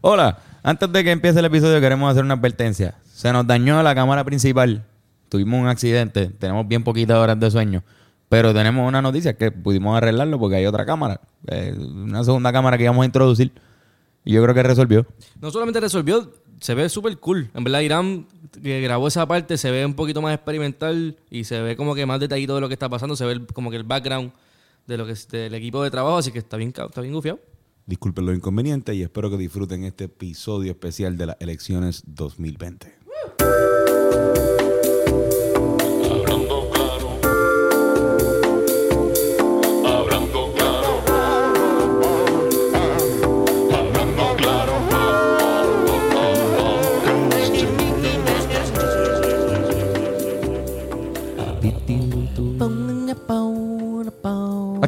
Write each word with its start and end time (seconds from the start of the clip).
Hola, 0.00 0.38
antes 0.62 0.92
de 0.92 1.02
que 1.02 1.10
empiece 1.10 1.40
el 1.40 1.44
episodio 1.46 1.80
queremos 1.80 2.08
hacer 2.08 2.22
una 2.22 2.34
advertencia. 2.34 2.94
Se 3.04 3.32
nos 3.32 3.44
dañó 3.44 3.82
la 3.82 3.96
cámara 3.96 4.22
principal. 4.22 4.84
Tuvimos 5.28 5.60
un 5.60 5.66
accidente, 5.66 6.26
tenemos 6.26 6.68
bien 6.68 6.84
poquitas 6.84 7.16
horas 7.16 7.38
de 7.40 7.50
sueño. 7.50 7.82
Pero 8.28 8.54
tenemos 8.54 8.86
una 8.86 9.02
noticia 9.02 9.36
que 9.36 9.50
pudimos 9.50 9.96
arreglarlo 9.96 10.38
porque 10.38 10.54
hay 10.54 10.66
otra 10.66 10.86
cámara. 10.86 11.20
eh, 11.48 11.74
una 11.76 12.22
segunda 12.22 12.52
cámara 12.52 12.78
que 12.78 12.84
íbamos 12.84 13.02
a 13.02 13.06
introducir. 13.06 13.50
Y 14.24 14.34
yo 14.34 14.42
creo 14.44 14.54
que 14.54 14.62
resolvió. 14.62 15.04
No 15.40 15.50
solamente 15.50 15.80
resolvió, 15.80 16.30
se 16.60 16.74
ve 16.74 16.88
súper 16.88 17.18
cool. 17.18 17.50
En 17.54 17.64
verdad, 17.64 17.80
Irán 17.80 18.28
que 18.62 18.80
grabó 18.80 19.08
esa 19.08 19.26
parte 19.26 19.56
se 19.58 19.72
ve 19.72 19.84
un 19.84 19.94
poquito 19.94 20.22
más 20.22 20.32
experimental 20.32 21.16
y 21.28 21.42
se 21.42 21.60
ve 21.60 21.76
como 21.76 21.96
que 21.96 22.06
más 22.06 22.20
detallito 22.20 22.54
de 22.54 22.60
lo 22.60 22.68
que 22.68 22.74
está 22.74 22.88
pasando. 22.88 23.16
Se 23.16 23.24
ve 23.24 23.44
como 23.52 23.70
que 23.72 23.76
el 23.76 23.84
background 23.84 24.30
de 24.86 24.96
lo 24.96 25.06
que 25.06 25.14
del 25.32 25.54
equipo 25.54 25.82
de 25.82 25.90
trabajo, 25.90 26.18
así 26.18 26.30
que 26.30 26.38
está 26.38 26.56
bien, 26.56 26.68
está 26.68 27.00
bien 27.00 27.14
gufiado. 27.14 27.40
Disculpen 27.88 28.26
los 28.26 28.36
inconvenientes 28.36 28.94
y 28.94 29.02
espero 29.02 29.30
que 29.30 29.38
disfruten 29.38 29.82
este 29.84 30.04
episodio 30.04 30.72
especial 30.72 31.16
de 31.16 31.24
las 31.24 31.36
elecciones 31.40 32.02
2020. 32.04 32.98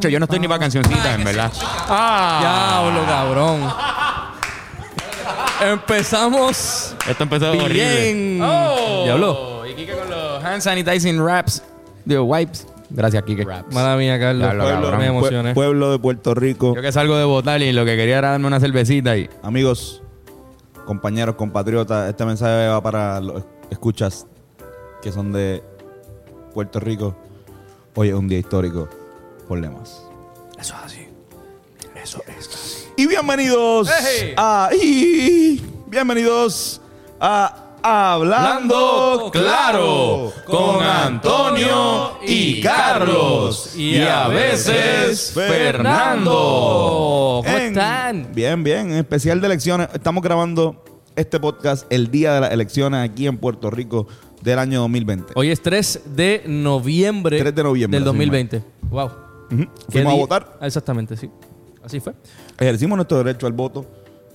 Yo 0.08 0.18
no 0.18 0.24
estoy 0.24 0.38
ni 0.40 0.48
para 0.48 0.60
cancioncitas, 0.60 1.18
en 1.18 1.24
verdad. 1.24 1.52
Ah. 1.88 2.38
Diablo, 2.92 3.06
cabrón. 3.06 3.60
Empezamos 5.62 6.94
Esto 7.06 7.22
empezó 7.22 7.50
horrible. 7.50 7.68
bien. 7.74 8.40
Oh. 8.42 9.02
Diablo. 9.04 9.62
Y 9.66 9.74
Kike 9.74 9.92
con 9.94 10.10
los 10.10 10.42
hand 10.44 10.62
sanitizing 10.62 11.20
wraps. 11.20 11.62
Digo, 12.04 12.22
wipes. 12.24 12.66
Gracias, 12.88 13.22
Kike. 13.22 13.44
Mala 13.72 13.96
mía, 13.96 14.18
Carlos. 14.18 14.50
Diablo, 14.52 14.64
cabrón. 14.82 14.98
me 14.98 15.06
emocioné. 15.06 15.50
Pue- 15.50 15.54
pueblo 15.54 15.92
de 15.92 15.98
Puerto 15.98 16.34
Rico. 16.34 16.74
Yo 16.74 16.82
que 16.82 16.90
salgo 16.92 17.16
de 17.16 17.24
votar 17.24 17.60
y 17.62 17.72
lo 17.72 17.84
que 17.84 17.96
quería 17.96 18.18
era 18.18 18.30
darme 18.30 18.46
una 18.46 18.58
cervecita 18.58 19.16
y... 19.16 19.28
Amigos, 19.42 20.02
compañeros, 20.86 21.36
compatriotas, 21.36 22.08
este 22.08 22.24
mensaje 22.24 22.66
va 22.68 22.82
para 22.82 23.20
los 23.20 23.44
escuchas 23.70 24.26
que 25.02 25.12
son 25.12 25.32
de 25.32 25.62
Puerto 26.54 26.80
Rico. 26.80 27.14
Hoy 27.94 28.08
es 28.08 28.14
un 28.14 28.26
día 28.28 28.38
histórico 28.38 28.88
por 29.50 29.58
lemas. 29.58 30.00
Eso 30.60 30.74
es 30.76 30.84
así. 30.84 31.08
Eso 32.00 32.22
es 32.38 32.46
así. 32.46 32.86
Y 32.96 33.08
bienvenidos 33.08 33.90
¡Hey! 34.00 34.32
a 34.36 34.70
y 34.80 35.60
bienvenidos 35.88 36.80
a 37.18 37.74
Hablando 37.82 39.28
Claro 39.32 40.32
con 40.46 40.84
Antonio 40.84 42.18
y 42.24 42.60
Carlos 42.60 43.74
Y 43.76 44.00
a 44.02 44.28
veces 44.28 45.32
Fernando. 45.34 47.42
¿Cómo 47.44 47.58
están? 47.58 48.28
Bien, 48.32 48.62
bien, 48.62 48.92
en 48.92 48.98
especial 48.98 49.40
de 49.40 49.48
elecciones. 49.48 49.88
Estamos 49.92 50.22
grabando 50.22 50.84
este 51.16 51.40
podcast 51.40 51.92
el 51.92 52.12
día 52.12 52.34
de 52.34 52.42
las 52.42 52.52
elecciones 52.52 53.00
aquí 53.00 53.26
en 53.26 53.36
Puerto 53.36 53.68
Rico 53.68 54.06
del 54.42 54.60
año 54.60 54.78
2020. 54.82 55.32
Hoy 55.34 55.50
es 55.50 55.60
3 55.60 56.02
de 56.14 56.44
noviembre, 56.46 57.40
3 57.40 57.52
de 57.52 57.64
noviembre, 57.64 57.98
del 57.98 58.08
así 58.08 58.16
2020. 58.16 58.62
Wow. 58.90 59.29
Ujú. 59.50 59.64
¿Qué 59.64 59.92
Fuimos 59.92 60.12
a 60.12 60.16
votar, 60.16 60.58
Ah, 60.60 60.66
Exactamente, 60.66 61.16
sí. 61.16 61.28
Así 61.82 61.98
fue. 62.00 62.12
ejercimos 62.58 62.96
nuestro 62.96 63.18
derecho 63.18 63.46
al 63.46 63.52
voto. 63.52 63.86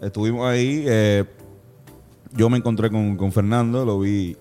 Estuvimos 0.01 0.47
ahí. 0.47 0.83
eh, 0.87 1.23
yo 2.33 2.49
me 2.49 2.57
encontré 2.57 2.89
con, 2.89 3.15
con 3.15 3.31
Fernando, 3.31 3.85
lo 3.85 3.99
vi 3.99 4.35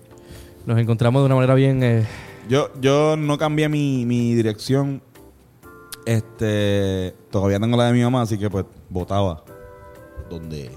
Nos 0.65 0.77
encontramos 0.79 1.21
de 1.21 1.27
una 1.27 1.35
manera 1.35 1.53
bien. 1.53 1.81
eh, 1.83 2.05
Yo, 2.49 2.69
yo 2.81 3.15
no 3.15 3.37
cambié 3.37 3.69
mi, 3.69 4.05
mi 4.05 4.33
dirección. 4.35 5.01
Este. 6.05 7.15
Todavía 7.31 7.59
tengo 7.59 7.77
la 7.77 7.87
de 7.87 7.93
mi 7.93 8.01
mamá, 8.03 8.21
así 8.23 8.37
que 8.37 8.49
pues 8.49 8.65
votaba. 8.89 9.43
Donde. 10.29 10.71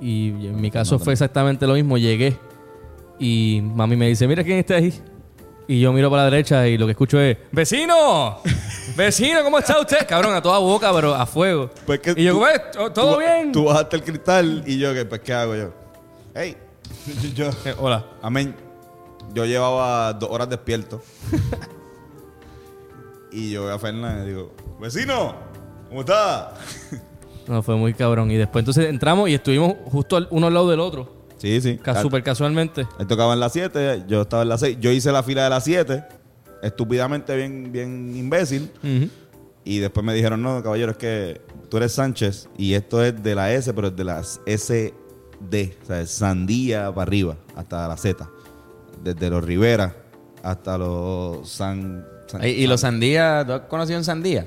y 0.00 0.28
en 0.46 0.60
mi 0.60 0.70
caso 0.70 0.98
fue 0.98 1.12
exactamente 1.12 1.66
lo 1.66 1.74
mismo. 1.74 1.98
Llegué 1.98 2.36
y 3.18 3.60
mami 3.62 3.96
me 3.96 4.08
dice: 4.08 4.26
Mira 4.26 4.42
quién 4.44 4.58
está 4.58 4.76
ahí. 4.76 4.92
Y 5.68 5.80
yo 5.80 5.92
miro 5.92 6.10
para 6.10 6.24
la 6.24 6.30
derecha 6.30 6.66
y 6.68 6.78
lo 6.78 6.86
que 6.86 6.92
escucho 6.92 7.20
es: 7.20 7.36
¡Vecino! 7.52 8.40
¡Vecino! 8.96 9.42
¿Cómo 9.42 9.58
está 9.58 9.80
usted? 9.80 10.06
Cabrón, 10.06 10.34
a 10.34 10.42
toda 10.42 10.58
boca, 10.58 10.92
pero 10.94 11.14
a 11.14 11.26
fuego. 11.26 11.70
Pues 11.84 12.00
que 12.00 12.14
y 12.16 12.24
yo, 12.24 12.34
tú-. 12.34 12.44
¿Todo- 12.72 12.92
¿Todo 12.92 13.12
tú- 13.14 13.18
bien? 13.20 13.52
Tú 13.52 13.64
bajaste 13.64 13.96
el 13.96 14.02
cristal 14.04 14.62
y 14.66 14.78
yo, 14.78 14.94
que 14.94 15.04
pues, 15.04 15.20
¿qué 15.22 15.32
hago 15.34 15.56
yo? 15.56 15.72
Hey. 16.34 16.56
yo. 17.34 17.50
Eh, 17.64 17.74
hola. 17.78 18.04
Amén. 18.22 18.54
Yo 19.34 19.44
llevaba 19.44 20.12
dos 20.12 20.30
horas 20.30 20.48
despierto. 20.48 21.02
y 23.32 23.50
yo 23.50 23.64
veo 23.64 23.74
a 23.74 23.78
Fernández 23.78 24.24
y 24.24 24.28
digo, 24.28 24.52
vecino, 24.80 25.34
¿cómo 25.88 26.00
está? 26.00 26.54
No, 27.48 27.62
fue 27.62 27.74
muy 27.76 27.92
cabrón. 27.92 28.30
Y 28.30 28.36
después 28.36 28.62
entonces 28.62 28.88
entramos 28.88 29.28
y 29.28 29.34
estuvimos 29.34 29.74
justo 29.86 30.16
al- 30.16 30.28
uno 30.30 30.46
al 30.46 30.54
lado 30.54 30.70
del 30.70 30.80
otro. 30.80 31.15
Sí, 31.38 31.60
sí. 31.60 31.76
Ca- 31.78 32.00
Súper 32.02 32.22
casualmente. 32.22 32.86
Él 32.98 33.06
tocaba 33.06 33.34
en 33.34 33.40
las 33.40 33.52
7, 33.52 34.04
yo 34.08 34.22
estaba 34.22 34.42
en 34.42 34.48
las 34.48 34.60
6. 34.60 34.78
Yo 34.80 34.90
hice 34.90 35.12
la 35.12 35.22
fila 35.22 35.44
de 35.44 35.50
las 35.50 35.64
7, 35.64 36.04
estúpidamente 36.62 37.36
bien, 37.36 37.70
bien 37.72 38.16
imbécil. 38.16 38.70
Ujú. 38.82 39.08
Y 39.64 39.78
después 39.80 40.04
me 40.06 40.14
dijeron, 40.14 40.42
no, 40.42 40.62
caballero, 40.62 40.92
es 40.92 40.96
que 40.96 41.40
tú 41.68 41.76
eres 41.78 41.92
Sánchez 41.92 42.48
y 42.56 42.74
esto 42.74 43.04
es 43.04 43.20
de 43.22 43.34
la 43.34 43.52
S, 43.52 43.72
pero 43.74 43.88
es 43.88 43.96
de 43.96 44.04
las 44.04 44.40
SD. 44.46 44.94
O 45.82 45.86
sea, 45.86 46.00
es 46.00 46.10
sandía 46.10 46.90
para 46.92 47.02
arriba, 47.02 47.36
hasta 47.56 47.86
la 47.88 47.96
Z. 47.96 48.28
Desde 49.02 49.28
los 49.28 49.44
Rivera 49.44 49.94
hasta 50.42 50.78
los 50.78 51.48
San... 51.48 52.04
San- 52.28 52.44
Y, 52.44 52.48
y 52.48 52.66
los 52.66 52.80
sandías, 52.80 53.44
¿tú 53.46 53.52
has 53.52 53.60
conocido 53.62 53.98
un 53.98 54.04
sandía? 54.04 54.46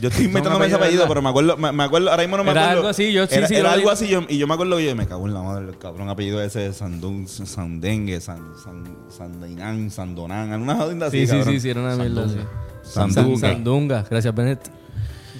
Yo 0.00 0.08
estoy 0.08 0.24
inventándome 0.26 0.66
ese 0.66 0.76
apellido, 0.76 1.06
pero 1.08 1.20
me 1.22 1.28
acuerdo, 1.28 1.56
me, 1.56 1.72
me 1.72 1.82
acuerdo, 1.84 2.10
ahora 2.10 2.22
mismo 2.22 2.36
no 2.36 2.44
me 2.44 2.50
Era 2.52 2.62
acuerdo. 2.62 2.78
algo 2.80 2.88
así, 2.90 3.12
yo 3.12 3.26
sí, 3.26 3.34
era, 3.34 3.48
sí, 3.48 3.54
era 3.54 3.62
lo 3.70 3.74
algo 3.74 3.90
así, 3.90 4.08
yo, 4.08 4.22
y 4.28 4.38
yo 4.38 4.46
me 4.46 4.54
acuerdo 4.54 4.76
que 4.76 4.86
yo 4.86 4.96
me 4.96 5.06
cago 5.06 5.26
en 5.26 5.34
la 5.34 5.42
madre, 5.42 5.68
el 5.68 5.78
cabrón 5.78 6.08
apellido 6.08 6.42
ese 6.42 6.60
de 6.60 6.72
Sandun, 6.72 7.28
Sandengue, 7.28 8.20
San, 8.20 8.52
San, 8.62 8.84
Sandainán, 9.08 9.90
Sandonán, 9.90 10.52
alguna 10.52 10.76
jodida 10.76 11.06
así, 11.06 11.18
Sí, 11.20 11.26
sí, 11.26 11.32
cabrón. 11.36 11.54
sí, 11.54 11.60
sí, 11.60 11.70
era 11.70 11.80
una 11.82 11.96
mierda 11.96 12.24
así. 12.24 12.36
Sandunga. 12.82 13.38
San- 13.38 13.52
Sandunga. 13.54 14.06
Gracias, 14.10 14.34
Bennett. 14.34 14.70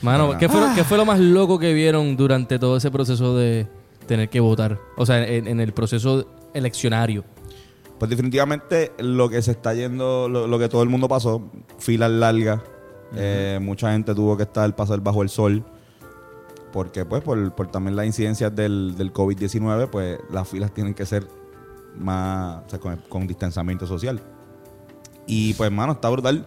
Mano, 0.02 0.36
¿qué 0.38 0.48
fue, 0.48 0.60
lo- 0.60 0.74
¿qué 0.74 0.84
fue 0.84 0.96
lo 0.98 1.04
más 1.04 1.18
loco 1.20 1.58
que 1.58 1.72
vieron 1.72 2.16
durante 2.16 2.58
todo 2.58 2.76
ese 2.76 2.90
proceso 2.90 3.36
de 3.36 3.66
tener 4.06 4.28
que 4.28 4.40
votar? 4.40 4.78
O 4.96 5.04
sea, 5.06 5.26
en, 5.26 5.46
en 5.48 5.60
el 5.60 5.72
proceso 5.72 6.26
eleccionario. 6.54 7.24
Pues 7.98 8.08
definitivamente 8.08 8.92
lo 8.98 9.28
que 9.28 9.42
se 9.42 9.50
está 9.50 9.74
yendo, 9.74 10.26
lo, 10.28 10.46
lo 10.46 10.58
que 10.58 10.68
todo 10.70 10.82
el 10.82 10.88
mundo 10.88 11.06
pasó, 11.06 11.50
filas 11.78 12.10
largas, 12.10 12.60
eh, 13.14 13.58
mucha 13.60 13.92
gente 13.92 14.14
tuvo 14.14 14.36
que 14.36 14.44
estar, 14.44 14.74
pasar 14.76 15.00
bajo 15.00 15.22
el 15.22 15.28
sol, 15.28 15.64
porque 16.72 17.04
pues 17.04 17.22
por, 17.22 17.50
también 17.70 17.96
las 17.96 18.06
incidencias 18.06 18.54
del, 18.54 18.94
del 18.96 19.12
COVID-19, 19.12 19.88
pues 19.90 20.18
las 20.30 20.48
filas 20.48 20.72
tienen 20.72 20.94
que 20.94 21.04
ser 21.06 21.26
más, 21.98 22.62
o 22.66 22.70
sea, 22.70 22.78
con, 23.08 23.26
distanciamiento 23.26 23.86
social. 23.86 24.20
Y 25.26 25.54
pues, 25.54 25.70
mano, 25.70 25.92
está 25.92 26.08
brutal. 26.08 26.46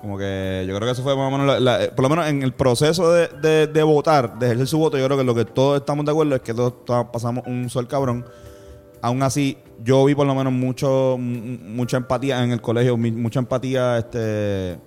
Como 0.00 0.16
que 0.16 0.64
yo 0.66 0.74
creo 0.74 0.86
que 0.86 0.92
eso 0.92 1.02
fue 1.02 1.14
más 1.14 1.30
o 1.30 1.36
menos, 1.36 1.60
la- 1.60 1.84
eh, 1.84 1.88
por 1.94 2.02
lo 2.02 2.08
menos 2.08 2.26
en 2.26 2.42
el 2.42 2.54
proceso 2.54 3.12
de, 3.12 3.82
votar, 3.82 4.38
de 4.38 4.46
ejercer 4.46 4.66
su 4.66 4.78
voto, 4.78 4.96
yo 4.96 5.04
creo 5.04 5.18
que 5.18 5.24
lo 5.24 5.34
que 5.34 5.44
todos 5.44 5.78
estamos 5.80 6.06
de 6.06 6.10
acuerdo 6.10 6.34
es 6.36 6.40
que 6.40 6.54
todos, 6.54 6.86
todos 6.86 7.06
pasamos 7.12 7.44
un 7.46 7.68
sol 7.68 7.86
cabrón. 7.86 8.24
Aún 9.02 9.22
así, 9.22 9.58
yo 9.84 10.02
vi 10.06 10.14
por 10.14 10.26
lo 10.26 10.34
menos 10.34 10.54
mucho, 10.54 11.16
mucha 11.18 11.98
empatía 11.98 12.42
en 12.42 12.52
el 12.52 12.62
colegio, 12.62 12.96
mucha 12.96 13.40
empatía, 13.40 13.98
este, 13.98 14.78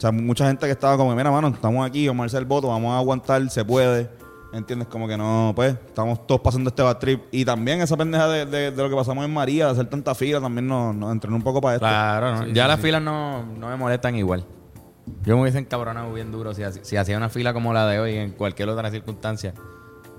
o 0.00 0.02
sea, 0.02 0.10
mucha 0.12 0.46
gente 0.46 0.64
que 0.64 0.72
estaba 0.72 0.96
como, 0.96 1.14
mira, 1.14 1.30
mano, 1.30 1.48
estamos 1.48 1.86
aquí, 1.86 2.08
vamos 2.08 2.24
a 2.24 2.26
hacer 2.28 2.38
el 2.40 2.46
voto, 2.46 2.68
vamos 2.68 2.90
a 2.94 2.96
aguantar, 2.98 3.50
se 3.50 3.62
puede. 3.64 4.08
¿Entiendes? 4.54 4.88
Como 4.88 5.06
que 5.06 5.16
no, 5.16 5.52
pues, 5.54 5.74
estamos 5.74 6.26
todos 6.26 6.40
pasando 6.40 6.70
este 6.70 6.82
bad 6.82 6.96
trip. 6.96 7.22
Y 7.30 7.44
también 7.44 7.82
esa 7.82 7.96
pendeja 7.98 8.26
de, 8.26 8.46
de- 8.46 8.70
de 8.72 8.82
lo 8.82 8.88
que 8.88 8.96
pasamos 8.96 9.24
en 9.26 9.32
María, 9.32 9.66
de 9.66 9.72
hacer 9.72 9.86
tanta 9.90 10.14
fila, 10.14 10.40
también 10.40 10.66
nos, 10.66 10.94
nos 10.94 11.12
entrenó 11.12 11.36
un 11.36 11.42
poco 11.42 11.60
para 11.60 11.74
esto. 11.76 11.86
Claro, 11.86 12.34
¿no? 12.34 12.46
ya 12.48 12.66
las 12.66 12.80
filas 12.80 13.00
no, 13.02 13.44
no 13.44 13.68
me 13.68 13.76
molestan 13.76 14.16
igual. 14.16 14.44
Yo 15.22 15.36
me 15.36 15.42
hubiese 15.42 15.58
encabronado 15.58 16.12
bien 16.14 16.32
duro 16.32 16.54
si, 16.54 16.62
hac- 16.62 16.80
si 16.82 16.96
hacía 16.96 17.16
una 17.18 17.28
fila 17.28 17.52
como 17.52 17.72
la 17.74 17.86
de 17.86 18.00
hoy 18.00 18.16
en 18.16 18.30
cualquier 18.32 18.70
otra 18.70 18.90
circunstancia. 18.90 19.52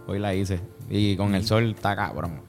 Hoy 0.07 0.19
la 0.19 0.33
hice. 0.35 0.61
Y 0.89 1.17
con 1.17 1.33
el 1.35 1.43
sol 1.45 1.71
está 1.75 1.95
cabrón. 1.95 2.39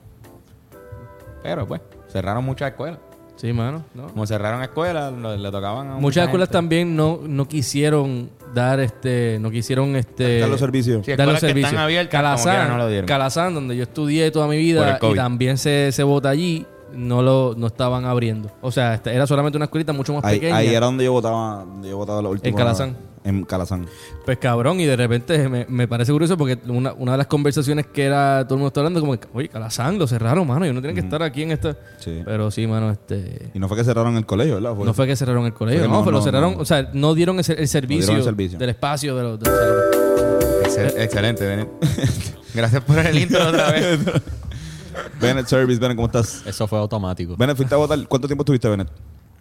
Pero 1.42 1.66
pues, 1.66 1.80
cerraron 2.08 2.44
muchas 2.44 2.70
escuelas. 2.70 2.98
Sí, 3.42 3.52
mano. 3.52 3.82
¿no? 3.94 4.06
Como 4.06 4.24
cerraron 4.24 4.62
escuelas, 4.62 5.12
le 5.12 5.50
tocaban 5.50 5.88
a 5.88 5.90
Muchas 5.94 6.00
mucha 6.00 6.22
escuelas 6.22 6.46
gente. 6.48 6.52
también 6.58 6.94
no, 6.94 7.18
no 7.26 7.48
quisieron 7.48 8.30
dar 8.54 8.78
este, 8.78 9.38
no 9.40 9.50
quisieron 9.50 9.96
este 9.96 10.38
Dar 10.38 10.48
los 10.48 10.60
servicios. 10.60 11.04
Sí, 11.04 11.16
dar 11.16 11.26
los 11.26 11.34
escuelas 11.34 11.40
que 11.40 11.60
están 11.60 11.70
servicios. 11.70 11.82
abiertas, 11.82 12.20
como 12.22 12.44
Calazán, 12.44 12.68
no 12.68 12.78
lo 12.78 12.88
dieron. 12.88 13.06
Calazán, 13.08 13.54
donde 13.54 13.76
yo 13.76 13.82
estudié 13.82 14.30
toda 14.30 14.46
mi 14.46 14.58
vida 14.58 14.96
y 15.02 15.14
también 15.16 15.58
se, 15.58 15.90
se 15.90 16.04
vota 16.04 16.28
allí, 16.28 16.64
no 16.94 17.20
lo 17.20 17.54
no 17.56 17.66
estaban 17.66 18.04
abriendo. 18.04 18.48
O 18.60 18.70
sea, 18.70 18.94
este, 18.94 19.12
era 19.12 19.26
solamente 19.26 19.56
una 19.56 19.64
escuelita 19.64 19.92
mucho 19.92 20.14
más 20.14 20.24
Ahí, 20.24 20.36
pequeña. 20.38 20.56
ahí 20.58 20.68
era 20.72 20.86
donde 20.86 21.04
yo 21.04 21.10
votaba, 21.12 21.64
donde 21.64 21.88
yo 21.90 21.96
votaba 21.96 22.22
la 22.22 22.28
última. 22.28 22.48
En 22.48 22.54
Calazán. 22.56 22.96
En 23.24 23.44
Calazán. 23.44 23.86
Pues 24.24 24.38
cabrón, 24.38 24.80
y 24.80 24.84
de 24.84 24.96
repente 24.96 25.48
me, 25.48 25.64
me 25.68 25.86
parece 25.86 26.10
curioso 26.12 26.36
porque 26.36 26.58
una, 26.68 26.92
una 26.92 27.12
de 27.12 27.18
las 27.18 27.26
conversaciones 27.28 27.86
que 27.86 28.04
era 28.04 28.42
todo 28.44 28.54
el 28.54 28.58
mundo 28.58 28.68
está 28.68 28.80
hablando, 28.80 29.00
como 29.00 29.18
que, 29.18 29.28
oye, 29.32 29.48
Calazán, 29.48 29.98
lo 29.98 30.06
cerraron, 30.06 30.46
mano, 30.46 30.66
y 30.66 30.72
no 30.72 30.80
tienen 30.80 30.94
que 30.96 31.00
estar 31.02 31.22
aquí 31.22 31.42
en 31.42 31.52
esta. 31.52 31.76
Sí. 31.98 32.22
Pero 32.24 32.50
sí, 32.50 32.66
mano, 32.66 32.90
este. 32.90 33.50
Y 33.54 33.58
no 33.58 33.68
fue 33.68 33.76
que 33.76 33.84
cerraron 33.84 34.16
el 34.16 34.26
colegio, 34.26 34.54
¿verdad? 34.54 34.74
Fue- 34.74 34.84
No 34.86 34.94
fue 34.94 35.06
que 35.06 35.14
cerraron 35.16 35.46
el 35.46 35.54
colegio, 35.54 35.80
Fue 35.82 35.88
no, 35.88 35.94
no, 35.98 36.00
pero 36.04 36.12
lo 36.12 36.18
no, 36.18 36.24
cerraron, 36.24 36.54
no. 36.54 36.58
o 36.60 36.64
sea, 36.64 36.90
no 36.92 37.14
dieron 37.14 37.38
ese- 37.40 37.54
el, 37.60 37.68
servicio, 37.68 38.16
el 38.16 38.24
servicio. 38.24 38.58
del 38.58 38.70
espacio 38.70 39.16
de 39.16 39.22
los. 39.22 39.38
de 39.40 39.50
los. 39.50 40.66
Excel- 40.66 40.94
excelente, 41.00 41.46
Bennett. 41.46 41.68
Gracias 42.54 42.82
por 42.84 42.98
el 42.98 43.18
intro 43.18 43.46
otra 43.48 43.70
vez. 43.72 44.00
Bennett 45.20 45.46
Service, 45.46 45.78
Bennett, 45.80 45.96
¿cómo 45.96 46.06
estás? 46.06 46.42
Eso 46.46 46.66
fue 46.66 46.78
automático. 46.78 47.36
Bennett, 47.36 47.56
fuiste 47.56 47.74
a 47.74 47.78
votar. 47.78 47.98
¿Cuánto 48.08 48.26
tiempo 48.26 48.42
estuviste, 48.42 48.68
Bennett? 48.68 48.88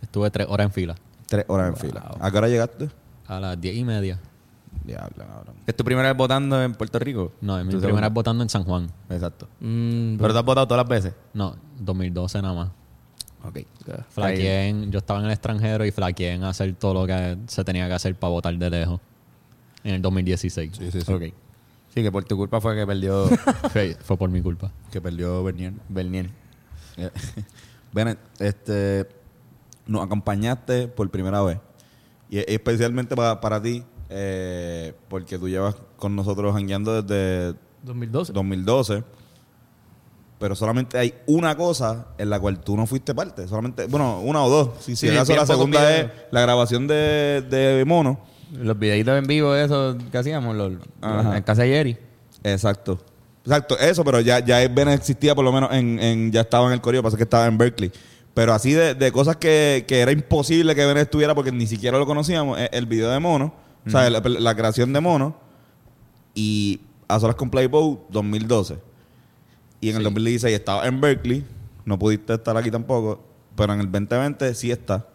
Estuve 0.01 0.29
tres 0.29 0.47
horas 0.49 0.65
en 0.67 0.71
fila. 0.71 0.95
Tres 1.27 1.45
horas 1.47 1.69
en 1.69 1.75
fila. 1.75 2.11
¿A 2.19 2.31
qué 2.31 2.37
hora 2.37 2.47
llegaste? 2.47 2.89
A 3.31 3.39
las 3.39 3.61
diez 3.61 3.75
y 3.77 3.83
media. 3.85 4.19
Diablo, 4.83 5.15
cabrón. 5.25 5.55
¿Es 5.65 5.75
tu 5.75 5.83
primera 5.83 6.09
vez 6.09 6.17
votando 6.17 6.61
en 6.61 6.73
Puerto 6.73 6.99
Rico? 6.99 7.31
No, 7.41 7.57
es 7.57 7.65
mi 7.65 7.71
¿Tu 7.71 7.77
primera 7.77 7.87
segunda? 7.89 8.09
vez 8.09 8.13
votando 8.13 8.43
en 8.43 8.49
San 8.49 8.63
Juan. 8.63 8.91
Exacto. 9.09 9.47
Mm, 9.59 10.17
Pero 10.17 10.33
te 10.33 10.39
has 10.39 10.45
votado 10.45 10.67
todas 10.67 10.83
las 10.83 10.89
veces. 10.89 11.13
No, 11.33 11.55
2012 11.79 12.41
nada 12.41 12.53
más. 12.53 12.69
Ok. 13.43 13.59
Flaqueé 14.09 14.67
en- 14.69 14.91
yo 14.91 14.99
estaba 14.99 15.19
en 15.19 15.25
el 15.27 15.31
extranjero 15.31 15.85
y 15.85 15.91
flaqueé 15.91 16.33
en 16.33 16.43
hacer 16.43 16.73
todo 16.75 16.93
lo 16.93 17.07
que 17.07 17.37
se 17.47 17.63
tenía 17.63 17.87
que 17.87 17.93
hacer 17.93 18.15
para 18.15 18.31
votar 18.31 18.55
de 18.57 18.69
lejos. 18.69 18.99
En 19.83 19.95
el 19.95 20.01
2016. 20.01 20.71
Sí, 20.77 20.91
sí, 20.91 21.01
sí. 21.01 21.11
Ok. 21.13 21.23
Sí, 21.93 22.01
que 22.03 22.11
por 22.11 22.23
tu 22.23 22.37
culpa 22.37 22.59
fue 22.61 22.75
que 22.75 22.85
perdió 22.87 23.25
Fue, 23.71 23.95
fue 24.01 24.17
por 24.17 24.29
mi 24.29 24.41
culpa. 24.41 24.71
Que 24.91 25.01
perdió 25.01 25.43
Bernier. 25.43 25.73
Bernier. 25.89 26.29
Bennett, 27.93 28.19
este, 28.39 29.07
nos 29.87 30.03
acompañaste 30.05 30.87
por 30.87 31.09
primera 31.09 31.41
vez. 31.41 31.59
Y 32.31 32.39
es- 32.39 32.45
especialmente 32.47 33.15
para, 33.15 33.39
para 33.39 33.61
ti, 33.61 33.83
eh, 34.09 34.93
porque 35.07 35.37
tú 35.37 35.47
llevas 35.47 35.75
con 35.97 36.15
nosotros 36.15 36.53
jangueando 36.55 37.03
desde 37.03 37.55
2012. 37.83 38.33
2012. 38.33 39.03
Pero 40.39 40.55
solamente 40.55 40.97
hay 40.97 41.13
una 41.27 41.55
cosa 41.55 42.07
en 42.17 42.31
la 42.31 42.39
cual 42.39 42.59
tú 42.61 42.75
no 42.75 42.87
fuiste 42.87 43.13
parte. 43.13 43.47
Solamente, 43.47 43.85
bueno, 43.85 44.21
una 44.21 44.43
o 44.43 44.49
dos. 44.49 44.69
Si, 44.79 44.95
si 44.95 45.07
Sí, 45.07 45.13
acaso 45.15 45.35
la 45.35 45.45
segunda 45.45 45.95
es 45.95 46.07
la 46.31 46.41
grabación 46.41 46.87
de, 46.87 47.45
de 47.47 47.85
Mono. 47.85 48.19
Los 48.51 48.77
videitos 48.79 49.17
en 49.19 49.27
vivo, 49.27 49.55
eso 49.55 49.95
que 50.11 50.17
hacíamos, 50.17 50.55
los, 50.55 50.73
en 51.03 51.43
casa 51.43 51.61
de 51.61 51.69
Jerry. 51.69 51.97
Exacto. 52.43 52.99
Exacto, 53.45 53.77
eso, 53.79 54.03
pero 54.03 54.19
ya, 54.19 54.39
ya 54.39 54.61
existía 54.63 55.33
por 55.33 55.43
lo 55.45 55.51
menos 55.51 55.71
en, 55.73 55.99
en- 55.99 56.31
ya 56.31 56.41
estaba 56.41 56.67
en 56.67 56.73
el 56.73 56.81
correo, 56.81 57.01
pasa 57.01 57.17
que 57.17 57.23
estaba 57.23 57.45
en 57.47 57.57
Berkeley. 57.57 57.91
Pero 58.33 58.53
así 58.53 58.71
de, 58.71 58.95
de 58.95 59.11
cosas 59.11 59.35
que, 59.35 59.85
que 59.87 59.99
era 59.99 60.11
imposible 60.11 60.73
que 60.73 60.85
Bennett 60.85 61.03
estuviera 61.03 61.35
porque 61.35 61.51
ni 61.51 61.67
siquiera 61.67 61.97
lo 61.97 62.05
conocíamos, 62.05 62.57
el, 62.59 62.69
el 62.71 62.85
video 62.85 63.09
de 63.09 63.19
Mono, 63.19 63.53
o 63.85 63.89
sea, 63.89 64.09
la, 64.09 64.21
la 64.21 64.55
creación 64.55 64.93
de 64.93 65.01
Mono 65.01 65.35
y 66.33 66.81
A 67.07 67.19
Solas 67.19 67.35
con 67.35 67.49
Playboy 67.49 67.99
2012. 68.09 68.77
Y 69.81 69.89
en 69.89 69.97
el 69.97 70.03
2016 70.03 70.53
estaba 70.53 70.85
en 70.87 71.01
Berkeley, 71.01 71.43
no 71.85 71.97
pudiste 71.97 72.33
estar 72.33 72.55
aquí 72.55 72.71
tampoco, 72.71 73.21
pero 73.55 73.73
en 73.73 73.81
el 73.81 73.91
2020 73.91 74.53
sí 74.53 74.71
está. 74.71 75.07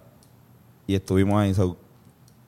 Y 0.86 0.94
estuvimos 0.94 1.40
ahí. 1.40 1.54
So, 1.54 1.76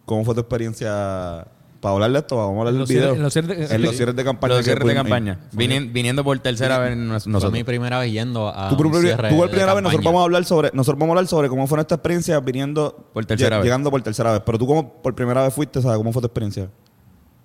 ¿Cómo 0.05 0.25
fue 0.25 0.35
tu 0.35 0.41
experiencia? 0.41 1.47
Para 1.81 1.95
hablar 1.95 2.11
de 2.11 2.19
esto, 2.19 2.37
vamos 2.37 2.57
a 2.57 2.59
hablar 2.69 2.75
del 2.75 2.85
video. 2.87 3.15
en 3.15 3.23
los 3.23 3.33
cierres 3.33 3.57
de- 3.69 3.75
En 3.77 3.83
los 3.83 3.95
cierres 3.97 4.17
de 4.17 4.25
campaña. 4.25 4.55
Los 4.57 4.65
cierres 4.65 4.87
de 4.87 4.95
campaña. 4.95 5.39
Vini- 5.53 5.93
viniendo 5.93 6.25
por 6.25 6.37
tercera 6.41 6.79
vez 6.79 6.97
nos- 6.97 7.23
Fue 7.23 7.33
nosotros. 7.33 7.53
mi 7.53 7.63
primera 7.63 8.01
vez 8.01 8.11
yendo 8.11 8.49
a 8.49 8.69
Tú 8.69 8.77
por, 8.77 8.87
un 8.87 8.93
primera- 8.93 9.15
cierre 9.15 9.29
tú 9.31 9.37
por 9.37 9.47
de 9.47 9.51
primera 9.53 9.75
vez, 9.75 9.83
nosotros 9.85 9.99
campaña. 10.01 10.11
vamos 10.13 10.21
a 10.21 10.25
hablar 10.25 10.45
sobre, 10.45 10.71
nosotros 10.75 10.99
vamos 10.99 11.11
a 11.15 11.19
hablar 11.19 11.29
sobre 11.29 11.49
cómo 11.49 11.67
fue 11.69 11.77
nuestra 11.77 11.95
experiencia 11.95 12.41
viniendo 12.41 13.09
Por 13.13 13.25
tercera 13.27 13.57
lle- 13.57 13.59
vez. 13.61 13.65
llegando 13.67 13.91
por 13.93 14.03
tercera 14.03 14.33
vez. 14.33 14.43
Pero 14.45 14.59
tú 14.59 14.67
como 14.67 14.93
por 15.03 15.15
primera 15.15 15.43
vez 15.45 15.55
fuiste, 15.55 15.81
¿sabes 15.81 15.99
cómo 15.99 16.13
fue 16.13 16.21
tu 16.21 16.27
experiencia? 16.27 16.69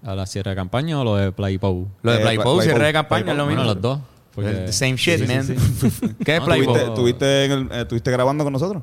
¿A 0.03 0.15
la 0.15 0.25
cierre 0.25 0.49
de 0.49 0.55
campaña 0.55 0.99
o 0.99 1.03
lo 1.03 1.15
de 1.15 1.31
Playpo? 1.31 1.87
Lo 2.01 2.11
de 2.11 2.17
Eh, 2.17 2.21
Play 2.21 2.37
Play- 2.37 2.53
Play 2.55 2.61
cierre 2.67 2.85
de 2.87 2.93
campaña, 2.93 3.23
Play 3.25 3.31
es 3.33 3.37
lo 3.37 3.45
Bueno, 3.45 3.61
mismo. 3.61 3.73
los 3.75 3.81
dos. 3.81 3.99
porque- 4.33 4.49
The 4.51 4.73
same 4.73 4.95
shit, 4.95 5.19
Sí, 5.19 5.27
sí, 5.27 5.33
man. 5.33 5.43
sí. 5.45 5.53
¿Qué 6.25 6.33
es 6.33 6.39
No, 6.39 6.45
Play 6.47 6.61
tuviste- 6.61 6.65
Pose? 6.79 6.83
¿Estuviste, 6.85 6.89
estuviste, 6.89 7.45
en 7.45 7.51
el- 7.51 7.71
eh, 7.71 7.81
estuviste 7.83 8.11
grabando 8.11 8.43
con 8.43 8.51
nosotros? 8.51 8.81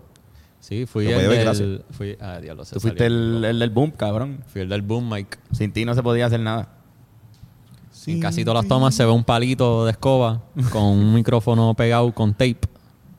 Sí, 0.60 0.86
fui 0.86 1.06
el 1.10 1.28
del... 1.28 1.40
gracias. 1.42 1.68
Fui, 1.90 2.16
ah, 2.20 2.38
diablo, 2.40 2.64
se 2.64 2.74
Tú 2.74 2.80
fuiste 2.80 3.04
salió. 3.04 3.16
el, 3.38 3.44
el 3.44 3.58
del 3.58 3.70
boom, 3.70 3.90
cabrón. 3.92 4.44
Fui 4.46 4.60
el 4.62 4.68
del 4.68 4.82
boom 4.82 5.08
mic. 5.12 5.38
Sin 5.52 5.72
ti 5.72 5.84
no 5.84 5.94
se 5.94 6.02
podía 6.02 6.26
hacer 6.26 6.40
nada. 6.40 6.68
En 8.06 8.20
casi 8.20 8.44
todas 8.44 8.62
las 8.62 8.68
tomas 8.68 8.94
se 8.94 9.04
ve 9.04 9.10
un 9.10 9.24
palito 9.24 9.84
de 9.84 9.90
escoba 9.90 10.42
con 10.72 10.82
un 10.82 11.14
micrófono 11.14 11.74
pegado 11.74 12.12
con 12.12 12.32
tape. 12.32 12.60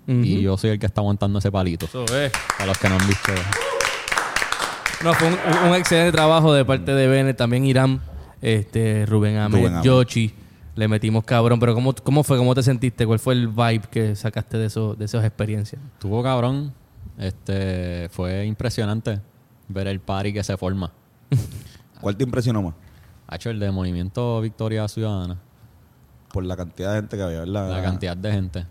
Y 0.07 0.41
yo 0.41 0.57
soy 0.57 0.71
el 0.71 0.79
que 0.79 0.88
está 0.88 0.99
aguantando 1.01 1.39
ese 1.39 1.51
palito. 1.51 1.85
Eso 1.85 2.03
es. 2.05 2.31
Para 2.57 2.65
los 2.67 2.77
que 2.77 2.89
no 2.89 2.95
han 2.95 3.07
visto. 3.07 3.31
No, 5.03 5.13
fue 5.13 5.27
un, 5.29 5.69
un 5.69 5.75
excelente 5.75 6.11
trabajo 6.11 6.53
de 6.53 6.65
parte 6.65 6.93
de 6.93 7.07
Bennett, 7.07 7.38
también 7.38 7.65
Irán, 7.65 8.01
este, 8.41 9.05
Rubén 9.05 9.38
Ahmed, 9.38 9.57
Rubén 9.59 9.73
Ahmed. 9.75 9.83
Yoshi. 9.85 10.33
Le 10.75 10.88
metimos 10.88 11.23
cabrón, 11.23 11.59
pero 11.59 11.73
¿cómo, 11.73 11.93
¿cómo 11.93 12.23
fue? 12.23 12.38
¿Cómo 12.38 12.53
te 12.55 12.63
sentiste? 12.63 13.05
¿Cuál 13.05 13.19
fue 13.19 13.33
el 13.33 13.47
vibe 13.47 13.81
que 13.89 14.15
sacaste 14.15 14.57
de, 14.57 14.67
eso, 14.67 14.95
de 14.95 15.05
esas 15.05 15.23
experiencias? 15.25 15.81
Tuvo 15.99 16.21
cabrón. 16.23 16.73
Este, 17.18 18.10
fue 18.12 18.46
impresionante 18.46 19.19
ver 19.68 19.88
el 19.88 20.00
party 20.00 20.34
que 20.34 20.44
se 20.44 20.58
forma. 20.58 20.92
¿Cuál 22.00 22.16
te 22.18 22.24
impresionó 22.24 22.62
más? 22.62 22.74
Ha 23.28 23.36
hecho 23.36 23.50
el 23.50 23.60
de 23.60 23.72
Movimiento 23.72 24.42
Victoria 24.42 24.88
Ciudadana. 24.88 25.38
Por 26.34 26.44
la 26.46 26.56
cantidad 26.58 26.90
de 26.92 26.96
gente 27.02 27.18
que 27.18 27.24
había, 27.24 27.40
¿verdad? 27.40 27.69
La 27.69 27.81
cantidad 27.84 28.18
de 28.18 28.31
gente. 28.31 28.66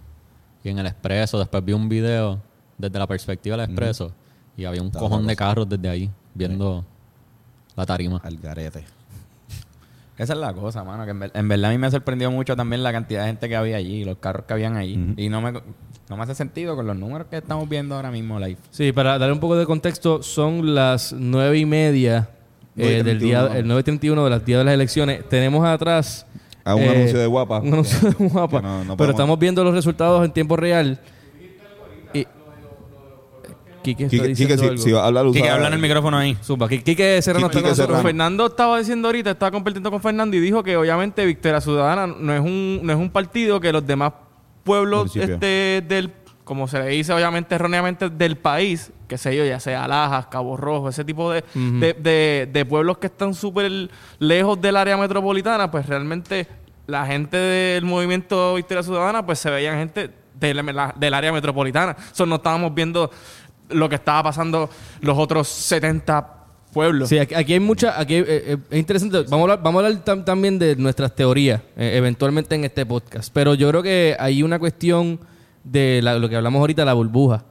Y 0.65 0.69
en 0.69 0.79
el 0.79 0.87
expreso, 0.87 1.39
después 1.39 1.65
vi 1.65 1.73
un 1.73 1.89
video 1.89 2.41
desde 2.77 2.99
la 2.99 3.07
perspectiva 3.07 3.57
del 3.57 3.67
expreso. 3.67 4.13
Y 4.57 4.65
había 4.65 4.81
un 4.83 4.89
Está 4.89 4.99
cojón 4.99 5.27
de 5.27 5.37
carros 5.37 5.69
desde 5.69 5.89
ahí, 5.89 6.11
viendo 6.35 6.85
la 7.77 7.87
tarima. 7.87 8.21
Al 8.23 8.37
garete. 8.39 8.85
Esa 10.19 10.35
es 10.35 10.39
la 10.39 10.53
cosa, 10.53 10.85
mano. 10.85 11.05
Que 11.05 11.13
en, 11.13 11.21
ver- 11.21 11.31
en 11.35 11.49
verdad 11.49 11.71
a 11.71 11.73
mí 11.73 11.79
me 11.79 11.91
sorprendió 11.91 12.31
mucho 12.31 12.55
también 12.57 12.83
la 12.83 12.93
cantidad 12.93 13.23
de 13.23 13.29
gente 13.29 13.49
que 13.49 13.57
había 13.57 13.77
allí, 13.77 14.05
los 14.05 14.19
carros 14.19 14.45
que 14.45 14.53
habían 14.53 14.77
allí. 14.77 15.15
Y 15.17 15.29
no 15.31 15.41
me, 15.41 15.63
no 16.11 16.17
me 16.17 16.25
hace 16.25 16.35
sentido 16.35 16.75
con 16.77 16.87
los 16.87 16.97
números 16.97 17.29
que 17.31 17.37
estamos 17.39 17.69
viendo 17.69 17.95
ahora 17.95 18.11
mismo 18.11 18.39
live. 18.41 18.59
Sí, 18.71 18.91
para 18.93 19.17
darle 19.17 19.33
un 19.33 19.41
poco 19.41 19.57
de 19.57 19.65
contexto, 19.65 20.23
son 20.23 20.75
las 20.75 21.13
nueve 21.13 21.57
y 21.59 21.65
media 21.65 22.29
eh, 22.77 23.03
del 23.05 23.19
9:31, 23.19 23.21
día, 23.21 23.47
el 23.55 23.67
9.31 23.67 24.25
de 24.25 24.31
las 24.31 24.45
días 24.45 24.59
de 24.59 24.65
las 24.65 24.75
elecciones. 24.75 25.29
Tenemos 25.29 25.65
atrás... 25.65 26.27
A 26.65 26.75
un 26.75 26.83
eh, 26.83 26.89
anuncio 26.91 27.19
de 27.19 27.27
guapa. 27.27 27.61
Un 27.61 27.73
anuncio 27.75 28.11
de 28.11 28.15
guapa. 28.29 28.61
No- 28.61 28.85
no 28.85 28.97
pero 28.97 29.13
estamos 29.13 29.39
viendo 29.39 29.63
los 29.65 29.73
resultados 29.73 30.25
en 30.25 30.33
tiempo 30.33 30.57
real. 30.57 31.01
Y... 32.13 32.27
Quique 33.83 34.05
está 34.05 34.17
Quique, 34.17 34.29
diciendo 34.29 34.55
Quique, 34.57 34.59
si, 34.59 34.69
algo. 34.69 34.83
si 34.83 34.93
va 34.93 35.03
a 35.05 35.07
hablar, 35.07 35.27
Quique, 35.27 35.49
habla 35.49 35.69
en 35.69 35.73
el 35.75 35.79
micrófono 35.79 36.19
ahí. 36.19 36.37
Qui- 36.47 36.83
Quique 36.83 37.23
Serrano 37.23 37.49
Quique 37.49 37.59
está 37.59 37.63
con 37.63 37.71
nosotros. 37.71 37.77
Serrano. 37.87 38.03
Fernando 38.03 38.47
estaba 38.47 38.79
diciendo 38.79 39.09
ahorita, 39.09 39.31
estaba 39.31 39.51
compartiendo 39.53 39.91
con 39.91 40.01
Fernando 40.03 40.37
y 40.37 40.41
dijo 40.41 40.63
que 40.63 40.77
obviamente 40.77 41.25
Victoria 41.25 41.61
Ciudadana 41.63 42.07
no 42.07 42.35
es 42.35 42.41
un, 42.41 42.81
no 42.83 42.93
es 42.93 42.99
un 42.99 43.09
partido 43.11 43.59
que 43.61 43.73
los 43.73 43.87
demás 43.87 44.13
pueblos 44.65 45.15
Municipio. 45.15 45.35
este, 45.35 45.85
del, 45.87 46.13
como 46.45 46.67
se 46.69 46.79
le 46.81 46.87
dice 46.89 47.13
obviamente 47.13 47.55
erróneamente, 47.55 48.11
del 48.11 48.37
país, 48.37 48.93
que 49.09 49.19
sé 49.19 49.37
yo, 49.37 49.45
ya 49.45 49.59
sea 49.61 49.87
Lajas, 49.89 50.27
Cabo 50.27 50.57
Rojo, 50.57 50.89
ese 50.89 51.05
tipo 51.05 51.31
de, 51.33 51.45
de, 51.55 51.95
de- 51.95 52.49
de 52.53 52.65
pueblos 52.65 52.99
que 52.99 53.07
están 53.09 53.35
súper 53.35 53.91
lejos 54.19 54.61
del 54.61 54.77
área 54.77 54.97
metropolitana, 54.97 55.71
pues 55.71 55.87
realmente 55.87 56.47
la 56.87 57.07
gente 57.07 57.37
del 57.37 57.85
movimiento 57.85 58.55
Victoria 58.55 58.83
Ciudadana, 58.83 59.25
pues 59.25 59.39
se 59.39 59.51
veían 59.51 59.77
gente 59.79 60.11
de 60.35 60.55
la- 60.55 60.95
del 60.97 61.15
área 61.15 61.33
metropolitana. 61.33 61.97
So, 62.13 62.27
no 62.27 62.37
estábamos 62.37 62.75
viendo 62.75 63.11
lo 63.69 63.89
que 63.89 63.95
estaba 63.97 64.23
pasando 64.25 64.69
los 65.01 65.17
otros 65.19 65.47
70 65.49 66.40
pueblos. 66.73 67.09
Sí, 67.09 67.19
aquí, 67.19 67.35
aquí 67.35 67.53
hay 67.55 67.61
mucha, 67.61 67.99
aquí 68.01 68.15
eh, 68.17 68.25
eh, 68.29 68.57
es 68.71 68.79
interesante. 68.79 69.19
Vamos 69.29 69.33
a 69.41 69.43
hablar, 69.53 69.63
vamos 69.63 69.83
a 69.83 69.87
hablar 69.87 70.05
tam- 70.05 70.25
también 70.25 70.59
de 70.59 70.77
nuestras 70.77 71.15
teorías, 71.15 71.61
eh, 71.77 71.93
eventualmente 71.97 72.55
en 72.55 72.65
este 72.65 72.87
podcast. 72.87 73.31
Pero 73.33 73.55
yo 73.55 73.69
creo 73.71 73.83
que 73.83 74.17
hay 74.19 74.43
una 74.43 74.59
cuestión 74.59 75.21
de 75.65 76.01
la- 76.03 76.19
lo 76.19 76.29
que 76.29 76.37
hablamos 76.37 76.61
ahorita, 76.61 76.85
la 76.85 76.95
burbuja. 76.95 77.45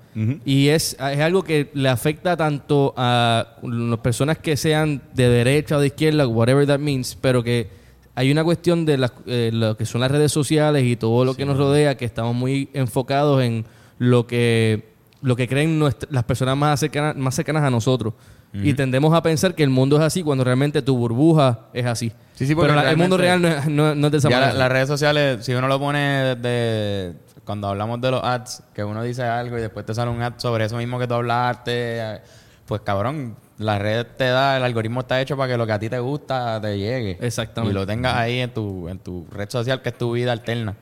Y 0.44 0.68
es, 0.68 0.98
es 1.00 1.20
algo 1.22 1.44
que 1.44 1.70
le 1.74 1.88
afecta 1.88 2.36
tanto 2.36 2.94
a 2.98 3.56
las 3.64 4.00
personas 4.00 4.38
que 4.40 4.58
sean 4.58 5.02
de 5.14 5.30
derecha 5.30 5.78
o 5.78 5.80
de 5.80 5.88
izquierda, 5.88 6.28
whatever 6.28 6.68
that 6.68 6.80
means, 6.80 7.16
pero 7.22 7.42
que 7.42 7.70
hay 8.16 8.30
una 8.30 8.44
cuestión 8.44 8.84
de 8.86 8.98
las, 8.98 9.14
eh, 9.28 9.50
lo 9.54 9.78
que 9.78 9.86
son 9.86 10.02
las 10.02 10.12
redes 10.12 10.34
sociales 10.34 10.84
y 10.84 10.98
todo 10.98 11.24
lo 11.24 11.36
que 11.36 11.46
nos 11.46 11.58
rodea, 11.58 11.96
que 11.96 12.04
estamos 12.04 12.36
muy 12.36 12.70
enfocados 12.74 13.42
en 13.42 13.64
lo 13.98 14.28
que, 14.28 14.90
lo 15.22 15.38
que 15.38 15.48
creen 15.48 15.80
nuestra- 15.80 16.10
las 16.12 16.26
personas 16.26 16.58
más 16.58 16.82
cercanas, 16.82 17.16
más 17.16 17.34
cercanas 17.36 17.64
a 17.64 17.70
nosotros. 17.70 18.14
Y 18.54 18.74
tendemos 18.74 19.14
a 19.14 19.22
pensar 19.22 19.54
que 19.54 19.64
el 19.64 19.70
mundo 19.70 19.98
es 19.98 20.02
así 20.02 20.24
cuando 20.24 20.44
realmente 20.44 20.82
tu 20.82 20.98
burbuja 20.98 21.60
es 21.74 21.86
así. 21.86 22.12
Sí, 22.34 22.48
sí, 22.48 22.56
Pero 22.56 22.74
la- 22.74 22.90
el 22.90 22.98
mundo 22.98 23.16
real 23.18 23.42
no 23.42 23.48
es, 23.48 23.68
no- 23.68 23.94
no 23.96 24.08
es 24.08 24.12
de 24.12 24.18
esa 24.18 24.30
la- 24.30 24.54
las 24.54 24.70
redes 24.70 24.88
sociales, 24.88 25.46
si 25.46 25.54
uno 25.54 25.68
lo 25.68 25.78
pone 25.80 26.36
desde 26.36 27.14
cuando 27.46 27.68
hablamos 27.68 28.00
de 28.02 28.12
los 28.12 28.24
ads, 28.24 28.64
que 28.74 28.84
uno 28.84 29.04
dice 29.04 29.24
algo 29.24 29.58
y 29.58 29.62
después 29.62 29.86
te 29.86 29.94
sale 29.94 30.10
un 30.12 30.22
ad 30.22 30.34
sobre 30.38 30.66
eso 30.66 30.78
mismo 30.78 30.98
que 30.98 31.08
tú 31.08 31.16
hablaste, 31.16 31.72
eh, 32.00 32.22
pues 32.66 32.82
cabrón, 32.82 33.36
la 33.58 33.78
red 33.78 34.06
te 34.18 34.26
da, 34.26 34.58
el 34.58 34.64
algoritmo 34.64 35.02
está 35.02 35.20
hecho 35.22 35.36
para 35.36 35.52
que 35.52 35.58
lo 35.58 35.66
que 35.68 35.74
a 35.74 35.80
ti 35.80 35.90
te 35.90 36.00
gusta 36.00 36.60
te 36.62 36.78
llegue. 36.78 37.18
Exactamente. 37.22 37.72
Y 37.72 37.76
lo 37.76 37.86
tengas 37.86 38.16
ahí 38.16 38.40
en 38.40 38.54
tu, 38.54 38.88
en 38.90 39.00
tu 39.00 39.28
red 39.32 39.50
social, 39.50 39.82
que 39.82 39.90
es 39.90 39.98
tu 39.98 40.14
vida 40.14 40.32
alterna. 40.32 40.76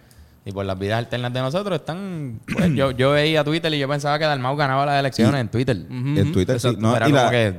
Y 0.47 0.51
por 0.53 0.65
las 0.65 0.79
vidas 0.79 0.97
alternas 0.99 1.33
de 1.33 1.41
nosotros 1.41 1.77
están... 1.79 2.39
pues, 2.53 2.71
yo, 2.73 2.91
yo 2.91 3.11
veía 3.11 3.43
Twitter 3.43 3.73
y 3.73 3.79
yo 3.79 3.87
pensaba 3.89 4.17
que 4.17 4.23
Dalmau 4.23 4.55
ganaba 4.55 4.85
las 4.85 4.97
elecciones 4.99 5.41
en 5.41 5.49
Twitter. 5.49 5.75
En 5.89 6.31
Twitter, 6.31 6.57
sí. 6.59 6.69
No, 6.79 6.95
y, 7.05 7.11
la, 7.11 7.29
que- 7.29 7.53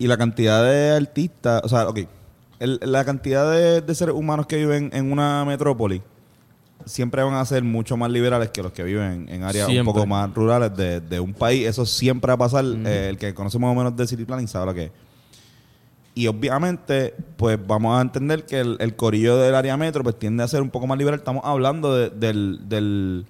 y 0.00 0.06
la 0.08 0.16
cantidad 0.16 0.64
de 0.64 0.96
artistas, 0.96 1.62
o 1.64 1.68
sea, 1.68 1.88
ok, 1.88 2.00
el- 2.58 2.80
la 2.82 3.04
cantidad 3.04 3.48
de, 3.52 3.80
de 3.80 3.94
seres 3.94 4.14
humanos 4.16 4.46
que 4.46 4.56
viven 4.56 4.90
en 4.92 5.12
una 5.12 5.44
metrópoli 5.44 6.02
siempre 6.84 7.22
van 7.22 7.34
a 7.34 7.44
ser 7.44 7.62
mucho 7.62 7.96
más 7.96 8.10
liberales 8.10 8.50
que 8.50 8.60
los 8.60 8.72
que 8.72 8.82
viven 8.82 9.28
en 9.28 9.44
áreas 9.44 9.66
Siempre. 9.68 9.88
un 9.88 9.94
poco 9.94 10.04
más 10.04 10.34
rurales 10.34 10.76
de, 10.76 11.00
de 11.00 11.20
un 11.20 11.32
país. 11.32 11.64
Eso 11.68 11.86
siempre 11.86 12.26
va 12.28 12.34
a 12.34 12.38
pasar. 12.38 12.64
Eh, 12.64 13.06
el 13.10 13.18
que 13.18 13.32
conoce 13.34 13.56
más 13.60 13.70
o 13.70 13.74
menos 13.76 13.96
de 13.96 14.04
City 14.04 14.24
Planning 14.24 14.48
sabe 14.48 14.66
lo 14.66 14.74
que 14.74 14.84
es. 14.86 14.90
Y 16.14 16.26
obviamente, 16.26 17.14
pues 17.36 17.58
vamos 17.66 17.98
a 17.98 18.02
entender 18.02 18.44
que 18.44 18.60
el, 18.60 18.76
el 18.80 18.94
corillo 18.96 19.38
del 19.38 19.54
área 19.54 19.76
metro 19.76 20.02
pues 20.02 20.18
tiende 20.18 20.42
a 20.42 20.48
ser 20.48 20.60
un 20.60 20.68
poco 20.70 20.86
más 20.86 20.98
liberal. 20.98 21.18
Estamos 21.18 21.42
hablando 21.44 21.96
de- 21.96 22.10
del, 22.10 22.60
del, 22.68 23.24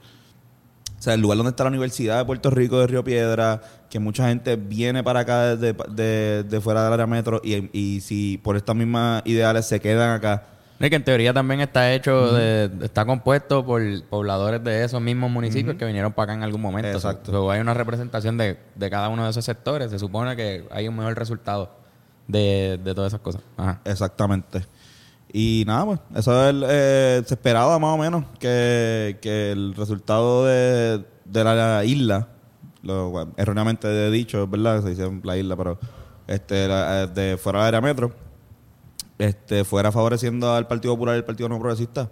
o 0.99 1.03
sea, 1.03 1.15
el 1.15 1.21
lugar 1.21 1.37
donde 1.37 1.51
está 1.51 1.63
la 1.65 1.71
Universidad 1.71 2.19
de 2.19 2.25
Puerto 2.25 2.51
Rico 2.51 2.81
de 2.81 2.89
Río 2.89 3.05
Piedra, 3.05 3.61
que 3.89 4.01
mucha 4.01 4.27
gente 4.29 4.57
viene 4.57 5.05
para 5.05 5.21
acá 5.21 5.55
desde 5.55 5.77
de, 5.91 6.43
de 6.43 6.61
fuera 6.61 6.83
del 6.85 6.93
área 6.95 7.07
metro 7.07 7.41
y, 7.45 7.71
y 7.73 8.01
si 8.01 8.39
por 8.39 8.57
estas 8.57 8.75
mismas 8.75 9.23
ideales 9.27 9.65
se 9.67 9.79
quedan 9.79 10.11
acá. 10.17 10.47
Es 10.81 10.91
que 10.91 10.97
en 10.97 11.05
teoría 11.05 11.33
también 11.33 11.61
está 11.61 11.93
hecho, 11.93 12.33
de, 12.33 12.69
está 12.83 13.05
compuesto 13.05 13.65
por 13.65 13.81
pobladores 14.11 14.65
de 14.65 14.83
esos 14.83 15.01
mismos 15.01 15.31
municipios 15.31 15.77
que 15.77 15.85
vinieron 15.85 16.13
para 16.13 16.33
acá 16.33 16.35
en 16.35 16.43
algún 16.43 16.61
momento. 16.61 16.89
Exacto. 16.89 17.31
So, 17.31 17.49
hay 17.53 17.61
una 17.61 17.75
representación 17.75 18.37
de, 18.37 18.59
de 18.75 18.91
cada 18.91 19.09
uno 19.09 19.23
de 19.23 19.31
esos 19.31 19.45
sectores. 19.45 19.93
Se 19.93 20.01
supone 20.01 20.35
que 20.35 20.65
hay 20.73 20.89
un 20.89 20.97
mejor 20.97 21.17
resultado 21.17 21.71
de, 22.29 22.79
de 22.83 22.95
todas 22.95 23.13
esas 23.13 23.21
cosas. 23.21 23.43
Ajá. 23.57 23.81
Exactamente. 23.85 24.67
Y 25.33 25.65
nada, 25.67 25.87
pues, 25.87 26.01
eso 26.15 26.49
es 26.49 26.55
eh, 26.69 27.23
se 27.27 27.35
esperaba 27.35 27.79
más 27.79 27.95
o 27.95 27.99
menos 27.99 28.25
que, 28.39 29.19
que 29.23 29.53
el 29.53 29.75
resultado 29.75 30.45
de, 30.45 31.05
de 31.25 31.45
la 31.45 31.85
isla, 31.85 32.29
lo, 32.83 33.29
erróneamente 33.37 33.89
he 33.89 34.11
dicho, 34.11 34.43
es 34.43 34.51
verdad, 34.51 34.83
se 34.83 34.91
dice 34.91 35.11
la 35.23 35.39
isla, 35.39 35.57
pero 35.57 35.79
este, 36.27 36.67
eh, 36.67 37.09
de 37.15 37.39
fuera 37.39 37.61
del 37.61 37.69
área 37.69 37.81
metro, 37.81 38.13
este, 39.19 39.65
fuera 39.65 39.91
favoreciendo 39.91 40.53
al 40.53 40.67
Partido 40.67 40.95
Popular 40.95 41.15
y 41.15 41.19
al 41.19 41.25
Partido 41.25 41.49
No 41.49 41.59
Progresista. 41.59 42.11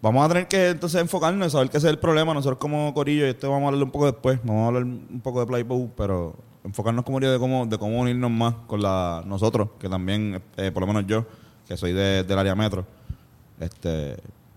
Vamos 0.00 0.24
a 0.24 0.28
tener 0.28 0.48
que 0.48 0.68
entonces 0.68 1.00
enfocarnos 1.00 1.48
y 1.48 1.50
saber 1.50 1.68
ese 1.68 1.78
es 1.78 1.84
el 1.84 1.98
problema. 1.98 2.32
Nosotros 2.32 2.58
como 2.58 2.94
Corillo, 2.94 3.26
y 3.26 3.30
esto 3.30 3.50
vamos 3.50 3.64
a 3.64 3.68
hablar 3.68 3.84
un 3.84 3.90
poco 3.90 4.06
después, 4.06 4.38
vamos 4.44 4.64
a 4.64 4.66
hablar 4.68 4.84
un 4.84 5.20
poco 5.22 5.40
de 5.40 5.46
Playboy, 5.46 5.90
pero 5.96 6.36
enfocarnos 6.66 7.04
como 7.04 7.16
Corillo 7.16 7.32
de 7.32 7.38
cómo, 7.38 7.64
de 7.66 7.78
cómo 7.78 7.98
unirnos 8.00 8.30
más 8.30 8.54
con 8.66 8.82
la 8.82 9.22
nosotros, 9.24 9.70
que 9.78 9.88
también, 9.88 10.42
eh, 10.58 10.70
por 10.70 10.82
lo 10.82 10.86
menos 10.88 11.06
yo, 11.06 11.24
que 11.66 11.76
soy 11.76 11.92
de- 11.92 12.24
del 12.24 12.38
área 12.38 12.54
metro, 12.54 12.84
este 13.60 14.16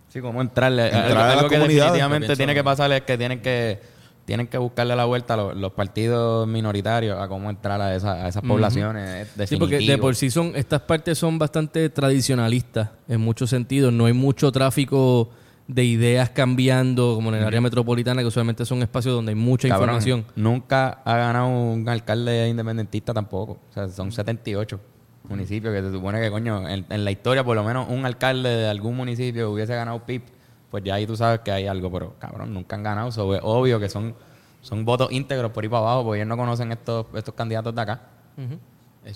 Sí, 0.10 0.22
como 0.22 0.42
entrarle. 0.42 0.86
Entrar 0.88 1.04
algo 1.06 1.12
a 1.12 1.26
las 1.26 1.36
algo 1.38 1.50
que 1.50 1.60
definitivamente 1.60 2.36
tiene 2.36 2.54
que 2.56 2.64
pasar 2.64 2.92
es 2.92 3.02
que 3.04 3.18
tienen 3.18 3.42
que 3.42 3.80
tienen 4.26 4.46
que 4.48 4.60
buscarle 4.60 4.96
la 4.96 5.06
vuelta 5.06 5.34
a 5.34 5.38
los, 5.38 5.56
los 5.58 5.72
partidos 5.74 6.48
minoritarios 6.48 7.20
a 7.20 7.28
cómo 7.28 7.50
entrar 7.50 7.82
a, 7.82 7.96
esa- 7.96 8.26
a 8.26 8.28
esas 8.28 8.44
poblaciones. 8.44 9.28
Es 9.38 9.50
Sí, 9.50 9.58
porque 9.58 9.80
de 9.80 9.98
por 9.98 10.16
sí 10.16 10.30
son, 10.30 10.52
estas 10.56 10.82
partes 10.82 11.18
son 11.18 11.40
bastante 11.40 11.90
tradicionalistas 11.90 12.90
en 13.08 13.22
muchos 13.22 13.50
sentidos. 13.50 13.92
No 13.92 14.06
hay 14.06 14.14
mucho 14.14 14.52
tráfico 14.52 15.30
de 15.70 15.84
ideas 15.84 16.32
cambiando, 16.32 17.14
como 17.14 17.30
en 17.30 17.36
el 17.36 17.46
área 17.46 17.62
metropolitana, 17.62 18.24
que 18.24 18.28
usualmente 18.28 18.66
son 18.66 18.82
espacios 18.82 19.14
donde 19.14 19.34
hay 19.34 19.36
mucha 19.36 19.68
Cabrón, 19.68 19.84
información. 19.84 20.26
Nunca 20.36 21.00
ha 21.06 21.16
ganado 21.16 21.48
un 21.48 21.88
alcalde 21.88 22.50
independentista 22.50 23.14
tampoco. 23.14 23.60
O 23.70 23.74
sea, 23.74 23.88
son 23.88 24.12
78 24.12 24.80
municipios 25.26 25.72
que 25.72 25.82
se 25.84 25.92
supone 25.92 26.20
que, 26.22 26.32
coño, 26.32 26.68
en, 26.68 26.88
en 26.90 27.06
la 27.06 27.12
historia, 27.12 27.44
por 27.44 27.56
lo 27.56 27.64
menos 27.64 27.88
un 27.88 28.04
alcalde 28.04 28.50
de 28.50 28.68
algún 28.68 28.98
municipio 28.98 29.52
hubiese 29.52 29.76
ganado 29.76 30.04
PIB, 30.08 30.24
pues 30.72 30.84
ya 30.84 30.96
ahí 30.96 31.06
tú 31.06 31.16
sabes 31.16 31.42
que 31.42 31.52
hay 31.52 31.68
algo, 31.68 31.92
pero 31.92 32.16
cabrón, 32.18 32.52
nunca 32.52 32.76
han 32.76 32.82
ganado. 32.82 33.12
So, 33.12 33.36
es 33.36 33.42
obvio 33.44 33.80
que 33.80 33.90
son, 33.90 34.16
son 34.62 34.86
votos 34.86 35.12
íntegros 35.12 35.52
por 35.52 35.64
ahí 35.64 35.70
para 35.70 35.84
abajo, 35.84 36.04
porque 36.04 36.22
ellos 36.22 36.30
no 36.30 36.36
conocen 36.38 36.72
estos, 36.72 37.06
estos 37.14 37.36
candidatos 37.36 37.76
de 37.76 37.82
acá. 37.82 38.02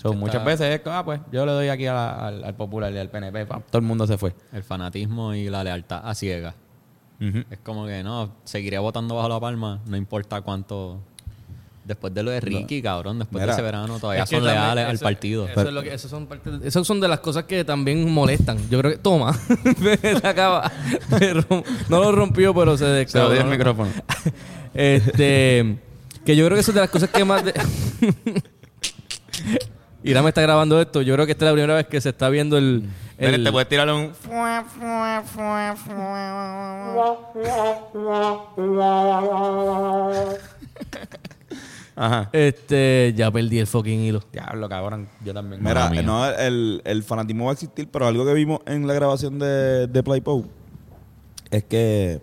So, 0.00 0.10
que 0.10 0.16
muchas 0.16 0.36
está- 0.36 0.44
veces 0.46 0.74
es 0.74 0.80
que, 0.80 0.90
ah, 0.90 1.04
pues 1.04 1.20
yo 1.30 1.44
le 1.46 1.52
doy 1.52 1.68
aquí 1.68 1.86
a 1.86 1.92
la- 1.94 2.26
al, 2.26 2.44
al 2.44 2.54
Popular 2.54 2.92
y 2.92 2.98
al 2.98 3.10
PNP, 3.10 3.46
pa, 3.46 3.60
todo 3.60 3.78
el 3.78 3.84
mundo 3.84 4.06
se 4.06 4.18
fue. 4.18 4.34
El 4.52 4.62
fanatismo 4.64 5.34
y 5.34 5.48
la 5.50 5.62
lealtad 5.62 6.00
a 6.08 6.14
ciegas. 6.14 6.54
Ujú. 7.20 7.44
Es 7.50 7.58
como 7.62 7.86
que 7.86 8.02
no, 8.02 8.32
seguiré 8.44 8.78
votando 8.78 9.14
bajo 9.14 9.28
la 9.28 9.38
palma, 9.40 9.80
no 9.86 9.96
importa 9.96 10.40
cuánto. 10.40 11.00
Después 11.84 12.14
de 12.14 12.22
lo 12.22 12.30
de 12.30 12.40
Ricky, 12.40 12.80
cabrón, 12.80 13.18
después 13.18 13.42
Mira, 13.42 13.46
de 13.48 13.52
ese 13.52 13.60
verano 13.62 13.98
todavía 13.98 14.22
Es 14.22 14.30
que 14.30 14.36
son 14.36 14.44
también 14.46 14.62
leales 14.74 14.86
al 14.88 14.98
partido. 15.00 15.46
Eso, 15.46 15.60
es 15.60 15.72
lo 15.72 15.82
que, 15.82 15.92
eso 15.92 16.08
son 16.08 16.26
parte- 16.26 16.50
eso 16.64 16.82
son 16.82 16.98
de 16.98 17.08
las 17.08 17.20
cosas 17.20 17.44
que 17.44 17.62
también 17.62 18.10
molestan. 18.10 18.56
Yo 18.70 18.78
creo 18.80 18.92
que. 18.92 18.96
Toma. 18.98 19.34
Se 20.00 20.26
acaba. 20.26 20.72
No 21.90 22.00
lo 22.00 22.10
rompió, 22.10 22.54
pero 22.54 22.76
se 22.78 22.84
odió 22.86 23.40
el 23.42 23.46
micrófono. 23.48 23.90
Este. 24.72 25.78
Que 26.24 26.34
yo 26.34 26.46
creo 26.46 26.56
que 26.56 26.60
eso 26.62 26.70
es 26.70 26.74
de 26.74 26.80
las 26.80 26.90
cosas 26.90 27.10
que 27.10 27.22
más. 27.24 27.44
De... 27.44 27.52
Irán 30.02 30.22
me 30.24 30.28
está 30.30 30.42
grabando 30.42 30.80
esto. 30.80 31.00
Yo 31.02 31.14
creo 31.14 31.24
que 31.26 31.32
esta 31.32 31.46
es 31.46 31.50
la 31.50 31.54
primera 31.54 31.74
vez 31.74 31.86
que 31.86 32.00
se 32.00 32.10
está 32.10 32.28
viendo 32.28 32.58
el. 32.58 32.84
el- 33.16 33.44
te 33.44 33.50
puedes 33.52 33.68
tirarle 33.68 33.92
un... 33.94 34.12
Ajá. 41.96 42.28
Este. 42.32 43.12
Ya 43.16 43.30
perdí 43.30 43.58
el 43.60 43.66
fucking 43.66 44.00
hilo. 44.00 44.20
Diablo, 44.32 44.68
cabrón. 44.68 45.08
Yo 45.24 45.32
también. 45.32 45.62
Mira, 45.62 45.88
no, 46.02 46.26
el, 46.28 46.82
el 46.84 47.02
fanatismo 47.04 47.44
va 47.44 47.50
a 47.50 47.54
existir, 47.54 47.88
pero 47.90 48.06
algo 48.06 48.24
que 48.26 48.34
vimos 48.34 48.60
en 48.66 48.86
la 48.86 48.94
grabación 48.94 49.38
de, 49.38 49.86
de 49.86 50.02
Playpo 50.02 50.44
es 51.50 51.62
que 51.64 52.20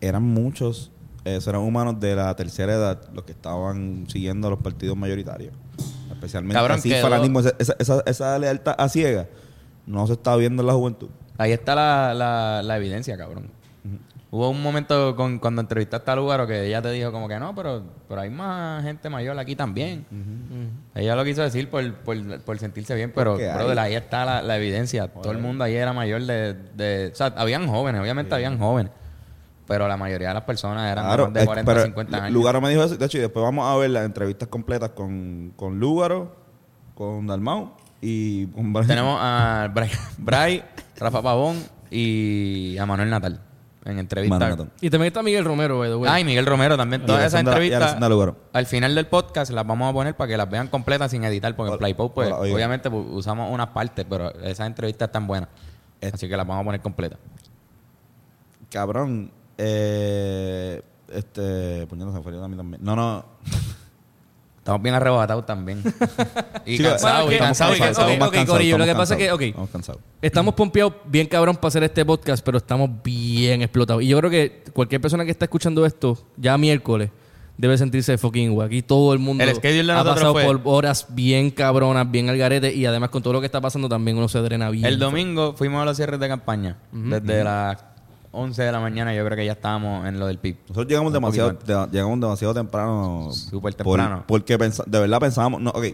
eran 0.00 0.22
muchos 0.22 0.90
eh, 1.24 1.38
seres 1.40 1.60
humanos 1.60 2.00
de 2.00 2.16
la 2.16 2.34
tercera 2.34 2.72
edad 2.72 3.02
los 3.12 3.24
que 3.24 3.32
estaban 3.32 4.06
siguiendo 4.08 4.46
a 4.48 4.50
los 4.52 4.60
partidos 4.60 4.96
mayoritarios. 4.96 5.52
Especialmente 6.20 6.54
Cabrón, 6.54 6.78
así, 6.78 6.90
quedó- 6.90 7.02
fanatismo, 7.02 7.40
esa, 7.40 7.54
esa, 7.58 7.74
esa- 7.78 8.02
esa 8.06 8.38
lealtad 8.38 8.74
a 8.78 8.88
ciega 8.88 9.26
no 9.86 10.06
se 10.06 10.12
está 10.12 10.36
viendo 10.36 10.62
en 10.62 10.66
la 10.66 10.74
juventud. 10.74 11.08
Ahí 11.38 11.52
está 11.52 11.74
la, 11.74 12.12
la, 12.14 12.62
la 12.62 12.76
evidencia, 12.76 13.16
cabrón. 13.16 13.50
Hubo 14.32 14.48
un 14.50 14.62
momento 14.62 15.16
con, 15.16 15.40
cuando 15.40 15.60
entrevistaste 15.60 16.08
a 16.08 16.14
Lugaro 16.14 16.46
que 16.46 16.64
ella 16.66 16.80
te 16.80 16.90
dijo 16.92 17.10
como 17.10 17.26
que 17.26 17.40
no, 17.40 17.52
pero, 17.52 17.82
pero 18.08 18.20
hay 18.20 18.30
más 18.30 18.84
gente 18.84 19.08
mayor 19.10 19.36
aquí 19.38 19.56
también. 19.56 20.06
Ella 20.94 21.16
lo 21.16 21.24
quiso 21.24 21.42
decir 21.42 21.68
por, 21.68 21.92
por, 21.94 22.40
por 22.42 22.58
sentirse 22.58 22.94
bien, 22.94 23.10
pero 23.12 23.36
brother, 23.54 23.78
ahí 23.80 23.94
está 23.94 24.24
la, 24.24 24.40
la 24.42 24.56
evidencia. 24.56 25.08
Todo 25.08 25.32
el 25.32 25.38
mundo 25.38 25.64
ahí 25.64 25.74
era 25.74 25.92
mayor 25.92 26.22
de, 26.22 26.54
de... 26.76 27.10
O 27.12 27.16
sea, 27.16 27.26
habían 27.36 27.66
jóvenes, 27.66 28.00
obviamente 28.00 28.32
habían 28.34 28.56
jóvenes. 28.58 28.92
Pero 29.70 29.86
la 29.86 29.96
mayoría 29.96 30.28
de 30.28 30.34
las 30.34 30.42
personas 30.42 30.90
eran 30.90 31.04
Claro, 31.04 31.30
de 31.30 31.38
es- 31.40 31.46
40, 31.46 31.72
pero 31.72 31.84
50 31.84 32.16
años. 32.24 32.32
Lugaro 32.32 32.60
me 32.60 32.70
dijo 32.70 32.82
eso. 32.82 32.96
De 32.96 33.06
hecho, 33.06 33.18
y 33.18 33.20
después 33.20 33.40
vamos 33.40 33.64
a 33.72 33.76
ver 33.78 33.90
las 33.90 34.04
entrevistas 34.04 34.48
completas 34.48 34.90
con, 34.90 35.52
con 35.54 35.78
Lugaro, 35.78 36.34
con 36.96 37.28
Dalmau 37.28 37.70
y 38.00 38.46
con 38.48 38.72
Brian. 38.72 38.88
Tenemos 38.88 39.16
a 39.22 39.70
Bray, 39.72 39.90
Bray, 40.18 40.64
Rafa 40.96 41.22
Pavón 41.22 41.62
y 41.88 42.76
a 42.78 42.84
Manuel 42.84 43.10
Natal 43.10 43.40
en 43.84 44.00
entrevista. 44.00 44.34
Manuel 44.40 44.50
Natal. 44.58 44.70
Y 44.80 44.90
también 44.90 45.06
está 45.06 45.22
Miguel 45.22 45.44
Romero, 45.44 45.78
by 45.78 45.88
the 45.88 45.94
way. 45.94 46.10
Ah, 46.12 46.18
y 46.18 46.24
Miguel 46.24 46.46
Romero 46.46 46.76
también. 46.76 47.06
Todas 47.06 47.24
esas 47.26 47.38
entrevistas, 47.38 47.96
al 48.52 48.66
final 48.66 48.94
del 48.96 49.06
podcast 49.06 49.52
las 49.52 49.64
vamos 49.64 49.88
a 49.88 49.92
poner 49.92 50.16
para 50.16 50.26
que 50.28 50.36
las 50.36 50.50
vean 50.50 50.66
completas 50.66 51.12
sin 51.12 51.22
editar, 51.22 51.54
porque 51.54 51.68
en 51.68 51.74
Hola, 51.74 51.78
Playpop, 51.78 52.12
pues, 52.12 52.26
hola, 52.26 52.38
oye. 52.40 52.52
obviamente 52.54 52.90
pues, 52.90 53.04
usamos 53.08 53.52
unas 53.54 53.68
partes, 53.68 54.04
pero 54.10 54.34
esas 54.42 54.66
entrevistas 54.66 55.06
están 55.06 55.28
buenas. 55.28 55.48
Así 56.12 56.28
que 56.28 56.36
las 56.36 56.44
vamos 56.44 56.62
a 56.62 56.64
poner 56.64 56.80
completas. 56.80 57.20
Cabrón, 58.70 59.30
eh, 59.62 60.82
este, 61.12 61.86
puñado 61.86 62.12
se 62.12 62.18
me 62.18 62.22
fue 62.22 62.44
a 62.44 62.48
mí 62.48 62.56
también. 62.56 62.82
No, 62.82 62.96
no. 62.96 63.24
Estamos 64.58 64.82
bien 64.82 64.94
arrebatados 64.94 65.46
también. 65.46 65.82
y 66.66 66.78
cansados, 66.78 67.24
Bueno, 67.24 67.36
y 67.36 67.38
cansados, 67.38 67.78
Corillo, 68.46 68.76
lo 68.78 68.84
estamos 68.84 68.86
que 68.86 68.94
pasa 68.94 69.14
es 69.14 69.18
que, 69.18 69.26
cansados, 69.26 69.34
ok. 69.34 69.42
Estamos 69.42 69.70
cansados. 69.70 70.00
Estamos 70.22 70.54
pompeados 70.54 70.94
bien 71.06 71.26
cabrón 71.26 71.56
para 71.56 71.68
hacer 71.68 71.82
este 71.82 72.04
podcast, 72.04 72.44
pero 72.44 72.58
estamos 72.58 72.90
bien 73.02 73.62
explotados. 73.62 74.02
Y 74.02 74.08
yo 74.08 74.18
creo 74.18 74.30
que 74.30 74.64
cualquier 74.72 75.00
persona 75.00 75.24
que 75.24 75.30
está 75.30 75.46
escuchando 75.46 75.84
esto, 75.86 76.18
ya 76.36 76.58
miércoles, 76.58 77.10
debe 77.56 77.76
sentirse 77.76 78.16
fucking 78.16 78.50
igual. 78.50 78.66
Aquí 78.68 78.82
todo 78.82 79.12
el 79.12 79.18
mundo 79.18 79.44
El 79.44 79.54
schedule 79.54 79.92
de 79.92 79.98
ha 79.98 80.04
pasado 80.04 80.32
fue- 80.32 80.44
por 80.44 80.60
horas 80.64 81.06
bien 81.10 81.50
cabronas, 81.50 82.10
bien 82.10 82.28
al 82.28 82.38
garete. 82.38 82.74
Y 82.74 82.86
además 82.86 83.10
con 83.10 83.22
todo 83.22 83.34
lo 83.34 83.40
que 83.40 83.46
está 83.46 83.60
pasando 83.60 83.88
también 83.88 84.16
uno 84.16 84.28
se 84.28 84.38
drena 84.40 84.70
bien. 84.70 84.86
El 84.86 84.98
domingo 84.98 85.54
fuimos 85.56 85.82
a 85.82 85.84
los 85.84 85.96
cierres 85.96 86.20
de 86.20 86.28
campaña. 86.28 86.76
Desde 86.92 87.44
las 87.44 87.82
11 88.32 88.62
de 88.62 88.70
la 88.72 88.78
mañana 88.80 89.12
yo 89.14 89.24
creo 89.24 89.36
que 89.36 89.44
ya 89.44 89.52
estábamos 89.52 90.06
en 90.06 90.18
lo 90.20 90.26
del 90.26 90.38
PIB. 90.38 90.56
Nosotros 90.68 90.86
llegamos 90.86 91.08
Un 91.08 91.14
demasiado, 91.14 91.52
de- 91.52 91.88
llegamos 91.90 92.20
demasiado 92.20 92.54
temprano. 92.54 93.30
Súper 93.32 93.74
por- 93.76 93.96
temprano. 93.98 94.24
porque 94.26 94.56
pensa- 94.58 94.84
de 94.86 95.00
verdad 95.00 95.18
pensábamos, 95.20 95.60
no, 95.60 95.70
ok, 95.70 95.84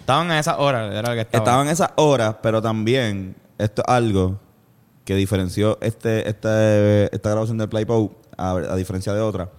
Estaban 0.00 0.30
a 0.30 0.38
esas 0.38 0.56
horas, 0.58 0.92
era 0.92 1.08
lo 1.08 1.14
que 1.14 1.20
estaban. 1.22 1.42
estaban 1.46 1.68
esas 1.68 1.90
horas, 1.96 2.36
pero 2.42 2.60
también 2.60 3.36
esto 3.58 3.82
es 3.86 3.88
algo 3.92 4.38
que 5.04 5.14
diferenció 5.14 5.78
este, 5.80 6.28
este, 6.28 7.14
esta 7.14 7.30
grabación 7.30 7.56
del 7.58 7.68
Playpo 7.68 8.14
a, 8.36 8.50
a 8.50 8.76
diferencia 8.76 9.14
de 9.14 9.20
otra. 9.20 9.50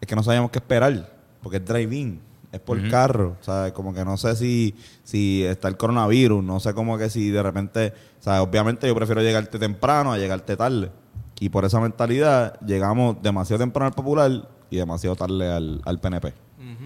Es 0.00 0.06
que 0.08 0.16
no 0.16 0.22
sabíamos 0.22 0.50
qué 0.50 0.60
esperar, 0.60 1.12
porque 1.42 1.58
es 1.58 1.64
drive-in, 1.64 2.20
es 2.52 2.60
por 2.60 2.88
carro, 2.88 3.36
o 3.40 3.44
sea, 3.44 3.72
como 3.74 3.92
que 3.92 4.02
no 4.04 4.16
sé 4.16 4.34
si, 4.36 4.74
si 5.04 5.44
está 5.44 5.68
el 5.68 5.76
coronavirus, 5.76 6.42
no 6.42 6.58
sé 6.60 6.72
cómo 6.72 6.96
que 6.96 7.10
si 7.10 7.28
de 7.30 7.42
repente, 7.42 7.92
o 8.18 8.22
sea, 8.22 8.42
obviamente 8.42 8.86
yo 8.86 8.94
prefiero 8.94 9.20
llegarte 9.20 9.58
temprano 9.58 10.12
a 10.12 10.16
llegarte 10.18 10.56
tarde. 10.56 10.90
Y 11.40 11.48
por 11.48 11.64
esa 11.64 11.80
mentalidad 11.80 12.60
llegamos 12.60 13.20
demasiado 13.22 13.58
temprano 13.60 13.88
al 13.88 13.94
popular 13.94 14.48
y 14.70 14.76
demasiado 14.76 15.16
tarde 15.16 15.50
al, 15.50 15.80
al 15.84 15.98
PNP. 15.98 16.32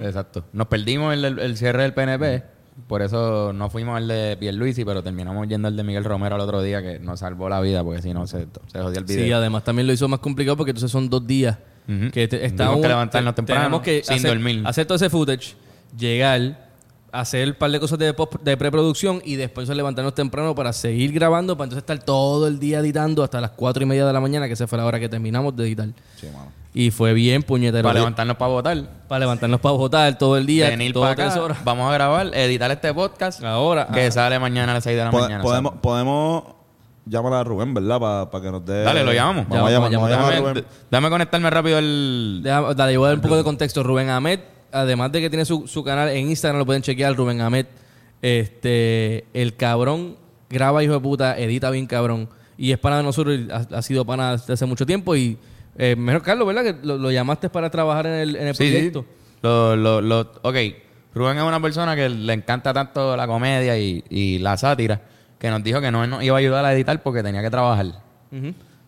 Exacto. 0.00 0.44
Nos 0.52 0.68
perdimos 0.68 1.12
el, 1.12 1.24
el- 1.24 1.38
el 1.38 1.56
cierre 1.56 1.82
del 1.82 1.92
PNP 1.92 2.42
Por 2.88 3.02
eso 3.02 3.52
no 3.52 3.68
fuimos 3.70 3.96
al 3.96 4.08
de 4.08 4.36
Pierluisi, 4.38 4.84
pero 4.84 5.02
terminamos 5.02 5.46
yendo 5.48 5.68
al 5.68 5.76
de 5.76 5.82
Miguel 5.84 6.02
Romero 6.04 6.34
el 6.36 6.40
otro 6.40 6.60
día, 6.62 6.82
que 6.82 6.98
nos 6.98 7.20
salvó 7.20 7.48
la 7.48 7.60
vida, 7.60 7.84
porque 7.84 8.02
si 8.02 8.12
no 8.14 8.26
se, 8.26 8.46
se 8.72 8.80
jodía 8.80 8.98
el 8.98 9.04
video. 9.04 9.24
Sí, 9.26 9.32
además 9.32 9.62
también 9.64 9.86
lo 9.86 9.92
hizo 9.92 10.08
más 10.08 10.18
complicado 10.20 10.56
porque 10.56 10.70
entonces 10.70 10.90
son 10.90 11.08
dos 11.08 11.24
días 11.26 11.56
que 12.12 12.26
te- 12.28 12.44
está 12.46 12.64
Tuvimos 12.64 12.82
que 12.82 12.88
levantarnos 12.88 13.32
te- 13.34 13.36
temprano, 13.36 13.60
tenemos 13.62 13.82
que 13.82 14.02
sin 14.02 14.16
hacer, 14.16 14.30
dormir. 14.30 14.62
hacer 14.66 14.86
todo 14.86 14.96
ese 14.96 15.10
footage, 15.10 15.54
llegar, 15.96 16.63
hacer 17.14 17.48
un 17.48 17.54
par 17.54 17.70
de 17.70 17.80
cosas 17.80 17.98
de, 17.98 18.12
post- 18.12 18.40
de 18.42 18.56
preproducción 18.56 19.22
y 19.24 19.36
después 19.36 19.68
levantarnos 19.68 20.14
temprano 20.14 20.54
para 20.54 20.72
seguir 20.72 21.12
grabando, 21.12 21.56
para 21.56 21.66
entonces 21.66 21.82
estar 21.82 21.98
todo 22.04 22.46
el 22.46 22.58
día 22.58 22.80
editando 22.80 23.22
hasta 23.22 23.40
las 23.40 23.50
cuatro 23.52 23.82
y 23.82 23.86
media 23.86 24.04
de 24.06 24.12
la 24.12 24.20
mañana, 24.20 24.46
que 24.46 24.52
esa 24.54 24.66
fue 24.66 24.78
la 24.78 24.84
hora 24.86 24.98
que 25.00 25.08
terminamos 25.08 25.54
de 25.56 25.64
editar. 25.64 25.88
Sí, 26.16 26.26
mano. 26.26 26.52
Y 26.76 26.90
fue 26.90 27.12
bien 27.14 27.44
puñetero. 27.44 27.84
Para 27.84 28.00
levantarnos 28.00 28.36
para 28.36 28.50
votar. 28.50 28.82
Para 29.06 29.20
levantarnos 29.20 29.60
para 29.60 29.74
votar 29.76 30.18
todo 30.18 30.36
el 30.36 30.44
día, 30.44 30.70
Venir 30.70 30.92
para 30.92 31.10
acá, 31.12 31.40
horas. 31.40 31.58
vamos 31.64 31.88
a 31.88 31.94
grabar, 31.94 32.30
editar 32.34 32.68
este 32.72 32.92
podcast, 32.92 33.42
Ahora. 33.44 33.86
que 33.94 34.10
sale 34.10 34.38
mañana 34.40 34.72
a 34.72 34.74
las 34.74 34.84
6 34.84 34.96
de 34.96 35.04
la 35.04 35.10
Pod- 35.12 35.20
mañana. 35.22 35.42
podemos, 35.44 35.70
¿sabes? 35.70 35.82
podemos 35.82 36.44
llamar 37.06 37.34
a 37.34 37.44
Rubén, 37.44 37.74
¿verdad? 37.74 38.00
Para 38.28 38.42
que 38.44 38.50
nos 38.50 38.64
dé. 38.66 38.82
Dale, 38.82 39.04
lo 39.04 39.12
llamamos. 39.12 39.46
Vamos 39.48 39.68
a 39.68 39.70
llamar, 39.72 39.90
Llamamos, 39.92 39.92
vamos 39.92 40.08
a 40.10 40.10
llamar 40.10 40.32
a 40.32 40.36
Dame, 40.36 40.50
Rubén. 40.50 40.64
dame 40.90 41.10
conectarme 41.10 41.50
rápido 41.50 41.78
el... 41.78 42.40
Deja- 42.42 42.74
Dale, 42.74 42.92
yo 42.94 42.98
voy 43.00 43.06
a 43.06 43.08
dar 43.10 43.16
un 43.18 43.22
poco 43.22 43.36
de 43.36 43.44
contexto. 43.44 43.82
Rubén 43.84 44.10
Ahmed, 44.10 44.40
además 44.74 45.10
de 45.12 45.20
que 45.22 45.30
tiene 45.30 45.44
su, 45.44 45.66
su 45.66 45.82
canal 45.82 46.08
en 46.10 46.28
Instagram, 46.28 46.58
lo 46.58 46.66
pueden 46.66 46.82
chequear. 46.82 47.14
Rubén 47.16 47.40
Ahmed, 47.40 47.66
este, 48.20 49.24
el 49.32 49.54
cabrón 49.56 50.16
graba 50.50 50.82
hijo 50.84 50.94
de 50.94 51.00
puta, 51.00 51.38
edita 51.38 51.70
bien 51.70 51.86
cabrón. 51.86 52.28
Y 52.56 52.72
es 52.72 52.78
pana 52.78 52.98
de 52.98 53.02
nosotros, 53.02 53.38
y 53.38 53.50
ha, 53.50 53.66
ha 53.78 53.82
sido 53.82 54.04
pana 54.04 54.32
desde 54.32 54.52
hace 54.52 54.66
mucho 54.66 54.86
tiempo. 54.86 55.16
Y 55.16 55.38
eh, 55.76 55.96
mejor, 55.96 56.22
Carlos, 56.22 56.46
¿verdad? 56.46 56.62
Que 56.64 56.86
lo, 56.86 56.98
lo 56.98 57.10
llamaste 57.10 57.48
para 57.50 57.70
trabajar 57.70 58.06
en 58.06 58.12
el, 58.14 58.36
en 58.36 58.46
el 58.48 58.54
Sí, 58.54 58.66
sí. 58.66 58.72
proyecto. 58.72 59.04
Lo, 59.42 59.76
lo, 59.76 60.00
lo, 60.00 60.20
ok, 60.42 60.56
Rubén 61.14 61.36
es 61.36 61.42
una 61.42 61.60
persona 61.60 61.94
que 61.94 62.08
le 62.08 62.32
encanta 62.32 62.72
tanto 62.72 63.16
la 63.16 63.26
comedia 63.26 63.78
y, 63.78 64.02
y 64.08 64.38
la 64.38 64.56
sátira 64.56 65.00
que 65.38 65.50
nos 65.50 65.62
dijo 65.62 65.80
que 65.80 65.90
no 65.90 66.06
nos 66.06 66.22
iba 66.22 66.34
a 66.36 66.38
ayudar 66.38 66.64
a 66.64 66.72
editar 66.72 67.02
porque 67.02 67.22
tenía 67.22 67.42
que 67.42 67.50
trabajar. 67.50 67.86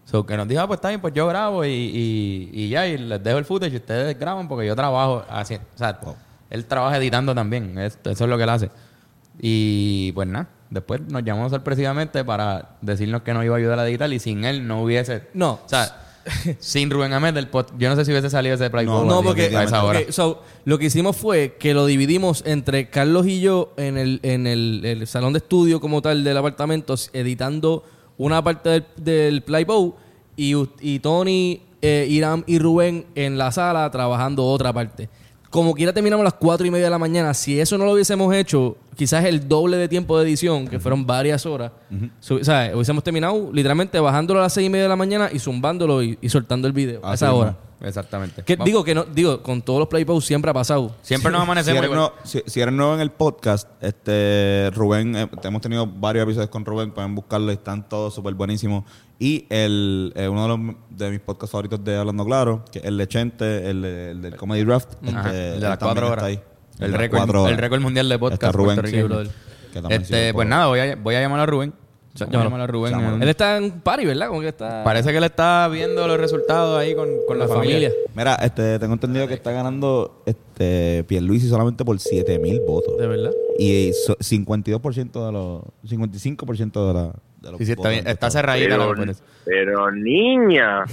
So, 0.06 0.24
que 0.24 0.36
nos 0.36 0.46
dijo, 0.48 0.60
ah, 0.62 0.66
pues 0.68 0.78
está 0.78 0.88
bien, 0.88 1.00
pues 1.00 1.12
yo 1.12 1.26
grabo 1.26 1.64
y, 1.64 1.68
y, 1.70 2.50
y 2.52 2.68
ya, 2.68 2.86
y 2.86 2.96
les 2.96 3.22
dejo 3.22 3.38
el 3.38 3.44
footage 3.44 3.72
y 3.72 3.76
ustedes 3.76 4.16
graban 4.18 4.46
porque 4.48 4.64
yo 4.66 4.74
trabajo 4.76 5.24
así. 5.28 5.56
O 5.56 5.78
sea, 5.78 5.98
él 6.48 6.64
trabaja 6.64 6.96
editando 6.96 7.34
también, 7.34 7.76
es- 7.78 7.98
eso 8.04 8.24
es 8.24 8.30
lo 8.30 8.36
que 8.36 8.44
él 8.44 8.48
hace. 8.50 8.70
Y 9.40 10.12
pues 10.12 10.28
nada, 10.28 10.48
después 10.70 11.00
nos 11.08 11.24
llamó 11.24 11.48
sorpresivamente 11.50 12.24
para 12.24 12.76
decirnos 12.80 13.22
que 13.22 13.34
nos 13.34 13.44
iba 13.44 13.56
a 13.56 13.58
ayudar 13.58 13.78
a 13.80 13.88
editar 13.88 14.10
y 14.12 14.18
sin 14.18 14.44
él 14.44 14.66
no 14.66 14.82
hubiese... 14.82 15.24
No. 15.34 15.60
O 15.64 15.68
sea, 15.68 16.02
sin 16.60 16.88
Rubén 16.90 17.12
Ahmed 17.12 17.34
del 17.34 17.48
pod, 17.48 17.66
yo 17.78 17.88
no 17.90 17.96
sé 17.96 18.04
si 18.04 18.12
hubiese 18.12 18.30
salido 18.30 18.54
ese 18.54 18.70
play 18.70 18.86
No, 18.86 19.04
No, 19.04 19.22
porque 19.22 19.54
a 19.56 19.64
esa 19.64 19.84
hora. 19.84 19.98
ok, 20.00 20.10
so, 20.10 20.42
lo 20.64 20.78
que 20.78 20.86
hicimos 20.86 21.16
fue 21.16 21.56
que 21.58 21.74
lo 21.74 21.84
dividimos 21.84 22.42
entre 22.46 22.88
Carlos 22.90 23.26
y 23.26 23.40
yo 23.40 23.72
en 23.76 23.98
el, 23.98 24.20
en 24.22 24.46
el, 24.46 24.82
el 24.84 25.06
salón 25.06 25.32
de 25.32 25.38
estudio 25.38 25.80
como 25.80 26.00
tal 26.00 26.24
del 26.24 26.36
apartamento, 26.36 26.94
editando 27.12 27.84
una 28.18 28.42
parte 28.42 28.68
del, 28.68 28.86
del 28.96 29.42
Playboy 29.42 29.92
y, 30.36 30.54
y 30.80 30.98
Tony, 31.00 31.62
eh, 31.82 32.06
Irán 32.08 32.44
y 32.46 32.58
Rubén 32.58 33.06
en 33.14 33.38
la 33.38 33.52
sala 33.52 33.90
trabajando 33.90 34.44
otra 34.44 34.72
parte. 34.72 35.08
Como 35.50 35.74
quiera 35.74 35.92
terminamos 35.92 36.22
a 36.22 36.24
las 36.24 36.34
cuatro 36.34 36.66
y 36.66 36.70
media 36.70 36.86
de 36.86 36.90
la 36.90 36.98
mañana. 36.98 37.32
Si 37.34 37.58
eso 37.58 37.78
no 37.78 37.84
lo 37.84 37.92
hubiésemos 37.92 38.34
hecho, 38.34 38.76
quizás 38.96 39.24
el 39.24 39.46
doble 39.48 39.76
de 39.76 39.88
tiempo 39.88 40.18
de 40.18 40.24
edición, 40.24 40.66
que 40.66 40.80
fueron 40.80 41.06
varias 41.06 41.46
horas, 41.46 41.72
o 42.30 42.42
sea, 42.44 42.70
hubiésemos 42.74 43.04
terminado 43.04 43.50
literalmente 43.52 44.00
bajándolo 44.00 44.40
a 44.40 44.44
las 44.44 44.52
seis 44.52 44.66
y 44.66 44.70
media 44.70 44.84
de 44.84 44.88
la 44.88 44.96
mañana 44.96 45.28
y 45.32 45.38
zumbándolo 45.38 46.02
y, 46.02 46.18
y 46.20 46.28
soltando 46.28 46.66
el 46.66 46.72
video 46.72 47.00
a 47.04 47.14
esa 47.14 47.26
mismo. 47.26 47.40
hora. 47.40 47.56
Exactamente. 47.78 48.42
Que, 48.42 48.56
digo 48.56 48.82
que 48.82 48.94
no, 48.94 49.04
digo, 49.04 49.42
con 49.42 49.60
todos 49.60 49.78
los 49.78 49.88
playposts 49.88 50.26
siempre 50.26 50.50
ha 50.50 50.54
pasado. 50.54 50.94
Siempre 51.02 51.30
nos 51.30 51.40
Si 51.40 51.44
amanecemos 51.44 51.78
eres, 51.78 51.90
igual. 51.90 51.98
nuevo, 52.10 52.14
si, 52.24 52.42
si 52.46 52.60
eres 52.62 52.72
nuevo 52.74 52.94
en 52.94 53.00
el 53.00 53.10
podcast, 53.10 53.68
este 53.82 54.70
Rubén, 54.74 55.14
eh, 55.14 55.28
hemos 55.42 55.60
tenido 55.60 55.86
varios 55.86 56.22
episodios 56.24 56.48
con 56.48 56.64
Rubén, 56.64 56.90
pueden 56.92 57.14
buscarlo, 57.14 57.52
están 57.52 57.86
todos 57.86 58.14
súper 58.14 58.32
buenísimos. 58.32 58.84
Y 59.18 59.44
el, 59.50 60.10
eh, 60.16 60.26
uno 60.26 60.42
de, 60.42 60.48
los, 60.48 60.76
de 60.88 61.10
mis 61.10 61.20
podcasts 61.20 61.52
favoritos 61.52 61.84
de 61.84 61.96
Hablando 61.98 62.24
Claro, 62.24 62.64
que 62.72 62.78
es 62.78 62.84
el 62.86 62.96
de 62.96 63.08
Chente, 63.08 63.68
el, 63.70 63.84
el 63.84 64.22
del 64.22 64.36
Comedy 64.36 64.64
Draft, 64.64 64.94
este, 65.02 65.54
el 65.54 65.60
de 65.60 65.68
las 65.68 65.78
cuatro 65.78 66.04
está 66.06 66.12
horas. 66.12 66.24
ahí. 66.24 66.40
El 66.78 66.92
récord, 66.92 67.48
el 67.48 67.56
récord 67.58 67.80
mundial 67.80 68.08
de 68.08 68.18
podcast 68.18 68.42
Está 68.42 68.52
Rubén, 68.52 68.80
sí, 68.86 69.02
brother. 69.02 69.28
Este, 69.90 70.32
pues 70.32 70.48
nada, 70.48 70.66
voy 70.68 70.78
a, 70.80 70.96
voy 70.96 71.14
a 71.14 71.20
llamar 71.20 71.40
a 71.40 71.46
Rubén. 71.46 71.72
A 72.18 72.24
Llámalo. 72.30 72.62
a 72.62 72.66
Rubén. 72.66 72.92
Llámalo. 72.92 73.22
Él 73.22 73.28
está 73.28 73.58
en 73.58 73.72
party, 73.82 74.06
¿verdad? 74.06 74.28
Como 74.28 74.40
que 74.40 74.48
está... 74.48 74.82
Parece 74.84 75.10
que 75.10 75.18
él 75.18 75.24
está 75.24 75.68
viendo 75.68 76.06
los 76.08 76.18
resultados 76.18 76.78
ahí 76.80 76.94
con, 76.94 77.10
con 77.28 77.38
la, 77.38 77.46
La 77.46 77.54
familia. 77.54 77.90
familia. 77.90 78.10
Mira, 78.14 78.34
este, 78.36 78.78
tengo 78.78 78.94
entendido 78.94 79.28
que 79.28 79.34
está 79.34 79.52
ganando 79.52 80.22
este 80.24 81.04
Pierluisi 81.04 81.46
solamente 81.46 81.84
por 81.84 81.98
7 82.00 82.38
mil 82.38 82.60
votos. 82.66 82.96
De 82.96 83.06
verdad. 83.06 83.32
Y 83.58 83.92
so- 83.92 84.16
52% 84.16 85.26
de 85.26 85.32
los... 85.32 85.62
55% 85.86 86.86
de, 86.88 86.94
la, 86.94 87.12
de 87.46 87.52
los 87.52 87.58
Sí, 87.58 87.66
sí, 87.66 87.72
está, 87.72 87.88
bien, 87.88 88.06
está 88.06 88.30
cerradita 88.30 88.76
la 88.76 88.94
Pero, 88.94 89.12
pero 89.44 89.90
niña, 89.92 90.84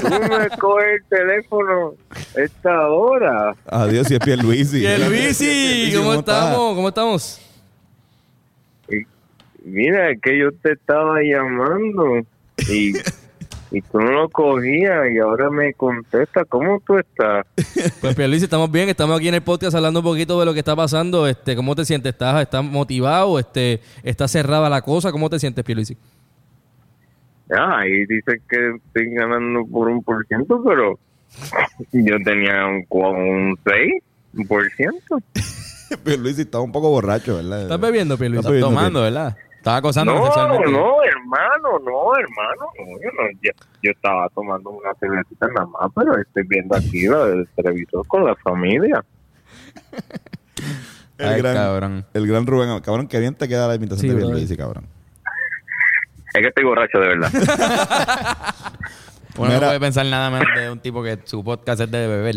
tú 0.00 0.08
me 0.08 0.48
coges 0.58 1.00
el 1.00 1.04
teléfono 1.08 1.94
esta 2.34 2.88
hora. 2.88 3.54
Adiós, 3.66 4.06
si 4.06 4.14
es 4.14 4.20
Pierluisi. 4.20 4.80
Pierluisi, 4.80 5.92
¿cómo 5.96 6.14
estamos? 6.14 6.74
¿Cómo 6.74 6.88
estamos? 6.88 7.40
Mira, 9.62 10.10
es 10.10 10.20
que 10.22 10.38
yo 10.38 10.52
te 10.52 10.72
estaba 10.72 11.20
llamando 11.22 12.22
y, 12.68 12.94
y 13.70 13.82
tú 13.82 13.98
no 14.00 14.10
lo 14.10 14.28
cogías 14.28 15.10
y 15.14 15.18
ahora 15.18 15.50
me 15.50 15.72
contesta. 15.74 16.44
¿Cómo 16.44 16.80
tú 16.84 16.98
estás? 16.98 17.46
Pues 18.00 18.14
Pierluisi, 18.14 18.44
estamos 18.44 18.70
bien. 18.70 18.88
Estamos 18.88 19.18
aquí 19.18 19.28
en 19.28 19.34
el 19.34 19.42
podcast 19.42 19.74
hablando 19.74 20.00
un 20.00 20.04
poquito 20.04 20.38
de 20.40 20.46
lo 20.46 20.52
que 20.52 20.60
está 20.60 20.74
pasando. 20.74 21.26
Este, 21.26 21.54
¿Cómo 21.54 21.74
te 21.76 21.84
sientes? 21.84 22.12
¿Estás, 22.12 22.42
estás 22.42 22.64
motivado? 22.64 23.38
Este, 23.38 23.80
¿Está 24.02 24.26
cerrada 24.26 24.68
la 24.68 24.82
cosa? 24.82 25.12
¿Cómo 25.12 25.28
te 25.30 25.38
sientes, 25.38 25.64
Pierluisi? 25.64 25.96
Ah, 27.52 27.80
ahí 27.80 28.06
dice 28.06 28.40
que 28.48 28.76
estoy 28.76 29.14
ganando 29.14 29.66
por 29.66 29.88
un 29.88 30.02
por 30.02 30.26
ciento, 30.26 30.62
pero 30.64 30.98
yo 31.92 32.16
tenía 32.24 32.66
un, 32.66 32.86
un 32.88 33.58
6 33.64 34.46
por 34.48 34.68
ciento. 34.70 35.18
Pierluisi 36.04 36.42
estaba 36.42 36.64
un 36.64 36.72
poco 36.72 36.90
borracho, 36.90 37.36
¿verdad? 37.36 37.62
¿Estás 37.62 37.80
bebiendo, 37.80 38.16
Pierluisi? 38.16 38.40
Está 38.40 38.50
bebiendo, 38.50 38.76
Tomando, 38.76 39.02
¿verdad? 39.02 39.36
Estaba 39.60 39.76
acosando 39.76 40.14
No, 40.14 40.24
sexualmente. 40.24 40.72
no, 40.72 41.02
hermano, 41.04 41.78
no, 41.84 42.16
hermano. 42.18 42.62
No, 42.78 42.86
yo, 42.98 43.10
no, 43.12 43.30
yo, 43.42 43.50
yo 43.82 43.90
estaba 43.90 44.26
tomando 44.30 44.70
una 44.70 44.94
cervecita 44.98 45.46
nada 45.48 45.66
más, 45.66 45.90
pero 45.94 46.16
estoy 46.18 46.44
viendo 46.48 46.74
aquí 46.76 47.06
la 47.06 47.26
del 47.26 47.46
televisor 47.54 48.06
con 48.06 48.24
la 48.24 48.34
familia. 48.36 49.04
El, 51.18 51.28
Ay, 51.28 51.42
gran, 51.42 51.54
cabrón. 51.54 52.06
el 52.14 52.26
gran 52.26 52.46
Rubén. 52.46 52.80
Cabrón, 52.80 53.06
qué 53.06 53.20
bien 53.20 53.34
te 53.34 53.46
queda 53.48 53.68
la 53.68 53.74
imitación 53.74 54.00
Sí, 54.00 54.08
de 54.08 54.14
brother. 54.14 54.30
Pierluisi, 54.30 54.56
cabrón. 54.56 54.86
Es 56.32 56.40
que 56.40 56.48
estoy 56.48 56.64
borracho, 56.64 56.98
de 56.98 57.08
verdad. 57.08 57.30
Uno 59.36 59.48
no 59.48 59.54
Mira. 59.54 59.66
puede 59.68 59.80
pensar 59.80 60.06
nada 60.06 60.30
menos 60.30 60.48
de 60.56 60.70
un 60.70 60.80
tipo 60.80 61.02
que 61.02 61.18
su 61.24 61.44
podcast 61.44 61.82
es 61.82 61.90
de 61.90 62.06
beber. 62.06 62.36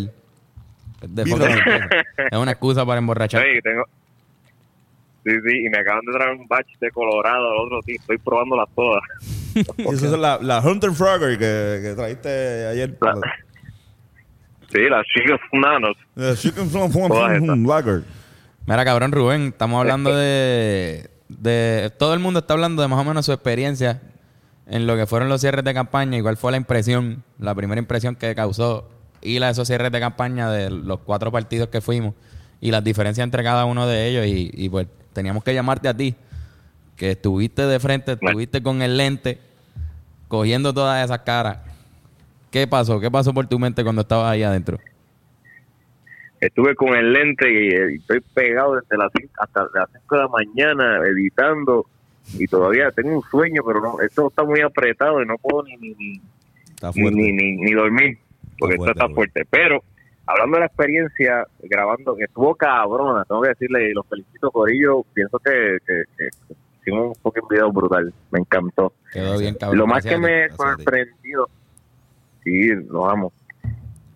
Es 1.02 1.16
de. 1.16 1.22
Es 2.32 2.38
una 2.38 2.52
excusa 2.52 2.86
para 2.86 2.98
emborrachar. 3.00 3.42
Sí, 3.42 3.62
tengo... 3.64 3.84
Sí, 5.26 5.32
sí, 5.32 5.66
y 5.66 5.70
me 5.70 5.78
acaban 5.80 6.02
de 6.06 6.12
traer 6.12 6.36
un 6.38 6.48
batch 6.48 6.68
de 6.82 6.92
Colorado, 6.92 7.54
el 7.54 7.60
otro 7.66 7.80
tío, 7.86 7.96
estoy 8.00 8.18
probándolas 8.18 8.68
todas. 8.76 9.02
Y 9.56 9.60
esas 9.94 10.10
son 10.12 10.22
las 10.22 10.42
la 10.42 10.60
Hunter 10.60 10.92
Frogger 10.92 11.38
que, 11.38 11.80
que 11.82 11.94
trajiste 11.96 12.68
ayer. 12.68 12.98
La- 13.02 13.16
Sí, 14.72 14.80
las 14.90 15.06
chicas 15.06 15.40
nanos. 15.52 15.96
La 16.16 16.36
Chicken. 16.36 17.68
Lager. 17.68 18.02
Mira, 18.66 18.84
cabrón, 18.84 19.12
Rubén, 19.12 19.48
estamos 19.50 19.80
hablando 19.80 20.16
de, 20.16 21.10
de... 21.30 21.92
Todo 22.00 22.16
el 22.16 22.20
mundo 22.20 22.40
está 22.40 22.54
hablando 22.56 22.82
de 22.82 22.88
más 22.88 23.00
o 23.00 23.04
menos 23.04 23.24
su 23.26 23.34
experiencia 23.34 24.02
en 24.66 24.88
lo 24.88 24.96
que 24.96 25.06
fueron 25.06 25.30
los 25.30 25.42
cierres 25.42 25.64
de 25.64 25.76
campaña 25.76 26.18
y 26.18 26.22
cuál 26.24 26.38
fue 26.38 26.50
la 26.52 26.58
impresión, 26.58 27.24
la 27.38 27.54
primera 27.54 27.80
impresión 27.80 28.16
que 28.16 28.34
causó 28.34 28.90
y 29.22 29.38
la 29.38 29.48
de 29.48 29.52
esos 29.52 29.68
cierres 29.68 29.92
de 29.92 30.00
campaña 30.00 30.50
de 30.50 30.72
los 30.72 31.00
cuatro 31.02 31.32
partidos 31.32 31.68
que 31.70 31.80
fuimos 31.82 32.16
y 32.60 32.72
las 32.72 32.84
diferencias 32.84 33.24
entre 33.26 33.44
cada 33.44 33.66
uno 33.66 33.86
de 33.86 34.08
ellos 34.08 34.26
y, 34.26 34.50
y 34.54 34.70
pues 34.70 34.88
teníamos 35.14 35.44
que 35.44 35.54
llamarte 35.54 35.88
a 35.88 35.94
ti, 35.96 36.16
que 36.98 37.12
estuviste 37.12 37.64
de 37.66 37.80
frente, 37.80 38.14
estuviste 38.14 38.62
con 38.64 38.82
el 38.82 38.98
lente, 38.98 39.40
cogiendo 40.28 40.74
todas 40.74 41.04
esas 41.04 41.20
caras. 41.20 41.60
¿Qué 42.52 42.68
pasó? 42.68 43.00
¿Qué 43.00 43.10
pasó 43.10 43.34
por 43.34 43.48
tu 43.48 43.58
mente 43.60 43.84
cuando 43.84 44.02
estabas 44.02 44.32
ahí 44.32 44.44
adentro? 44.44 44.80
Estuve 46.40 46.76
con 46.76 46.90
el 46.94 47.14
lente 47.14 47.50
y, 47.52 47.68
eh, 47.70 47.96
estoy 47.96 48.20
pegado 48.34 48.76
desde 48.76 48.98
las 48.98 49.12
cin- 49.14 49.30
hasta 49.40 49.62
las 49.74 49.90
5 49.92 50.16
de 50.16 50.22
la 50.24 50.28
mañana 50.28 50.98
editando 51.08 51.86
y 52.38 52.46
todavía 52.48 52.92
tengo 52.92 53.16
un 53.18 53.24
sueño, 53.24 53.62
pero 53.66 53.80
no, 53.82 54.02
esto 54.02 54.28
está 54.28 54.44
muy 54.44 54.60
apretado 54.62 55.22
y 55.22 55.26
no 55.26 55.38
puedo 55.38 55.64
ni, 55.64 55.78
ni, 55.78 56.22
ni, 56.96 57.32
ni- 57.32 57.56
ni 57.56 57.72
dormir 57.72 58.18
porque 58.60 58.76
Está 58.76 58.92
esto 58.92 58.92
está 59.04 59.14
fuerte, 59.14 59.46
fuerte. 59.46 59.48
Pero 59.50 59.84
hablando 60.26 60.56
de 60.56 60.60
la 60.62 60.66
experiencia 60.68 61.48
grabando, 61.62 62.16
que 62.16 62.26
estuvo 62.26 62.56
cabrona, 62.56 63.26
tengo 63.26 63.42
que 63.42 63.50
decirle, 63.50 63.90
y 63.90 63.94
los 63.94 64.08
felicito 64.08 64.52
por 64.52 64.70
ello, 64.72 65.04
pienso 65.14 65.40
que, 65.40 65.78
que, 65.86 66.04
que 66.18 66.30
hicimos 66.82 67.10
un 67.10 67.16
fucking 67.16 67.48
video 67.50 67.72
brutal, 67.72 68.14
me 68.32 68.40
encantó. 68.40 68.94
Quedó 69.12 69.38
bien, 69.38 69.56
cabrón. 69.56 69.80
Lo 69.80 69.88
más 69.88 70.04
que 70.04 70.18
me 70.18 70.48
gracias 70.48 70.60
a 70.60 70.76
ti. 70.76 70.84
sorprendió, 70.84 71.50
sí, 72.44 72.70
lo 72.90 73.10
amo. 73.10 73.34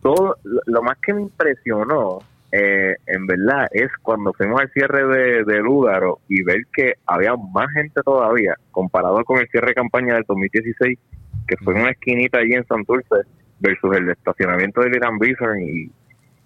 Todo, 0.01 0.37
lo, 0.43 0.61
lo 0.65 0.81
más 0.83 0.97
que 0.99 1.13
me 1.13 1.21
impresionó 1.21 2.19
eh, 2.51 2.95
en 3.07 3.27
verdad 3.27 3.67
es 3.71 3.89
cuando 4.01 4.31
fuimos 4.31 4.61
al 4.61 4.71
cierre 4.71 5.05
de, 5.05 5.43
de 5.43 5.59
Lúgaro 5.59 6.19
y 6.29 6.43
ver 6.43 6.61
que 6.73 6.93
había 7.05 7.35
más 7.35 7.69
gente 7.73 8.01
todavía 8.03 8.55
comparado 8.71 9.23
con 9.25 9.39
el 9.39 9.49
cierre 9.49 9.69
de 9.69 9.73
campaña 9.73 10.13
del 10.13 10.23
2016 10.25 10.97
que 11.45 11.57
fue 11.57 11.75
en 11.75 11.81
una 11.81 11.91
esquinita 11.91 12.39
allí 12.39 12.53
en 12.53 12.65
Santurce 12.65 13.15
versus 13.59 13.95
el 13.95 14.09
estacionamiento 14.09 14.81
del 14.81 14.95
Irán 14.95 15.17
Bison 15.19 15.59
y, 15.61 15.91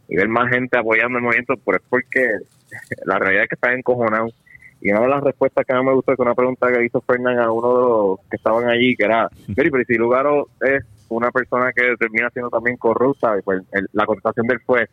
y 0.08 0.16
ver 0.16 0.28
más 0.30 0.50
gente 0.50 0.78
apoyando 0.78 1.18
el 1.18 1.24
movimiento 1.24 1.56
pues 1.64 1.80
es 1.82 1.88
porque 1.90 2.28
la 3.06 3.20
realidad 3.20 3.44
es 3.44 3.50
que 3.50 3.56
están 3.56 3.74
encojonados 3.78 4.34
y 4.82 4.92
una 4.92 5.02
de 5.02 5.08
las 5.10 5.24
respuestas 5.24 5.66
que 5.66 5.74
mí 5.76 5.84
me 5.84 5.94
gustó 5.94 6.12
es 6.12 6.16
que 6.18 6.24
una 6.24 6.34
pregunta 6.34 6.72
que 6.72 6.84
hizo 6.86 7.02
Fernán 7.02 7.38
a 7.40 7.52
uno 7.52 7.68
de 7.76 7.82
los 7.82 8.20
que 8.30 8.36
estaban 8.38 8.68
allí, 8.68 8.96
que 8.96 9.06
era, 9.06 9.30
"Mire, 9.48 9.70
pero 9.70 9.84
si 9.86 9.94
Lugaro 9.96 10.48
es 10.60 10.84
una 11.10 11.30
persona 11.32 11.72
que 11.72 11.96
termina 12.00 12.30
siendo 12.32 12.50
también 12.50 12.78
corrupta, 12.78 13.38
y 13.38 13.42
pues 13.44 13.62
el- 13.74 13.88
la 13.94 14.06
contestación 14.08 14.48
del 14.48 14.60
fue, 14.62 14.88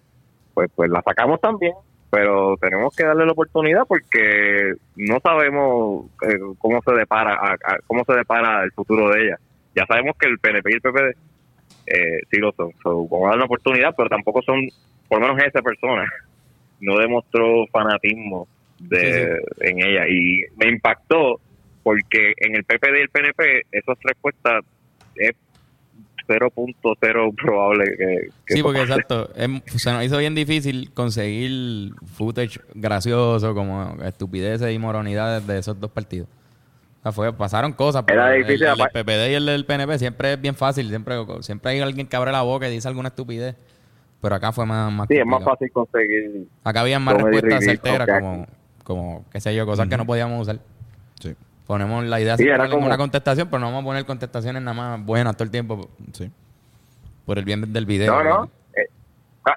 pues, 0.52 0.70
pues 0.76 0.90
la 0.90 1.00
sacamos 1.00 1.40
también, 1.40 1.72
pero 2.11 2.57
tenemos 2.61 2.94
que 2.94 3.04
darle 3.04 3.24
la 3.24 3.33
oportunidad 3.33 3.85
porque 3.88 4.74
no 4.96 5.20
sabemos 5.20 6.07
eh, 6.28 6.38
cómo 6.59 6.83
se 6.83 6.92
depara 6.92 7.33
a- 7.35 7.52
a- 7.54 7.78
cómo 7.87 8.04
se 8.04 8.12
depara 8.12 8.64
el 8.64 8.72
futuro 8.72 9.09
de 9.11 9.22
ella. 9.24 9.37
Ya 9.74 9.87
sabemos 9.87 10.16
que 10.18 10.28
el 10.28 10.38
PNP 10.38 10.70
y 10.70 10.74
el 10.74 10.81
PPD 10.83 11.16
eh, 11.90 12.20
sí 12.31 12.38
lo 12.38 12.53
son, 12.53 12.72
so, 12.83 13.07
vamos 13.09 13.27
a 13.27 13.29
darle 13.29 13.37
una 13.37 13.44
oportunidad, 13.46 13.94
pero 13.96 14.09
tampoco 14.09 14.42
son, 14.42 14.68
por 15.09 15.20
lo 15.20 15.29
menos 15.29 15.42
esa 15.44 15.62
persona, 15.62 16.05
no 16.81 16.98
demostró 16.98 17.66
fanatismo 17.68 18.46
de, 18.79 19.40
en 19.61 19.83
ella 19.83 20.07
y 20.09 20.42
me 20.57 20.68
impactó 20.70 21.40
porque 21.83 22.33
en 22.37 22.55
el 22.55 22.64
PPD 22.64 22.98
y 22.98 23.03
el 23.03 23.09
PNP 23.09 23.62
esas 23.72 23.98
respuestas 24.03 24.64
es 25.16 25.33
0.0 26.29 27.35
probable 27.35 27.85
que, 27.96 28.29
que 28.46 28.55
Sí, 28.55 28.62
porque 28.62 28.83
exacto. 28.83 29.31
em- 29.35 29.62
se 29.66 29.90
nos 29.90 30.05
hizo 30.05 30.18
bien 30.18 30.35
difícil 30.35 30.90
conseguir 30.92 31.92
footage 32.14 32.61
gracioso 32.74 33.55
como 33.55 33.96
estupideces 34.05 34.72
y 34.72 34.79
moronidades 34.79 35.46
de 35.46 35.59
esos 35.59 35.81
dos 35.81 35.90
partidos. 35.90 36.29
O 37.00 37.02
sea, 37.02 37.12
fue, 37.12 37.32
pasaron 37.32 37.72
cosas, 37.72 38.02
pero 38.06 38.20
Era 38.22 38.34
el, 38.34 38.42
difícil, 38.44 38.66
el 38.66 38.72
aparte- 38.72 39.04
PPD 39.04 39.30
y 39.30 39.34
el 39.34 39.46
del 39.46 39.64
PNP 39.64 39.98
siempre 39.98 40.32
es 40.32 40.40
bien 40.40 40.54
fácil. 40.54 40.88
Siempre, 40.88 41.16
siempre 41.42 41.72
hay 41.72 41.80
alguien 41.80 42.06
que 42.06 42.16
abre 42.16 42.32
la 42.32 42.42
boca 42.42 42.68
y 42.68 42.72
dice 42.72 42.88
alguna 42.88 43.08
estupidez. 43.08 43.54
Pero 44.20 44.34
acá 44.34 44.50
fue 44.50 44.66
más, 44.66 44.92
más 44.92 45.06
sí 45.08 45.16
es 45.16 45.24
más 45.24 45.44
fácil 45.44 45.70
conseguir 45.70 46.48
Acá 46.64 46.80
había 46.80 46.98
más 46.98 47.14
respuestas 47.14 47.64
certeras, 47.64 48.08
como, 48.20 48.46
como, 48.82 49.24
qué 49.30 49.40
sé 49.40 49.54
yo, 49.54 49.64
cosas 49.64 49.87
que 49.88 49.96
no 49.96 50.04
podíamos 50.06 50.42
usar. 50.42 50.58
Sí, 51.20 51.34
Ponemos 51.68 52.04
la 52.04 52.20
idea 52.20 52.37
Sí, 52.37 52.42
de 52.42 52.48
era 52.48 52.58
ponerle 52.58 52.74
como- 52.74 52.87
una 52.87 52.96
contestación, 52.96 53.46
pero 53.48 53.61
no 53.61 53.66
vamos 53.66 53.82
a 53.82 53.84
poner 53.84 54.04
contestaciones 54.06 54.61
nada 54.61 54.74
más 54.74 55.06
buenas 55.06 55.37
todo 55.37 55.44
el 55.44 55.50
tiempo 55.52 55.88
sí. 56.12 56.30
por 57.26 57.38
el 57.38 57.44
bien 57.44 57.72
del 57.72 57.87
video. 57.87 58.12
no 58.12 58.24
no 58.24 58.50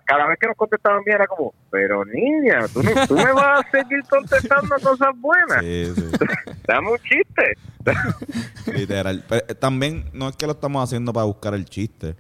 cada 0.05 0.27
vez 0.27 0.37
que 0.39 0.47
nos 0.47 0.55
contestaban 0.57 1.03
bien 1.03 1.15
era 1.15 1.27
como 1.27 1.53
pero 1.69 2.03
niña 2.05 2.67
tú, 2.73 2.81
no- 2.83 3.07
tú 3.07 3.15
me 3.15 3.31
vas 3.33 3.65
a 3.65 3.71
seguir 3.71 4.01
contestando 4.09 4.75
cosas 4.81 5.09
buenas 5.19 5.59
Sí, 5.61 5.91
sí. 5.95 6.03
dame 6.67 6.91
un 6.91 6.97
chiste 6.99 7.57
Literal. 8.73 9.23
Pero, 9.27 9.45
eh, 9.47 9.55
también 9.55 10.05
no 10.13 10.29
es 10.29 10.35
que 10.35 10.45
lo 10.45 10.51
estamos 10.53 10.83
haciendo 10.83 11.11
para 11.13 11.25
buscar 11.25 11.53
el 11.55 11.65
chiste. 11.65 12.15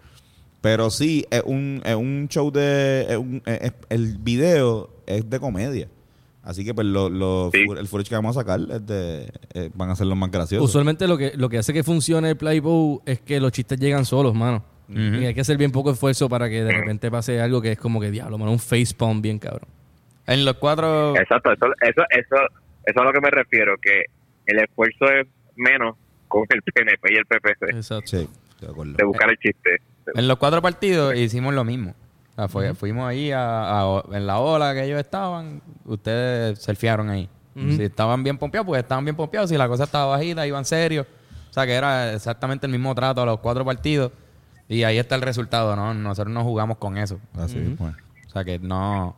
Pero 0.59 0.89
sí, 0.89 1.25
es 1.31 1.43
un, 1.45 1.81
es 1.85 1.95
un 1.95 2.27
show 2.29 2.51
de. 2.51 3.05
es 3.09 3.17
un- 3.17 3.41
es- 3.45 3.61
es- 3.61 3.73
el 3.89 4.17
video 4.17 4.89
es 5.05 5.29
de 5.29 5.39
comedia. 5.39 5.87
Así 6.43 6.65
que 6.65 6.73
pues 6.73 6.87
lo, 6.87 7.09
lo- 7.09 7.51
Sí. 7.53 7.59
el 7.77 7.87
footage 7.87 8.09
que 8.09 8.15
vamos 8.15 8.35
a 8.35 8.39
sacar 8.41 8.59
es 8.59 8.85
de, 8.87 9.31
eh, 9.53 9.69
van 9.75 9.91
a 9.91 9.95
ser 9.95 10.07
los 10.07 10.17
más 10.17 10.31
graciosos. 10.31 10.67
Usualmente 10.67 11.07
lo 11.07 11.17
que, 11.17 11.33
lo 11.35 11.49
que 11.49 11.59
hace 11.59 11.73
que 11.73 11.83
funcione 11.83 12.29
el 12.31 12.37
Playboy 12.37 12.99
es 13.05 13.21
que 13.21 13.39
los 13.39 13.51
chistes 13.51 13.79
llegan 13.79 14.05
solos, 14.05 14.33
mano. 14.33 14.63
Y 14.93 15.25
hay 15.25 15.33
que 15.33 15.41
hacer 15.41 15.57
bien 15.57 15.71
poco 15.71 15.91
esfuerzo 15.91 16.27
para 16.29 16.49
que 16.49 16.63
de 16.63 16.71
repente 16.73 17.09
pase 17.11 17.39
algo 17.41 17.61
que 17.61 17.73
es 17.73 17.77
como 17.79 17.99
que 18.01 18.11
diablo, 18.11 18.37
mano, 18.37 18.51
un 18.51 18.59
facepalm 18.59 19.21
bien 19.21 19.39
cabrón. 19.39 19.67
En 20.27 20.45
los 20.45 20.55
cuatro... 20.55 21.15
exacto 21.17 21.51
eso, 21.51 21.65
eso 21.81 22.01
eso 22.09 22.35
eso 22.35 22.45
es 22.85 22.97
a 22.97 23.03
lo 23.03 23.11
que 23.13 23.21
me 23.21 23.29
refiero 23.29 23.75
que 23.81 24.05
el 24.47 24.59
esfuerzo 24.59 25.05
es 25.05 25.27
menos 25.55 25.95
con 26.27 26.43
el 26.49 26.61
PNP 26.61 27.13
y 27.13 27.15
el 27.17 27.25
PPC 27.25 27.75
Exacto. 27.75 28.07
Sí, 28.07 28.29
de 28.61 28.67
acuerdo. 28.67 28.93
de 28.93 29.03
buscar 29.05 29.29
el 29.29 29.37
chiste 29.37 29.77
En 30.15 30.27
los 30.27 30.37
cuatro 30.37 30.61
partidos 30.61 31.15
hicimos 31.15 31.53
lo 31.53 31.63
mismo. 31.63 31.93
O 32.31 32.35
sea, 32.35 32.47
fue- 32.47 32.73
Fuimos 32.73 33.07
ahí 33.07 33.31
a- 33.31 33.81
a- 33.81 34.03
en 34.13 34.25
la 34.25 34.39
ola 34.39 34.73
que 34.73 34.83
ellos 34.85 34.99
estaban, 34.99 35.61
ustedes 35.85 36.59
surfearon 36.59 37.09
ahí. 37.09 37.29
Si 37.53 37.83
estaban 37.83 38.23
bien 38.23 38.37
pompeados, 38.37 38.65
pues 38.65 38.81
estaban 38.81 39.03
bien 39.03 39.15
pompeados. 39.15 39.49
Si 39.49 39.57
la 39.57 39.67
cosa 39.67 39.83
estaba 39.83 40.05
bajita, 40.05 40.47
iban 40.47 40.63
serios. 40.63 41.05
O 41.49 41.53
sea, 41.53 41.65
que 41.65 41.73
era 41.73 42.13
exactamente 42.13 42.65
el 42.65 42.71
mismo 42.71 42.95
trato 42.95 43.21
a 43.21 43.25
los 43.25 43.39
cuatro 43.39 43.65
partidos. 43.65 44.11
Y 44.71 44.83
ahí 44.83 44.97
está 44.97 45.15
el 45.15 45.21
resultado, 45.21 45.75
¿no? 45.75 45.93
Nosotros 45.93 46.33
no 46.33 46.43
jugamos 46.43 46.77
con 46.77 46.97
eso. 46.97 47.19
Así 47.37 47.59
es. 47.59 47.79
O 47.81 48.29
sea, 48.31 48.45
que 48.45 48.57
no... 48.57 49.17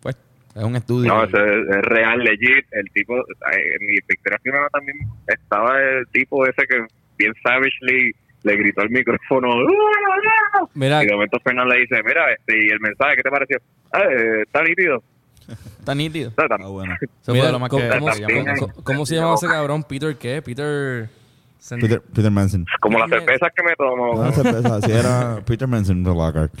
Pues, 0.00 0.16
es 0.54 0.62
un 0.62 0.76
estudio. 0.76 1.12
No, 1.12 1.24
eso 1.24 1.36
es, 1.36 1.68
es 1.68 1.82
real, 1.82 2.20
legit. 2.20 2.64
El 2.70 2.88
tipo, 2.92 3.16
en 3.16 3.86
mi 3.86 3.94
Victoria 4.08 4.38
también 4.72 4.98
estaba 5.26 5.80
el 5.80 6.06
tipo 6.12 6.46
ese 6.46 6.62
que 6.68 6.86
bien 7.18 7.32
savagely 7.42 8.12
le 8.44 8.56
gritó 8.56 8.82
al 8.82 8.90
micrófono. 8.90 9.48
Mira, 10.74 11.02
Y 11.02 11.06
de 11.06 11.12
momento 11.12 11.38
Fernando 11.42 11.74
le 11.74 11.80
dice, 11.80 12.00
mira, 12.04 12.32
este, 12.32 12.56
y 12.56 12.70
el 12.70 12.78
mensaje, 12.78 13.16
¿qué 13.16 13.22
te 13.22 13.30
pareció? 13.30 13.58
Ah, 13.92 14.02
eh, 14.10 14.42
está 14.42 14.62
nítido. 14.62 15.02
Está 15.80 15.94
nítido. 15.94 16.28
Está 16.28 16.44
Ah, 16.48 16.68
bueno. 16.68 16.94
Eso 17.00 17.10
fue 17.24 17.34
mira, 17.34 17.46
de 17.46 17.52
lo 17.52 17.58
más 17.58 17.68
¿cómo, 17.70 17.82
que... 17.82 17.88
cómo- 18.84 19.04
se 19.06 19.16
llamaba 19.16 19.34
ese 19.34 19.48
cabrón? 19.48 19.82
¿Peter 19.82 20.14
qué? 20.16 20.40
Peter... 20.40 21.08
Peter, 21.68 22.00
Peter 22.02 22.30
Manson. 22.30 22.64
Como 22.80 22.98
las 22.98 23.10
cervezas 23.10 23.50
que 23.54 23.62
me 23.62 23.74
tomo. 23.76 24.24
No, 24.24 24.32
cerveza, 24.32 24.76
así 24.76 24.90
era 24.90 25.40
Peter 25.46 25.68
Manson 25.68 26.02
de 26.02 26.10
Lockhart. 26.14 26.52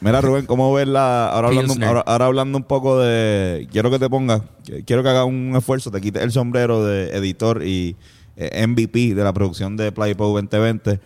Mira, 0.00 0.20
Rubén, 0.20 0.46
¿cómo 0.46 0.72
ves 0.74 0.86
la. 0.86 1.28
Ahora 1.30 1.48
hablando, 1.48 1.72
Pilsner. 1.74 1.88
ahora, 1.88 2.00
ahora 2.06 2.26
hablando 2.26 2.58
un 2.58 2.64
poco 2.64 2.98
de. 3.00 3.66
Quiero 3.72 3.90
que 3.90 3.98
te 3.98 4.08
pongas. 4.10 4.42
Quiero 4.84 5.02
que 5.02 5.08
hagas 5.08 5.24
un 5.24 5.54
esfuerzo, 5.56 5.90
te 5.90 6.00
quites 6.00 6.22
el 6.22 6.30
sombrero 6.32 6.84
de 6.84 7.16
editor 7.16 7.62
y 7.64 7.96
eh, 8.36 8.66
MVP 8.66 9.14
de 9.14 9.24
la 9.24 9.32
producción 9.32 9.76
de 9.76 9.92
Playpo 9.92 10.26
2020. 10.26 11.00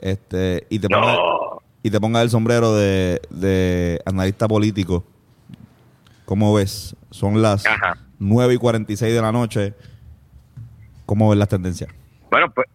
Este, 0.00 0.66
y 0.68 0.78
te 0.78 0.88
pongas. 0.88 1.16
No. 1.16 1.62
Y 1.82 1.90
te 1.90 2.00
pongas 2.00 2.22
el 2.24 2.30
sombrero 2.30 2.74
de, 2.74 3.20
de 3.30 4.00
analista 4.04 4.46
político. 4.46 5.04
¿Cómo 6.26 6.52
ves? 6.52 6.94
Son 7.10 7.40
las 7.40 7.64
Ajá. 7.64 7.96
9 8.18 8.54
y 8.54 8.58
46 8.58 9.14
de 9.14 9.22
la 9.22 9.32
noche. 9.32 9.74
¿Cómo 11.06 11.30
ves 11.30 11.38
las 11.38 11.48
tendencias? 11.48 11.88
Bueno, 12.30 12.50
pues, 12.50 12.68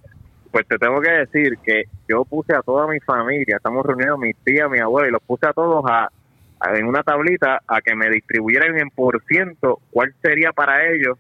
pues 0.52 0.68
te 0.68 0.78
tengo 0.78 1.00
que 1.02 1.12
decir 1.12 1.58
que 1.64 1.84
yo 2.08 2.26
puse 2.26 2.56
a 2.56 2.62
toda 2.62 2.88
mi 2.88 3.00
familia, 3.00 3.58
estamos 3.58 3.86
reunidos, 3.86 4.20
mis 4.20 4.36
tías, 4.44 4.70
mi 4.70 4.80
abuela, 4.80 5.08
y 5.08 5.12
los 5.12 5.22
puse 5.24 5.48
a 5.48 5.54
todos 5.54 5.84
a, 5.90 6.10
a- 6.60 6.76
en 6.76 6.86
una 6.86 7.04
tablita 7.04 7.62
a 7.68 7.82
que 7.82 7.96
me 7.96 8.10
distribuyeran 8.10 8.78
en 8.80 8.90
por 8.90 9.22
ciento 9.26 9.80
cuál 9.92 10.14
sería 10.22 10.52
para 10.52 10.88
ellos 10.92 11.18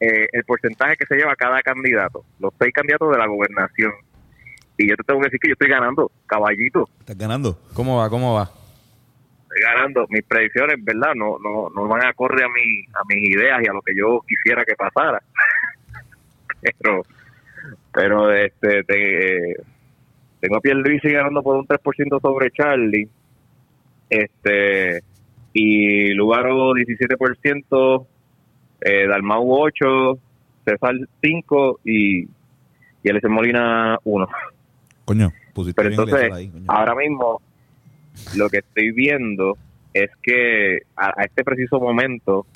eh, 0.00 0.26
el 0.32 0.44
porcentaje 0.44 0.96
que 0.96 1.06
se 1.06 1.16
lleva 1.16 1.34
cada 1.36 1.60
candidato, 1.62 2.24
los 2.38 2.52
seis 2.58 2.72
candidatos 2.72 3.10
de 3.10 3.18
la 3.18 3.26
gobernación. 3.26 3.92
Y 4.76 4.88
yo 4.88 4.94
te 4.96 5.02
tengo 5.02 5.18
que 5.20 5.24
decir 5.26 5.40
que 5.40 5.48
yo 5.48 5.52
estoy 5.54 5.68
ganando, 5.68 6.10
caballito, 6.26 6.88
¿Estás 7.00 7.18
ganando? 7.18 7.58
¿Cómo 7.74 7.98
va? 7.98 8.08
¿Cómo 8.08 8.34
va? 8.34 8.48
estoy 9.42 9.60
ganando. 9.74 10.06
Mis 10.10 10.22
predicciones, 10.24 10.76
¿verdad? 10.84 11.14
No, 11.16 11.36
no, 11.42 11.68
no 11.74 11.88
van 11.88 12.06
acorde 12.06 12.44
a, 12.44 12.48
mi, 12.48 12.84
a 12.94 13.00
mis 13.08 13.28
ideas 13.30 13.60
y 13.64 13.68
a 13.68 13.72
lo 13.72 13.82
que 13.82 13.92
yo 13.96 14.20
quisiera 14.28 14.64
que 14.64 14.74
pasara. 14.76 15.20
pero, 16.78 17.02
pero 17.92 18.32
este, 18.32 18.82
te- 18.84 19.56
tengo 20.40 20.56
a 20.56 20.60
Pierluisi 20.60 21.10
ganando 21.10 21.42
por 21.42 21.56
un 21.56 21.66
3% 21.66 22.20
sobre 22.20 22.50
Charlie. 22.50 23.08
Este, 24.10 25.02
y 25.52 26.12
Lugaro 26.14 26.72
17%, 26.72 28.06
eh, 28.80 29.06
Dalmau 29.08 29.46
8, 29.52 30.18
César 30.64 30.94
5 31.22 31.80
y, 31.84 32.20
y 32.22 32.28
Eliezer 33.02 33.30
Molina 33.30 33.98
1. 34.04 34.28
Coño, 35.04 35.32
pusiste 35.54 35.82
Pero 35.82 35.88
bien 35.90 36.00
entonces, 36.00 36.32
ahí, 36.32 36.48
coño. 36.48 36.64
ahora 36.68 36.94
mismo, 36.94 37.40
lo 38.36 38.48
que 38.48 38.58
estoy 38.58 38.92
viendo 38.92 39.56
es 39.92 40.10
que 40.22 40.80
a, 40.96 41.08
a 41.20 41.24
este 41.24 41.42
preciso 41.44 41.80
momento, 41.80 42.46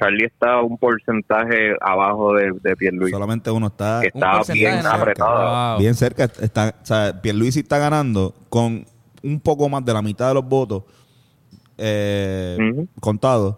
Charlie 0.00 0.24
está 0.24 0.62
un 0.62 0.78
porcentaje 0.78 1.76
abajo 1.80 2.34
de, 2.34 2.52
de 2.62 2.76
Pierluisi. 2.76 3.12
Solamente 3.12 3.50
uno 3.50 3.66
está 3.66 4.00
que 4.00 4.08
está 4.08 4.38
porcentaje 4.38 4.76
bien 4.76 4.86
apretado. 4.86 5.72
Wow. 5.72 5.78
bien 5.78 5.94
cerca. 5.94 6.24
Está, 6.24 6.74
o 6.82 6.86
sea, 6.86 7.20
Pierluisi 7.20 7.60
está 7.60 7.78
ganando 7.78 8.34
con 8.48 8.86
un 9.22 9.40
poco 9.40 9.68
más 9.68 9.84
de 9.84 9.92
la 9.92 10.00
mitad 10.00 10.28
de 10.28 10.34
los 10.34 10.44
votos 10.44 10.84
eh, 11.76 12.86
contados. 12.98 13.56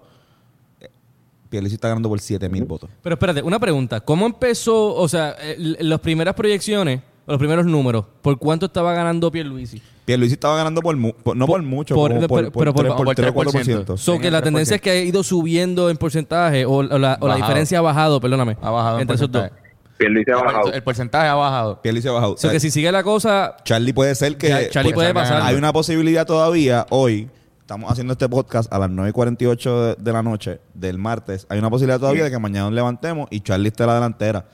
Pierluisi 1.49 1.75
está 1.75 1.89
ganando 1.89 2.09
por 2.09 2.19
7 2.19 2.49
mil 2.49 2.65
votos. 2.65 2.91
Pero 3.03 3.15
espérate, 3.15 3.43
una 3.43 3.61
pregunta. 3.61 4.01
¿Cómo 4.01 4.27
empezó, 4.27 4.95
o 4.95 5.07
sea, 5.07 5.37
las 5.59 6.01
primeras 6.01 6.35
proyecciones, 6.35 7.03
los 7.27 7.39
primeros 7.39 7.67
números, 7.67 8.07
por 8.21 8.39
cuánto 8.39 8.67
estaba 8.67 8.95
ganando 8.95 9.31
Pierluisi? 9.31 9.81
Pierluisi 10.05 10.35
estaba 10.35 10.57
ganando 10.57 10.81
por, 10.83 10.97
mu- 10.97 11.13
por- 11.13 11.37
no 11.37 11.47
por 11.47 11.63
mucho, 11.63 11.95
por- 11.95 12.13
como 12.13 12.27
por, 12.27 12.39
pero- 12.41 12.53
por, 12.53 12.63
pero 12.75 12.97
por- 12.97 13.15
3, 13.15 13.33
por 13.33 13.45
por 13.45 13.53
3 13.55 13.67
3%. 13.69 13.85
4%. 13.87 13.97
So, 13.99 14.15
En 14.15 14.21
que 14.21 14.27
el 14.29 14.33
la 14.33 14.43
tendencia 14.43 14.75
3%. 14.75 14.77
es 14.77 14.83
que 14.83 14.91
ha 14.91 14.97
ido 15.03 15.23
subiendo 15.23 15.89
en 15.91 15.97
porcentaje 15.97 16.65
o, 16.67 16.71
o 16.73 16.83
la, 16.83 16.91
o 16.93 16.99
la 16.99 17.17
Bajado. 17.19 17.37
diferencia 17.37 17.79
ha 17.79 17.83
bajado, 17.83 18.21
perdóname. 18.21 18.57
Ha 18.61 18.71
bajado 18.71 18.97
en 18.97 19.03
entre 19.03 19.15
esos 19.17 19.31
dos. 19.31 19.43
porcentaje. 19.43 19.63
Pierluisi 19.99 20.31
ha 20.33 20.37
bajado. 20.37 20.73
El, 20.73 20.83
porcentaje 20.83 21.29
ha 21.29 21.35
bajado. 21.35 21.81
Pierluisi 21.81 22.09
ha 22.09 22.13
bajado. 22.13 22.33
O 22.33 22.37
sea, 22.37 22.51
que 22.51 22.59
si 22.59 22.71
sigue 22.73 22.91
la 22.91 23.05
cosa, 23.05 23.57
Charlie 23.65 23.93
puede 23.93 24.15
ser 24.17 24.37
que... 24.37 24.49
Ya, 24.49 24.69
Charlie 24.71 24.93
pues, 24.93 25.05
puede 25.13 25.15
pasar. 25.15 25.43
Hay 25.43 25.55
una 25.55 25.73
posibilidad 25.73 26.27
todavía 26.27 26.87
hoy. 26.91 27.31
estamos 27.61 27.89
haciendo 27.93 28.15
este 28.15 28.29
podcast 28.29 28.73
a 28.73 28.81
las 28.81 28.91
9 28.91 29.11
y 29.11 29.13
48 29.13 29.83
de, 29.83 29.95
de 30.01 30.13
la 30.13 30.23
noche 30.25 30.61
del 30.75 30.99
martes, 30.99 31.47
hay 31.49 31.61
una 31.61 31.71
posibilidad 31.71 32.01
todavía 32.01 32.25
de 32.25 32.31
que 32.33 32.39
mañana 32.41 32.65
nos 32.67 32.75
levantemos 32.75 33.29
y 33.31 33.41
Charlie 33.43 33.69
esté 33.69 33.85
a 33.85 33.87
la 33.87 33.95
delantera. 33.95 34.45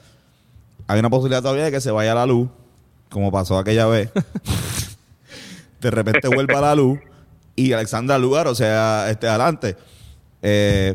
Hay 0.87 1.01
una 1.01 1.09
posibilidad 1.09 1.41
todavía 1.41 1.65
de 1.65 1.71
que 1.71 1.81
se 1.81 1.91
vaya 1.91 2.15
la 2.15 2.27
luz, 2.27 2.49
como 3.09 3.33
pasó 3.33 3.57
aquella 3.57 3.87
vez. 3.87 4.11
de 5.81 5.91
repente 5.91 6.29
vuelva 6.29 6.61
la 6.61 6.75
luz 6.75 6.99
y 7.57 7.73
Alexandra 7.73 8.19
Lugar, 8.19 8.47
o 8.47 8.55
sea, 8.55 9.11
esté 9.11 9.29
adelante. 9.29 9.77
Eh, 10.43 10.95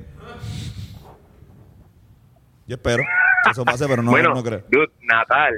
yo 2.68 2.76
espero 2.76 3.04
que 3.44 3.52
eso 3.52 3.66
pase, 3.66 3.86
pero 3.88 4.02
no, 4.02 4.12
bueno, 4.12 4.34
no 4.34 4.44
creo. 4.44 4.64
dude, 4.70 4.90
Natal, 5.02 5.54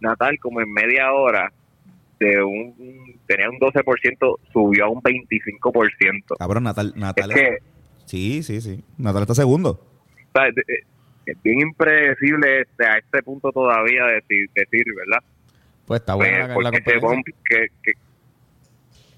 Natal 0.00 0.36
como 0.40 0.60
en 0.60 0.72
media 0.72 1.12
hora 1.12 1.52
de 2.18 2.42
un 2.42 3.18
tenía 3.26 3.48
un 3.48 3.58
12% 3.60 4.38
subió 4.52 4.84
a 4.86 4.88
un 4.88 5.00
25%. 5.00 6.36
Cabrón, 6.38 6.64
Natal, 6.64 6.88
Es 6.88 6.96
Natal. 6.96 7.32
que 7.32 7.58
Sí, 8.06 8.42
sí, 8.42 8.60
sí. 8.60 8.82
Natal 8.98 9.22
está 9.22 9.34
segundo. 9.36 9.70
o 9.70 10.32
sea, 10.32 10.46
de- 10.46 10.62
de- 10.66 10.84
es 11.26 11.40
bien 11.44 11.60
impredecible 11.60 12.62
este, 12.62 12.84
a 12.86 12.96
este 12.98 13.22
punto 13.22 13.52
todavía 13.52 14.04
decir, 14.06 14.50
decir 14.54 14.84
¿verdad? 14.96 15.22
Pues 15.86 16.00
está 16.00 16.16
Pues, 16.16 16.28
buena 16.28 16.48
la, 16.48 16.54
la 16.70 16.98
bump 17.00 17.24
que, 17.44 17.66
que- 17.84 17.92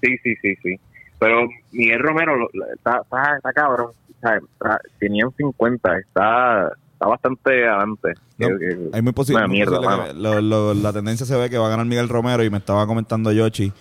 sí, 0.03 0.17
sí, 0.23 0.35
sí, 0.41 0.55
sí. 0.61 0.75
Pero 1.19 1.47
Miguel 1.71 1.99
Romero 1.99 2.35
lo- 2.37 2.49
está, 2.75 2.99
está, 3.03 3.37
está 3.37 3.53
cabrón. 3.53 3.87
o 3.91 4.19
sea, 4.27 4.35
está- 4.37 4.79
tenía 4.99 5.25
un 5.25 5.33
50, 5.35 5.97
está, 5.97 6.71
está 6.93 7.07
bastante 7.07 7.67
adelante. 7.67 8.13
No, 8.37 8.47
Que- 8.47 8.57
que- 8.57 8.89
hay 8.93 9.01
muy 9.01 9.13
posible, 9.13 9.39
una 9.39 9.47
muy 9.47 9.57
mierda, 9.57 9.77
posible 9.77 9.97
mano. 9.97 10.07
que 10.07 10.13
lo- 10.19 10.41
lo- 10.41 10.73
la 10.73 10.93
tendencia 10.93 11.25
se 11.25 11.35
ve 11.37 11.49
que 11.49 11.57
va 11.57 11.67
a 11.67 11.69
ganar 11.69 11.85
Miguel 11.85 12.09
Romero 12.09 12.43
y 12.43 12.49
me 12.49 12.57
estaba 12.57 12.85
comentando 12.87 13.31
Yoshi 13.31 13.71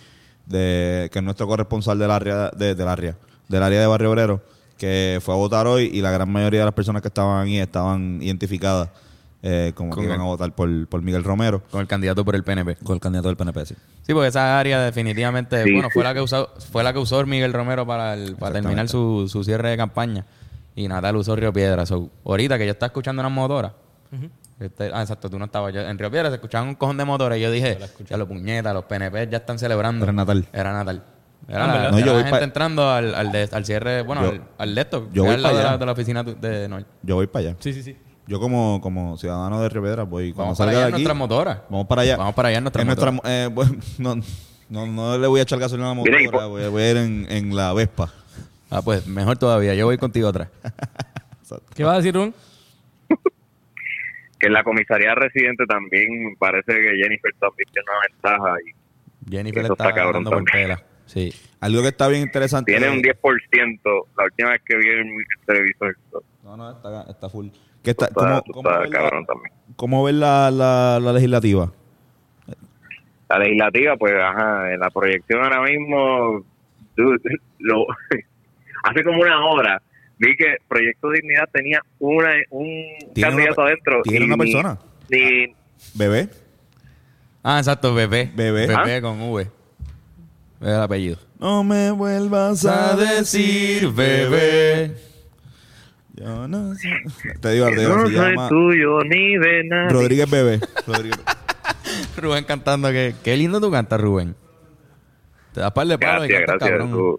de 0.46 1.08
que 1.12 1.18
es 1.20 1.24
nuestro 1.24 1.46
corresponsal 1.46 1.98
del 1.98 2.10
área 2.10 2.50
de, 2.50 2.74
del 2.74 2.88
área 2.88 3.16
del 3.48 3.62
área 3.62 3.80
de 3.80 3.86
Barrio 3.86 4.10
Obrero 4.10 4.40
que 4.78 5.20
fue 5.22 5.34
a 5.34 5.36
votar 5.36 5.66
hoy 5.68 5.84
y 5.92 6.00
la 6.00 6.10
gran 6.10 6.30
mayoría 6.30 6.60
de 6.60 6.66
las 6.66 6.74
personas 6.74 7.02
que 7.02 7.08
estaban 7.08 7.46
ahí 7.46 7.58
estaban 7.58 8.20
identificadas 8.22 8.88
eh, 9.42 9.72
como 9.74 9.94
que 9.94 10.04
iban 10.04 10.20
a 10.20 10.24
votar 10.24 10.54
por, 10.54 10.86
por 10.88 11.02
Miguel 11.02 11.24
Romero 11.24 11.62
Con 11.70 11.80
el 11.80 11.86
candidato 11.88 12.24
por 12.24 12.34
el 12.36 12.44
PNP. 12.44 12.76
con 12.76 12.94
el 12.94 13.00
candidato 13.00 13.28
del 13.28 13.36
PNP 13.36 13.66
sí. 13.66 13.74
Sí, 14.02 14.12
porque 14.14 14.28
esa 14.28 14.58
área 14.58 14.80
definitivamente, 14.82 15.62
Sí, 15.64 15.72
bueno, 15.72 15.88
sí. 15.88 15.94
fue 15.94 16.04
la 16.04 16.14
que 16.14 16.20
usó, 16.20 16.50
fue 16.70 16.84
la 16.84 16.92
que 16.92 16.98
usó 17.00 17.24
Miguel 17.26 17.52
Romero 17.52 17.86
para, 17.86 18.14
el- 18.14 18.36
para 18.36 18.52
terminar 18.54 18.88
su, 18.88 19.26
su 19.28 19.42
cierre 19.44 19.70
de 19.70 19.76
campaña. 19.76 20.24
Y 20.74 20.88
Natal 20.88 21.16
usó 21.16 21.36
Río 21.36 21.52
Piedra. 21.52 21.84
So, 21.86 22.08
ahorita 22.24 22.56
que 22.56 22.64
yo 22.66 22.72
estaba 22.72 22.86
escuchando 22.86 23.20
unas 23.20 23.32
motoras. 23.32 23.72
este, 24.60 24.90
ah, 24.94 25.00
exacto, 25.02 25.28
tú 25.28 25.38
no 25.38 25.44
estabas. 25.46 25.74
Yo- 25.74 25.80
en 25.82 25.98
Río 25.98 26.10
Piedra 26.10 26.28
se 26.30 26.36
escuchaban 26.36 26.68
un 26.68 26.74
cojón 26.76 26.96
de 26.96 27.04
motores. 27.04 27.38
Y 27.38 27.42
yo 27.42 27.50
dije, 27.50 27.78
ya 28.08 28.16
los 28.16 28.28
puñetas, 28.28 28.72
los 28.72 28.84
PNP 28.84 29.28
ya 29.30 29.38
están 29.38 29.58
celebrando. 29.58 30.04
Era 30.04 30.12
Natal. 30.12 30.46
Era 30.52 30.72
Natal. 30.72 31.02
Era, 31.48 31.64
Ah, 31.64 31.66
la, 31.66 31.74
era 31.88 31.98
yo 31.98 32.06
la 32.06 32.12
voy 32.12 32.22
gente 32.22 32.44
entrando 32.44 32.88
al, 32.90 33.14
al, 33.16 33.32
de- 33.32 33.48
al 33.52 33.64
cierre, 33.64 34.02
bueno, 34.02 34.22
Yo- 34.22 34.28
al, 34.30 34.42
al 34.58 34.74
de 34.76 34.80
esto. 34.80 35.08
yo 35.12 35.24
voy 35.24 35.34
al 35.34 35.42
lado 35.42 35.54
pa' 35.54 35.58
de 35.58 35.64
la, 35.64 35.70
allá. 35.70 35.78
de 35.78 35.86
la 35.86 35.92
oficina 35.92 36.22
de 36.22 36.68
Noel. 36.68 36.86
yo 37.02 37.16
voy 37.16 37.26
para 37.26 37.48
allá 37.48 37.56
Sí, 37.58 37.72
sí, 37.72 37.82
sí. 37.82 37.96
Yo 38.26 38.38
como 38.40 38.80
como 38.80 39.16
ciudadano 39.18 39.60
de 39.62 39.68
Piedras 39.70 40.08
voy 40.08 40.32
cuando 40.32 40.54
Vamos 40.54 40.58
para 40.58 40.70
salga 40.72 40.78
allá 40.78 40.84
de 40.86 40.88
en 40.90 40.94
aquí 40.94 41.02
nuestras 41.04 41.16
motoras. 41.18 41.58
vamos 41.68 41.86
para 41.86 42.02
allá 42.02 42.16
Vamos 42.16 42.34
para 42.34 42.48
allá 42.48 42.58
en 42.58 42.64
nuestra 42.64 42.84
motoras. 42.84 43.20
eh, 43.24 43.48
bueno, 43.52 43.72
no, 43.98 44.14
no, 44.68 44.86
no 44.86 45.18
le 45.18 45.26
voy 45.26 45.40
a 45.40 45.42
echar 45.42 45.58
gasolina 45.58 45.86
a 45.86 45.88
la 45.90 45.94
motora 45.94 46.18
voy, 46.48 46.62
a- 46.64 46.68
voy 46.68 46.82
a 46.82 46.90
ir 46.90 46.96
en, 46.98 47.26
en 47.30 47.54
la 47.56 47.72
Vespa 47.72 48.12
Ah, 48.70 48.80
pues 48.80 49.06
mejor 49.06 49.36
todavía. 49.36 49.74
Yo 49.74 49.84
voy 49.84 49.98
contigo 49.98 50.28
atrás. 50.28 50.48
¿Qué 51.74 51.84
vas 51.84 51.94
a 51.94 51.96
decir, 51.98 52.14
Rubén? 52.14 52.32
Que 54.38 54.46
en 54.48 54.54
la 54.54 54.64
comisaría 54.64 55.14
residente 55.14 55.64
también 55.66 56.34
parece 56.38 56.72
que 56.72 56.96
Jennifer 57.00 57.32
también 57.38 57.68
tiene 57.72 57.86
una 57.88 58.00
ventaja 58.08 58.54
y 58.66 59.30
Jennifer 59.30 59.64
Eso 59.64 59.72
está, 59.74 59.84
está 59.90 59.94
cabrón 59.94 60.24
por 60.24 60.42
pela. 60.44 60.82
Sí. 61.06 61.32
algo 61.60 61.82
que 61.82 61.88
está 61.88 62.08
bien 62.08 62.22
interesante 62.22 62.72
tiene 62.72 62.88
un 62.90 63.02
10% 63.02 63.80
la 64.16 64.24
última 64.24 64.50
vez 64.50 64.62
que 64.66 64.76
vi 64.78 64.88
el, 64.88 64.98
el 65.00 65.46
televisor. 65.46 65.96
No, 66.42 66.56
no, 66.56 66.70
está, 66.72 67.02
está 67.10 67.28
full. 67.28 67.48
¿Qué 67.82 67.90
está, 67.90 68.06
Está, 68.06 68.14
¿Cómo, 68.14 68.42
tú 68.42 68.52
cómo 68.52 68.68
estás 68.68 68.82
ves 68.82 68.90
la- 68.90 68.98
cabrón 68.98 69.26
también. 69.26 69.52
cómo 69.76 70.04
ves 70.04 70.14
la, 70.14 70.50
la, 70.50 71.00
la 71.00 71.12
legislativa? 71.12 71.72
La 73.28 73.38
legislativa, 73.38 73.96
pues, 73.96 74.12
ajá, 74.20 74.72
en 74.74 74.80
la 74.80 74.90
proyección 74.90 75.42
ahora 75.42 75.62
mismo, 75.62 76.44
dude, 76.96 77.18
lo, 77.58 77.86
hace 78.84 79.04
como 79.04 79.20
una 79.22 79.44
hora, 79.46 79.82
vi 80.18 80.36
que 80.36 80.56
Proyecto 80.68 81.10
Dignidad 81.10 81.48
tenía 81.52 81.80
una, 81.98 82.30
un 82.50 82.66
Tiene 83.14 83.30
candidato 83.30 83.60
una- 83.62 83.70
adentro. 83.70 84.02
tiene 84.02 84.24
y 84.24 84.28
una 84.28 84.36
persona. 84.36 84.78
Ni, 85.08 85.54
¿Bebé? 85.94 86.28
Ah, 87.42 87.58
exacto, 87.58 87.92
bebé. 87.94 88.30
Bebé. 88.34 88.68
Bebé 88.68 88.96
¿Ah? 88.96 89.00
con 89.00 89.20
V. 89.20 89.48
El 90.60 90.74
apellido. 90.76 91.16
No 91.40 91.64
me 91.64 91.90
vuelvas 91.90 92.64
a 92.64 92.94
decir 92.94 93.88
bebé. 93.90 94.94
Yo 96.22 96.46
no 96.48 96.74
sé. 96.74 96.88
Te 97.40 97.50
digo, 97.52 97.66
te 97.66 97.80
digo, 97.80 97.96
no 97.96 98.06
se 98.06 98.14
soy 98.16 98.30
llama 98.30 98.48
tuyo 98.48 99.00
ni 99.04 99.36
de 99.38 99.64
nadie. 99.64 99.88
Rodríguez 99.90 100.30
Bebé. 100.30 100.60
Rodríguez. 100.86 101.20
Rubén 102.16 102.44
cantando 102.44 102.90
que... 102.90 103.14
Qué 103.24 103.36
lindo 103.36 103.60
tú 103.60 103.70
cantas, 103.70 104.00
Rubén. 104.00 104.34
Te 105.52 105.60
das 105.60 105.72
par 105.72 105.86
de 105.86 105.98
palos 105.98 106.26
y 106.26 106.28
Gracias, 106.28 106.46
cantas 106.48 106.68
gracias. 106.68 106.90
cabrón. 106.90 107.16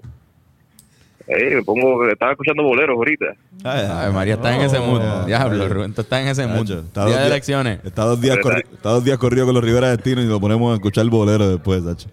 Eh, 1.27 1.55
me 1.55 1.63
pongo, 1.63 2.05
estaba 2.09 2.31
escuchando 2.31 2.63
boleros 2.63 2.95
ahorita. 2.97 3.25
Ay, 3.63 3.87
Ay, 3.89 4.11
María 4.13 4.33
está 4.33 4.55
en 4.55 4.61
ese 4.61 4.79
mood. 4.79 5.01
Oh, 5.01 5.25
Diablo, 5.25 5.63
ay. 5.63 5.69
Rubén, 5.69 5.93
tú 5.93 6.01
estás 6.01 6.21
en 6.21 6.27
ese. 6.27 6.45
Nacho, 6.47 6.79
está 6.79 7.05
Día 7.05 7.15
de 7.15 7.21
días- 7.21 7.31
elecciones. 7.31 7.79
Está 7.85 8.03
dos 8.03 8.19
días, 8.19 8.37
corri- 8.39 8.65
está 8.73 8.89
dos 8.89 9.03
días 9.05 9.17
corrido 9.17 9.45
con 9.45 9.55
los 9.55 9.63
Rivera 9.63 9.89
Destino 9.89 10.21
y 10.21 10.25
lo 10.25 10.39
ponemos 10.41 10.71
a 10.71 10.75
escuchar 10.75 11.03
el 11.05 11.09
bolero 11.11 11.47
después, 11.49 11.83
Sacho. 11.83 12.09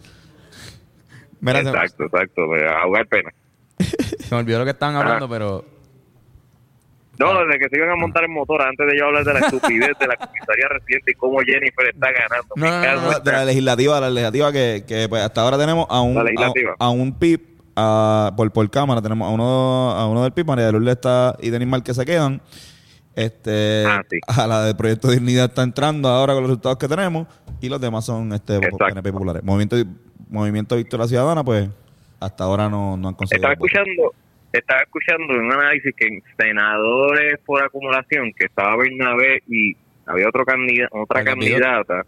Mira, 1.41 1.63
se, 1.63 1.69
exacto, 1.71 2.05
exacto. 2.05 2.43
A 2.55 2.85
jugar 2.85 3.07
pena. 3.09 3.31
se 3.79 4.35
me 4.35 4.41
olvidó 4.43 4.59
lo 4.61 4.65
que 4.65 4.71
estaban 4.73 4.95
hablando, 4.95 5.29
pero... 5.29 5.65
No, 7.21 7.45
desde 7.45 7.59
que 7.59 7.69
se 7.69 7.77
iban 7.77 7.91
a 7.91 7.97
montar 7.97 8.25
en 8.25 8.33
motor, 8.33 8.63
antes 8.63 8.87
de 8.87 8.99
yo 8.99 9.07
hablar 9.07 9.25
de 9.25 9.35
la 9.35 9.41
estupidez 9.41 9.91
de 10.01 10.07
la 10.07 10.17
comisaría 10.17 10.69
reciente 10.69 11.13
y 11.13 11.15
cómo 11.15 11.39
Jennifer 11.41 11.89
está 11.93 12.09
ganando. 12.11 12.55
No, 12.57 13.21
de 13.21 13.33
la 13.33 13.45
legislativa, 13.45 14.01
la 14.01 14.11
legislativa 14.11 14.53
que, 14.53 14.85
que 14.89 15.07
pues, 15.09 15.23
hasta 15.23 15.43
ahora 15.43 15.59
tenemos 15.59 15.87
a 15.91 16.01
un, 16.01 16.17
a, 16.19 16.53
a 16.79 16.91
un 16.91 17.13
PIB 17.19 17.41
a- 17.77 18.33
por, 18.37 18.51
por 18.53 18.71
cámara, 18.71 19.01
tenemos 19.03 19.29
a 19.29 19.31
uno, 19.33 19.91
a 19.91 20.09
uno 20.09 20.23
del 20.23 20.33
PIB, 20.33 20.47
María 20.47 20.67
de 20.67 20.73
Lourdes 20.73 20.93
está 20.95 21.37
y 21.41 21.51
Denis 21.51 21.69
Mal 21.69 21.83
que 21.83 21.95
se 21.95 22.05
quedan. 22.05 22.41
Este, 23.15 23.85
Ah, 23.87 24.03
sí. 24.09 24.19
A 24.27 24.47
la 24.47 24.65
del 24.65 24.77
Proyecto 24.77 25.09
de 25.09 25.15
Dignidad 25.15 25.47
está 25.47 25.63
entrando 25.63 26.09
ahora 26.09 26.33
con 26.35 26.43
los 26.45 26.51
resultados 26.51 26.79
que 26.79 26.89
tenemos 26.89 27.27
y 27.61 27.69
los 27.69 27.81
demás 27.81 28.05
son 28.05 28.33
este, 28.33 28.57
Exacto. 28.57 28.79
PNP 28.87 29.13
populares. 29.13 29.43
Movimiento, 29.43 29.77
Movimiento 30.29 30.77
Victoria 30.77 31.07
Ciudadana, 31.07 31.43
pues 31.45 31.69
hasta 32.21 32.45
ahora 32.45 32.69
no, 32.69 32.97
no 32.97 33.09
han 33.09 33.15
conseguido. 33.15 33.51
Estaba 33.51 33.59
voto. 33.59 34.15
Estaba 34.53 34.81
escuchando 34.83 35.35
un 35.35 35.53
análisis 35.53 35.95
que 35.97 36.07
en 36.07 36.23
senadores 36.39 37.39
por 37.47 37.63
acumulación, 37.63 38.33
que 38.33 38.47
estaba 38.47 38.77
Bernabé 38.77 39.43
y 39.49 39.75
había 40.07 40.29
otro 40.29 40.45
candida, 40.45 40.89
otra 40.91 41.21
¿El 41.21 41.27
candidata. 41.27 42.05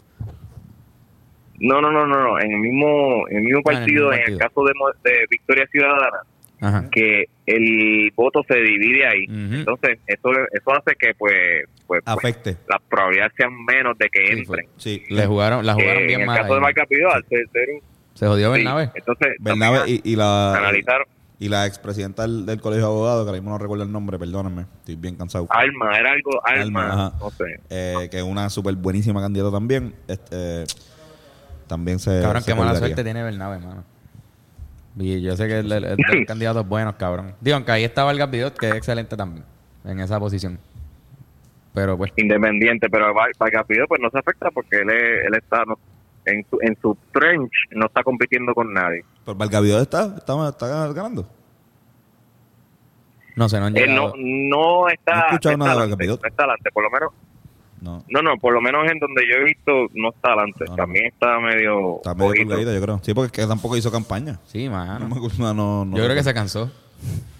No, 1.60 1.80
no, 1.80 1.92
no, 1.92 2.06
no, 2.06 2.20
no, 2.20 2.40
en 2.40 2.50
el 2.52 2.58
mismo, 2.58 3.28
en 3.28 3.36
el 3.38 3.42
mismo 3.44 3.60
Ah, 3.66 3.72
en 3.72 3.76
el 3.78 3.84
mismo 3.84 4.02
partido, 4.02 4.12
en 4.12 4.18
el 4.18 4.38
partido. 4.38 4.38
caso 4.38 4.64
de, 5.04 5.10
de 5.10 5.26
Victoria 5.30 5.66
Ciudadana, 5.70 6.18
Ajá. 6.60 6.88
que 6.90 7.26
el 7.46 8.10
voto 8.16 8.42
se 8.48 8.56
divide 8.58 9.06
ahí. 9.06 9.24
Entonces, 9.28 9.98
eso, 10.06 10.30
eso 10.52 10.70
hace 10.72 10.96
que 10.98 11.14
pues, 11.14 11.34
pues, 11.86 12.02
pues, 12.04 12.16
Afecte. 12.16 12.56
las 12.68 12.80
probabilidades 12.88 13.32
sean 13.36 13.52
menos 13.64 13.96
de 13.98 14.08
que 14.08 14.20
Sí, 14.26 14.44
fue. 14.44 14.58
entren. 14.60 14.66
Sí. 14.76 15.04
Le 15.10 15.26
jugaron, 15.26 15.64
la 15.64 15.74
jugaron 15.74 16.00
en 16.02 16.06
bien 16.08 16.20
el 16.22 16.26
mal. 16.26 16.38
caso 16.38 16.48
de 16.48 16.54
ahí. 16.54 16.60
Marca 16.62 16.86
Pidó, 16.86 17.12
al 17.12 17.24
ser, 17.26 17.46
ser 17.52 17.68
un- 17.70 17.80
Se 18.14 18.26
jodió 18.26 18.52
sí, 18.54 18.58
Bernabé. 18.64 18.90
entonces 18.94 19.36
y, 19.86 20.12
y 20.12 20.16
la 20.16 20.56
analizaron 20.56 21.06
y 21.38 21.48
la 21.48 21.66
expresidenta 21.66 22.22
del, 22.22 22.46
del 22.46 22.60
Colegio 22.60 22.86
de 22.86 22.92
Abogados, 22.92 23.24
que 23.24 23.28
ahora 23.30 23.40
mismo 23.40 23.50
no 23.50 23.58
recuerdo 23.58 23.84
el 23.84 23.90
nombre, 23.92 24.18
perdónenme, 24.18 24.62
estoy 24.78 24.94
bien 24.96 25.16
cansado. 25.16 25.46
Alma, 25.50 25.96
era 25.98 26.12
algo 26.12 26.30
Alma, 26.46 26.62
Alma, 26.90 27.06
ajá. 27.06 27.18
no 27.20 27.30
sé. 27.30 27.60
eh, 27.70 28.08
que 28.10 28.18
es 28.18 28.22
una 28.24 28.48
súper 28.50 28.74
buenísima 28.76 29.20
candidata 29.20 29.50
también. 29.50 29.94
Este, 30.06 30.64
también 31.66 31.98
se. 31.98 32.20
Cabrón, 32.20 32.42
se 32.42 32.52
qué 32.52 32.58
mala 32.58 32.76
suerte 32.76 33.02
tiene 33.02 33.22
Bernabé, 33.22 33.58
mano. 33.58 33.84
Y 34.98 35.22
yo 35.22 35.36
sé 35.36 35.48
que 35.48 35.60
el, 35.60 35.72
el, 35.72 35.84
el 35.84 36.26
candidatos 36.26 36.68
buenos, 36.68 36.94
cabrón. 36.96 37.34
Digo, 37.40 37.56
aunque 37.56 37.72
ahí 37.72 37.84
está 37.84 38.04
Vargas 38.04 38.30
Vidot, 38.30 38.56
que 38.56 38.68
es 38.68 38.74
excelente 38.74 39.16
también, 39.16 39.44
en 39.84 40.00
esa 40.00 40.20
posición. 40.20 40.58
Pero 41.74 41.96
pues, 41.96 42.12
independiente, 42.16 42.90
pero 42.90 43.14
Vargas 43.14 43.64
Pidó 43.66 43.86
pues 43.88 44.00
no 44.02 44.10
se 44.10 44.18
afecta 44.18 44.50
porque 44.50 44.76
él, 44.82 44.90
es- 44.90 45.26
él 45.26 45.34
está 45.34 45.64
no- 45.64 45.78
en, 46.24 46.44
su, 46.50 46.58
en 46.60 46.76
su 46.80 46.96
trench, 47.12 47.52
no 47.72 47.86
está 47.86 48.02
compitiendo 48.02 48.54
con 48.54 48.72
nadie. 48.72 49.04
Pero 49.24 49.36
Valgavidó 49.36 49.80
está, 49.80 50.14
está, 50.16 50.48
está 50.48 50.92
ganando. 50.92 51.26
no 53.36 53.48
sé, 53.48 53.58
no 53.60 53.66
han 53.66 53.72
no, 53.72 53.78
llegado. 53.80 54.14
no 54.18 54.88
está, 54.88 55.14
No 55.14 55.22
he 55.22 55.26
escuchado 55.26 55.56
no 55.56 55.64
nada 55.64 55.86
de 55.86 55.92
está 55.92 55.96
Vargas 55.96 55.98
adelante, 55.98 56.06
no 56.22 56.28
está 56.28 56.42
adelante, 56.44 56.70
por 56.72 56.82
lo 56.84 56.90
menos, 56.90 57.12
No. 57.80 58.04
no, 58.08 58.22
no, 58.22 58.36
por 58.38 58.52
lo 58.54 58.60
menos 58.60 58.90
en 58.90 58.98
donde 58.98 59.22
yo 59.26 59.34
he 59.40 59.44
visto 59.44 59.72
no 59.94 60.10
está 60.10 60.28
adelante, 60.32 60.64
No, 60.66 60.70
no. 60.70 60.76
también 60.76 61.06
está 61.06 61.38
medio, 61.40 61.96
Está 61.96 62.14
medio 62.14 62.32
colgadita, 62.46 62.72
yo 62.74 62.80
creo. 62.82 63.00
Sí, 63.02 63.14
porque 63.14 63.26
es 63.26 63.32
que 63.32 63.46
tampoco 63.48 63.76
hizo 63.76 63.90
campaña. 63.90 64.38
Sí, 64.46 64.66
No 64.66 64.72
mano. 64.72 65.08
no, 65.38 65.54
no, 65.54 65.84
no 65.84 65.96
yo 65.96 66.04
creo 66.04 66.14
que 66.16 66.22
se 66.22 66.34
cansó. 66.34 66.70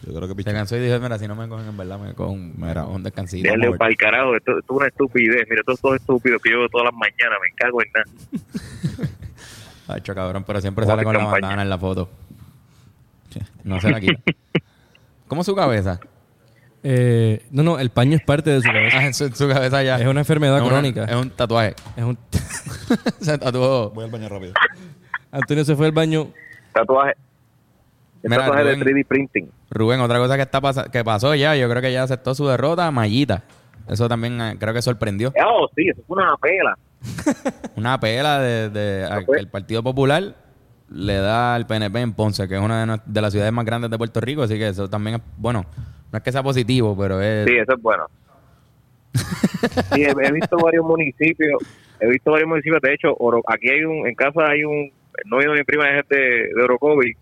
Yo 0.07 0.15
creo 0.15 0.23
que 0.23 0.29
Se 0.29 0.35
pichó. 0.35 0.53
cansó 0.53 0.77
y 0.77 0.81
dijo, 0.81 0.99
mira, 0.99 1.19
si 1.19 1.29
no 1.29 1.37
me 1.37 1.49
cogen 1.49 1.69
en 1.69 1.77
verdad, 1.77 1.99
me 1.99 2.13
cojo 2.15 2.33
un, 2.33 2.55
Mira. 2.57 2.85
un 2.87 3.03
descansito. 3.03 3.49
Dale 3.49 3.71
para 3.77 3.91
el 3.91 3.97
carajo, 3.97 4.35
esto, 4.37 4.59
esto 4.59 4.75
es 4.75 4.77
una 4.77 4.89
estupidez, 4.89 5.47
mira, 5.49 5.61
esto 5.61 5.73
es 5.73 5.81
todo 5.81 5.95
estúpido 5.95 6.39
que 6.41 6.51
yo 6.51 6.59
veo 6.59 6.69
todas 6.69 6.87
las 6.87 6.95
mañanas, 6.95 7.39
me 7.41 7.55
cago 7.55 7.83
en 7.83 7.89
nada. 7.95 9.09
Hacho, 9.97 10.15
cabrón, 10.15 10.45
pero 10.45 10.61
siempre 10.61 10.87
sale 10.87 11.05
con 11.05 11.17
la 11.17 11.25
bandana 11.25 11.63
en 11.63 11.71
la 11.71 11.79
foto. 11.79 12.09
No 13.65 13.81
se 13.81 13.91
la 13.91 14.01
quita. 14.01 14.21
¿Cómo 15.29 15.43
su 15.43 15.55
cabeza? 15.55 15.99
Eh, 16.83 17.47
no, 17.51 17.63
no, 17.63 17.79
el 17.79 17.91
paño 17.91 18.17
es 18.17 18.23
parte 18.23 18.51
de 18.51 18.61
su 18.61 18.67
cabeza. 18.67 18.99
Ah, 18.99 19.07
en 19.07 19.15
su, 19.15 19.49
cabeza 19.49 19.83
ya. 19.83 19.99
Es 19.99 20.07
una 20.07 20.21
enfermedad 20.21 20.63
crónica. 20.67 21.05
Es 21.05 21.15
un 21.15 21.31
tatuaje. 21.31 21.75
Es 21.97 22.05
un... 22.05 22.19
se 23.21 23.39
tatuó. 23.39 23.91
Voy 23.91 24.05
al 24.05 24.11
baño 24.11 24.29
rápido. 24.29 24.53
Antonio 25.31 25.65
se 25.65 25.77
fue 25.77 25.87
al 25.87 25.93
baño. 25.93 26.29
Tatuaje. 26.75 27.15
Mira, 28.23 28.45
de 28.45 28.75
Rubén. 28.75 28.81
3D 28.81 29.07
printing. 29.07 29.51
Rubén, 29.71 30.01
otra 30.01 30.19
cosa 30.19 30.37
que 30.37 30.43
está 30.43 30.61
pasa- 30.61 30.91
que 30.91 31.03
pasó 31.05 31.35
ya, 31.35 31.57
yo 31.57 31.69
creo 31.69 31.83
que 31.83 31.93
ya 31.93 32.03
aceptó 32.05 32.35
su 32.35 32.47
derrota, 32.47 32.91
Mayita. 32.91 33.43
Eso 33.89 34.09
también 34.09 34.41
eh, 34.41 34.57
creo 34.61 34.73
que 34.73 34.81
sorprendió. 34.83 35.33
Oh, 35.45 35.69
sí, 35.77 35.89
eso 35.89 36.01
fue 36.07 36.23
una 36.23 36.37
pela. 36.37 36.79
Una 37.77 37.99
pela 37.99 38.39
de, 38.41 38.71
de- 38.71 39.05
a- 39.05 39.25
el 39.37 39.49
Partido 39.49 39.83
Popular 39.83 40.37
le 40.89 41.17
da 41.17 41.55
al 41.57 41.67
PNP 41.67 42.01
en 42.01 42.13
Ponce, 42.13 42.47
que 42.47 42.55
es 42.55 42.61
una 42.61 42.85
de, 42.87 43.01
de 43.07 43.21
las 43.23 43.33
ciudades 43.33 43.53
más 43.53 43.65
grandes 43.65 43.91
de 43.91 43.99
Puerto 43.99 44.21
Rico, 44.21 44.43
así 44.43 44.57
que 44.59 44.69
eso 44.69 44.89
también 44.89 45.17
es, 45.17 45.23
bueno, 45.39 45.65
no 46.13 46.17
es 46.19 46.23
que 46.23 46.31
sea 46.31 46.43
positivo, 46.43 46.97
pero 46.97 47.21
es... 47.21 47.47
Sí, 47.49 47.57
eso 47.57 47.73
es 47.75 47.83
bueno. 47.83 48.05
Sí, 49.95 50.03
he, 50.05 50.11
he 50.11 50.33
visto 50.33 50.57
varios 50.59 50.85
municipios, 50.85 51.63
he 52.01 52.09
visto 52.09 52.31
varios 52.31 52.49
municipios, 52.49 52.81
de 52.83 52.95
hecho, 52.95 53.15
Oro- 53.19 53.43
aquí 53.47 53.69
hay 53.71 53.85
un, 53.85 54.07
en 54.07 54.15
casa 54.15 54.47
hay 54.49 54.65
un, 54.65 54.75
el 55.25 55.31
novio 55.31 55.53
de 55.53 55.59
mi 55.59 55.65
prima 55.65 55.99
es 55.99 56.09
de, 56.09 56.17
de 56.55 56.63
Orocovi, 56.63 57.15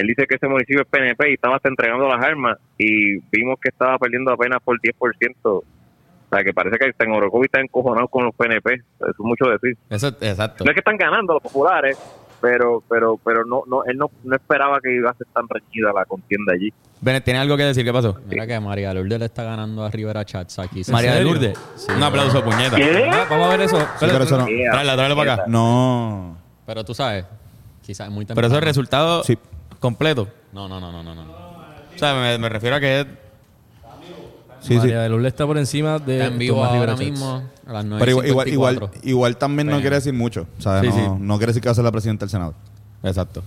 él 0.00 0.06
dice 0.08 0.26
que 0.26 0.34
ese 0.36 0.48
municipio 0.48 0.82
es 0.82 0.88
PNP 0.88 1.30
y 1.30 1.34
estaba 1.34 1.56
hasta 1.56 1.68
entregando 1.68 2.06
las 2.08 2.22
armas 2.24 2.58
y 2.78 3.18
vimos 3.30 3.58
que 3.62 3.68
estaba 3.70 3.98
perdiendo 3.98 4.32
apenas 4.32 4.60
por 4.62 4.78
10%, 4.80 5.34
o 5.44 5.64
sea, 6.30 6.44
que 6.44 6.52
parece 6.52 6.76
que 6.78 6.92
en 7.04 7.12
Orocovi 7.12 7.46
está 7.46 7.60
encojonado 7.60 8.08
con 8.08 8.24
los 8.24 8.34
PNP, 8.34 8.74
eso 8.74 9.06
es 9.08 9.18
mucho 9.18 9.46
decir. 9.46 9.76
Eso, 9.88 10.08
exacto. 10.20 10.64
No 10.64 10.70
es 10.70 10.74
que 10.74 10.80
están 10.80 10.96
ganando 10.96 11.34
los 11.34 11.42
populares, 11.42 11.98
pero 12.40 12.82
pero 12.88 13.18
pero 13.22 13.44
no 13.44 13.64
no 13.66 13.84
él 13.84 13.98
no, 13.98 14.10
no 14.24 14.34
esperaba 14.34 14.80
que 14.80 14.94
iba 14.94 15.10
a 15.10 15.14
ser 15.14 15.26
tan 15.34 15.44
reñida 15.48 15.92
la 15.92 16.04
contienda 16.06 16.54
allí. 16.54 16.72
Bennett, 17.02 17.24
¿tiene 17.24 17.38
algo 17.40 17.56
que 17.56 17.64
decir? 17.64 17.84
¿Qué 17.84 17.92
pasó? 17.92 18.18
Mira 18.28 18.46
que 18.46 18.58
María 18.60 18.92
Lourdes 18.94 19.18
le 19.18 19.24
está 19.26 19.42
ganando 19.42 19.84
a 19.84 19.90
Rivera 19.90 20.24
Chats 20.24 20.58
aquí. 20.58 20.82
María 20.90 21.14
de? 21.14 21.24
Lourdes. 21.24 21.58
Un 21.94 22.02
aplauso, 22.02 22.42
puñeta. 22.44 22.76
Ah, 23.10 23.26
vamos 23.28 23.46
a 23.46 23.50
ver 23.56 23.60
eso. 23.62 23.78
Sí, 23.78 24.06
pero 24.10 24.24
eso 24.24 24.38
no. 24.38 24.44
Tráela, 24.44 24.96
tráela 24.96 25.16
para 25.16 25.32
acá. 25.34 25.44
No. 25.48 26.36
Pero 26.66 26.84
tú 26.84 26.92
sabes, 26.94 27.24
quizás 27.82 28.06
es 28.08 28.12
muy 28.12 28.24
Pero 28.26 28.34
temprano. 28.36 28.54
eso 28.54 28.58
es 28.58 28.64
resultado 28.64 29.24
Sí. 29.24 29.38
Completo. 29.80 30.28
No, 30.52 30.68
no, 30.68 30.80
no, 30.80 30.92
no, 30.92 31.02
no. 31.02 31.14
no. 31.14 31.22
O 31.22 31.98
sea, 31.98 32.14
me, 32.14 32.38
me 32.38 32.48
refiero 32.48 32.76
a 32.76 32.80
que 32.80 33.00
es 33.00 33.06
Sí, 34.60 34.74
sí. 34.74 34.78
María 34.78 35.00
de 35.02 35.08
Lourdes 35.08 35.28
está 35.28 35.46
por 35.46 35.56
encima 35.58 35.98
de 35.98 36.18
Está 36.18 36.26
en 36.26 36.38
vivo 36.38 36.56
Tomás 36.56 36.70
ahora 36.70 36.94
Rivera 36.94 37.10
mismo 37.10 37.42
a 37.66 37.72
las 37.72 37.84
9.54. 37.86 37.98
Pero 37.98 38.10
igual, 38.10 38.26
igual, 38.26 38.48
igual, 38.48 38.90
igual 39.02 39.36
también 39.36 39.68
no 39.68 39.80
quiere 39.80 39.96
decir 39.96 40.12
mucho. 40.12 40.46
¿sabes? 40.58 40.92
Sí, 40.94 41.00
no, 41.00 41.16
sí. 41.16 41.22
no 41.22 41.38
quiere 41.38 41.50
decir 41.50 41.62
que 41.62 41.68
va 41.68 41.72
a 41.72 41.74
ser 41.74 41.84
la 41.84 41.92
presidenta 41.92 42.26
del 42.26 42.30
Senado. 42.30 42.54
Exacto. 43.02 43.42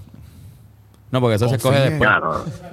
No, 1.11 1.21
porque 1.21 1.35
eso 1.35 1.47
se 1.47 1.57
escoge 1.57 1.79
después. 1.79 2.09
Ya, 2.09 2.19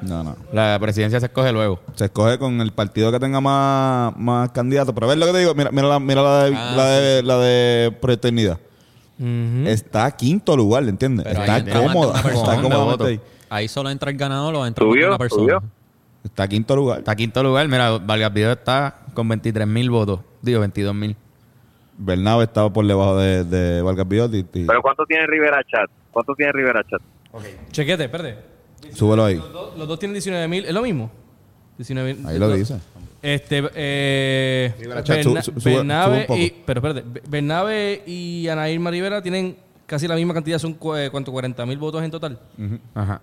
no, 0.03 0.25
No. 0.25 0.37
La 0.55 0.79
presidencia 0.81 1.20
se 1.20 1.27
escoge 1.27 1.53
luego. 1.53 1.81
Se 1.94 2.07
escoge 2.07 2.38
con 2.38 2.62
el 2.62 2.73
partido 2.73 3.12
que 3.12 3.20
tenga 3.20 3.38
más, 3.42 4.16
más 4.16 4.51
candidatos. 4.53 4.94
Pero 4.94 5.07
a 5.07 5.09
ver 5.11 5.18
lo 5.18 5.27
que 5.27 5.33
te 5.33 5.38
digo. 5.40 5.55
Mira, 5.55 5.70
mira, 5.70 5.88
la, 5.88 6.01
mira 6.01 6.23
la, 6.23 6.44
de, 6.44 6.57
Ah, 6.57 6.75
la, 6.75 6.87
de, 6.87 7.23
la 7.23 7.37
de 7.38 7.92
Proyecto. 8.01 8.29
Está 9.66 10.07
a 10.07 10.16
quinto 10.16 10.57
lugar, 10.57 10.85
¿entiendes? 10.85 11.27
Pero 11.29 11.42
está 11.42 11.83
cómoda. 11.83 12.18
Está 12.18 12.57
voto. 12.79 13.09
Ahí. 13.51 13.69
Solo 13.69 13.91
entra 13.91 14.11
el 14.11 14.17
ganador 14.17 14.55
o 14.55 14.67
entra 14.67 14.85
¿Subió? 14.85 15.09
una 15.09 15.19
persona. 15.19 15.43
¿Subió? 15.43 15.63
Está 16.25 16.45
a 16.45 16.49
quinto 16.49 16.75
lugar. 16.77 16.99
Está 17.01 17.15
quinto 17.17 17.43
lugar. 17.43 17.67
Mira, 17.69 17.99
Vargas 17.99 18.33
Video 18.33 18.53
está 18.53 18.95
con 19.15 19.29
23 19.29 19.67
mil 19.67 19.91
votos. 19.91 20.21
Digo, 20.43 20.61
22 20.61 20.95
mil. 20.95 21.17
Bernabe 21.99 22.45
estaba 22.45 22.73
por 22.73 22.87
debajo 22.87 23.17
de, 23.19 23.45
de 23.45 23.83
Vargas 23.83 24.09
Vidal 24.09 24.35
y, 24.35 24.39
y- 24.39 24.65
Pero 24.67 24.81
¿cuánto 24.81 25.05
tiene 25.05 25.27
Rivera 25.27 25.63
Chat? 25.65 25.91
¿Cuánto 26.11 26.35
tiene 26.35 26.53
Rivera 26.53 26.83
Chat? 26.89 27.01
Chequete, 27.71 28.05
espérate. 28.05 28.39
súbelo 28.95 29.25
ahí. 29.25 29.37
Los 29.37 29.53
dos, 29.53 29.77
los 29.79 29.89
dos 29.89 29.99
tienen 29.99 30.15
19 30.15 30.49
mil. 30.49 30.65
¿Es 30.65 30.73
lo 30.73 30.83
mismo? 30.83 31.11
19 31.77 32.17
Ahí 32.27 32.39
lo 32.39 32.51
dice. 32.53 32.79
Este, 33.23 33.63
eh, 33.75 34.75
Rivera 34.81 35.05
Chat, 35.05 35.23
su- 35.23 35.29
Berna- 35.29 35.43
su- 35.43 35.53
sube- 35.61 35.75
Bernabe 35.77 36.07
sube 36.13 36.21
un 36.23 36.27
poco. 36.27 36.41
y, 36.41 36.55
pero 36.65 36.81
espérate, 36.81 37.21
Bernabe 37.29 38.03
y 38.07 38.49
Ana 38.49 38.71
Irma 38.71 38.91
Rivera 38.91 39.21
tienen 39.23 39.57
casi 39.87 40.09
la 40.09 40.15
misma 40.15 40.33
cantidad, 40.35 40.59
son 40.59 40.73
cu- 40.75 40.95
eh, 40.97 41.11
¿cuánto? 41.11 41.31
40 41.33 41.65
mil 41.67 41.77
votos 41.79 42.03
en 42.03 42.11
total. 42.11 42.39
Ajá. 42.95 43.21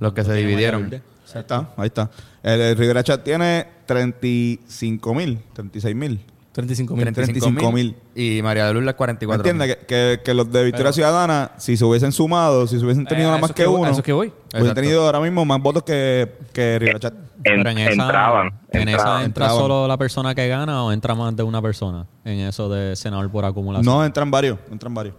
Los 0.00 0.12
que 0.12 0.24
se 0.24 0.32
dividieron. 0.34 0.90
Ahí 1.34 1.40
está, 1.40 1.68
ahí 1.76 1.86
está. 1.86 2.10
El, 2.42 2.60
el 2.60 2.76
Rivera 2.76 3.02
Chat 3.02 3.22
tiene 3.24 3.66
35 3.86 5.14
mil, 5.14 5.38
36 5.54 5.94
mil. 5.96 6.20
35 6.52 6.94
mil. 6.96 7.12
35 7.14 7.72
mil. 7.72 7.96
Y 8.14 8.42
María 8.42 8.66
de 8.66 8.74
Lourdes 8.74 8.94
44 8.94 9.40
¿Entiendes? 9.42 9.76
Que, 9.76 9.86
que, 9.86 10.20
que 10.22 10.34
los 10.34 10.52
de 10.52 10.64
Victoria 10.64 10.92
Ciudadana, 10.92 11.52
si 11.56 11.78
se 11.78 11.84
hubiesen 11.86 12.12
sumado, 12.12 12.66
si 12.66 12.78
se 12.78 12.84
hubiesen 12.84 13.06
tenido 13.06 13.28
Eh, 13.28 13.30
nada 13.30 13.40
más 13.40 13.52
que, 13.52 13.66
uno, 13.66 13.88
eso 13.88 14.02
que 14.02 14.12
voy. 14.12 14.26
hubiesen 14.28 14.60
Exacto. 14.60 14.74
tenido 14.74 15.06
ahora 15.06 15.20
mismo 15.20 15.46
más 15.46 15.62
votos 15.62 15.82
que, 15.82 16.30
que 16.52 16.78
Rivera 16.78 17.00
Chat. 17.00 17.14
Pero 17.42 17.70
en 17.70 17.78
esa, 17.78 17.92
entraban. 17.92 18.46
en 18.70 18.88
esa 18.88 18.90
entraban. 18.90 19.24
entra 19.24 19.24
entraban. 19.24 19.56
solo 19.56 19.88
la 19.88 19.96
persona 19.96 20.34
que 20.34 20.46
gana 20.46 20.84
o 20.84 20.92
entra 20.92 21.14
más 21.14 21.34
de 21.34 21.42
una 21.42 21.62
persona 21.62 22.06
en 22.24 22.40
eso 22.40 22.68
de 22.68 22.96
senador 22.96 23.30
por 23.30 23.46
acumulación. 23.46 23.86
No, 23.86 24.04
entran 24.04 24.30
varios, 24.30 24.58
entran 24.70 24.92
varios. 24.92 25.14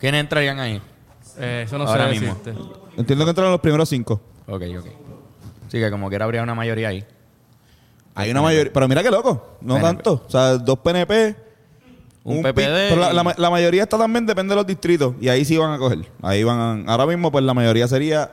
¿Quiénes 0.00 0.22
entrarían 0.22 0.58
ahí? 0.58 0.82
Eh, 1.38 1.62
eso 1.66 1.78
no 1.78 1.86
Ahora 1.86 2.06
sé 2.12 2.18
mismo. 2.20 2.36
Entiendo 2.98 3.24
que 3.24 3.30
entran 3.30 3.50
los 3.50 3.60
primeros 3.60 3.88
cinco. 3.88 4.20
Ok, 4.46 4.62
ok. 4.78 4.86
Sí, 5.70 5.78
que 5.78 5.90
como 5.90 6.08
quiera 6.10 6.24
habría 6.26 6.42
una 6.42 6.54
mayoría 6.54 6.88
ahí. 6.88 7.04
Hay 8.14 8.30
una 8.30 8.42
mayoría, 8.42 8.72
pero 8.72 8.88
mira 8.88 9.02
qué 9.02 9.10
loco, 9.10 9.56
no 9.60 9.74
PNP. 9.74 9.86
tanto. 9.86 10.24
O 10.26 10.30
sea, 10.30 10.58
dos 10.58 10.78
PNP, 10.80 11.36
Un 12.24 12.42
PPD 12.42 12.54
Pero 12.90 13.12
la, 13.12 13.50
mayoría 13.50 13.84
está 13.84 13.96
también 13.96 14.26
depende 14.26 14.50
de 14.52 14.56
los 14.56 14.66
distritos 14.66 15.14
y 15.20 15.28
ahí 15.28 15.44
sí 15.44 15.56
van 15.56 15.72
a 15.72 15.78
coger. 15.78 16.00
Ahí 16.20 16.42
van 16.42 16.58
a- 16.88 16.92
ahora 16.92 17.06
mismo 17.06 17.30
pues 17.30 17.44
la 17.44 17.54
mayoría 17.54 17.86
sería 17.86 18.30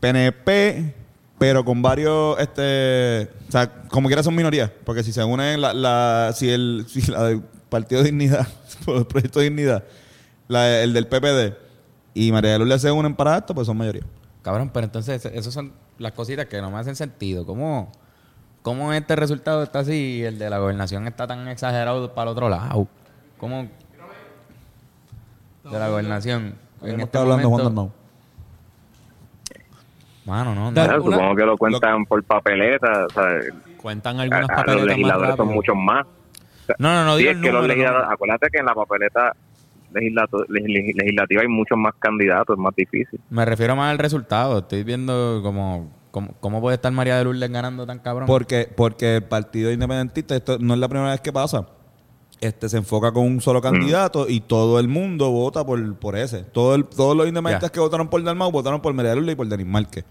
PNP, 0.00 0.94
pero 1.38 1.64
con 1.64 1.82
varios 1.82 2.38
este, 2.40 3.28
o 3.48 3.52
sea, 3.52 3.70
como 3.88 4.08
quiera 4.08 4.22
son 4.22 4.34
minorías, 4.34 4.70
porque 4.84 5.02
si 5.02 5.12
se 5.12 5.22
unen 5.22 5.60
la, 5.60 5.74
la 5.74 6.32
si 6.34 6.48
el 6.48 6.86
si 6.88 7.02
la 7.10 7.24
del 7.24 7.42
Partido 7.68 8.02
Dignidad, 8.02 8.46
por 8.86 8.96
el 8.96 9.06
Proyecto 9.06 9.40
Dignidad, 9.40 9.84
la- 10.48 10.82
el 10.82 10.92
del 10.94 11.06
PPD 11.06 11.65
y 12.16 12.32
María 12.32 12.52
de 12.52 12.58
Lourdes 12.58 12.80
se 12.82 12.90
unen 12.90 13.14
para 13.14 13.36
esto, 13.38 13.54
pues 13.54 13.66
son 13.66 13.76
mayoría. 13.76 14.02
Cabrón, 14.42 14.70
pero 14.72 14.84
entonces 14.86 15.24
esas 15.26 15.52
son 15.52 15.72
las 15.98 16.12
cositas 16.12 16.46
que 16.46 16.60
no 16.62 16.70
me 16.70 16.78
hacen 16.78 16.96
sentido. 16.96 17.44
¿Cómo, 17.44 17.92
cómo 18.62 18.92
este 18.92 19.16
resultado 19.16 19.62
está 19.62 19.80
así 19.80 20.18
y 20.18 20.22
el 20.22 20.38
de 20.38 20.48
la 20.50 20.58
gobernación 20.58 21.06
está 21.06 21.26
tan 21.26 21.46
exagerado 21.48 22.12
para 22.14 22.30
el 22.30 22.36
otro 22.36 22.48
lado? 22.48 22.86
¿Cómo? 23.38 23.68
De 25.64 25.78
la 25.78 25.88
gobernación. 25.88 26.54
En 26.82 27.00
este 27.00 27.18
hablando 27.18 27.48
Juan 27.48 27.50
momento- 27.50 27.64
Dalmau. 27.64 27.92
Mano, 30.24 30.54
no, 30.54 30.72
Claro, 30.72 31.02
una- 31.04 31.16
Supongo 31.16 31.36
que 31.36 31.42
lo 31.44 31.56
cuentan 31.56 32.04
por 32.06 32.22
papeleta. 32.24 33.06
O 33.06 33.10
sea, 33.10 33.24
Cuentan 33.80 34.18
a- 34.18 34.22
algunas 34.22 34.48
a- 34.50 34.52
los 34.52 34.56
papeletas 34.56 34.76
más 34.86 34.86
legisladores 34.96 35.28
son 35.30 35.38
rápido. 35.38 35.54
muchos 35.54 35.76
más. 35.76 36.06
No, 36.78 36.94
no, 36.94 37.04
no 37.04 37.12
Sí, 37.12 37.18
digo 37.18 37.30
es 37.30 37.36
el 37.36 37.42
que 37.42 37.48
los 37.52 37.54
número, 37.62 37.74
legisladores, 37.74 38.08
no. 38.08 38.14
acuérdate 38.14 38.48
que 38.50 38.58
en 38.58 38.66
la 38.66 38.74
papeleta 38.74 39.36
legislativa 39.92 41.42
hay 41.42 41.48
muchos 41.48 41.78
más 41.78 41.94
candidatos, 41.98 42.56
es 42.56 42.62
más 42.62 42.74
difícil. 42.76 43.20
Me 43.30 43.44
refiero 43.44 43.76
más 43.76 43.90
al 43.90 43.98
resultado. 43.98 44.58
Estoy 44.58 44.84
viendo 44.84 45.40
como... 45.42 45.94
¿Cómo, 46.10 46.30
cómo 46.40 46.62
puede 46.62 46.76
estar 46.76 46.90
María 46.92 47.18
de 47.18 47.24
Lourdes 47.24 47.50
ganando 47.50 47.84
tan 47.86 47.98
cabrón? 47.98 48.26
Porque, 48.26 48.66
porque 48.74 49.16
el 49.16 49.24
Partido 49.24 49.70
Independentista, 49.70 50.34
esto 50.34 50.56
no 50.58 50.72
es 50.72 50.80
la 50.80 50.88
primera 50.88 51.10
vez 51.10 51.20
que 51.20 51.30
pasa. 51.30 51.66
Este 52.40 52.70
se 52.70 52.78
enfoca 52.78 53.12
con 53.12 53.24
un 53.24 53.40
solo 53.42 53.60
candidato 53.60 54.26
y 54.26 54.40
todo 54.40 54.80
el 54.80 54.88
mundo 54.88 55.30
vota 55.30 55.64
por, 55.66 55.94
por 55.98 56.16
ese. 56.16 56.44
Todo 56.44 56.74
el- 56.74 56.86
todos 56.86 57.14
los 57.14 57.26
independentistas 57.28 57.70
que 57.70 57.80
votaron 57.80 58.08
por 58.08 58.22
Dalmau 58.22 58.50
votaron 58.50 58.80
por 58.80 58.94
María 58.94 59.10
de 59.10 59.16
Lourdes 59.16 59.34
y 59.34 59.36
por 59.36 59.46
Denis 59.46 59.66
Márquez. 59.66 60.04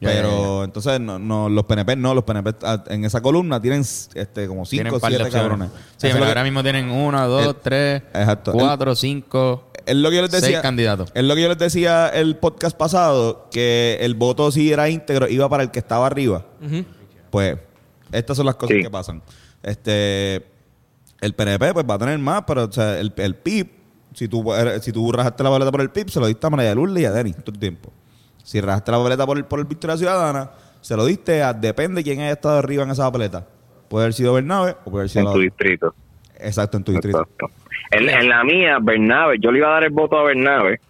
Pero 0.00 0.64
entonces 0.64 0.98
no, 1.00 1.18
no, 1.18 1.48
los 1.48 1.64
PNP 1.64 1.94
no, 1.96 2.14
los 2.14 2.24
PNP 2.24 2.54
ah, 2.62 2.82
en 2.88 3.04
esa 3.04 3.20
columna 3.20 3.60
tienen 3.60 3.80
este 3.82 4.48
como 4.48 4.64
Tienen 4.64 4.92
cinco 4.92 5.00
par 5.00 5.10
de 5.12 5.16
siete 5.18 5.28
opciones. 5.28 5.32
cabrones. 5.50 5.68
Sí, 5.96 6.06
Eso 6.06 6.06
es 6.06 6.14
mira, 6.14 6.18
lo 6.20 6.24
que- 6.24 6.28
ahora 6.30 6.44
mismo 6.44 6.62
tienen 6.62 6.90
uno, 6.90 7.28
dos, 7.28 7.46
El- 7.46 7.54
tres, 7.56 8.02
Exacto. 8.14 8.52
cuatro, 8.52 8.94
cinco, 8.96 9.70
es 9.84 9.96
lo 9.96 10.08
que 10.10 10.16
yo 10.16 10.22
les 10.22 10.30
seis 10.30 10.42
decía. 10.42 10.62
candidatos. 10.62 11.10
Es 11.14 11.22
lo 11.24 11.34
que 11.34 11.42
yo 11.42 11.48
les 11.48 11.58
decía 11.58 12.08
el 12.08 12.36
podcast 12.36 12.76
pasado, 12.76 13.48
que 13.50 13.98
el 14.00 14.14
voto 14.14 14.50
si 14.50 14.72
era 14.72 14.88
íntegro 14.88 15.28
iba 15.28 15.48
para 15.48 15.62
el 15.64 15.70
que 15.70 15.78
estaba 15.80 16.06
arriba. 16.06 16.46
Pues 17.30 17.58
estas 18.12 18.36
son 18.36 18.46
las 18.46 18.54
cosas 18.54 18.76
Sí. 18.76 18.82
que 18.82 18.90
pasan. 18.90 19.22
Este 19.62 20.46
el 21.20 21.34
PNP 21.34 21.74
pues 21.74 21.84
va 21.88 21.94
a 21.94 21.98
tener 21.98 22.18
más, 22.18 22.44
pero 22.46 22.64
o 22.64 22.72
sea, 22.72 22.98
el, 22.98 23.12
el 23.16 23.34
PIB, 23.36 23.68
si 24.14 24.26
tú 24.28 24.44
si 24.80 24.92
tú 24.92 25.12
rajaste 25.12 25.42
la 25.42 25.50
boleta 25.50 25.70
por 25.70 25.82
el 25.82 25.90
PIB, 25.90 26.08
se 26.08 26.20
lo 26.20 26.26
diste 26.26 26.46
a 26.46 26.50
María 26.50 26.74
Lourdes 26.74 27.02
y 27.02 27.04
a 27.04 27.12
Denis 27.12 27.36
todo 27.36 27.52
el 27.52 27.58
tiempo. 27.60 27.92
Si 28.42 28.60
rajaste 28.60 28.92
la 28.92 28.98
boleta 28.98 29.26
por 29.26 29.36
el, 29.36 29.44
por 29.44 29.58
el 29.58 29.64
Victoria 29.66 29.96
Ciudadana, 29.96 30.50
se 30.80 30.96
lo 30.96 31.04
diste 31.04 31.42
a 31.42 31.52
depende 31.52 32.00
de 32.00 32.04
quién 32.04 32.20
haya 32.20 32.32
estado 32.32 32.58
arriba 32.58 32.82
en 32.84 32.90
esa 32.90 33.04
papeleta. 33.04 33.46
Puede 33.88 34.04
haber 34.04 34.14
sido 34.14 34.34
Bernabe 34.34 34.76
o 34.84 34.90
puede 34.90 35.02
haber 35.02 35.10
sido 35.10 35.20
en 35.22 35.26
la 35.26 35.32
tu 35.32 35.40
distrito. 35.40 35.94
Exacto, 36.38 36.76
en 36.78 36.84
tu 36.84 36.92
distrito. 36.92 37.28
En, 37.90 38.08
en 38.08 38.28
la 38.28 38.44
mía, 38.44 38.78
Bernabe, 38.80 39.38
yo 39.40 39.50
le 39.50 39.58
iba 39.58 39.68
a 39.68 39.72
dar 39.72 39.84
el 39.84 39.90
voto 39.90 40.16
a 40.16 40.22
Bernabe 40.24 40.80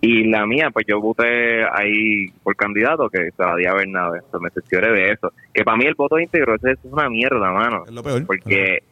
y 0.00 0.24
la 0.28 0.46
mía, 0.46 0.70
pues 0.72 0.86
yo 0.86 1.00
voté 1.00 1.64
ahí 1.64 2.28
por 2.42 2.54
candidato 2.54 3.08
que 3.08 3.30
se 3.30 3.42
la 3.42 3.56
di 3.56 3.66
a 3.66 3.74
Bernabe. 3.74 4.20
Pues 4.30 4.42
me 4.42 4.50
cercioré 4.50 4.92
de 4.92 5.12
eso. 5.12 5.32
Que 5.52 5.64
para 5.64 5.76
mí 5.76 5.84
el 5.86 5.94
voto 5.94 6.18
íntegro 6.18 6.54
eso 6.54 6.68
es 6.68 6.78
una 6.84 7.08
mierda, 7.08 7.50
mano. 7.50 7.84
Es 7.86 7.92
lo 7.92 8.02
peor. 8.02 8.26
Porque, 8.26 8.82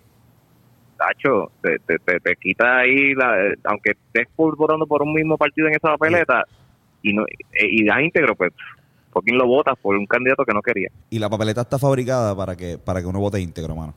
Tacho, 0.96 1.52
te, 1.60 1.78
te, 1.80 1.98
te, 1.98 2.20
te 2.20 2.36
quita 2.36 2.78
ahí, 2.78 3.14
la, 3.14 3.36
aunque 3.64 3.92
estés 3.92 4.28
votando 4.36 4.86
por 4.86 5.02
un 5.02 5.12
mismo 5.12 5.36
partido 5.36 5.68
en 5.68 5.74
esa 5.74 5.90
papeleta, 5.96 6.44
y 7.04 7.12
no 7.12 7.22
eh, 7.26 7.68
y 7.70 7.84
da 7.84 8.02
íntegro, 8.02 8.34
pues, 8.34 8.50
¿por 9.12 9.22
quién 9.22 9.38
lo 9.38 9.46
votas 9.46 9.74
por 9.80 9.94
un 9.96 10.06
candidato 10.06 10.44
que 10.44 10.52
no 10.52 10.60
quería? 10.60 10.88
Y 11.10 11.20
la 11.20 11.30
papeleta 11.30 11.60
está 11.60 11.78
fabricada 11.78 12.34
para 12.36 12.56
que, 12.56 12.78
para 12.78 13.00
que 13.00 13.06
uno 13.06 13.20
vote 13.20 13.40
íntegro, 13.40 13.76
mano. 13.76 13.94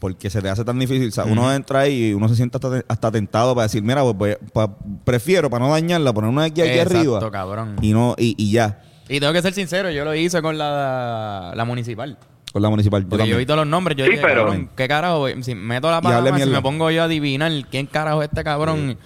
Porque 0.00 0.28
se 0.30 0.42
te 0.42 0.48
hace 0.50 0.64
tan 0.64 0.78
difícil. 0.78 1.08
O 1.08 1.12
sea, 1.12 1.24
uno 1.24 1.52
entra 1.52 1.80
ahí 1.80 2.10
y 2.10 2.14
uno 2.14 2.28
se 2.28 2.36
siente 2.36 2.56
hasta, 2.58 2.82
hasta 2.88 3.10
tentado 3.10 3.54
para 3.54 3.64
decir, 3.64 3.82
mira, 3.82 4.02
pues, 4.02 4.14
voy- 4.16 4.36
pa- 4.52 4.74
prefiero 5.04 5.48
para 5.48 5.64
no 5.64 5.70
dañarla, 5.72 6.12
poner 6.12 6.30
una 6.30 6.44
aquí, 6.44 6.60
aquí 6.60 6.70
Exacto, 6.70 6.98
arriba. 7.16 7.30
cabrón. 7.30 7.76
Y 7.80 7.92
no, 7.92 8.14
y, 8.18 8.34
y 8.36 8.50
ya. 8.52 8.82
Y 9.08 9.18
tengo 9.20 9.32
que 9.32 9.42
ser 9.42 9.52
sincero, 9.54 9.90
yo 9.90 10.04
lo 10.04 10.14
hice 10.14 10.40
con 10.42 10.56
la, 10.58 11.52
la 11.54 11.64
municipal. 11.64 12.18
Con 12.52 12.62
la 12.62 12.68
municipal. 12.70 13.02
Yo 13.02 13.08
Porque 13.08 13.26
yo 13.26 13.36
vi 13.38 13.46
todos 13.46 13.58
los 13.60 13.66
nombres, 13.66 13.96
yo 13.96 14.04
Sí, 14.04 14.12
dije, 14.12 14.22
pero- 14.22 14.44
cabrón, 14.44 14.68
¿qué 14.76 14.86
carajo? 14.88 15.26
Si 15.42 15.54
meto 15.54 15.90
la 15.90 16.00
palabra, 16.02 16.38
si 16.38 16.50
me 16.50 16.60
pongo 16.62 16.90
yo 16.90 17.02
a 17.02 17.04
adivinar 17.06 17.50
quién 17.70 17.86
carajo 17.86 18.22
es 18.22 18.28
este 18.28 18.44
cabrón. 18.44 18.96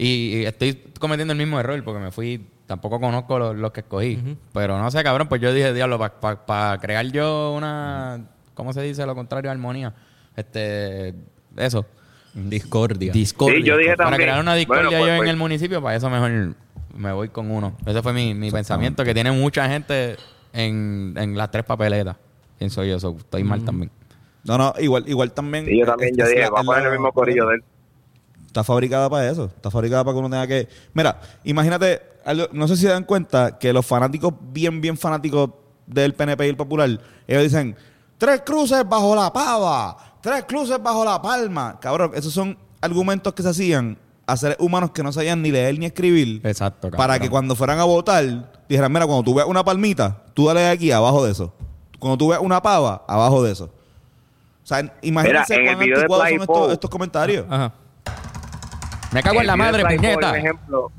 Y, 0.00 0.36
y 0.36 0.44
estoy 0.46 0.80
cometiendo 1.00 1.32
el 1.32 1.38
mismo 1.38 1.58
error 1.58 1.82
porque 1.82 1.98
me 2.00 2.12
fui, 2.12 2.46
tampoco 2.66 3.00
conozco 3.00 3.36
los, 3.38 3.56
los 3.56 3.72
que 3.72 3.80
escogí. 3.80 4.36
Pero 4.54 4.78
no 4.78 4.88
sé, 4.92 5.02
cabrón, 5.02 5.28
pues 5.28 5.40
yo 5.40 5.52
dije, 5.52 5.74
diablo, 5.74 5.98
para 5.98 6.78
crear 6.78 7.04
yo 7.10 7.52
una, 7.52 8.24
¿cómo 8.54 8.72
se 8.72 8.80
dice 8.82 9.04
lo 9.06 9.14
contrario? 9.16 9.50
Armonía. 9.50 9.92
Este, 10.36 11.14
eso. 11.56 11.84
Discordia. 12.32 13.12
Discordia. 13.12 13.58
Sí, 13.58 13.64
yo 13.64 13.76
dije 13.76 13.96
Para 13.96 14.10
también. 14.10 14.28
crear 14.28 14.40
una 14.40 14.54
discordia 14.54 14.84
Bueno, 14.84 14.98
pues, 14.98 15.06
yo 15.08 15.12
en 15.14 15.18
pues. 15.18 15.30
el 15.30 15.36
municipio, 15.36 15.82
para 15.82 15.96
eso 15.96 16.08
mejor 16.08 16.54
me 16.96 17.12
voy 17.12 17.28
con 17.30 17.50
uno. 17.50 17.74
Ese 17.84 18.00
fue 18.00 18.12
mi, 18.12 18.34
mi 18.34 18.50
pensamiento, 18.52 19.02
que 19.04 19.14
tiene 19.14 19.32
mucha 19.32 19.68
gente 19.68 20.16
en, 20.52 21.14
en 21.16 21.36
las 21.36 21.50
tres 21.50 21.64
papeletas. 21.64 22.16
Pienso 22.58 22.84
yo, 22.84 22.96
eso, 22.96 23.16
estoy 23.18 23.42
mal 23.42 23.64
también. 23.64 23.90
No, 24.44 24.56
no, 24.58 24.72
igual, 24.78 25.04
igual 25.08 25.32
también. 25.32 25.66
Y 25.68 25.80
yo 25.80 25.86
también, 25.86 26.12
es- 26.12 26.16
yo 26.18 26.26
dije, 26.28 26.40
la- 26.42 26.50
va 26.50 26.60
a 26.60 26.64
poner 26.64 26.84
el 26.86 26.92
mismo 26.92 27.12
corillo 27.12 27.48
de 27.48 27.56
él. 27.56 27.64
Está 28.48 28.64
fabricada 28.64 29.08
para 29.08 29.30
eso. 29.30 29.44
Está 29.44 29.70
fabricada 29.70 30.02
para 30.04 30.14
que 30.14 30.18
uno 30.18 30.28
tenga 30.30 30.46
que. 30.46 30.68
Mira, 30.94 31.20
imagínate, 31.44 32.02
algo- 32.24 32.48
no 32.52 32.66
sé 32.66 32.74
si 32.76 32.82
se 32.82 32.88
dan 32.88 33.04
cuenta 33.04 33.58
que 33.58 33.72
los 33.72 33.86
fanáticos, 33.86 34.34
bien, 34.52 34.80
bien 34.80 34.96
fanáticos 34.96 35.50
del 35.86 36.14
PNP 36.14 36.46
y 36.46 36.48
el 36.50 36.56
Popular, 36.56 36.88
ellos 37.26 37.42
dicen: 37.44 37.76
tres 38.16 38.42
cruces 38.44 38.88
bajo 38.88 39.14
la 39.14 39.32
pava, 39.32 39.96
tres 40.20 40.44
cruces 40.44 40.82
bajo 40.82 41.04
la 41.04 41.20
palma. 41.22 41.78
Cabrón, 41.80 42.10
esos 42.14 42.32
son 42.32 42.58
argumentos 42.80 43.32
que 43.34 43.42
se 43.42 43.50
hacían 43.50 43.96
a 44.26 44.36
seres 44.36 44.56
humanos 44.60 44.90
que 44.90 45.02
no 45.02 45.12
sabían 45.12 45.40
ni 45.40 45.50
leer 45.50 45.78
ni 45.78 45.86
escribir. 45.86 46.40
Exacto, 46.44 46.88
cabrón. 46.90 46.98
Para 46.98 47.18
que 47.18 47.30
cuando 47.30 47.54
fueran 47.54 47.78
a 47.78 47.84
votar, 47.84 48.50
dijeran: 48.68 48.90
Mira, 48.92 49.06
cuando 49.06 49.22
tú 49.24 49.34
veas 49.34 49.46
una 49.46 49.62
palmita, 49.64 50.22
tú 50.34 50.46
dale 50.46 50.68
aquí 50.68 50.90
abajo 50.90 51.24
de 51.24 51.32
eso. 51.32 51.52
Cuando 51.98 52.16
tú 52.16 52.28
veas 52.28 52.40
una 52.40 52.62
pava, 52.62 53.04
abajo 53.06 53.42
de 53.42 53.52
eso. 53.52 53.64
O 53.64 54.66
sea, 54.68 54.80
imagínense 55.02 55.54
en 55.54 55.60
el 55.60 55.66
cuán 55.66 55.78
video 55.80 55.96
de 55.96 56.02
anticuados 56.02 56.24
son 56.28 56.32
estos, 56.42 56.72
estos 56.72 56.90
comentarios. 56.90 57.46
Ajá. 57.48 57.72
Me 59.12 59.22
cago 59.22 59.40
en 59.40 59.46
la 59.46 59.56
madre, 59.56 59.82
puñeta. 59.96 60.28
Por 60.30 60.38
ejemplo, 60.38 60.92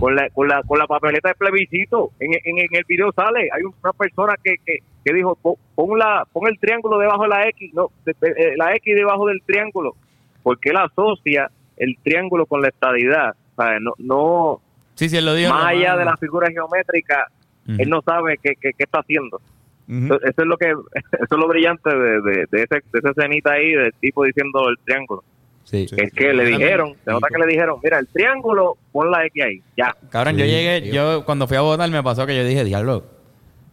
con 0.00 0.14
la, 0.14 0.28
con 0.30 0.48
la, 0.48 0.62
con 0.62 0.78
la 0.78 0.86
papeleta 0.86 1.28
de 1.30 1.34
plebiscito. 1.34 2.10
En, 2.20 2.32
en, 2.34 2.58
en 2.58 2.74
el 2.76 2.84
video 2.86 3.12
sale, 3.12 3.48
hay 3.52 3.62
una 3.62 3.92
persona 3.92 4.34
que, 4.42 4.56
que, 4.64 4.78
que 5.04 5.12
dijo, 5.14 5.36
"Pon- 5.74 5.98
la, 5.98 6.26
pon 6.32 6.48
el 6.48 6.58
triángulo 6.58 6.98
debajo 6.98 7.22
de 7.22 7.28
la 7.28 7.48
X, 7.48 7.72
no, 7.74 7.88
de- 8.04 8.14
de- 8.20 8.30
eh, 8.30 8.52
la 8.56 8.74
X 8.76 8.94
debajo 8.94 9.26
del 9.26 9.40
triángulo, 9.46 9.94
porque 10.42 10.70
él 10.70 10.76
asocia 10.76 11.50
el 11.76 11.96
triángulo 12.02 12.46
con 12.46 12.60
la 12.62 12.68
estadidad. 12.68 13.34
O 13.56 13.62
sea, 13.62 13.78
no, 13.80 13.92
no 13.98 14.60
Sí, 14.94 15.08
sí, 15.08 15.16
él 15.16 15.24
lo 15.24 15.34
dijo. 15.34 15.50
más 15.52 15.66
allá 15.66 15.96
de 15.96 16.04
la 16.04 16.16
figura 16.18 16.48
geométrica, 16.50 17.26
él 17.66 17.88
no 17.88 18.02
sabe 18.02 18.36
qué, 18.42 18.54
qué, 18.60 18.72
qué 18.76 18.84
está 18.84 19.00
haciendo. 19.00 19.40
Eso 19.88 20.42
es 20.42 20.46
lo 20.46 20.56
que, 20.56 20.66
eso 21.12 21.26
es 21.30 21.38
lo 21.38 21.48
brillante 21.48 21.88
de, 21.90 22.20
de, 22.20 22.46
de, 22.50 22.62
ese, 22.62 22.76
de 22.92 22.98
esa 22.98 23.10
escenita 23.10 23.52
ahí 23.52 23.72
del 23.72 23.92
tipo 23.94 24.24
diciendo 24.24 24.68
el 24.68 24.76
triángulo. 24.84 25.24
Sí. 25.70 25.86
Sí. 25.88 25.94
Que 25.96 26.02
es 26.04 26.12
que 26.12 26.32
le 26.32 26.44
dijeron, 26.44 26.96
se 27.04 27.10
nota 27.12 27.28
que 27.28 27.38
le 27.38 27.46
dijeron, 27.46 27.78
mira, 27.82 27.98
el 28.00 28.08
triángulo, 28.08 28.76
pon 28.90 29.10
la 29.10 29.24
X 29.26 29.42
ahí, 29.44 29.62
ya. 29.76 29.94
Cabrón, 30.10 30.36
yo 30.36 30.44
llegué, 30.44 30.80
tío. 30.82 30.92
yo 30.92 31.24
cuando 31.24 31.46
fui 31.46 31.56
a 31.56 31.60
votar 31.60 31.88
me 31.90 32.02
pasó 32.02 32.26
que 32.26 32.36
yo 32.36 32.44
dije, 32.44 32.64
diablo, 32.64 33.04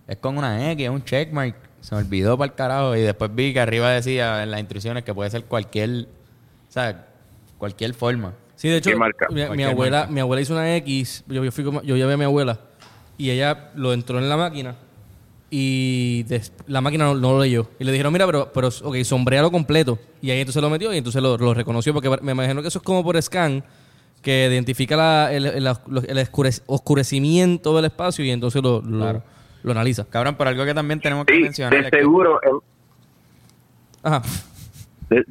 es 0.08 0.18
con 0.18 0.38
una 0.38 0.72
X, 0.74 0.86
es 0.86 0.92
un 0.92 1.04
checkmark. 1.04 1.56
Se 1.82 1.96
me 1.96 2.02
olvidó 2.02 2.38
para 2.38 2.52
el 2.52 2.56
carajo. 2.56 2.96
Y 2.96 3.02
después 3.02 3.34
vi 3.34 3.54
que 3.54 3.60
arriba 3.60 3.92
decía 3.92 4.44
en 4.44 4.52
las 4.52 4.60
instrucciones 4.60 5.04
que 5.04 5.14
puede 5.14 5.30
ser 5.30 5.46
cualquier, 5.46 5.90
o 5.90 6.72
sea, 6.72 7.08
cualquier 7.58 7.94
forma. 7.94 8.34
Sí, 8.56 8.70
de 8.70 8.78
hecho, 8.78 8.90
mi, 9.30 9.64
abuela, 9.64 10.00
marca. 10.00 10.12
mi 10.14 10.20
abuela 10.20 10.42
hizo 10.42 10.54
una 10.54 10.76
X, 10.78 11.24
yo, 11.28 11.44
yo 11.44 11.52
fui 11.52 11.64
como- 11.64 11.82
yo 11.84 11.96
llevé 11.96 12.14
a 12.14 12.18
mi 12.18 12.24
abuela 12.26 12.60
y 13.18 13.30
ella 13.32 13.72
lo 13.76 13.94
entró 13.94 14.18
en 14.20 14.30
la 14.30 14.38
máquina 14.38 14.76
y 15.50 16.24
des- 16.24 16.52
la 16.68 16.82
máquina 16.82 17.06
no, 17.06 17.16
no 17.16 17.34
lo 17.34 17.40
leyó. 17.42 17.70
Y 17.80 17.84
le 17.84 17.92
dijeron, 17.92 18.12
mira, 18.12 18.26
pero, 18.26 18.52
pero 18.54 18.68
ok, 18.68 18.98
sombrealo 19.04 19.52
completo. 19.52 19.98
Y 20.22 20.30
ahí 20.32 20.40
entonces 20.40 20.62
lo 20.62 20.70
metió 20.70 20.94
y 20.94 20.98
entonces 20.98 21.22
lo, 21.22 21.38
lo 21.38 21.54
reconoció 21.54 21.94
porque 21.94 22.10
me 22.22 22.32
imagino 22.34 22.62
que 22.62 22.68
eso 22.68 22.80
es 22.80 22.84
como 22.84 23.04
por 23.04 23.22
scan 23.22 23.64
que 24.22 24.48
identifica 24.52 24.96
la- 24.98 25.32
el, 25.34 25.46
el- 25.46 25.68
el 25.68 26.18
oscure- 26.18 26.62
oscurecimiento 26.66 27.76
del 27.76 27.86
espacio 27.86 28.26
y 28.26 28.32
entonces 28.32 28.62
lo, 28.62 28.82
lo, 28.82 29.00
Claro. 29.00 29.24
lo 29.64 29.72
analiza. 29.72 30.06
Cabrón, 30.10 30.36
pero 30.38 30.50
algo 30.50 30.66
que 30.66 30.74
también 30.74 31.00
tenemos 31.00 31.26
que 31.26 31.40
mencionar 31.40 31.84
de 31.84 31.92
que- 31.92 31.98
seguro, 32.00 32.40
Ajá. 34.04 34.22
de, 35.10 35.24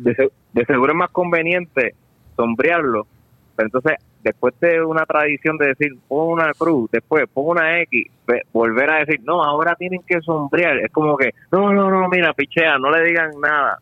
de 0.53 0.65
seguro 0.65 0.93
es 0.93 0.97
más 0.99 1.11
conveniente 1.11 1.95
sombrearlo, 2.37 3.07
pero 3.55 3.67
entonces 3.69 3.93
después 4.27 4.55
de 4.61 4.83
una 4.85 5.05
tradición 5.07 5.57
de 5.59 5.69
decir 5.69 5.97
pon 6.09 6.29
una 6.33 6.53
cruz, 6.53 6.91
después 6.93 7.25
pon 7.33 7.57
una 7.57 7.81
X, 7.83 8.07
ve- 8.27 8.43
volver 8.53 8.91
a 8.91 8.97
decir 8.99 9.21
no, 9.25 9.43
ahora 9.43 9.75
tienen 9.75 10.03
que 10.07 10.21
sombrear, 10.21 10.79
es 10.79 10.91
como 10.93 11.17
que 11.17 11.31
no, 11.51 11.73
no, 11.73 11.91
no, 11.91 12.09
mira, 12.09 12.33
pichea, 12.35 12.79
no 12.79 12.91
le 12.91 13.05
digan 13.05 13.31
nada, 13.41 13.79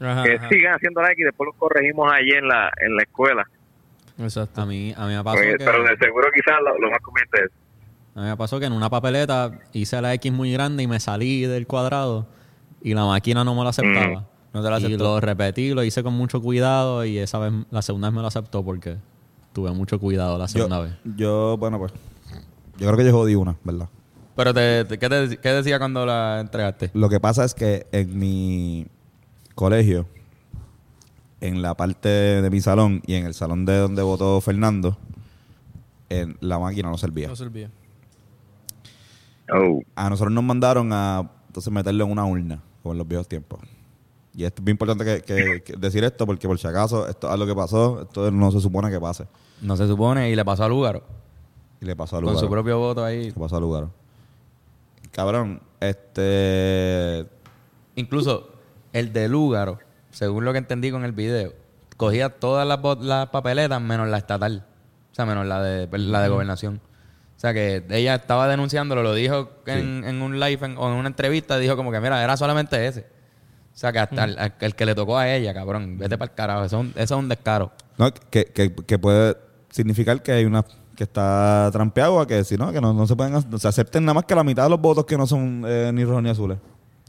Ajá, 0.00 0.22
que 0.24 0.34
ajá. 0.36 0.48
sigan 0.48 0.74
haciendo 0.74 1.00
la 1.02 1.08
X 1.12 1.20
y 1.20 1.24
después 1.24 1.46
lo 1.46 1.52
corregimos 1.58 2.12
allí 2.12 2.32
en 2.32 2.46
la 2.48 2.70
en 2.80 2.96
la 2.96 3.02
escuela, 3.02 3.44
Exacto. 4.18 4.60
A 4.60 4.66
mí, 4.66 4.94
a 4.96 5.06
mí 5.06 5.14
me 5.16 5.24
pasó 5.24 5.36
Porque- 5.38 5.56
que... 5.56 5.64
pero 5.64 5.82
de 5.82 5.96
seguro 5.96 6.28
quizás 6.34 6.56
lo, 6.64 6.78
lo 6.78 6.90
más 6.90 7.00
conveniente 7.00 7.44
es 7.46 7.50
A 8.16 8.20
mí 8.20 8.26
me 8.28 8.36
pasó 8.36 8.60
que 8.60 8.66
en 8.66 8.72
una 8.72 8.88
papeleta 8.88 9.50
hice 9.72 10.00
la 10.00 10.14
X 10.14 10.32
muy 10.32 10.52
grande 10.52 10.82
y 10.84 10.86
me 10.86 11.00
salí 11.00 11.42
del 11.46 11.66
cuadrado 11.66 12.26
y 12.82 12.94
la 12.94 13.04
máquina 13.06 13.42
no 13.44 13.54
me 13.56 13.62
lo 13.62 13.68
aceptaba. 13.70 14.24
No 14.52 14.62
te 14.62 14.70
la 14.70 14.78
y 14.78 14.96
lo 14.96 15.18
repetí, 15.20 15.74
lo 15.74 15.82
hice 15.82 16.04
con 16.04 16.12
mucho 16.14 16.40
cuidado 16.40 17.04
y 17.04 17.18
esa 17.18 17.40
vez, 17.40 17.52
la 17.72 17.82
segunda 17.82 18.06
vez 18.08 18.14
me 18.14 18.20
lo 18.20 18.28
aceptó 18.28 18.64
porque 18.64 18.98
tuve 19.54 19.70
mucho 19.70 19.98
cuidado 19.98 20.36
la 20.36 20.44
Yo, 20.44 20.48
segunda 20.52 20.80
vez. 20.80 20.92
yo, 21.16 21.56
bueno, 21.56 21.78
pues. 21.78 21.92
Yo 22.76 22.86
creo 22.88 22.96
que 22.98 23.04
yo 23.06 23.12
jodí 23.12 23.34
una, 23.36 23.56
¿verdad? 23.64 23.88
Pero 24.36 24.52
te, 24.52 24.84
te- 24.84 24.98
¿qué, 24.98 25.08
te- 25.08 25.36
qué 25.38 25.48
decía 25.50 25.78
cuando 25.78 26.04
la 26.04 26.40
entregaste? 26.40 26.90
Lo 26.92 27.08
que 27.08 27.20
pasa 27.20 27.44
es 27.44 27.54
que 27.54 27.86
en 27.92 28.18
mi 28.18 28.86
colegio, 29.54 30.06
en 31.40 31.62
la 31.62 31.74
parte 31.76 32.08
de 32.08 32.50
mi 32.50 32.60
salón 32.60 33.00
y 33.06 33.14
en 33.14 33.26
el 33.26 33.34
salón 33.34 33.64
de 33.64 33.78
donde 33.78 34.02
votó 34.02 34.40
Fernando, 34.40 34.98
en 36.08 36.36
la 36.40 36.58
máquina 36.58 36.90
no 36.90 36.98
servía. 36.98 37.28
No 37.28 37.36
servía. 37.36 37.70
oh, 39.52 39.80
A 39.94 40.10
nosotros 40.10 40.32
nos 40.34 40.44
mandaron 40.44 40.92
a 40.92 41.30
entonces 41.46 41.72
meterlo 41.72 42.04
en 42.04 42.10
una 42.10 42.24
urna, 42.24 42.60
como 42.82 42.92
en 42.94 42.98
los 42.98 43.06
viejos 43.06 43.28
tiempos. 43.28 43.60
Y 44.36 44.44
esto 44.44 44.60
es 44.60 44.64
bien 44.64 44.74
importante 44.74 45.04
que, 45.04 45.22
que- 45.22 45.62
que 45.62 45.72
decir 45.76 46.02
esto, 46.04 46.26
porque 46.26 46.46
por 46.48 46.58
si 46.58 46.66
acaso 46.66 47.06
esto 47.08 47.32
es 47.32 47.38
lo 47.38 47.46
que 47.46 47.54
pasó, 47.54 48.02
esto 48.02 48.30
no 48.30 48.50
se 48.50 48.60
supone 48.60 48.90
que 48.90 49.00
pase. 49.00 49.26
No 49.60 49.76
se 49.76 49.86
supone 49.86 50.30
y 50.30 50.34
le 50.36 50.44
pasó 50.44 50.64
a 50.64 50.68
Lugaro. 50.68 51.02
Y 51.80 51.84
le 51.84 51.94
pasó 51.94 52.16
a 52.16 52.18
Con 52.18 52.24
Lugaro. 52.30 52.40
su 52.40 52.50
propio 52.50 52.78
voto 52.78 53.04
ahí. 53.04 53.26
Le 53.26 53.32
pasó 53.32 53.56
a 53.56 53.60
Lugaro. 53.60 53.90
Cabrón, 55.12 55.60
este... 55.80 57.26
Incluso 57.96 58.48
el 58.92 59.12
de 59.12 59.28
Lúgaro, 59.28 59.78
según 60.10 60.44
lo 60.44 60.52
que 60.52 60.58
entendí 60.58 60.90
con 60.90 61.04
el 61.04 61.12
video, 61.12 61.52
cogía 61.96 62.28
todas 62.28 62.66
las, 62.66 63.28
papeletas 63.28 63.80
menos 63.80 64.08
la 64.08 64.18
estatal. 64.18 64.64
O 65.12 65.14
sea, 65.14 65.26
menos 65.26 65.46
la 65.46 65.62
de, 65.62 65.86
la 65.98 66.22
de 66.22 66.28
gobernación. 66.28 66.80
O 67.36 67.40
sea, 67.40 67.54
que 67.54 67.84
ella 67.90 68.16
estaba 68.16 68.48
denunciándolo, 68.48 69.02
lo 69.04 69.14
dijo 69.14 69.50
en, 69.66 70.02
en 70.04 70.22
un 70.22 70.40
live 70.40 70.66
en- 70.66 70.76
o 70.78 70.88
en 70.88 70.94
una 70.94 71.08
entrevista, 71.08 71.58
dijo 71.58 71.76
como 71.76 71.92
que, 71.92 72.00
mira, 72.00 72.22
era 72.24 72.36
solamente 72.36 72.84
ese. 72.86 73.06
O 73.74 73.76
sea, 73.76 73.90
que 73.92 73.98
hasta 73.98 74.24
el, 74.24 74.74
que 74.76 74.86
le 74.86 74.94
tocó 74.94 75.18
a 75.18 75.28
ella, 75.28 75.52
cabrón, 75.52 75.98
vete 75.98 76.16
para 76.16 76.30
el 76.30 76.34
carajo. 76.36 76.64
Eso 76.64 76.76
es 76.78 76.80
un, 76.86 76.88
eso 76.94 77.14
es 77.16 77.20
un 77.20 77.28
descaro. 77.28 77.72
No, 77.98 78.12
que, 78.30 78.44
que, 78.46 78.72
que 78.72 78.98
puede 78.98 79.36
significar 79.70 80.22
que 80.22 80.30
hay 80.32 80.44
una 80.44 80.64
que 80.96 81.02
está 81.02 81.68
trampeado 81.72 82.20
a 82.20 82.26
que 82.26 82.44
si 82.44 82.56
no, 82.56 82.70
que 82.72 82.80
no, 82.80 82.92
no 82.94 83.04
se 83.06 83.16
pueden 83.16 83.32
no 83.32 83.58
se 83.58 83.66
acepten 83.66 84.04
nada 84.04 84.14
más 84.14 84.24
que 84.26 84.34
la 84.36 84.44
mitad 84.44 84.62
de 84.62 84.70
los 84.70 84.80
votos 84.80 85.04
que 85.04 85.16
no 85.18 85.26
son 85.26 85.64
eh, 85.66 85.90
ni 85.92 86.04
rojos 86.04 86.22
ni 86.22 86.30
azules. 86.30 86.58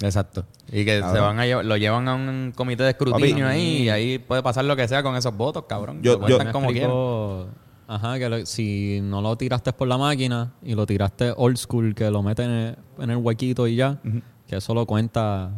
Exacto. 0.02 0.44
Y 0.72 0.84
que 0.84 1.00
Cabrón. 1.00 1.16
se 1.16 1.22
van 1.22 1.40
a 1.40 1.46
llevar- 1.46 1.66
lo 1.66 1.78
llevan 1.78 2.08
a 2.08 2.16
un 2.16 2.52
comité 2.56 2.82
de 2.84 2.90
escrutinio 2.90 3.46
Papi. 3.46 3.58
ahí 3.58 3.78
y 3.84 3.90
ahí 3.90 4.18
puede 4.20 4.42
pasar 4.42 4.66
lo 4.66 4.76
que 4.76 4.88
sea 4.88 5.04
con 5.04 5.16
esos 5.16 5.38
votos, 5.38 5.66
cabrón. 5.70 6.00
Yo- 6.02 6.28
yo- 6.28 6.40
como 6.52 6.72
explicó, 6.72 7.48
ajá, 7.88 8.18
que 8.18 8.28
lo- 8.28 8.46
si 8.48 9.00
no 9.04 9.22
lo 9.22 9.38
tiraste 9.38 9.72
por 9.72 9.88
la 9.88 9.98
máquina 10.00 10.52
y 10.64 10.74
lo 10.74 10.86
tiraste 10.88 11.32
old 11.38 11.58
school, 11.58 11.94
que 11.94 12.10
lo 12.10 12.24
meten 12.24 12.50
en 12.50 12.58
el, 12.58 12.78
en 13.04 13.10
el 13.12 13.18
huequito 13.18 13.68
y 13.68 13.76
ya, 13.76 14.00
que 14.48 14.56
eso 14.58 14.74
lo 14.74 14.86
cuenta 14.88 15.52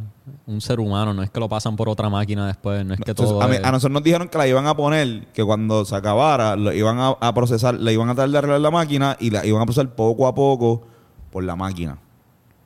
un 0.46 0.62
ser 0.62 0.80
humano, 0.80 1.14
no 1.14 1.24
es 1.24 1.30
que 1.30 1.40
lo 1.40 1.48
pasan 1.50 1.76
por 1.76 1.88
otra 1.90 2.10
máquina 2.10 2.48
después, 2.48 2.86
no 2.86 2.94
es 2.94 3.00
que 3.00 3.12
Entonces, 3.12 3.34
todo 3.34 3.42
a, 3.42 3.48
mí- 3.48 3.56
es- 3.56 3.64
a 3.64 3.72
nosotros 3.72 3.94
nos 3.94 4.04
dijeron 4.04 4.28
que 4.28 4.38
la 4.38 4.48
iban 4.48 4.68
a 4.68 4.76
poner, 4.76 5.28
que 5.34 5.44
cuando 5.44 5.86
se 5.86 5.96
acabara, 5.96 6.56
lo 6.56 6.72
iban 6.74 7.00
a, 7.00 7.10
a 7.20 7.34
procesar, 7.34 7.76
le 7.76 7.94
iban 7.94 8.10
a 8.10 8.16
tratar 8.16 8.30
de 8.32 8.38
arreglar 8.38 8.62
la 8.62 8.72
máquina 8.72 9.16
y 9.20 9.30
la 9.30 9.46
iban 9.46 9.62
a 9.62 9.66
procesar 9.66 9.90
poco 9.96 10.28
a 10.28 10.36
poco 10.36 10.84
por 11.32 11.44
la 11.44 11.56
máquina. 11.56 11.98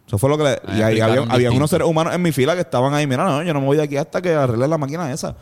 Eso 0.08 0.18
fue 0.18 0.30
lo 0.30 0.38
que 0.38 0.44
le, 0.44 0.50
Ah, 0.68 0.78
y 0.78 0.82
ahí 0.82 1.00
había, 1.00 1.22
había 1.34 1.52
unos 1.52 1.70
seres 1.70 1.88
humanos 1.88 2.14
en 2.14 2.22
mi 2.22 2.32
fila 2.32 2.54
que 2.56 2.62
estaban 2.62 2.94
ahí, 2.94 3.08
mira, 3.08 3.24
no, 3.24 3.44
yo 3.44 3.54
no 3.54 3.62
me 3.62 3.66
voy 3.68 3.78
de 3.78 3.84
aquí 3.84 3.98
hasta 3.98 4.22
que 4.22 4.34
arreglen 4.34 4.70
la 4.70 4.78
máquina 4.78 5.12
esa. 5.12 5.36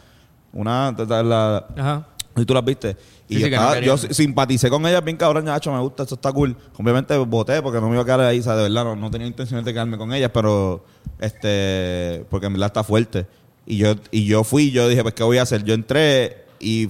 Una, 0.53 0.91
la, 1.07 1.23
la- 1.23 1.65
Ajá. 1.77 2.07
Y 2.41 2.45
tú 2.45 2.53
las 2.53 2.63
viste. 2.65 2.95
Y 3.27 3.35
Sí, 3.37 3.49
yo, 3.83 3.97
sí, 3.97 4.07
no 4.07 4.13
simpaticé 4.13 4.69
con 4.69 4.85
ellas 4.87 5.03
bien 5.03 5.17
cabrón, 5.17 5.45
ya, 5.45 5.59
me 5.71 5.79
gusta, 5.79 6.03
eso 6.03 6.15
está 6.15 6.31
cool. 6.31 6.55
Obviamente 6.77 7.15
voté 7.17 7.61
porque 7.61 7.79
no 7.79 7.87
me 7.87 7.93
iba 7.93 8.01
a 8.01 8.05
quedar 8.05 8.21
ahí, 8.21 8.39
o 8.39 8.43
sea, 8.43 8.55
de 8.55 8.63
verdad, 8.63 8.83
no, 8.85 8.95
no 8.95 9.11
tenía 9.11 9.27
intención 9.27 9.63
de 9.63 9.71
quedarme 9.73 9.97
con 9.97 10.13
ellas, 10.13 10.31
pero 10.33 10.83
este, 11.19 12.25
porque 12.29 12.47
en 12.47 12.53
verdad 12.53 12.67
está 12.67 12.83
fuerte. 12.83 13.27
Y 13.65 13.77
yo, 13.77 13.93
y 14.11 14.25
yo 14.25 14.43
fui, 14.43 14.71
yo 14.71 14.87
dije, 14.87 15.01
pues, 15.03 15.13
¿qué 15.13 15.23
voy 15.23 15.37
a 15.37 15.43
hacer? 15.43 15.63
Yo 15.63 15.73
entré 15.73 16.45
y 16.59 16.89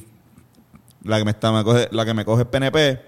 la 1.04 1.18
que 1.18 1.26
me 1.26 1.32
está, 1.32 1.52
me 1.52 1.64
coge, 1.64 1.88
la 1.92 2.06
que 2.06 2.14
me 2.14 2.24
coge 2.26 2.44
es 2.44 2.48
PNP, 2.48 3.02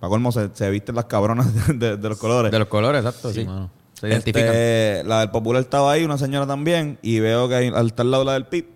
para 0.00 0.10
colmo 0.10 0.32
se, 0.32 0.50
se 0.52 0.70
visten 0.70 0.94
las 0.94 1.06
cabronas 1.06 1.46
de, 1.68 1.74
de- 1.74 1.96
de 1.96 2.08
los 2.08 2.18
colores. 2.18 2.52
De 2.52 2.58
los 2.58 2.68
colores, 2.68 3.04
exacto, 3.04 3.32
sí. 3.32 3.44
mano. 3.44 3.70
Se 3.94 4.08
identifican. 4.08 4.44
Este, 4.48 5.02
la 5.06 5.20
del 5.20 5.30
popular 5.30 5.62
estaba 5.62 5.90
ahí, 5.92 6.04
una 6.04 6.18
señora 6.18 6.46
también, 6.46 6.98
y 7.00 7.18
veo 7.20 7.48
que 7.48 7.54
hay, 7.54 7.68
al 7.68 7.86
estar 7.86 8.04
al 8.04 8.10
lado 8.10 8.24
la 8.24 8.34
del 8.34 8.44
PIB 8.44 8.66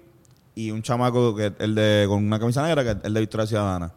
y 0.55 0.71
un 0.71 0.83
chamaco 0.83 1.35
que 1.35 1.53
el 1.59 1.75
de 1.75 2.07
con 2.09 2.25
una 2.25 2.39
camisa 2.39 2.63
negra 2.63 2.83
que 2.85 3.07
el 3.07 3.15
de 3.15 3.21
Victoria 3.21 3.47
Ciudadana. 3.47 3.93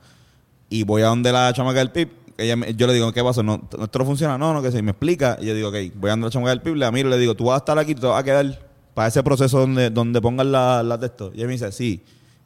Y 0.70 0.84
voy 0.84 1.02
a 1.02 1.08
donde 1.08 1.32
la 1.32 1.52
chamaca 1.54 1.80
del 1.80 1.92
PIB, 1.92 2.10
ella 2.38 2.56
yo 2.76 2.88
le 2.88 2.94
digo, 2.94 3.12
¿qué 3.12 3.24
pasó? 3.24 3.44
No, 3.44 3.62
esto 3.82 4.00
no 4.00 4.06
funciona, 4.06 4.38
no, 4.38 4.54
no, 4.54 4.62
que 4.62 4.72
se 4.72 4.82
me 4.82 4.92
explica. 4.92 5.38
Y 5.42 5.46
yo 5.48 5.54
digo, 5.56 5.70
ok, 5.70 5.76
voy 5.96 6.10
a 6.10 6.14
donde 6.14 6.26
la 6.28 6.32
chamaca 6.32 6.50
del 6.52 6.62
PIB, 6.62 6.76
le 6.76 6.92
miro 6.92 7.10
le 7.10 7.18
digo, 7.18 7.36
tú 7.36 7.46
vas 7.46 7.56
a 7.56 7.58
estar 7.58 7.78
aquí, 7.78 7.94
te 7.96 8.06
vas 8.06 8.20
a 8.20 8.24
quedar 8.24 8.60
para 8.94 9.08
ese 9.08 9.24
proceso 9.24 9.60
donde, 9.60 9.90
donde 9.90 10.22
pongan 10.22 10.52
las 10.52 10.84
la 10.86 10.98
de 10.98 11.08
esto. 11.08 11.32
Y 11.34 11.38
ella 11.38 11.48
me 11.48 11.54
dice, 11.54 11.72
sí. 11.72 12.04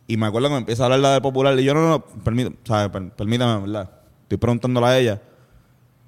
Y 0.07 0.15
me 0.17 0.25
acuerdo 0.25 0.47
que 0.47 0.53
me 0.53 0.59
empieza 0.59 0.83
a 0.83 0.85
hablar 0.85 0.99
la 0.99 1.11
del 1.13 1.21
popular 1.21 1.59
y 1.59 1.63
yo, 1.63 1.73
no, 1.73 1.87
no, 1.87 2.05
permítame, 2.05 2.55
¿sabes? 2.63 2.89
Per- 2.89 3.11
permítame, 3.11 3.61
¿verdad? 3.61 3.89
Estoy 4.23 4.37
preguntándola 4.37 4.89
a 4.89 4.97
ella. 4.97 5.21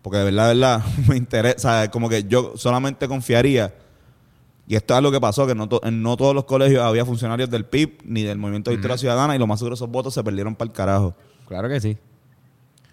Porque 0.01 0.17
de 0.19 0.23
verdad, 0.25 0.47
de 0.47 0.53
verdad, 0.55 0.83
me 1.07 1.17
interesa. 1.17 1.89
Como 1.91 2.07
que 2.09 2.23
yo 2.23 2.53
solamente 2.55 3.07
confiaría. 3.07 3.73
Y 4.69 4.75
esto 4.75 4.93
es 4.93 4.99
algo 4.99 5.11
que 5.11 5.19
pasó, 5.19 5.47
que 5.47 5.55
no, 5.55 5.67
to- 5.67 5.81
en 5.83 6.03
no 6.03 6.15
todos 6.15 6.35
los 6.35 6.45
colegios 6.45 6.83
había 6.83 7.03
funcionarios 7.03 7.49
del 7.49 7.65
PIB 7.65 8.01
ni 8.05 8.21
del 8.21 8.37
Movimiento 8.37 8.69
de 8.69 8.77
Victoria 8.77 8.99
Ciudadana 8.99 9.35
y 9.35 9.39
lo 9.39 9.47
más 9.47 9.57
seguro 9.59 9.73
esos 9.73 9.89
votos 9.89 10.13
se 10.13 10.23
perdieron 10.23 10.55
para 10.55 10.69
el 10.69 10.73
carajo. 10.75 11.15
Claro 11.47 11.67
que 11.67 11.81
sí. 11.81 11.97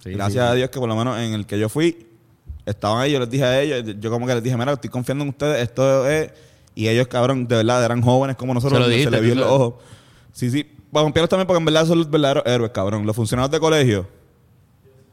Sí, 0.02 0.10
Gracias 0.12 0.32
sí, 0.46 0.50
a 0.52 0.54
Dios 0.54 0.70
que 0.70 0.78
por 0.80 0.88
lo 0.88 0.96
menos 0.96 1.18
en 1.18 1.34
el 1.34 1.44
que 1.44 1.58
yo 1.58 1.68
fui, 1.68 2.06
estaban 2.64 3.02
ahí, 3.02 3.12
yo 3.12 3.20
les 3.20 3.28
dije 3.28 3.44
a 3.44 3.60
ellos, 3.60 3.94
yo 4.00 4.10
como 4.10 4.26
que 4.26 4.34
les 4.34 4.42
dije, 4.42 4.56
mira, 4.56 4.72
estoy 4.72 4.88
confiando 4.88 5.22
en 5.24 5.28
ustedes, 5.28 5.62
esto 5.62 6.08
es... 6.08 6.32
Y 6.74 6.88
ellos, 6.88 7.08
cabrón, 7.08 7.46
de 7.46 7.56
verdad, 7.56 7.84
eran 7.84 8.00
jóvenes 8.00 8.36
como 8.36 8.54
nosotros, 8.54 8.78
Se 8.78 8.80
lo 8.80 8.84
donde 8.84 8.96
dijiste, 8.96 9.14
se 9.16 9.22
les 9.22 9.22
vio 9.22 9.32
en 9.34 9.40
los 9.40 9.50
ojos. 9.50 9.74
Sí, 10.32 10.50
sí. 10.50 10.64
Para 10.92 11.04
también 11.12 11.46
porque 11.46 11.58
en 11.58 11.64
verdad 11.66 11.84
son 11.86 11.98
los 11.98 12.10
verdaderos 12.10 12.42
héroes, 12.46 12.70
cabrón. 12.72 13.04
Los 13.06 13.14
funcionarios 13.16 13.50
de 13.50 13.60
colegio, 13.60 14.06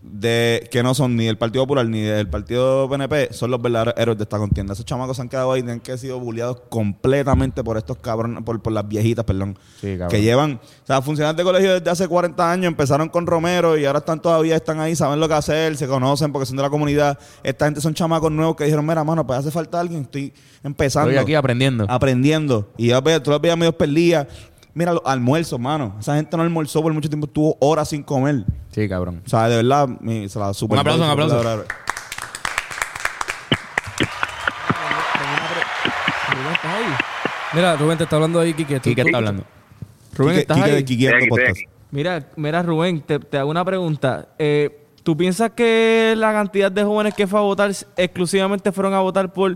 de 0.03 0.67
que 0.69 0.83
no 0.83 0.93
son 0.93 1.15
ni 1.15 1.25
del 1.25 1.37
Partido 1.37 1.63
Popular 1.63 1.85
ni 1.85 2.01
del 2.01 2.29
Partido 2.29 2.89
PNP, 2.89 3.29
son 3.31 3.51
los 3.51 3.61
verdaderos 3.61 3.93
héroes 3.97 4.17
de 4.17 4.23
esta 4.23 4.37
contienda. 4.37 4.73
Esos 4.73 4.85
chamacos 4.85 5.15
se 5.15 5.21
han 5.21 5.29
quedado 5.29 5.53
ahí 5.53 5.63
y 5.65 5.69
han 5.69 5.79
que 5.79 5.97
sido 5.97 6.19
bulleados 6.19 6.61
completamente 6.69 7.63
por 7.63 7.77
estos 7.77 7.97
cabrones, 7.97 8.43
por, 8.43 8.61
por 8.61 8.73
las 8.73 8.85
viejitas, 8.85 9.23
perdón. 9.23 9.57
Sí, 9.79 9.97
que 10.09 10.21
llevan, 10.21 10.59
o 10.83 10.85
sea, 10.85 11.01
funcionarios 11.01 11.37
de 11.37 11.43
colegio 11.43 11.73
desde 11.73 11.89
hace 11.89 12.07
40 12.07 12.51
años, 12.51 12.65
empezaron 12.65 13.07
con 13.07 13.25
Romero 13.25 13.77
y 13.77 13.85
ahora 13.85 13.99
están 13.99 14.21
todavía, 14.21 14.57
están 14.57 14.81
ahí, 14.81 14.93
saben 14.93 15.21
lo 15.21 15.27
que 15.29 15.35
hacer, 15.35 15.77
se 15.77 15.87
conocen 15.87 16.33
porque 16.33 16.45
son 16.45 16.57
de 16.57 16.63
la 16.63 16.69
comunidad. 16.69 17.17
Esta 17.41 17.65
gente 17.65 17.79
son 17.79 17.93
chamacos 17.93 18.31
nuevos 18.31 18.57
que 18.57 18.65
dijeron, 18.65 18.85
mira, 18.85 19.03
mano, 19.05 19.25
pues 19.25 19.39
hace 19.39 19.51
falta 19.51 19.79
alguien, 19.79 20.01
estoy 20.01 20.33
empezando. 20.63 21.11
Estoy 21.11 21.23
aquí 21.23 21.35
aprendiendo. 21.35 21.85
aprendiendo. 21.87 22.73
Y 22.77 22.87
ya 22.87 22.99
ves, 22.99 23.23
tú 23.23 23.31
las 23.31 23.39
veías 23.39 23.57
medio 23.57 23.77
perdidas. 23.77 24.27
Mira, 24.75 24.93
los 24.93 25.03
almuerzos, 25.05 25.59
mano. 25.59 25.95
Esa 25.99 26.15
gente 26.15 26.35
no 26.35 26.41
almorzó 26.43 26.81
por 26.81 26.91
mucho 26.93 27.07
tiempo, 27.09 27.27
estuvo 27.27 27.55
horas 27.61 27.89
sin 27.89 28.01
comer. 28.03 28.43
Sí, 28.71 28.89
cabrón. 28.89 29.21
O 29.25 29.29
sea, 29.29 29.47
de 29.47 29.57
verdad, 29.57 29.87
mi- 29.99 30.27
se 30.27 30.39
la 30.39 30.53
super 30.53 30.75
Un 30.75 30.79
aplauso, 30.79 31.03
un 31.03 31.09
aplauso. 31.11 31.35
valorable. 31.37 31.65
Rubén, 36.33 36.53
¿estás 36.53 36.73
ahí? 36.73 36.83
Mira, 37.53 37.75
Rubén, 37.75 37.97
te 37.97 38.03
está 38.05 38.15
hablando 38.15 38.39
ahí, 38.39 38.53
Quique. 38.53 38.79
¿Tú- 38.79 38.89
¿Y 38.89 38.95
qué 38.95 39.01
tú- 39.03 39.07
está 39.09 39.17
hablando? 39.19 39.43
Rubén, 40.15 40.33
Quique- 40.35 40.41
¿estás 40.41 40.57
Quique 40.57 40.69
ahí? 40.69 40.71
de 40.73 40.79
Estoy 40.79 41.07
aquí, 41.07 41.27
Podcast. 41.29 41.59
Mira, 41.91 42.27
mira, 42.35 42.63
Rubén, 42.63 43.01
te, 43.01 43.19
te 43.19 43.37
hago 43.37 43.51
una 43.51 43.63
pregunta. 43.63 44.29
Eh, 44.39 44.79
¿Tú 45.03 45.15
piensas 45.17 45.51
que 45.51 46.13
la 46.17 46.31
cantidad 46.31 46.71
de 46.71 46.83
jóvenes 46.83 47.13
que 47.13 47.27
fue 47.27 47.37
a 47.37 47.43
votar 47.43 47.71
exclusivamente 47.97 48.71
fueron 48.71 48.93
a 48.93 49.01
votar 49.01 49.31
por 49.33 49.55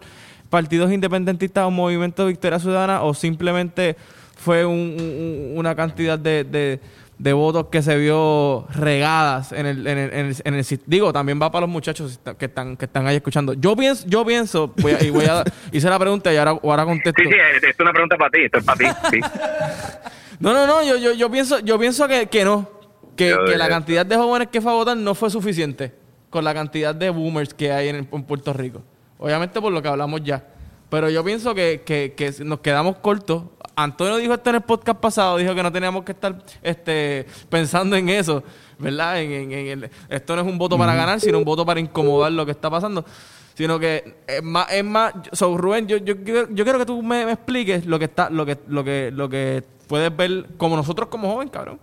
partidos 0.50 0.92
independentistas 0.92 1.64
o 1.66 1.72
movimiento 1.72 2.24
de 2.24 2.30
Victoria 2.34 2.60
Ciudadana 2.60 3.02
o 3.02 3.14
simplemente 3.14 3.96
fue 4.38 4.66
un- 4.66 4.96
un- 5.00 5.52
una 5.58 5.76
cantidad 5.76 6.18
de, 6.20 6.44
de- 6.44 6.80
de 7.18 7.34
votos 7.34 7.66
que 7.72 7.82
se 7.82 7.98
vio 7.98 8.68
regadas 8.70 9.52
en 9.52 9.66
el, 9.66 9.88
en 9.88 9.98
el, 9.98 10.14
en 10.14 10.26
el- 10.28 10.36
en 10.44 10.54
el 10.54 10.66
digo 10.86 11.12
también 11.12 11.42
va 11.42 11.52
para 11.52 11.62
los 11.66 11.70
muchachos 11.70 12.20
que 12.38 12.46
están 12.46 12.78
que 12.78 12.86
están 12.86 13.08
ahí 13.08 13.16
escuchando 13.16 13.54
yo 13.54 13.76
pienso 13.76 14.06
yo 14.08 14.24
pienso 14.24 14.72
voy 14.78 14.92
a, 14.94 15.04
y 15.04 15.10
voy 15.10 15.26
a 15.26 15.44
hice 15.72 15.90
la 15.90 15.98
pregunta 15.98 16.32
y 16.32 16.38
ahora, 16.38 16.52
ahora 16.64 16.86
contesto 16.86 17.20
Sí, 17.24 17.28
sí, 17.30 17.66
es 17.72 17.80
una 17.80 17.92
pregunta 17.92 18.18
para 18.18 18.30
ti, 18.30 18.42
esto 18.44 18.60
es 18.60 18.64
para 18.64 18.78
ti, 18.78 18.86
sí. 19.12 19.20
no, 20.40 20.54
no, 20.54 20.68
no, 20.68 20.84
yo, 20.84 20.98
yo, 20.98 21.14
yo 21.14 21.30
pienso, 21.32 21.60
yo 21.60 21.80
pienso 21.80 22.08
que, 22.08 22.28
que 22.28 22.46
no. 22.46 22.70
Que, 23.16 23.30
Yo, 23.32 23.46
que 23.46 23.58
la 23.58 23.68
cantidad 23.68 24.06
de 24.06 24.16
jóvenes 24.16 24.50
que 24.50 24.62
fue 24.62 24.72
a 24.72 24.76
votar 24.76 24.96
no 24.96 25.16
fue 25.16 25.32
suficiente 25.32 25.92
con 26.30 26.44
la 26.44 26.54
cantidad 26.54 26.94
de 26.94 27.10
boomers 27.10 27.52
que 27.52 27.72
hay 27.72 27.88
en, 27.88 28.08
en 28.12 28.24
Puerto 28.24 28.54
Rico. 28.54 28.84
Obviamente 29.18 29.60
por 29.60 29.74
lo 29.74 29.82
que 29.82 29.88
hablamos 29.88 30.22
ya. 30.24 30.44
Pero 30.90 31.10
yo 31.10 31.24
pienso 31.24 31.54
que, 31.54 31.82
que, 31.86 32.14
que 32.16 32.32
nos 32.46 32.60
quedamos 32.62 32.98
cortos. 32.98 33.44
Antonio 33.76 34.16
dijo 34.18 34.34
esto 34.34 34.50
en 34.50 34.56
el 34.58 34.62
podcast 34.62 35.00
pasado, 35.00 35.38
dijo 35.38 35.54
que 35.54 35.62
no 35.62 35.72
teníamos 35.72 36.04
que 36.04 36.14
estar 36.14 36.42
este, 36.64 37.26
pensando 37.50 37.96
en 37.96 38.10
eso, 38.10 38.44
¿verdad? 38.80 39.22
En, 39.22 39.32
en- 39.32 39.52
en 39.52 39.68
el- 39.84 39.90
esto 40.10 40.36
no 40.36 40.42
es 40.42 40.48
un 40.48 40.58
voto 40.58 40.78
para 40.78 40.96
ganar, 40.96 41.20
sino 41.20 41.38
un 41.38 41.44
voto 41.44 41.66
para 41.66 41.80
incomodar 41.80 42.32
lo 42.32 42.46
que 42.46 42.52
está 42.52 42.70
pasando. 42.70 43.06
Sino 43.54 43.80
que 43.80 44.16
es 44.28 44.42
más, 44.44 44.72
es 44.72 44.84
más, 44.84 45.14
so, 45.32 45.58
Rubén, 45.58 45.88
yo, 45.88 45.98
yo, 45.98 46.24
quiero- 46.24 46.48
yo 46.52 46.64
quiero 46.64 46.80
que 46.80 46.86
tú 46.86 47.02
me, 47.04 47.26
me 47.26 47.34
expliques 47.34 47.86
lo 47.86 48.00
que 48.00 48.06
está, 48.06 48.30
lo 48.30 48.46
que, 48.46 48.58
lo 48.68 48.84
que, 48.84 49.12
lo 49.14 49.28
que 49.30 49.64
puedes 49.88 50.16
ver 50.16 50.46
como 50.58 50.76
nosotros 50.76 51.10
como 51.10 51.32
joven, 51.34 51.50
cabrón. 51.50 51.80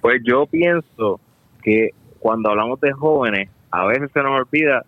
Pues 0.00 0.20
yo 0.24 0.46
pienso 0.46 1.20
que 1.62 1.90
cuando 2.20 2.50
hablamos 2.50 2.80
de 2.80 2.92
jóvenes, 2.92 3.48
a 3.70 3.84
veces 3.86 4.10
se 4.12 4.22
nos 4.22 4.32
olvida 4.40 4.84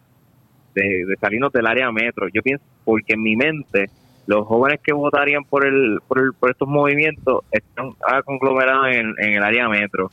de, 0.75 1.17
salirnos 1.21 1.53
del 1.53 1.67
área 1.67 1.91
metro. 1.93 2.29
Yo 2.33 2.43
pienso, 2.43 2.65
porque 2.85 3.15
en 3.15 3.23
mi 3.23 3.37
mente, 3.37 3.87
los 4.27 4.47
jóvenes 4.47 4.81
que 4.83 4.93
votarían 4.93 5.45
por 5.45 5.67
el, 5.67 5.99
por, 6.07 6.19
el- 6.21 6.33
por 6.39 6.51
estos 6.51 6.69
movimientos 6.69 7.41
están 7.51 7.91
ah, 8.07 8.23
conglomerados 8.23 8.89
en, 8.89 9.15
en 9.19 9.35
el 9.35 9.43
área 9.43 9.69
metro. 9.69 10.11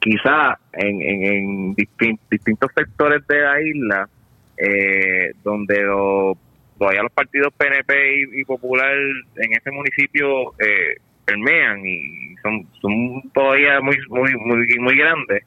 Quizá 0.00 0.56
en, 0.72 1.00
en, 1.02 1.22
en 1.24 1.74
distin- 1.76 2.18
distintos 2.30 2.70
sectores 2.74 3.26
de 3.26 3.40
la 3.40 3.60
isla, 3.60 4.08
eh, 4.56 5.32
donde 5.42 5.82
lo- 5.82 6.36
todavía 6.78 7.02
los 7.02 7.12
partidos 7.12 7.52
PNP 7.56 7.92
y, 8.16 8.40
y 8.40 8.44
Popular 8.44 8.94
en 9.36 9.52
ese 9.52 9.70
municipio 9.70 10.52
eh, 10.58 10.96
permean 11.24 11.84
y 11.84 12.36
son, 12.42 12.66
son 12.80 13.22
todavía 13.32 13.80
muy, 13.80 13.96
muy, 14.08 14.32
muy, 14.36 14.66
muy 14.78 14.96
grandes, 14.96 15.42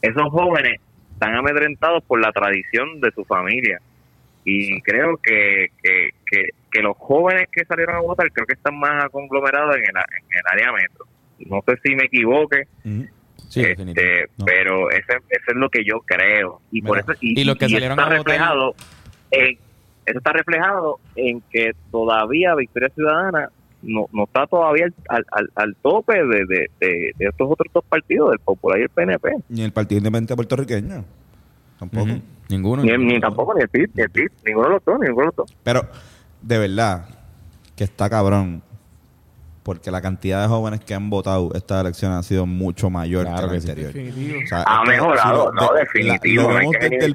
esos 0.00 0.30
jóvenes 0.30 0.80
están 1.18 1.34
amedrentados 1.34 2.04
por 2.04 2.20
la 2.20 2.30
tradición 2.32 3.00
de 3.00 3.10
su 3.10 3.24
familia. 3.24 3.80
Y 4.44 4.80
creo 4.82 5.16
que, 5.18 5.66
que, 5.82 6.10
que, 6.24 6.48
que 6.70 6.82
los 6.82 6.96
jóvenes 6.96 7.48
que 7.52 7.64
salieron 7.64 7.96
a 7.96 8.00
votar, 8.00 8.30
creo 8.32 8.46
que 8.46 8.54
están 8.54 8.78
más 8.78 9.10
conglomerados 9.10 9.76
en 9.76 9.82
el, 9.82 9.88
en 9.88 9.94
el 9.94 10.42
área 10.52 10.72
metro. 10.72 11.06
No 11.40 11.62
sé 11.66 11.78
si 11.82 11.94
me 11.94 12.04
equivoque. 12.04 12.66
Sí, 13.48 13.62
este. 13.62 14.26
No. 14.36 14.44
pero 14.44 14.90
ese, 14.90 15.16
eso 15.28 15.44
es 15.48 15.56
lo 15.56 15.68
que 15.68 15.84
yo 15.84 16.00
creo. 16.00 16.60
Y 16.70 16.82
por 16.82 16.98
eso 16.98 17.12
y, 17.20 17.40
y 17.40 17.44
los 17.44 17.56
que 17.56 17.66
y 17.66 17.70
salieron 17.70 17.98
está 17.98 18.04
a 18.04 18.06
votar- 18.10 18.18
reflejado 18.18 18.74
en, 19.30 19.58
eso 20.06 20.18
está 20.18 20.32
reflejado 20.32 21.00
en 21.16 21.42
que 21.50 21.72
todavía 21.90 22.54
Victoria 22.54 22.88
Ciudadana 22.94 23.50
no, 23.82 24.06
no 24.12 24.24
está 24.24 24.46
todavía 24.46 24.86
al, 24.86 24.94
al, 25.08 25.24
al- 25.32 25.50
al 25.54 25.76
tope 25.76 26.14
de, 26.14 26.44
de, 26.46 26.70
de, 26.80 27.12
de 27.16 27.26
estos 27.26 27.48
otros 27.50 27.72
dos 27.72 27.84
partidos, 27.88 28.30
del 28.30 28.38
Popular 28.40 28.78
y 28.80 28.82
el 28.82 28.88
PNP. 28.88 29.30
Ni 29.48 29.62
el 29.62 29.72
Partido 29.72 29.98
Independiente 29.98 30.34
puertorriqueño. 30.36 31.04
Tampoco. 31.78 32.12
Ninguno. 32.48 32.82
Ni, 32.82 32.96
ni 32.98 33.20
tampoco 33.20 33.54
ni 33.54 33.60
el 33.62 33.68
PIB, 33.68 33.90
ni 33.94 34.02
el 34.02 34.10
PIB, 34.10 34.30
ninguno 34.46 34.66
de 34.68 34.74
los 34.74 34.84
dos, 34.84 34.98
ninguno 35.00 35.20
de 35.20 35.26
los 35.26 35.36
dos. 35.36 35.56
Pero, 35.62 35.82
de 36.42 36.58
verdad, 36.58 37.06
que 37.76 37.84
está 37.84 38.08
cabrón. 38.10 38.62
Porque 39.62 39.90
la 39.90 40.00
cantidad 40.00 40.40
de 40.40 40.48
jóvenes 40.48 40.80
que 40.80 40.94
han 40.94 41.10
votado 41.10 41.50
esta 41.54 41.78
elección 41.82 42.12
ha 42.12 42.22
sido 42.22 42.46
mucho 42.46 42.88
mayor 42.88 43.26
Claro 43.26 43.48
que 43.48 43.54
la 43.54 43.60
anterior. 43.60 43.92
Definitivo. 43.92 44.38
O 44.42 44.46
sea, 44.48 44.62
Ha 44.66 44.82
mejorado, 44.84 45.52
no, 45.52 45.72
de- 45.74 45.80
definitivo, 45.80 46.50
no 46.50 46.56
hay 46.56 46.70
que. 46.70 47.14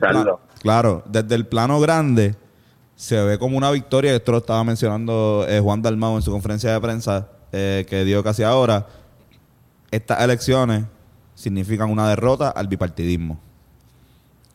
Claro, 0.61 1.03
desde 1.07 1.33
el 1.33 1.47
plano 1.47 1.79
grande 1.79 2.35
se 3.03 3.21
ve 3.21 3.37
como 3.37 3.57
una 3.57 3.69
victoria. 3.69 4.15
Esto 4.15 4.31
lo 4.31 4.37
estaba 4.37 4.63
mencionando 4.63 5.45
eh, 5.49 5.59
Juan 5.59 5.81
Dalmau 5.81 6.15
en 6.15 6.21
su 6.21 6.31
conferencia 6.31 6.71
de 6.71 6.79
prensa 6.79 7.27
eh, 7.51 7.85
que 7.89 8.05
dio 8.05 8.23
casi 8.23 8.43
ahora. 8.43 8.87
Estas 9.91 10.21
elecciones 10.21 10.85
significan 11.35 11.89
una 11.89 12.07
derrota 12.07 12.47
al 12.47 12.69
bipartidismo. 12.69 13.37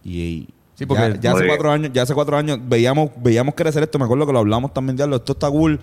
Y 0.03 0.49
Sí, 0.76 0.86
porque- 0.86 1.18
ya, 1.20 1.20
ya 1.20 1.32
hace 1.32 1.46
cuatro 1.46 1.70
años, 1.70 1.90
ya 1.92 2.03
hace 2.03 2.14
cuatro 2.14 2.38
años 2.38 2.59
veíamos, 2.62 3.11
veíamos 3.18 3.55
crecer 3.55 3.82
esto. 3.82 3.99
Me 3.99 4.07
acuerdo 4.07 4.26
que 4.26 4.32
lo 4.32 4.38
hablamos 4.38 4.72
también 4.72 4.96
ya. 4.96 5.05
Esto 5.05 5.32
está 5.32 5.51
cool. 5.51 5.78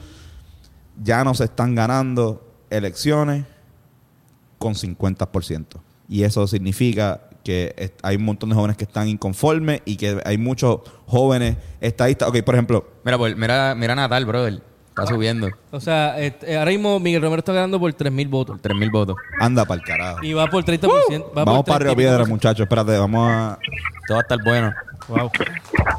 Ya 1.04 1.24
no 1.24 1.36
se 1.36 1.44
están 1.44 1.76
ganando 1.76 2.50
elecciones 2.72 3.46
con 4.58 4.74
50%. 4.74 5.66
Y 6.10 6.24
eso 6.24 6.48
significa 6.48 7.25
que 7.46 7.94
hay 8.02 8.16
un 8.16 8.26
montón 8.26 8.50
de 8.50 8.56
jóvenes 8.56 8.76
que 8.76 8.84
están 8.86 9.08
inconformes 9.08 9.82
y 9.86 9.96
que 9.98 10.20
hay 10.26 10.38
muchos 10.40 10.80
jóvenes 11.06 11.58
estadistas. 11.80 12.28
Ok, 12.28 12.42
por 12.42 12.56
ejemplo, 12.56 12.86
Mira, 13.06 13.18
pues, 13.20 13.38
mira, 13.38 13.76
mira 13.76 13.94
Natal, 13.96 14.26
brother. 14.26 14.62
Está 14.90 15.08
subiendo 15.08 15.50
O 15.72 15.82
sea, 15.82 16.18
este, 16.22 16.58
ahora 16.58 16.72
mismo 16.72 17.02
Miguel 17.02 17.22
Romero 17.22 17.40
está 17.40 17.52
ganando 17.52 17.78
por 17.82 17.92
3.000 17.94 18.30
votos. 18.30 18.60
por 18.62 18.72
3.000 18.72 18.92
votos. 18.92 19.16
Anda 19.42 19.66
para 19.66 19.82
el 19.82 19.86
carajo. 19.86 20.24
Y 20.24 20.32
va 20.34 20.48
por 20.48 20.64
30%. 20.64 20.88
va 21.38 21.44
Vamos 21.44 21.58
por 21.58 21.66
para 21.66 21.80
Río 21.86 21.92
30%. 21.94 21.96
Piedra, 21.98 22.26
muchachos. 22.26 22.62
Espérate, 22.62 22.98
vamos 22.98 23.30
a. 23.30 23.60
Todo 24.08 24.16
va 24.16 24.20
a 24.20 24.22
estar 24.22 24.38
bueno. 24.44 24.74
Wow. 25.10 25.30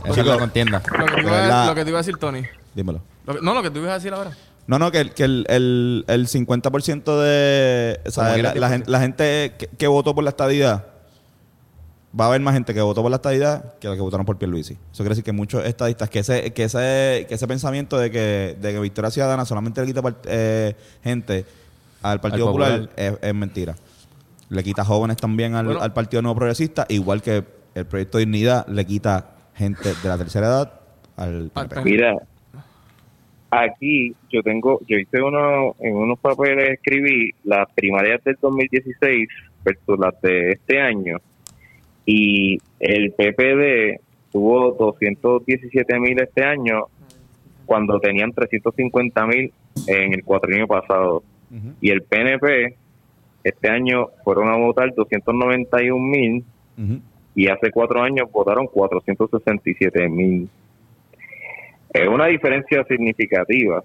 Esa 0.06 0.20
es 0.22 0.26
la 0.26 0.38
contienda. 0.38 0.82
Lo 0.98 1.04
que, 1.06 1.14
te 1.14 1.20
iba, 1.22 1.66
lo 1.66 1.74
que 1.74 1.84
te 1.84 1.90
iba 1.90 1.98
a 1.98 2.02
decir, 2.02 2.16
Tony. 2.16 2.42
Dímelo. 2.74 3.02
Lo 3.26 3.34
que- 3.34 3.40
no, 3.42 3.52
lo 3.54 3.62
que 3.62 3.70
tú 3.70 3.78
ibas 3.80 3.90
a 3.90 3.94
decir 3.94 4.12
ahora. 4.14 4.30
No, 4.66 4.78
no, 4.78 4.90
que, 4.90 5.00
el- 5.00 5.12
que 5.12 5.24
el, 5.24 5.44
el, 5.50 6.04
el 6.08 6.26
50% 6.26 7.20
de. 7.20 8.00
O 8.06 8.10
sea, 8.10 8.36
la 8.38 8.68
gente, 8.70 8.90
la 8.90 8.98
gente 9.00 9.54
que, 9.58 9.66
que 9.68 9.86
votó 9.86 10.14
por 10.14 10.24
la 10.24 10.30
estadidad. 10.30 10.86
Va 12.18 12.24
a 12.24 12.28
haber 12.28 12.40
más 12.40 12.54
gente 12.54 12.72
que 12.72 12.80
votó 12.80 13.02
por 13.02 13.10
la 13.10 13.16
estadidad 13.16 13.78
que 13.78 13.88
la 13.88 13.94
que 13.94 14.00
votaron 14.00 14.24
por 14.24 14.38
Pierluisi. 14.38 14.74
Eso 14.74 15.02
quiere 15.02 15.10
decir 15.10 15.24
que 15.24 15.32
muchos 15.32 15.64
estadistas, 15.66 16.08
que 16.08 16.20
ese, 16.20 16.52
que 16.52 16.64
ese, 16.64 17.26
que 17.28 17.34
ese 17.34 17.46
pensamiento 17.46 17.98
de 17.98 18.10
que, 18.10 18.56
de 18.58 18.72
que 18.72 18.80
Victoria 18.80 19.10
Ciudadana 19.10 19.44
solamente 19.44 19.82
le 19.82 19.86
quita 19.88 20.02
eh, 20.24 20.74
gente 21.02 21.44
al 22.02 22.20
Partido 22.20 22.46
Al 22.46 22.52
Popular, 22.52 22.80
Popular. 22.88 22.96
es, 22.96 23.18
es 23.20 23.34
mentira. 23.34 23.74
Le 24.48 24.62
quita 24.62 24.84
jóvenes 24.84 25.18
también 25.18 25.54
al, 25.54 25.66
Bueno. 25.66 25.82
al 25.82 25.92
Partido 25.92 26.22
Nuevo 26.22 26.36
Progresista, 26.36 26.86
igual 26.88 27.20
que 27.20 27.44
el 27.74 27.84
Proyecto 27.84 28.16
Dignidad 28.18 28.66
le 28.68 28.86
quita 28.86 29.32
gente 29.54 29.90
de 30.02 30.08
la 30.08 30.16
tercera 30.16 30.46
edad 30.46 30.80
al 31.16 31.50
PNP. 31.50 31.82
Mira, 31.82 32.16
aquí 33.50 34.14
yo 34.30 34.42
tengo, 34.42 34.80
yo 34.88 34.96
hice 34.96 35.20
uno, 35.20 35.74
en 35.80 35.94
unos 35.96 36.18
papeles 36.18 36.70
escribí 36.70 37.32
las 37.44 37.70
primarias 37.74 38.22
del 38.24 38.36
2016 38.40 39.28
versus 39.64 39.98
las 39.98 40.18
de 40.22 40.52
este 40.52 40.80
año 40.80 41.18
y 42.06 42.58
el 42.80 43.12
PPD 43.12 44.00
tuvo 44.32 44.72
217 44.72 45.98
mil 45.98 46.18
este 46.20 46.44
año 46.44 46.84
cuando 47.66 47.98
tenían 48.00 48.32
350 48.32 49.26
mil 49.26 49.52
en 49.88 50.14
el 50.14 50.22
cuatrienio 50.24 50.66
pasado 50.68 51.22
y 51.80 51.90
el 51.90 52.02
PNP 52.02 52.76
este 53.44 53.68
año 53.68 54.08
fueron 54.24 54.48
a 54.48 54.56
votar 54.56 54.92
291 54.94 55.98
mil 55.98 56.44
Ujú. 56.78 57.00
y 57.34 57.48
hace 57.48 57.70
cuatro 57.70 58.02
años 58.02 58.30
votaron 58.32 58.66
467 58.66 60.08
mil. 60.08 60.48
Es 61.92 62.08
una 62.08 62.26
diferencia 62.26 62.84
significativa 62.84 63.82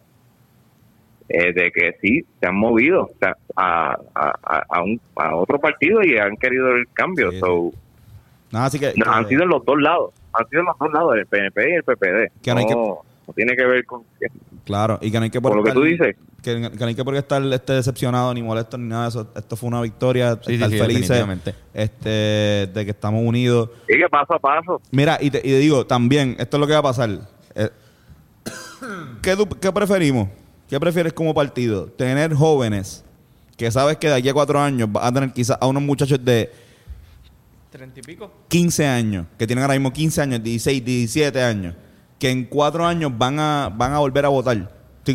eh, 1.30 1.53
de 1.53 1.72
que 1.72 1.95
sí, 2.01 2.22
se 2.39 2.47
han 2.47 2.55
movido 2.55 3.03
o 3.03 3.11
sea, 3.19 3.38
a, 3.55 3.97
a, 4.15 4.34
a- 4.43 4.63
a 4.67 4.84
un, 4.84 4.99
a 5.15 5.36
otro 5.36 5.59
partido 5.59 6.01
y 6.03 6.17
han 6.17 6.36
querido 6.38 6.76
el 6.76 6.88
cambio. 6.93 7.32
Sí, 7.32 7.39
So, 7.39 7.72
Así 8.52 8.80
que, 8.80 8.93
no, 8.95 9.06
que- 9.06 9.10
han 9.12 9.28
sido 9.28 9.43
en 9.43 9.49
los 9.49 9.64
dos 9.66 9.82
lados, 9.82 10.12
han 10.34 10.47
sido 10.49 10.62
en 10.62 10.66
los 10.68 10.78
dos 10.80 10.91
lados, 10.93 11.16
el 11.16 11.26
PNP 11.26 11.70
y 11.70 11.74
el 11.74 11.84
PPD. 11.84 12.32
Que 12.41 12.52
no 12.54 12.60
hay 12.60 12.66
que- 12.66 12.74
no, 12.76 12.99
no 13.28 13.34
tiene 13.34 13.56
que 13.56 13.66
ver 13.66 13.86
con... 13.86 14.04
Claro, 14.66 14.99
y 15.02 15.10
que 15.12 15.18
no 15.18 15.24
hay 15.24 15.30
que 15.30 15.41
Por 15.41 15.56
lo 15.56 15.64
que 15.64 15.72
tú 15.72 15.84
dices. 15.84 16.16
Que, 16.43 16.56
que 16.72 16.78
no 16.80 16.86
hay 16.88 16.95
que 16.95 17.04
por 17.04 17.14
qué 17.14 17.20
estar 17.20 17.41
este, 17.43 17.74
decepcionado 17.74 18.34
ni 18.34 18.41
molesto 18.41 18.78
ni 18.78 18.88
nada 18.89 19.04
de 19.04 19.10
eso. 19.10 19.28
Esto 19.36 19.56
fue 19.56 19.68
una 19.70 19.82
victoria, 19.82 20.39
Sí, 20.43 20.56
estar 20.56 20.70
sí, 20.70 20.76
sí, 20.76 20.82
felices 20.82 21.26
este, 21.74 22.10
de 22.10 22.82
que 22.86 22.91
estamos 22.91 23.22
unidos. 23.24 23.70
Sigue 23.88 24.10
paso 24.10 24.34
a 24.36 24.39
paso. 24.39 24.82
Mira, 24.91 25.18
y 25.22 25.30
te, 25.32 25.38
y 25.39 25.41
te 25.41 25.58
digo 25.60 25.86
también, 25.86 26.36
esto 26.39 26.58
es 26.58 26.62
lo 26.62 26.68
que 26.68 26.74
va 26.74 26.80
a 26.80 26.84
pasar. 26.84 27.10
Eh, 27.56 27.70
¿qué, 29.22 29.36
tú- 29.36 29.47
¿Qué 29.60 29.72
preferimos? 29.72 30.30
¿Qué 30.70 30.80
prefieres 30.80 31.14
como 31.14 31.34
partido? 31.34 31.86
Tener 31.88 32.34
jóvenes 32.34 33.04
que 33.58 33.70
sabes 33.72 33.97
que 33.97 34.08
de 34.08 34.16
aquí 34.16 34.30
a 34.30 34.34
cuatro 34.34 34.60
años 34.60 34.91
vas 34.91 35.06
a 35.06 35.12
tener 35.14 35.32
quizás 35.34 35.58
a 35.60 35.68
unos 35.68 35.84
muchachos 35.84 36.24
de 36.24 36.52
¿Treinta 37.72 38.01
y 38.01 38.03
pico? 38.03 38.30
15 38.49 38.86
años, 38.86 39.26
que 39.39 39.47
tienen 39.47 39.63
ahora 39.63 39.76
mismo 39.76 39.93
15 39.93 40.22
años, 40.22 40.43
16, 40.43 40.84
17 40.84 41.41
años, 41.41 41.74
que 42.19 42.30
en 42.30 42.43
cuatro 42.43 42.86
años 42.86 43.11
van 43.17 43.39
a, 43.39 43.72
van 43.74 43.93
a 43.93 43.99
volver 43.99 44.26
a 44.26 44.30
votar. 44.30 44.69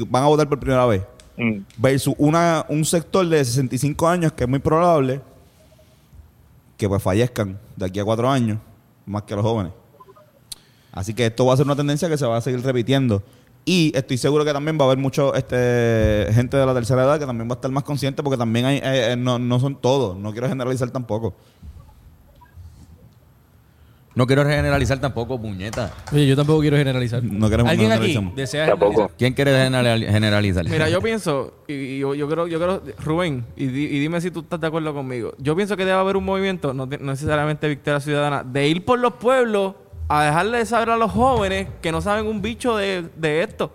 Van 0.09 0.23
a 0.23 0.27
votar 0.27 0.49
por 0.49 0.59
primera 0.59 0.87
vez. 0.87 1.03
Mm. 1.39 1.61
versus 1.77 2.15
una, 2.17 2.65
un 2.71 2.83
sector 2.87 3.29
de 3.29 3.45
65 3.45 4.09
años 4.09 4.33
que 4.33 4.45
es 4.45 4.49
muy 4.49 4.59
probable 4.59 5.21
que 6.79 6.89
pues 6.89 7.03
fallezcan 7.03 7.59
de 7.77 7.85
aquí 7.85 8.01
a 8.01 8.05
cuatro 8.05 8.31
años, 8.31 8.59
más 9.05 9.25
que 9.25 9.35
los 9.35 9.45
jóvenes. 9.45 9.73
Así 10.93 11.13
que 11.13 11.27
esto 11.27 11.45
va 11.45 11.53
a 11.53 11.57
ser 11.59 11.67
una 11.67 11.77
tendencia 11.77 12.09
que 12.09 12.17
se 12.17 12.25
va 12.25 12.39
a 12.39 12.41
seguir 12.41 12.63
repitiendo. 12.63 13.23
Y 13.67 13.93
estoy 13.95 14.17
seguro 14.17 14.47
que 14.47 14.53
también 14.53 14.79
va 14.79 14.85
a 14.85 14.87
haber 14.87 14.99
mucho 14.99 15.35
este, 15.35 16.29
gente 16.33 16.57
de 16.57 16.65
la 16.65 16.73
tercera 16.73 17.03
edad 17.05 17.19
que 17.19 17.27
también 17.27 17.49
va 17.51 17.55
a 17.55 17.57
estar 17.57 17.71
más 17.71 17.85
consciente 17.85 18.23
porque 18.23 18.39
también 18.39 18.65
hay, 18.65 18.77
eh, 18.77 19.13
eh, 19.13 19.17
no, 19.17 19.39
no 19.39 19.61
son 19.61 19.79
todos, 19.79 20.17
no 20.17 20.33
quiero 20.33 20.49
generalizar 20.49 20.91
tampoco. 20.91 21.35
No 24.17 24.27
quiero 24.27 24.45
generalizar 24.47 24.99
tampoco, 24.99 25.39
puñeta. 25.41 25.93
Oye, 26.11 26.27
yo 26.27 26.35
tampoco 26.35 26.61
quiero 26.63 26.79
generalizar. 26.79 27.23
No 27.23 27.51
queremos- 27.51 27.71
¿Alguien 27.71 27.91
no 27.91 27.95
aquí 27.97 28.07
generalizamos. 28.07 28.35
desea 28.35 28.67
Tampoco. 28.67 28.91
generalizar? 28.93 29.19
¿Quién 29.19 29.35
quiere 29.35 29.51
general- 29.63 30.05
generalizar? 30.07 30.65
Mira, 30.69 30.89
yo 30.89 31.03
pienso, 31.03 31.53
y, 31.69 31.75
y 31.75 31.99
yo, 31.99 32.15
yo 32.15 32.27
creo, 32.27 32.47
yo 32.49 32.59
creo, 32.59 32.83
Rubén, 33.05 33.45
y, 33.57 33.67
di- 33.67 33.85
y 33.85 33.99
dime 34.01 34.19
si 34.23 34.31
tú 34.31 34.41
estás 34.41 34.59
de 34.59 34.67
acuerdo 34.69 34.95
conmigo. 34.95 35.35
Yo 35.37 35.55
pienso 35.55 35.77
que 35.77 35.85
debe 35.85 35.99
haber 35.99 36.17
un 36.17 36.25
movimiento, 36.25 36.73
no, 36.73 36.89
te- 36.89 36.97
no 36.97 37.13
necesariamente 37.13 37.69
Victoria 37.69 38.01
Ciudadana, 38.01 38.43
de 38.43 38.67
ir 38.67 38.87
por 38.87 38.99
los 38.99 39.13
pueblos 39.15 39.75
a 40.09 40.25
dejarle 40.25 40.59
de 40.59 40.67
saber 40.67 40.89
a 40.91 40.97
los 40.97 41.13
jóvenes 41.13 41.69
que 41.83 41.93
no 41.93 42.01
saben 42.01 42.27
un 42.27 42.41
bicho 42.41 42.75
de, 42.75 43.05
de 43.17 43.43
esto. 43.43 43.71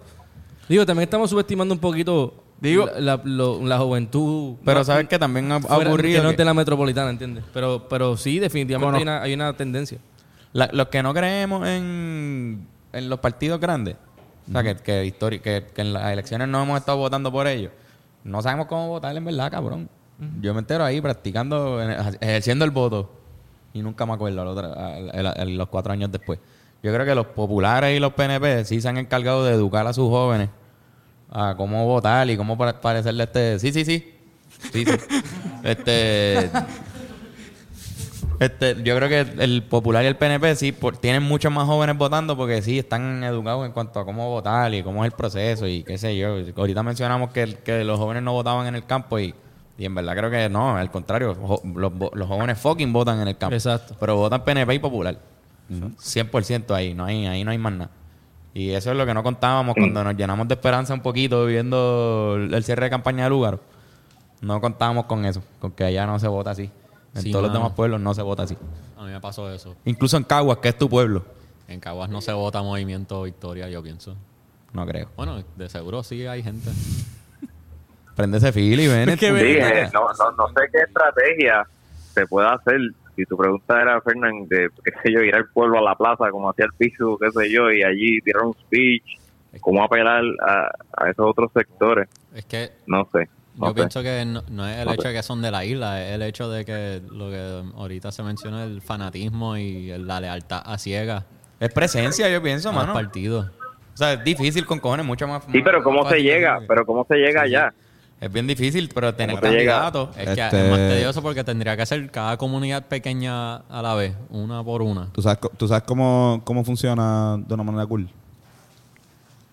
Digo, 0.67 0.87
también 0.87 1.03
estamos 1.03 1.29
subestimando 1.29 1.71
un 1.73 1.79
poquito 1.79 2.33
Digo- 2.59 2.87
la, 2.97 2.99
la- 3.17 3.21
lo- 3.23 3.63
la 3.63 3.77
juventud. 3.77 4.55
Pero 4.65 4.79
no- 4.79 4.83
sabes 4.85 5.07
que 5.07 5.19
también 5.19 5.51
ha, 5.51 5.57
ha 5.57 5.59
fuera- 5.61 5.89
ocurrido 5.91 6.17
que 6.17 6.23
no 6.23 6.29
que 6.29 6.33
es 6.33 6.37
de 6.39 6.45
la 6.45 6.53
metropolitana, 6.55 7.11
¿entiendes? 7.11 7.43
Pero, 7.53 7.87
pero 7.87 8.17
sí, 8.17 8.39
definitivamente 8.39 8.97
hay 8.97 9.03
una, 9.03 9.21
hay 9.21 9.33
una 9.35 9.53
tendencia. 9.55 9.99
La- 10.54 10.70
los 10.74 10.88
que 10.89 11.02
no 11.04 11.14
creemos 11.14 11.68
en, 11.68 12.68
en 12.93 13.10
los 13.10 13.20
partidos 13.20 13.60
grandes, 13.60 13.95
o 14.49 14.52
sea, 14.52 14.64
que, 14.64 14.76
que, 14.76 15.06
histori- 15.06 15.41
que, 15.41 15.68
que 15.74 15.82
en 15.82 15.93
las 15.93 16.12
elecciones 16.12 16.47
no 16.47 16.62
hemos 16.64 16.78
estado 16.80 16.97
votando 16.97 17.32
por 17.32 17.47
ellos, 17.47 17.72
no 18.24 18.41
sabemos 18.41 18.68
cómo 18.68 18.88
votar 18.89 19.16
en 19.16 19.26
verdad, 19.26 19.52
cabrón. 19.52 19.89
Yo 20.39 20.54
me 20.54 20.60
entero 20.60 20.84
ahí 20.84 21.02
practicando, 21.02 21.82
en- 21.82 22.16
ejerciendo 22.22 22.64
el 22.64 22.70
voto 22.72 23.12
y 23.74 23.82
nunca 23.82 24.06
me 24.06 24.14
acuerdo 24.14 24.41
al- 24.41 25.58
los 25.58 25.68
cuatro 25.70 25.93
años 25.93 26.12
después. 26.12 26.38
Yo 26.84 26.93
creo 26.93 27.06
que 27.06 27.16
los 27.16 27.28
populares 27.28 27.95
y 27.95 27.99
los 27.99 28.14
PNP 28.14 28.66
sí 28.66 28.82
se 28.82 28.88
han 28.89 28.97
encargado 28.97 29.43
de 29.45 29.54
educar 29.54 29.86
a 29.88 29.93
sus 29.93 30.10
jóvenes 30.10 30.49
a 31.32 31.56
cómo 31.56 31.86
votar 31.86 32.30
y 32.30 32.38
cómo 32.38 32.58
pa- 32.58 32.80
parecerle 32.82 33.24
este... 33.24 33.58
Sí, 33.60 33.72
sí, 33.72 33.86
sí. 33.86 34.14
Sí, 34.74 34.86
sí. 34.86 34.91
este... 35.64 36.52
Este, 38.41 38.75
yo 38.83 38.95
creo 38.95 39.07
que 39.07 39.19
el 39.43 39.61
Popular 39.61 40.03
y 40.03 40.07
el 40.07 40.15
PNP 40.15 40.55
sí 40.55 40.71
por- 40.71 40.97
tienen 40.97 41.21
muchos 41.21 41.51
más 41.51 41.65
jóvenes 41.67 41.95
votando 41.95 42.35
porque 42.35 42.61
sí 42.63 42.79
están 42.79 43.23
educados 43.23 43.67
en 43.67 43.71
cuanto 43.71 43.99
a 43.99 44.05
cómo 44.05 44.29
votar 44.29 44.73
y 44.73 44.81
cómo 44.81 45.05
es 45.05 45.11
el 45.11 45.15
proceso 45.15 45.67
y 45.67 45.83
qué 45.83 45.97
sé 45.99 46.17
yo. 46.17 46.37
Ahorita 46.57 46.81
mencionamos 46.81 47.29
que, 47.29 47.53
que 47.63 47.83
los 47.83 47.99
jóvenes 47.99 48.23
no 48.23 48.33
votaban 48.33 48.65
en 48.65 48.73
el 48.73 48.83
campo 48.85 49.19
y, 49.19 49.35
y 49.77 49.85
en 49.85 49.93
verdad 49.93 50.15
creo 50.17 50.31
que 50.31 50.49
no, 50.49 50.75
al 50.75 50.89
contrario, 50.89 51.35
jo- 51.35 51.61
los, 51.75 52.27
jóvenes 52.27 52.57
fucking 52.57 52.91
votan 52.91 53.21
en 53.21 53.27
el 53.27 53.37
campo. 53.37 53.53
Exacto. 53.55 53.95
Pero 53.99 54.15
votan 54.15 54.43
PNP 54.43 54.73
y 54.73 54.79
Popular. 54.79 55.17
100% 55.69 56.71
ahí, 56.73 56.93
no 56.95 57.05
hay, 57.05 57.27
ahí 57.27 57.43
no 57.43 57.51
hay 57.51 57.57
más 57.59 57.73
nada. 57.73 57.91
Y 58.55 58.71
eso 58.71 58.89
es 58.91 58.97
lo 58.97 59.05
que 59.05 59.13
no 59.13 59.21
contábamos 59.23 59.75
cuando 59.75 60.03
nos 60.03 60.17
llenamos 60.17 60.47
de 60.47 60.55
esperanza 60.55 60.93
un 60.95 61.01
poquito 61.01 61.45
viendo 61.45 62.35
el 62.37 62.63
cierre 62.63 62.85
de 62.85 62.89
campaña 62.89 63.25
de 63.25 63.29
lugar. 63.29 63.59
No 64.41 64.59
contábamos 64.59 65.05
con 65.05 65.23
eso, 65.25 65.43
con 65.59 65.71
que 65.71 65.83
allá 65.83 66.07
no 66.07 66.17
se 66.17 66.27
vota 66.27 66.49
así. 66.49 66.71
En 67.16 67.22
Sí, 67.24 67.32
todos 67.32 67.43
los 67.43 67.53
demás 67.53 67.74
pueblos 67.74 67.99
no 67.99 68.14
se 68.14 68.22
vota 68.22 68.43
así. 68.43 68.57
A 68.97 69.03
mí 69.03 69.12
me 69.12 69.20
pasó 69.20 69.51
eso. 69.51 69.76
Incluso 69.86 70.18
en 70.18 70.24
Caguas, 70.24 70.59
que 70.59 70.70
es 70.70 70.78
tu 70.78 70.89
pueblo. 70.89 71.24
En 71.68 71.80
Caguas 71.80 72.09
no 72.09 72.22
se 72.22 72.32
vota 72.34 72.62
Movimiento 72.62 73.24
Victoria, 73.24 73.68
yo 73.70 73.82
pienso. 73.84 74.16
No 74.74 74.86
creo. 74.86 75.09
Bueno, 75.18 75.43
de 75.55 75.70
seguro 75.70 76.03
sí 76.03 76.26
hay 76.26 76.41
gente. 76.43 76.70
Prende 78.16 78.38
ese 78.38 78.51
fili, 78.51 78.88
ven. 78.88 79.09
Es 79.09 79.20
que 79.20 79.28
tú, 79.30 79.34
ven- 79.36 79.45
Sí, 79.45 79.57
eh, 79.59 79.89
no, 79.93 80.01
no, 80.01 80.32
no 80.38 80.47
sé 80.49 80.70
qué 80.72 80.80
estrategia 80.82 81.64
se 82.14 82.26
puede 82.28 82.47
hacer. 82.47 82.80
Si 83.16 83.26
tu 83.26 83.36
pregunta 83.38 83.82
era, 83.82 83.99
Fernán, 84.01 84.47
de, 84.47 84.70
qué 84.84 84.91
sé 85.03 85.14
yo, 85.14 85.20
ir 85.22 85.36
al 85.36 85.47
pueblo 85.49 85.80
a 85.80 85.82
la 85.82 85.95
plaza, 85.95 86.30
como 86.32 86.49
hacía 86.49 86.66
el 86.66 86.72
piso, 86.74 87.18
qué 87.20 87.30
sé 87.32 87.51
yo, 87.51 87.70
y 87.72 87.84
allí 87.84 88.22
tirar 88.22 88.43
un 88.43 88.53
speech, 88.53 89.03
cómo 89.59 89.84
apelar 89.84 90.24
a, 90.47 90.70
a 90.97 91.09
esos 91.09 91.26
otros 91.30 91.51
sectores, 91.53 92.07
Es 92.34 92.45
que 92.45 92.72
no 92.88 93.07
sé. 93.12 93.28
Yo 93.56 93.74
pienso 93.76 94.02
que 94.02 94.24
no, 94.26 94.43
no 94.49 94.68
es 94.68 94.78
el 94.80 94.89
hecho 94.89 95.08
de 95.10 95.14
que 95.14 95.24
son 95.24 95.41
de 95.41 95.52
la 95.52 95.66
isla, 95.66 96.04
es 96.06 96.14
el 96.16 96.22
hecho 96.22 96.49
de 96.49 96.64
que 96.66 97.02
lo 97.12 97.30
que 97.30 97.64
ahorita 97.78 98.12
se 98.12 98.24
menciona, 98.24 98.64
el 98.64 98.82
fanatismo 98.82 99.58
y 99.58 99.88
la 99.97 100.20
lealtad 100.22 100.62
a 100.66 100.78
ciegas 100.78 101.26
Es 101.60 101.72
presencia, 101.74 102.30
yo 102.30 102.41
pienso, 102.41 102.70
a 102.70 102.72
mano. 102.72 102.93
partidos. 102.93 103.47
O 103.93 103.97
sea, 103.97 104.14
es 104.14 104.24
difícil 104.24 104.66
con 104.66 104.80
cojones, 104.80 105.06
mucho 105.06 105.28
más. 105.28 105.43
Sí, 105.52 105.62
pero 105.62 105.84
¿cómo 105.84 106.08
se 106.10 106.22
llega? 106.24 106.60
que- 106.62 106.66
Pero 106.68 106.86
¿cómo 106.86 107.06
se 107.08 107.16
llega 107.18 107.41
allá? 107.41 107.74
Es 108.22 108.32
bien 108.32 108.47
difícil, 108.47 108.89
pero 108.93 109.14
tener 109.16 109.39
candidatos. 109.39 110.10
Es 110.16 110.30
que 110.30 110.41
Este- 110.43 110.64
es 110.66 110.70
más 110.70 110.78
tedioso 110.80 111.22
porque 111.22 111.43
tendría 111.43 111.76
que 111.76 111.86
ser 111.86 112.10
cada 112.12 112.38
comunidad 112.38 112.86
pequeña 112.86 113.58
a 113.58 113.82
la 113.82 113.95
vez, 113.95 114.16
una 114.30 114.64
por 114.64 114.82
una. 114.82 115.08
¿Tú 115.12 115.22
sabes, 115.22 115.39
tú 115.58 115.68
sabes 115.68 115.84
cómo, 115.84 116.39
cómo 116.45 116.64
funciona 116.64 117.38
de 117.38 117.54
una 117.54 117.64
manera 117.64 117.86
cool? 117.86 118.08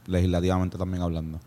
Legislativamente 0.06 0.78
también 0.78 1.02
hablando. 1.02 1.40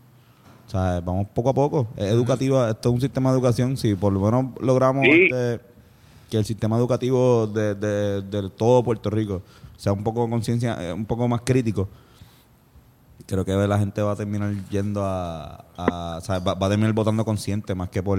O 0.72 0.74
sea, 0.74 1.00
vamos 1.02 1.26
poco 1.34 1.50
a 1.50 1.52
poco. 1.54 1.86
Es 1.96 2.06
educativa, 2.06 2.70
esto 2.70 2.88
es 2.88 2.94
un 2.94 3.00
sistema 3.02 3.28
de 3.30 3.36
educación. 3.36 3.76
Si 3.76 3.94
por 3.94 4.10
lo 4.10 4.20
menos 4.20 4.46
logramos 4.60 5.04
Sí. 5.04 5.24
este, 5.30 5.60
que 6.30 6.38
el 6.38 6.46
sistema 6.46 6.78
educativo 6.78 7.46
de, 7.46 7.74
de- 7.74 8.22
de 8.22 8.48
todo 8.48 8.82
Puerto 8.82 9.10
Rico 9.10 9.42
sea 9.76 9.92
un 9.92 10.02
poco 10.02 10.28
conciencia, 10.30 10.78
eh, 10.80 10.90
un 10.94 11.04
poco 11.04 11.28
más 11.28 11.42
crítico, 11.44 11.88
creo 13.26 13.44
que 13.44 13.52
la 13.52 13.78
gente 13.78 14.00
va 14.00 14.12
a 14.12 14.16
terminar 14.16 14.54
yendo 14.70 15.04
a, 15.04 15.64
a- 15.76 16.16
o 16.18 16.20
sea, 16.22 16.38
va, 16.38 16.54
va 16.54 16.66
a 16.68 16.70
terminar 16.70 16.94
votando 16.94 17.22
consciente 17.24 17.74
más 17.74 17.90
que 17.90 18.02
por 18.02 18.18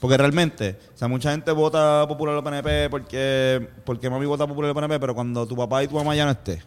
porque 0.00 0.16
realmente, 0.16 0.78
o 0.94 0.98
sea, 0.98 1.06
mucha 1.08 1.30
gente 1.30 1.52
vota 1.52 2.04
popular 2.08 2.34
o 2.36 2.42
PNP 2.42 2.88
porque 2.90 3.68
porque 3.84 4.08
mami 4.10 4.24
vota 4.26 4.46
popular 4.46 4.70
o 4.70 4.74
PNP, 4.74 4.98
pero 4.98 5.14
cuando 5.14 5.46
tu 5.46 5.54
papá 5.54 5.84
y 5.84 5.88
tu 5.88 5.94
mamá 5.94 6.16
ya 6.16 6.24
no 6.24 6.30
esté, 6.32 6.62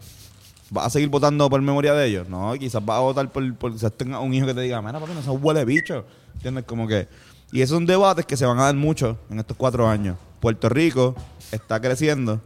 ¿vas 0.71 0.87
a 0.87 0.89
seguir 0.89 1.09
votando 1.09 1.49
por 1.49 1.61
memoria 1.61 1.93
de 1.93 2.07
ellos? 2.07 2.27
No, 2.29 2.53
quizás 2.59 2.83
vas 2.85 2.97
a 2.97 3.01
votar 3.01 3.29
por, 3.31 3.55
por 3.55 3.71
quizás 3.73 3.91
tenga 3.93 4.19
un 4.19 4.33
hijo 4.33 4.45
que 4.47 4.53
te 4.53 4.61
diga, 4.61 4.81
mira 4.81 4.99
papi, 4.99 5.13
no 5.13 5.21
seas 5.21 5.37
huele 5.41 5.63
bicho. 5.65 6.05
¿Entiendes? 6.35 6.65
Como 6.65 6.87
que 6.87 7.07
y 7.51 7.61
esos 7.61 7.75
son 7.75 7.85
debates 7.85 8.25
que 8.25 8.35
se 8.35 8.45
van 8.45 8.59
a 8.59 8.63
dar 8.63 8.75
mucho 8.75 9.17
en 9.29 9.39
estos 9.39 9.55
cuatro 9.55 9.87
años. 9.87 10.17
Puerto 10.41 10.67
Rico 10.69 11.15
está 11.51 11.79
creciendo 11.79 12.41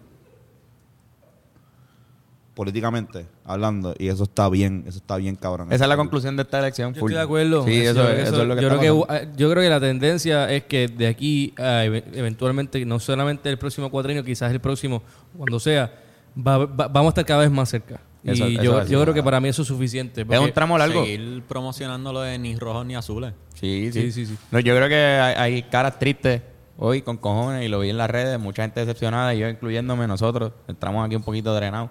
políticamente 2.53 3.25
hablando 3.45 3.95
y 3.97 4.09
eso 4.09 4.23
está 4.23 4.49
bien, 4.49 4.83
eso 4.85 4.97
está 4.97 5.15
bien 5.15 5.35
cabrón. 5.37 5.71
Esa 5.71 5.85
es 5.85 5.89
la 5.89 5.95
conclusión 5.95 6.35
de 6.35 6.43
esta 6.43 6.59
elección. 6.59 6.93
Yo 6.93 6.99
full. 6.99 7.11
estoy 7.11 7.17
de 7.19 7.23
acuerdo. 7.23 7.63
Sí, 7.65 7.75
Yo 7.83 7.91
eso, 7.91 7.93
creo 7.93 8.09
es- 8.09 8.15
que 8.15 8.21
eso 8.29 8.41
es 8.41 8.47
lo 8.47 8.55
que 8.55 8.61
yo 8.61 8.67
está 8.67 8.79
creo 8.79 8.95
que 8.99 9.07
pasando. 9.07 9.31
uh, 9.31 9.37
yo 9.37 9.49
creo 9.51 9.63
que 9.63 9.69
la 9.69 9.79
tendencia 9.79 10.51
es 10.51 10.63
que 10.65 10.87
de 10.89 11.07
aquí 11.07 11.53
a 11.57 11.85
eve- 11.85 12.03
eventualmente 12.13 12.85
no 12.85 12.99
solamente 12.99 13.49
el 13.49 13.57
próximo 13.57 13.89
cuatrienio, 13.89 14.25
quizás 14.25 14.51
el 14.51 14.59
próximo 14.59 15.01
cuando 15.37 15.57
sea, 15.59 15.91
va- 16.37 16.65
va- 16.65 16.87
vamos 16.89 17.07
a 17.07 17.09
estar 17.09 17.25
cada 17.25 17.41
vez 17.41 17.51
más 17.51 17.69
cerca. 17.69 18.01
Eso- 18.23 18.47
y 18.49 18.55
eso 18.55 18.63
yo, 18.63 18.85
yo 18.85 19.01
creo 19.01 19.13
que 19.13 19.23
para 19.23 19.39
mí 19.39 19.47
eso 19.49 19.61
es 19.61 19.67
suficiente. 19.67 20.25
Es 20.29 20.39
un 20.39 20.51
tramo 20.51 20.77
largo. 20.77 21.03
Seguir 21.05 21.43
promocionando 21.47 22.11
lo 22.13 22.21
de 22.21 22.37
ni 22.37 22.55
rojos 22.57 22.85
ni 22.85 22.95
azules. 22.95 23.33
Sí, 23.55 23.91
sí. 23.93 24.01
Sí, 24.03 24.11
sí, 24.11 24.25
sí. 24.25 24.37
No, 24.51 24.59
yo 24.59 24.75
creo 24.75 24.89
que 24.89 24.95
hay, 24.95 25.35
hay 25.35 25.63
caras 25.63 25.99
tristes 25.99 26.41
hoy 26.77 27.01
con 27.01 27.17
cojones 27.17 27.65
y 27.65 27.67
lo 27.69 27.79
vi 27.79 27.89
en 27.89 27.97
las 27.97 28.09
redes, 28.09 28.39
mucha 28.39 28.63
gente 28.63 28.79
decepcionada 28.81 29.33
y 29.33 29.39
yo 29.39 29.49
incluyéndome 29.49 30.07
nosotros. 30.07 30.51
Entramos 30.67 31.05
aquí 31.05 31.15
un 31.15 31.23
poquito 31.23 31.53
drenados. 31.55 31.89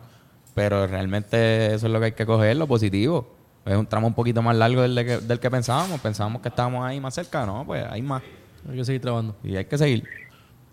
Pero 0.55 0.87
realmente 0.89 1.72
eso 1.74 1.87
es 1.87 1.93
lo 1.93 2.01
que 2.01 2.07
hay 2.07 2.12
que 2.12 2.26
coger, 2.26 2.57
lo 2.57 2.66
positivo. 2.66 3.35
Es 3.64 3.76
un 3.76 3.87
tramo 3.87 4.07
un 4.09 4.14
poquito 4.14 4.43
más 4.43 4.57
largo 4.57 4.83
del, 4.83 4.95
de 4.95 5.05
que, 5.05 5.18
del 5.18 5.39
que 5.39 5.51
pensábamos. 5.51 6.01
Pensábamos 6.01 6.43
que 6.43 6.49
estábamos 6.49 6.85
ahí 6.85 6.99
más 7.01 7.14
cerca, 7.14 7.47
¿no? 7.47 7.64
Pues 7.64 7.85
hay 7.89 8.03
más. 8.03 8.22
Hay 8.68 8.76
que 8.76 8.85
seguir 8.85 9.01
trabajando. 9.01 9.37
Y 9.45 9.55
hay 9.57 9.66
que 9.66 9.79
seguir. 9.79 10.05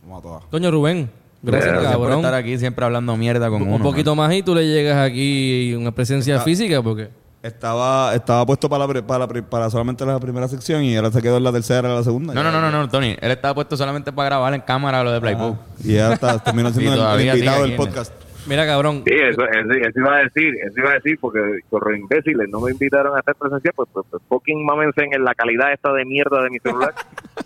Vamos 0.01 0.19
a 0.19 0.21
todas. 0.23 0.43
Coño, 0.45 0.71
Rubén, 0.71 1.11
gracias, 1.45 1.71
Gracias 1.73 1.93
por 1.95 2.01
cabrón. 2.07 2.19
estar 2.25 2.33
aquí 2.33 2.57
siempre 2.57 2.85
hablando 2.85 3.15
mierda 3.17 3.49
con 3.49 3.61
un 3.61 3.73
uno. 3.73 3.83
poquito 3.83 4.15
más 4.15 4.33
y 4.33 4.43
tú 4.43 4.53
le 4.55 4.65
llegas 4.67 4.97
aquí 4.97 5.73
una 5.75 5.91
presencia 5.91 6.39
física 6.41 6.81
porque... 6.81 7.09
Estaba, 7.43 8.15
estaba 8.15 8.43
puesto 8.43 8.67
para, 8.67 8.87
la 8.87 9.01
para, 9.05 9.27
la 9.27 9.41
para 9.47 9.69
solamente 9.69 10.03
la 10.03 10.19
primera 10.19 10.47
sección 10.47 10.83
y 10.83 10.95
ahora 10.95 11.11
se 11.11 11.21
quedó 11.21 11.37
en 11.37 11.43
la 11.43 11.51
tercera 11.51 11.87
y 11.91 11.95
la 11.95 12.03
segunda. 12.03 12.33
No, 12.33 12.41
no, 12.41 12.51
no, 12.51 12.59
no, 12.59 12.71
no, 12.71 12.89
Tony. 12.89 13.15
Él 13.21 13.29
estaba 13.31 13.53
puesto 13.53 13.77
solamente 13.77 14.11
para 14.11 14.29
grabar 14.29 14.51
en 14.55 14.61
cámara 14.61 15.03
lo 15.03 15.11
de 15.11 15.21
Playbook. 15.21 15.55
Y 15.83 15.99
ahora 15.99 16.15
está, 16.15 16.39
terminó 16.43 16.71
siendo 16.71 16.93
el- 17.15 17.21
invitado 17.27 17.61
del 17.61 17.71
en 17.71 17.77
podcast. 17.77 18.11
Mira, 18.47 18.65
cabrón. 18.65 19.03
Sí, 19.05 19.13
eso, 19.13 19.43
eso, 19.43 19.71
eso 19.73 19.99
iba 19.99 20.15
a 20.15 20.23
decir, 20.23 20.53
eso 20.65 20.73
iba 20.79 20.89
a 20.89 20.93
decir, 20.95 21.19
porque 21.21 21.39
corro 21.69 21.95
imbéciles, 21.95 22.49
no 22.49 22.59
me 22.61 22.71
invitaron 22.71 23.15
a 23.15 23.19
estar 23.19 23.35
presencial, 23.35 23.73
pues, 23.75 23.89
pues, 23.93 24.05
pues 24.09 24.23
fucking 24.27 24.65
mámense 24.65 25.03
en 25.11 25.23
la 25.23 25.35
calidad 25.35 25.71
esta 25.71 25.93
de 25.93 26.03
mierda 26.03 26.41
de 26.43 26.49
mi 26.49 26.57
celular. 26.57 26.95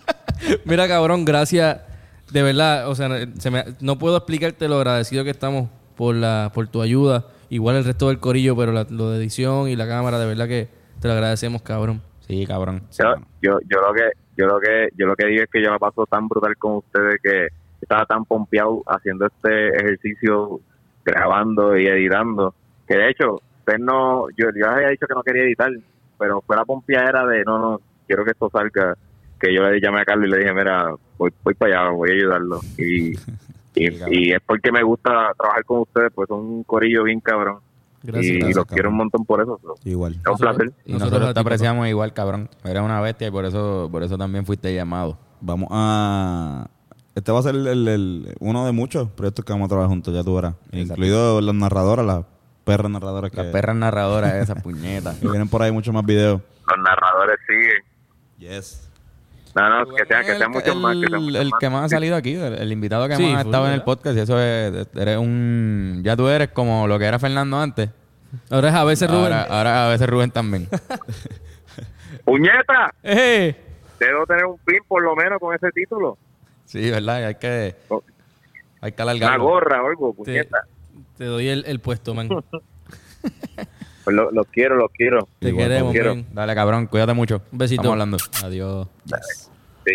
Mira, 0.64 0.88
cabrón, 0.88 1.26
gracias. 1.26 1.78
De 2.32 2.42
verdad, 2.42 2.88
o 2.88 2.94
sea, 2.94 3.08
se 3.38 3.50
me- 3.50 3.64
no 3.80 3.98
puedo 3.98 4.16
explicarte 4.16 4.68
lo 4.68 4.76
agradecido 4.76 5.24
que 5.24 5.30
estamos 5.30 5.68
por 5.96 6.14
la 6.14 6.50
por 6.54 6.68
tu 6.68 6.80
ayuda. 6.82 7.24
Igual 7.48 7.76
el 7.76 7.84
resto 7.84 8.08
del 8.08 8.20
corillo, 8.20 8.56
pero 8.56 8.72
la- 8.72 8.86
lo 8.88 9.10
de 9.10 9.18
edición 9.18 9.68
y 9.68 9.76
la 9.76 9.88
cámara, 9.88 10.18
de 10.18 10.26
verdad 10.26 10.46
que 10.48 10.68
te 11.00 11.08
lo 11.08 11.14
agradecemos, 11.14 11.62
cabrón. 11.62 12.00
Sí, 12.20 12.46
cabrón. 12.46 12.82
yo, 12.96 13.14
yo, 13.42 13.58
yo 13.68 13.80
lo 13.80 13.92
que, 13.92 14.10
yo 14.36 14.46
lo 14.46 14.60
que, 14.60 14.88
yo 14.96 15.06
lo 15.06 15.16
que 15.16 15.26
digo 15.26 15.42
es 15.42 15.50
que 15.50 15.62
yo 15.62 15.72
me 15.72 15.78
paso 15.80 16.06
tan 16.06 16.28
brutal 16.28 16.56
con 16.56 16.76
ustedes 16.76 17.16
que 17.20 17.48
estaba 17.80 18.06
tan 18.06 18.24
pompeado 18.24 18.82
haciendo 18.86 19.26
este 19.26 19.68
ejercicio, 19.76 20.60
grabando 21.04 21.76
y 21.76 21.86
editando, 21.86 22.54
que 22.86 22.94
de 22.96 23.10
hecho, 23.10 23.40
usted 23.58 23.78
no, 23.78 24.28
yo, 24.36 24.48
yo 24.54 24.68
había 24.70 24.88
dicho 24.90 25.06
que 25.08 25.14
no 25.14 25.22
quería 25.22 25.42
editar, 25.42 25.70
pero 26.18 26.40
fue 26.46 26.56
la 26.56 26.64
pompeadera 26.64 27.26
de 27.26 27.42
no, 27.44 27.58
no, 27.58 27.80
quiero 28.06 28.24
que 28.24 28.30
esto 28.30 28.48
salga, 28.52 28.94
que 29.40 29.54
yo 29.54 29.62
le 29.62 29.80
llamé 29.80 30.00
a 30.00 30.04
Carlos 30.04 30.26
y 30.28 30.30
le 30.30 30.38
dije, 30.38 30.52
mira, 30.54 30.94
voy, 31.18 31.32
voy 31.42 31.54
para 31.54 31.80
allá, 31.80 31.90
voy 31.90 32.10
a 32.10 32.14
ayudarlo. 32.14 32.60
Y, 32.78 33.12
y, 33.74 33.88
y 34.10 34.32
es 34.32 34.40
porque 34.46 34.70
me 34.70 34.82
gusta 34.82 35.32
trabajar 35.38 35.64
con 35.64 35.80
ustedes, 35.80 36.12
pues 36.14 36.28
son 36.28 36.40
un 36.40 36.64
corillo 36.64 37.04
bien 37.04 37.20
cabrón. 37.20 37.58
Gracias, 38.02 38.32
y 38.32 38.38
gracias, 38.38 38.56
los 38.56 38.64
cabrón. 38.64 38.76
quiero 38.76 38.88
un 38.90 38.96
montón 38.96 39.24
por 39.26 39.42
eso. 39.42 39.58
so, 39.62 39.74
Igual. 39.84 40.14
Es 40.14 40.26
un 40.30 40.36
placer. 40.38 40.72
Y 40.86 40.92
Nosotros 40.92 41.12
nosotros, 41.12 41.34
te 41.34 41.40
apreciamos 41.40 41.86
igual, 41.88 42.12
cabrón. 42.14 42.48
Eres 42.64 42.82
una 42.82 43.00
bestia 43.00 43.28
y 43.28 43.30
por 43.30 43.44
eso, 43.44 43.88
por 43.92 44.02
eso 44.02 44.16
también 44.16 44.46
fuiste 44.46 44.74
llamado. 44.74 45.18
Vamos 45.40 45.68
a... 45.70 46.68
Este 47.14 47.32
va 47.32 47.40
a 47.40 47.42
ser 47.42 47.54
el, 47.56 47.66
el- 47.66 47.88
el- 47.88 48.34
uno 48.40 48.64
de 48.64 48.72
muchos 48.72 49.08
proyectos 49.10 49.44
que 49.44 49.52
vamos 49.52 49.66
a 49.66 49.68
trabajar 49.68 49.90
juntos, 49.90 50.14
ya 50.14 50.22
tú 50.22 50.34
verás. 50.34 50.54
Incluido 50.72 51.40
las 51.40 51.54
narradoras, 51.54 52.06
las 52.06 52.24
perras 52.64 52.90
narradoras 52.90 53.30
que, 53.30 53.36
Las 53.38 53.46
perras 53.52 53.76
narradoras 53.76 54.34
esas 54.34 54.62
puñetas. 54.62 55.18
que 55.18 55.28
vienen 55.28 55.48
por 55.48 55.60
ahí 55.62 55.72
muchos 55.72 55.92
más 55.92 56.04
videos. 56.06 56.40
Los 56.68 56.78
narradores 56.84 57.36
siguen. 57.46 57.82
Yes. 58.38 58.89
No, 59.54 59.68
no, 59.84 59.94
que 59.94 60.04
sea, 60.06 60.20
que 60.20 60.36
sea 60.36 60.46
El- 60.46 60.50
mucho 60.50 60.74
más. 60.76 60.96
Que 60.96 61.06
sea 61.08 61.16
el, 61.18 61.22
mucho 61.24 61.40
el 61.40 61.50
más. 61.50 61.58
que 61.60 61.70
más 61.70 61.84
ha 61.84 61.88
salido 61.88 62.16
aquí, 62.16 62.34
el, 62.34 62.54
el 62.54 62.72
invitado 62.72 63.08
que 63.08 63.16
Sí, 63.16 63.22
más 63.24 63.38
ha 63.38 63.40
estado 63.46 63.66
en 63.66 63.72
el 63.72 63.82
podcast. 63.82 64.16
Y 64.16 64.20
eso 64.20 64.38
es, 64.40 64.86
eres 64.94 65.18
un... 65.18 66.00
Ya 66.04 66.16
tú 66.16 66.28
eres 66.28 66.48
como 66.50 66.86
lo 66.86 66.98
que 66.98 67.06
era 67.06 67.18
Fernando 67.18 67.58
antes. 67.60 67.90
Ahora 68.48 68.68
es 68.68 68.74
a 68.74 68.84
veces 68.84 69.10
Rubén. 69.10 69.32
Ahora, 69.32 69.42
ahora 69.42 69.86
a 69.86 69.88
veces 69.90 70.08
Rubén 70.08 70.30
también. 70.30 70.68
¡Puñeta! 72.24 72.94
¡Eh! 73.02 73.56
Debo 73.98 74.24
tener 74.26 74.44
un 74.44 74.58
pin 74.58 74.78
por 74.86 75.02
lo 75.02 75.14
menos 75.16 75.38
con 75.40 75.54
ese 75.54 75.70
título. 75.72 76.16
Sí, 76.64 76.90
¿verdad? 76.90 77.24
Hay 77.24 77.34
que... 77.34 77.74
Oh. 77.88 78.02
Hay 78.80 78.92
que 78.92 79.02
Una 79.02 79.12
alargarlo. 79.12 79.44
gorra 79.44 79.82
o 79.82 79.86
algo, 79.88 80.10
Te, 80.12 80.16
puñeta. 80.24 80.58
te 81.18 81.24
doy 81.24 81.48
el, 81.48 81.64
el 81.66 81.80
puesto, 81.80 82.14
man. 82.14 82.28
Pues 84.04 84.16
lo- 84.16 84.30
los 84.30 84.46
quiero, 84.48 84.76
los 84.76 84.90
quiero. 84.92 85.28
Te 85.38 85.48
Igual, 85.50 85.68
queremos, 85.68 85.92
quiero. 85.92 86.16
Dale, 86.32 86.54
cabrón. 86.54 86.86
Cuídate 86.86 87.12
mucho. 87.14 87.42
Un 87.52 87.58
besito. 87.58 87.82
Estamos 87.82 87.92
hablando. 87.94 88.16
Adiós. 88.42 88.86
Sí. 89.86 89.92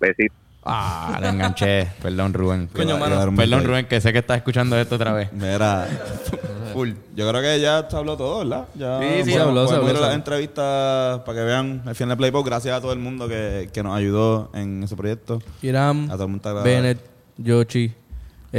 Besito. 0.00 0.34
Ah, 0.66 1.18
le 1.20 1.28
enganché. 1.28 1.88
Perdón, 2.02 2.32
Rubén. 2.32 2.68
Coño, 2.68 2.96
mano. 2.96 3.16
Perdón. 3.36 3.64
Rubén, 3.64 3.86
que 3.86 4.00
sé 4.00 4.12
que 4.12 4.20
estás 4.20 4.38
escuchando 4.38 4.78
esto 4.78 4.94
otra 4.94 5.12
vez. 5.12 5.30
Mira, 5.32 5.86
full. 6.72 6.92
Yo 7.14 7.28
creo 7.28 7.42
que 7.42 7.60
ya 7.60 7.86
se 7.90 7.96
habló 7.96 8.16
todo, 8.16 8.38
¿verdad? 8.38 8.66
Ya 8.74 8.98
Sí, 9.00 9.24
sí, 9.24 9.32
se 9.32 9.40
habló, 9.40 9.66
se 9.68 9.74
habló, 9.74 9.92
las 9.92 10.14
entrevistas 10.14 11.20
para 11.20 11.38
que 11.38 11.44
vean 11.44 11.82
el 11.86 11.94
final 11.94 12.10
de 12.10 12.16
Playbook. 12.16 12.46
Gracias 12.46 12.76
a 12.76 12.80
todo 12.80 12.92
el 12.92 12.98
mundo 12.98 13.28
que, 13.28 13.68
que 13.72 13.82
nos 13.82 13.94
ayudó 13.96 14.50
en 14.54 14.82
ese 14.82 14.96
proyecto. 14.96 15.40
Hiram, 15.60 16.06
A 16.10 16.14
todo 16.14 16.24
el 16.24 16.30
mundo 16.30 16.54
te 16.54 16.62
Bennett, 16.62 16.98
Yoshi, 17.36 17.92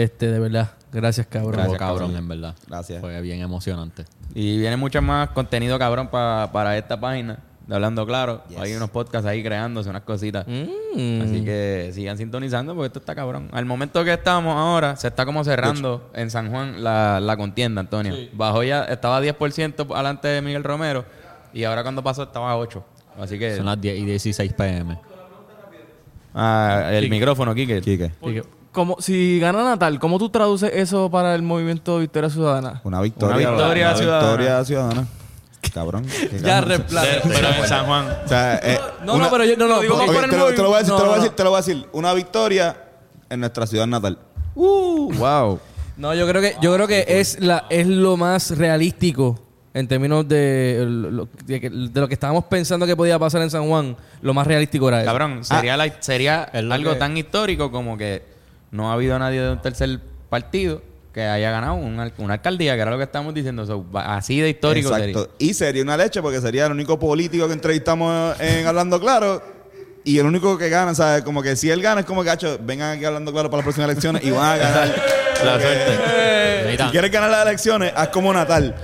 este, 0.03 0.31
de 0.31 0.39
verdad. 0.39 0.71
Gracias, 0.91 1.27
cabrón. 1.27 1.53
Gracias, 1.53 1.77
cabrón, 1.77 1.99
cabrón. 2.11 2.17
en 2.17 2.27
verdad. 2.27 2.55
Gracias. 2.67 3.01
Fue 3.01 3.19
bien 3.21 3.41
emocionante. 3.41 4.05
Y 4.33 4.57
viene 4.59 4.77
mucho 4.77 5.01
más 5.01 5.29
contenido, 5.29 5.77
cabrón, 5.79 6.07
pa- 6.09 6.49
para 6.53 6.77
esta 6.77 6.99
página 6.99 7.39
de 7.67 7.73
Hablando 7.75 8.05
Claro. 8.05 8.43
Hay 8.59 8.73
unos 8.75 8.89
podcasts 8.91 9.27
ahí 9.27 9.41
creándose, 9.43 9.89
unas 9.89 10.03
cositas. 10.03 10.45
Mm. 10.47 11.21
Así 11.23 11.43
que 11.43 11.91
sigan 11.93 12.17
sintonizando 12.17 12.75
porque 12.75 12.87
esto 12.87 12.99
está 12.99 13.15
cabrón. 13.15 13.49
Al 13.51 13.65
momento 13.65 14.03
que 14.03 14.13
estamos 14.13 14.55
ahora, 14.55 14.95
se 14.95 15.07
está 15.07 15.25
como 15.25 15.43
cerrando 15.43 16.09
en 16.13 16.29
San 16.29 16.49
Juan 16.51 16.83
la, 16.83 17.19
la 17.19 17.35
contienda, 17.37 17.81
Antonio. 17.81 18.13
Bajó 18.33 18.63
ya, 18.63 18.83
estaba 18.85 19.19
10% 19.21 19.93
adelante 19.93 20.27
de 20.27 20.41
Miguel 20.41 20.63
Romero 20.63 21.05
y 21.53 21.63
ahora 21.63 21.81
cuando 21.83 22.03
pasó 22.03 22.23
estaba 22.23 22.51
a 22.51 22.57
8. 22.57 22.83
Así 23.19 23.39
que... 23.39 23.55
Son 23.57 23.65
las 23.65 23.79
10 23.81 23.97
y 23.97 24.05
16 24.05 24.53
pm. 24.53 24.99
Ah, 26.33 26.89
el 26.91 27.09
micrófono, 27.09 27.55
Kike. 27.55 27.81
Quique. 27.81 28.11
Y 28.21 28.33
que- 28.35 28.43
Como, 28.75 28.97
si 28.99 29.39
gana 29.39 29.63
Natal, 29.63 29.97
¿cómo 29.99 30.19
tú 30.19 30.29
traduces 30.29 30.69
eso 30.73 31.09
para 31.09 31.33
el 31.33 31.41
movimiento 31.41 31.97
Victoria 31.99 32.29
Ciudadana? 32.29 32.81
Una 32.83 32.99
victoria. 33.01 33.35
Una 33.49 33.57
victoria 33.57 33.87
una 33.87 33.97
ciudadana. 33.97 34.27
victoria 34.27 34.65
ciudadana. 34.65 35.07
Cabrón. 35.73 36.05
Ya, 36.43 36.61
repla- 36.61 37.03
Pero 37.23 37.47
en 37.49 37.67
San 37.67 37.85
Juan. 37.85 38.05
O 38.25 38.27
sea, 38.27 38.59
eh, 38.61 38.79
No, 39.05 39.17
no, 39.17 39.29
pero 39.31 39.45
yo- 39.45 39.55
no, 39.57 39.67
no, 39.67 39.79
digo, 39.79 39.95
por 40.05 40.23
el 40.23 40.29
te, 40.29 40.37
lo, 40.37 40.53
te 40.53 40.61
lo 40.61 40.67
voy 40.67 40.75
a 40.75 40.79
decir, 40.79 40.93
te 40.95 41.03
lo 41.03 41.07
voy 41.09 41.13
a 41.13 41.17
decir, 41.17 41.29
no. 41.31 41.35
te 41.35 41.43
lo 41.43 41.49
voy 41.49 41.57
a 41.57 41.61
decir. 41.61 41.85
Una 41.93 42.13
victoria 42.13 42.77
en 43.29 43.39
nuestra 43.39 43.65
ciudad 43.65 43.87
natal. 43.87 44.17
wow. 44.55 45.59
No, 45.97 46.13
yo 46.13 46.27
creo 46.27 46.41
que, 46.41 46.55
yo 46.61 46.73
creo 46.73 46.87
que 46.87 47.05
es 47.07 47.39
la, 47.39 47.65
es 47.69 47.87
lo 47.87 48.17
más 48.17 48.57
realístico 48.57 49.39
en 49.73 49.87
términos 49.87 50.27
de 50.27 50.85
lo, 50.87 51.27
de 51.45 51.89
lo 51.93 52.07
que 52.07 52.13
estábamos 52.13 52.43
pensando 52.45 52.85
que 52.85 52.95
podía 52.95 53.17
pasar 53.17 53.41
en 53.41 53.49
San 53.49 53.67
Juan. 53.67 53.95
Lo 54.21 54.33
más 54.33 54.45
realístico 54.45 54.89
era 54.89 54.99
eso. 54.99 55.05
Cabrón, 55.07 55.43
sería, 55.45 55.77
la- 55.77 56.01
sería 56.01 56.43
algo 56.43 56.93
que- 56.93 56.99
tan 56.99 57.15
histórico 57.17 57.71
como 57.71 57.97
que 57.97 58.34
no 58.75 58.89
ha 58.89 58.93
habido 58.93 59.17
nadie 59.19 59.41
de 59.41 59.51
un 59.51 59.61
tercer 59.61 59.99
partido 60.29 60.81
que 61.13 61.23
haya 61.23 61.49
ganado 61.49 61.75
una 61.75 62.11
alcaldía, 62.33 62.75
que 62.75 62.81
era 62.81 62.91
lo 62.91 62.97
que 62.97 63.03
estamos 63.03 63.33
diciendo. 63.33 63.85
Va- 63.89 64.17
así 64.17 64.41
de 64.41 64.49
histórico 64.49 64.89
Exacto. 64.89 65.19
sería. 65.21 65.35
Y 65.39 65.53
sería 65.53 65.81
una 65.83 65.95
leche 65.95 66.21
porque 66.21 66.41
sería 66.41 66.65
el 66.65 66.73
único 66.73 66.99
político 66.99 67.47
que 67.47 67.53
entrevistamos 67.53 68.39
en 68.41 68.67
Hablando 68.67 68.99
Claro. 68.99 69.41
Y 70.03 70.19
el 70.19 70.25
único 70.27 70.55
que 70.57 70.69
gana, 70.69 70.93
¿sabes? 70.93 71.23
Como 71.23 71.41
que 71.41 71.55
si 71.55 71.71
él 71.71 71.81
gana 71.81 72.01
es 72.01 72.05
como 72.05 72.23
que, 72.23 72.29
hacho, 72.29 72.59
vengan 72.61 72.95
aquí 72.97 73.05
hablando 73.05 73.31
claro 73.31 73.49
para 73.49 73.59
las 73.59 73.63
próximas 73.63 73.89
elecciones 73.89 74.23
y 74.23 74.29
van 74.29 74.51
a 74.51 74.57
ganar. 74.57 74.95
La 75.43 75.59
suerte. 75.59 76.77
Si 76.77 76.83
quieres 76.91 77.11
ganar 77.11 77.29
las 77.29 77.45
elecciones, 77.45 77.91
haz 77.95 78.09
como 78.09 78.31
Natal. 78.33 78.75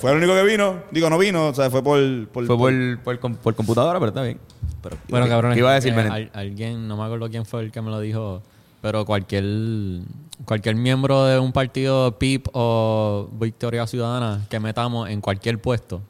Fue 0.00 0.10
el 0.12 0.16
único 0.18 0.34
que 0.34 0.42
vino. 0.44 0.82
Digo, 0.90 1.10
no 1.10 1.18
vino, 1.18 1.48
o 1.48 1.54
sea, 1.54 1.70
fue 1.70 1.82
por... 1.82 1.98
por, 2.28 2.46
Fue 2.46 2.56
por, 2.56 2.98
por, 3.18 3.36
por 3.36 3.54
computadora, 3.54 3.98
pero 3.98 4.08
está 4.08 4.22
bien. 4.22 4.38
Pero, 4.82 4.96
Bueno, 5.08 5.28
cabrones. 5.28 5.56
¿Qué 5.56 5.60
iba 5.60 5.70
a 5.72 5.74
decir, 5.74 5.94
eh, 5.96 6.30
alguien, 6.32 6.86
no 6.88 6.96
me 6.96 7.04
acuerdo 7.04 7.28
quién 7.28 7.44
fue 7.44 7.62
el 7.62 7.70
que 7.72 7.80
me 7.82 7.90
lo 7.90 8.00
dijo, 8.00 8.42
pero 8.86 9.04
cualquier 9.04 9.44
cualquier 10.44 10.76
miembro 10.76 11.24
de 11.24 11.40
un 11.40 11.50
partido 11.50 12.16
PIP 12.20 12.46
o 12.52 13.28
Victoria 13.32 13.84
Ciudadana 13.88 14.46
que 14.48 14.60
metamos 14.60 15.10
en 15.10 15.20
cualquier 15.20 15.60
puesto 15.60 16.02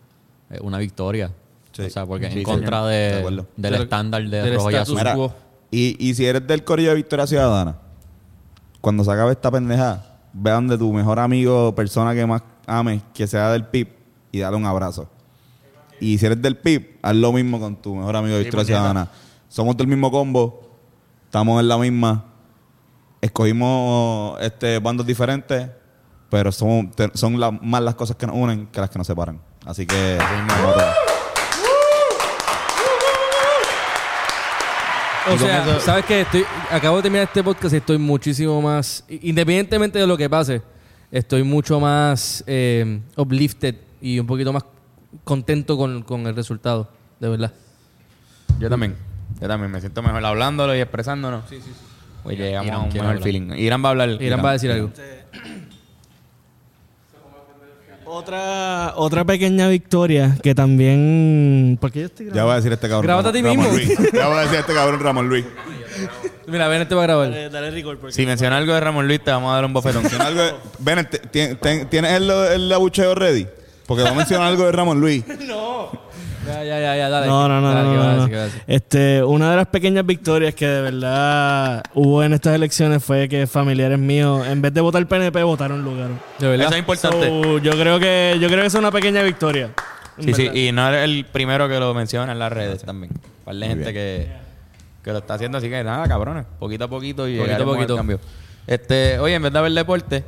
es 0.50 0.60
una 0.60 0.76
victoria. 0.76 1.30
Sí. 1.72 1.84
O 1.84 1.90
sea, 1.90 2.04
porque 2.04 2.26
Sí, 2.26 2.32
en 2.32 2.38
sí, 2.40 2.44
contra 2.44 2.84
de 2.84 3.44
del 3.56 3.74
estándar 3.76 4.22
de 4.28 4.42
del 4.42 4.56
rojo 4.56 4.70
y 4.70 4.74
azul. 4.74 4.98
Mira, 4.98 5.16
y, 5.70 5.96
y 6.06 6.12
si 6.12 6.26
eres 6.26 6.46
del 6.46 6.64
corillo 6.64 6.90
de 6.90 6.96
Victoria 6.96 7.26
Ciudadana, 7.26 7.78
cuando 8.82 9.02
se 9.02 9.10
acabe 9.10 9.32
esta 9.32 9.50
pendeja, 9.50 10.04
ve 10.34 10.50
donde 10.50 10.76
tu 10.76 10.92
mejor 10.92 11.18
amigo, 11.18 11.74
persona 11.74 12.14
que 12.14 12.26
más 12.26 12.42
ames, 12.66 13.00
que 13.14 13.26
sea 13.26 13.52
del 13.52 13.64
PIB, 13.64 13.88
y 14.32 14.40
dale 14.40 14.54
un 14.54 14.66
abrazo. 14.66 15.08
Y 15.98 16.18
si 16.18 16.26
eres 16.26 16.42
del 16.42 16.58
PIB, 16.58 16.98
haz 17.00 17.16
lo 17.16 17.32
mismo 17.32 17.58
con 17.58 17.74
tu 17.76 17.94
mejor 17.94 18.16
amigo 18.16 18.36
de 18.36 18.42
Victoria. 18.42 18.66
Ciudadana. 18.66 19.08
Somos 19.48 19.78
del 19.78 19.86
mismo 19.86 20.10
combo, 20.10 20.60
estamos 21.24 21.58
en 21.58 21.68
la 21.68 21.78
misma, 21.78 22.35
escogimos 23.26 24.40
este 24.40 24.78
bandos 24.78 25.06
diferentes, 25.06 25.68
pero 26.30 26.50
somos, 26.52 26.94
te- 26.96 27.10
son 27.14 27.38
la- 27.38 27.50
más 27.50 27.82
las 27.82 27.94
cosas 27.94 28.16
que 28.16 28.26
nos 28.26 28.36
unen 28.36 28.66
que 28.68 28.80
las 28.80 28.90
que 28.90 28.98
nos 28.98 29.06
separan. 29.06 29.40
Así 29.64 29.86
que... 29.86 30.18
O 35.28 35.36
sea, 35.38 35.62
eso- 35.64 35.80
¿sabes 35.80 36.04
qué? 36.04 36.20
Estoy, 36.20 36.44
acabo 36.70 36.96
de 36.98 37.02
terminar 37.02 37.24
este 37.26 37.42
podcast 37.42 37.74
y 37.74 37.78
estoy 37.78 37.98
muchísimo 37.98 38.62
más... 38.62 39.04
Independientemente 39.08 39.98
de 39.98 40.06
lo 40.06 40.16
que 40.16 40.30
pase, 40.30 40.62
estoy 41.10 41.42
mucho 41.42 41.80
más 41.80 42.44
eh, 42.46 43.00
uplifted 43.16 43.74
y 44.00 44.20
un 44.20 44.26
poquito 44.26 44.52
más 44.52 44.64
contento 45.24 45.76
con, 45.76 46.02
con 46.04 46.26
el 46.28 46.36
resultado, 46.36 46.92
de 47.18 47.28
verdad. 47.28 47.52
Yo 48.60 48.70
también. 48.70 48.94
Yo 49.40 49.48
también 49.48 49.70
me 49.72 49.80
siento 49.80 50.00
mejor 50.00 50.24
hablándolo 50.24 50.76
y 50.76 50.80
expresándonos. 50.80 51.42
Sí, 51.50 51.56
sí, 51.56 51.72
sí. 51.76 51.85
Pues 52.26 52.38
llegamos 52.38 52.66
Irán 52.66 52.80
a 52.80 52.82
un 52.82 52.88
mejor 52.92 53.06
hablar. 53.08 53.22
feeling. 53.22 53.52
Irán 53.56 53.84
va 53.84 53.88
a 53.88 53.90
hablar. 53.92 54.08
Irán 54.20 54.44
va 54.44 54.50
a 54.50 54.52
decir 54.54 54.70
algo. 54.72 54.90
Otra, 58.08 58.92
otra 58.96 59.24
pequeña 59.24 59.68
victoria 59.68 60.36
que 60.42 60.54
también. 60.54 61.76
Porque 61.80 62.00
yo 62.00 62.06
estoy 62.06 62.30
Ya 62.32 62.44
voy 62.44 62.52
a 62.52 62.56
decir 62.56 62.72
este 62.72 62.88
cabrón. 62.88 63.02
Grábate 63.06 63.28
a 63.30 63.32
ti 63.32 63.42
mismo. 63.42 63.64
Luis. 63.68 63.88
Ya 64.12 64.28
voy 64.28 64.38
a 64.38 64.40
decir 64.42 64.58
este 64.60 64.74
cabrón 64.74 65.00
Ramón 65.00 65.28
Luis. 65.28 65.44
Mira, 66.46 66.68
ven, 66.68 66.82
este 66.82 66.94
va 66.94 67.02
a 67.02 67.06
grabar. 67.06 67.30
Dale, 67.30 67.50
dale 67.50 67.70
record 67.72 67.98
porque- 67.98 68.12
Si 68.14 68.24
menciona 68.24 68.56
algo 68.58 68.72
de 68.74 68.80
Ramón 68.80 69.08
Luis, 69.08 69.22
te 69.24 69.30
vamos 69.32 69.50
a 69.50 69.54
dar 69.56 69.64
un 69.64 69.72
bofetón. 69.72 70.04
Algo 70.20 70.42
de- 70.42 70.54
Bennett, 70.78 71.10
te- 71.10 71.22
tien- 71.28 71.58
ten- 71.58 71.88
¿tienes 71.88 72.12
el, 72.12 72.30
el 72.30 72.72
abucheo 72.72 73.14
ready? 73.16 73.46
Porque 73.86 74.04
va 74.04 74.10
a 74.10 74.14
mencionar 74.14 74.46
algo 74.48 74.64
de 74.66 74.72
Ramón 74.72 75.00
Luis. 75.00 75.24
Ya, 76.46 76.64
ya, 76.64 76.80
ya, 76.80 76.96
ya, 76.96 77.08
dale. 77.08 77.26
No, 77.26 77.48
no, 77.48 77.60
no, 77.60 77.72
Dale, 77.74 77.88
no, 77.88 77.92
¿qué 77.92 77.98
vas 77.98 78.06
a 78.06 78.12
no, 78.14 78.22
no. 78.22 78.28
¿Qué 78.28 78.34
vas 78.36 78.42
a 78.42 78.44
decir? 78.46 78.62
Este, 78.66 79.22
una 79.24 79.50
de 79.50 79.56
las 79.56 79.66
pequeñas 79.66 80.06
victorias 80.06 80.54
que 80.54 80.66
de 80.66 80.80
verdad 80.82 81.82
hubo 81.94 82.22
en 82.22 82.32
estas 82.32 82.54
elecciones 82.54 83.02
fue 83.04 83.28
que 83.28 83.46
familiares 83.46 83.98
míos, 83.98 84.46
en 84.46 84.62
vez 84.62 84.72
de 84.72 84.80
votar 84.80 85.04
PNP, 85.06 85.42
votaron 85.42 85.82
Lugaro. 85.82 86.14
De 86.38 86.48
verdad. 86.48 86.66
Eso 86.66 86.74
es 86.74 86.78
importante. 86.80 87.26
So, 87.28 87.58
yo 87.58 87.72
creo 87.72 87.98
que 87.98 88.38
yo 88.40 88.48
creo 88.48 88.60
que 88.60 88.66
es 88.66 88.74
una 88.74 88.90
pequeña 88.90 89.22
victoria. 89.22 89.70
Sí, 90.18 90.32
sí, 90.32 90.50
y 90.54 90.72
no 90.72 90.88
eres 90.88 91.04
el 91.04 91.26
primero 91.26 91.68
que 91.68 91.78
lo 91.78 91.92
menciona 91.92 92.32
en 92.32 92.38
las 92.38 92.50
redes 92.52 92.82
también. 92.84 93.12
Hay 93.44 93.58
gente 93.60 93.92
que, 93.92 94.28
que 95.04 95.12
lo 95.12 95.18
está 95.18 95.34
haciendo, 95.34 95.58
así 95.58 95.68
que 95.68 95.84
nada, 95.84 96.08
cabrones. 96.08 96.46
Poquito 96.58 96.84
a 96.84 96.88
poquito 96.88 97.28
y 97.28 97.32
Poquito 97.36 97.42
a 97.42 97.46
llegaremos 97.46 97.74
al 97.74 97.78
poquito. 97.80 97.96
cambio. 97.96 98.20
Este, 98.66 99.18
oye, 99.18 99.34
en 99.34 99.42
vez 99.42 99.52
de 99.52 99.60
ver 99.60 99.72
deporte, 99.72 100.24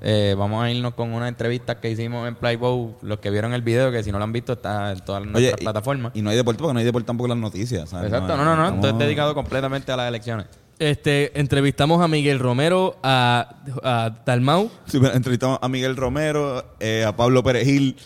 eh, 0.00 0.34
vamos 0.38 0.62
a 0.64 0.70
irnos 0.70 0.94
con 0.94 1.12
una 1.12 1.28
entrevista 1.28 1.80
que 1.80 1.90
hicimos 1.90 2.26
en 2.28 2.34
Playboy. 2.36 2.94
Los 3.02 3.18
que 3.18 3.30
vieron 3.30 3.52
el 3.54 3.62
video, 3.62 3.90
que 3.90 4.02
si 4.02 4.12
no 4.12 4.18
lo 4.18 4.24
han 4.24 4.32
visto, 4.32 4.52
está 4.54 4.92
en 4.92 5.00
todas 5.00 5.22
nuestras 5.22 5.42
Oye, 5.44 5.54
y- 5.58 5.62
plataformas. 5.64 6.12
Y, 6.14 6.22
no 6.22 6.30
hay 6.30 6.36
deporte 6.36 6.58
porque 6.60 6.74
no 6.74 6.78
hay 6.80 6.84
deporte 6.86 7.06
tampoco 7.06 7.26
en 7.26 7.30
las 7.30 7.38
noticias. 7.38 7.88
¿sabes? 7.90 8.06
Exacto, 8.12 8.36
no, 8.36 8.44
no, 8.44 8.54
no. 8.56 8.64
Esto 8.64 8.76
es 8.76 8.84
estamos- 8.84 8.98
dedicado 9.00 9.34
completamente 9.34 9.90
a 9.92 9.96
las 9.96 10.08
elecciones. 10.08 10.46
Este, 10.80 11.36
entrevistamos 11.40 12.00
a 12.00 12.06
Miguel 12.06 12.38
Romero, 12.38 12.98
a, 13.02 13.56
a 13.82 14.10
Dalmau, 14.24 14.70
Sí, 14.86 15.00
pero 15.00 15.12
entrevistamos 15.12 15.58
a 15.60 15.68
Miguel 15.68 15.96
Romero, 15.96 16.64
eh, 16.78 17.04
a 17.04 17.16
Pablo 17.16 17.42
Perejil, 17.42 17.96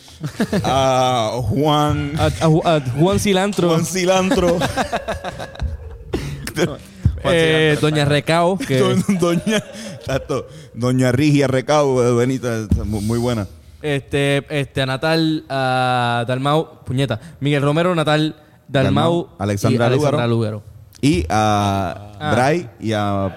a 0.64 1.32
Juan, 1.34 2.12
a, 2.18 2.24
a 2.24 2.30
Ju- 2.49 2.62
a 2.64 2.80
Juan 2.99 3.18
Cilantro, 3.20 3.68
Juan 3.68 3.84
Cilantro, 3.84 4.57
eh, 7.24 7.76
Doña 7.80 8.05
Recao, 8.05 8.57
que 8.59 8.78
Doña, 9.20 9.62
exacto, 10.07 10.46
Doña 10.74 11.12
Rigia 11.12 11.46
Recau, 11.46 12.00
eh, 12.03 12.12
Benita, 12.14 12.66
muy, 12.84 13.18
buena. 13.18 13.46
este, 13.80 14.44
este, 14.48 14.82
a 14.82 14.86
Natal, 14.86 15.44
a 15.48 16.24
Dalmau, 16.26 16.84
puñeta, 16.84 17.18
Miguel 17.40 17.62
Romero, 17.62 17.94
Natal, 17.94 18.36
Dalmau, 18.68 19.12
Dalmau, 19.12 19.28
Alexandra 19.38 19.88
y. 19.94 20.28
Lúgaro. 20.28 20.62
Y 21.00 21.26
a 21.28 22.14
Ah. 22.20 22.32
Bray 22.32 22.70
y 22.78 22.92
a 22.92 23.36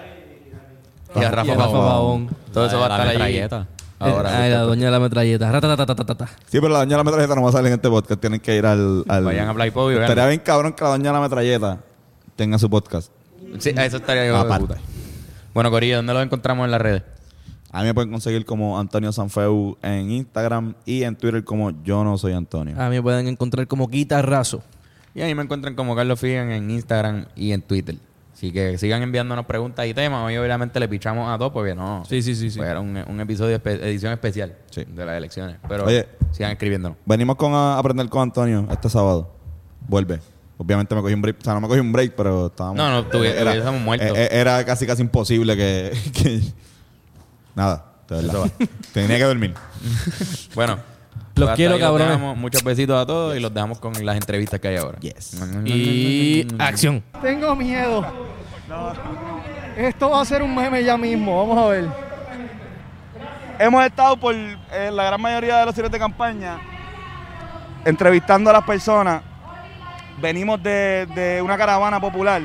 Y 1.16 1.24
a 1.24 1.30
Rafa 1.30 1.48
y 1.48 1.50
a 1.50 1.54
Rafa 1.54 1.72
Pavón. 1.72 2.26
Pavón. 2.26 2.36
Todo 2.52 2.66
eso 2.66 2.78
va 2.78 2.86
a 2.86 2.88
estar 2.90 3.00
ahí. 3.08 3.14
metralleta. 3.14 3.66
Ahora. 3.98 4.42
Ay, 4.42 4.50
la 4.50 4.60
doña 4.60 4.84
de 4.86 4.90
la 4.92 5.00
metralleta. 5.00 5.50
Ratatatatata. 5.50 6.26
Sí, 6.46 6.60
pero 6.60 6.68
la 6.68 6.78
doña 6.80 6.90
de 6.90 6.96
la 6.98 7.04
metralleta 7.04 7.34
no 7.34 7.42
va 7.42 7.48
a 7.48 7.52
salir 7.52 7.68
en 7.68 7.74
este 7.74 7.88
podcast. 7.88 8.20
Tienen 8.20 8.38
que 8.40 8.54
ir 8.54 8.66
al. 8.66 9.04
al 9.08 9.24
Vayan 9.24 9.48
a 9.48 9.52
vean. 9.52 10.02
Estaría 10.02 10.26
bien 10.26 10.40
cabrón 10.40 10.74
que 10.74 10.84
la 10.84 10.90
doña 10.90 11.10
de 11.10 11.12
la 11.16 11.20
metralleta 11.20 11.78
tenga 12.36 12.58
su 12.58 12.70
podcast. 12.70 13.10
Sí, 13.58 13.70
eso 13.76 13.96
estaría 13.96 14.26
yo. 14.26 14.36
Aparte. 14.36 14.74
Bueno, 15.56 15.70
Corillo, 15.70 15.96
¿dónde 15.96 16.12
lo 16.12 16.20
encontramos 16.20 16.66
en 16.66 16.70
las 16.70 16.82
redes? 16.82 17.02
A 17.72 17.80
mí 17.80 17.86
me 17.86 17.94
pueden 17.94 18.10
conseguir 18.10 18.44
como 18.44 18.78
Antonio 18.78 19.10
Sanfeu 19.10 19.78
en 19.80 20.10
Instagram 20.10 20.74
y 20.84 21.02
en 21.02 21.16
Twitter 21.16 21.44
como 21.44 21.82
Yo 21.82 22.04
No 22.04 22.18
Soy 22.18 22.34
Antonio. 22.34 22.78
A 22.78 22.90
mí 22.90 22.96
me 22.96 23.02
pueden 23.02 23.26
encontrar 23.26 23.66
como 23.66 23.88
guitarrazo. 23.88 24.62
Y 25.14 25.22
ahí 25.22 25.34
me 25.34 25.42
encuentran 25.42 25.74
como 25.74 25.96
Carlos 25.96 26.20
Figan 26.20 26.50
en 26.50 26.70
Instagram 26.70 27.24
y 27.34 27.52
en 27.52 27.62
Twitter. 27.62 27.96
Así 28.34 28.52
que 28.52 28.76
sigan 28.76 29.00
enviándonos 29.00 29.46
preguntas 29.46 29.86
y 29.86 29.94
temas. 29.94 30.26
Hoy 30.26 30.36
obviamente 30.36 30.78
le 30.78 30.88
pichamos 30.88 31.26
a 31.26 31.38
dos 31.38 31.50
porque 31.52 31.74
no. 31.74 32.04
Sí, 32.04 32.20
sí, 32.20 32.34
sí, 32.34 32.50
sí. 32.50 32.58
Fue 32.58 32.78
un, 32.78 33.02
un 33.08 33.20
episodio, 33.22 33.58
espe- 33.58 33.82
edición 33.82 34.12
especial 34.12 34.54
Sí. 34.70 34.84
de 34.84 35.06
las 35.06 35.16
elecciones. 35.16 35.56
Pero 35.66 35.86
Oye. 35.86 36.06
sigan 36.32 36.50
escribiéndonos. 36.52 36.98
Venimos 37.06 37.36
con 37.36 37.54
a 37.54 37.78
aprender 37.78 38.06
con 38.10 38.20
Antonio 38.20 38.68
este 38.70 38.90
sábado. 38.90 39.32
Vuelve. 39.88 40.20
Obviamente 40.58 40.94
me 40.94 41.02
cogí 41.02 41.14
un 41.14 41.22
break. 41.22 41.36
O 41.40 41.44
sea, 41.44 41.54
no 41.54 41.60
me 41.60 41.68
cogí 41.68 41.80
un 41.80 41.92
break, 41.92 42.14
pero 42.16 42.46
estábamos. 42.46 42.76
No, 42.78 42.90
no, 42.90 43.08
tuvi- 43.10 43.26
era, 43.30 43.50
hubiésemos 43.52 43.80
muerto. 43.82 44.06
eh, 44.06 44.12
eh, 44.24 44.28
Era 44.32 44.64
casi 44.64 44.86
casi 44.86 45.02
imposible 45.02 45.56
que. 45.56 45.92
que- 46.14 46.40
nada, 47.54 47.84
de 48.08 48.16
verdad. 48.16 48.50
Tenía 48.92 49.16
que 49.18 49.24
dormir. 49.24 49.54
Bueno. 50.54 50.78
Los 51.34 51.50
hasta 51.50 51.56
quiero, 51.56 51.78
cabrones. 51.78 52.18
Muchos 52.38 52.64
besitos 52.64 52.98
a 52.98 53.04
todos 53.04 53.36
y 53.36 53.40
los 53.40 53.52
dejamos 53.52 53.78
con 53.78 53.92
las 54.06 54.16
entrevistas 54.16 54.58
que 54.58 54.68
hay 54.68 54.76
ahora. 54.76 54.98
Yes. 55.00 55.38
Y 55.66 56.46
acción. 56.58 57.02
Tengo 57.20 57.54
miedo. 57.54 58.06
Esto 59.76 60.08
va 60.08 60.22
a 60.22 60.24
ser 60.24 60.42
un 60.42 60.54
meme 60.56 60.82
ya 60.82 60.96
mismo. 60.96 61.36
Vamos 61.46 61.58
a 61.62 61.68
ver. 61.68 61.88
Hemos 63.58 63.84
estado 63.84 64.16
por 64.18 64.34
eh, 64.34 64.90
la 64.90 65.04
gran 65.04 65.20
mayoría 65.20 65.58
de 65.58 65.66
los 65.66 65.74
cierres 65.74 65.92
de 65.92 65.98
campaña 65.98 66.58
entrevistando 67.84 68.48
a 68.48 68.54
las 68.54 68.64
personas. 68.64 69.20
Venimos 70.20 70.62
de, 70.62 71.06
de 71.14 71.42
una 71.42 71.56
caravana 71.56 72.00
popular 72.00 72.42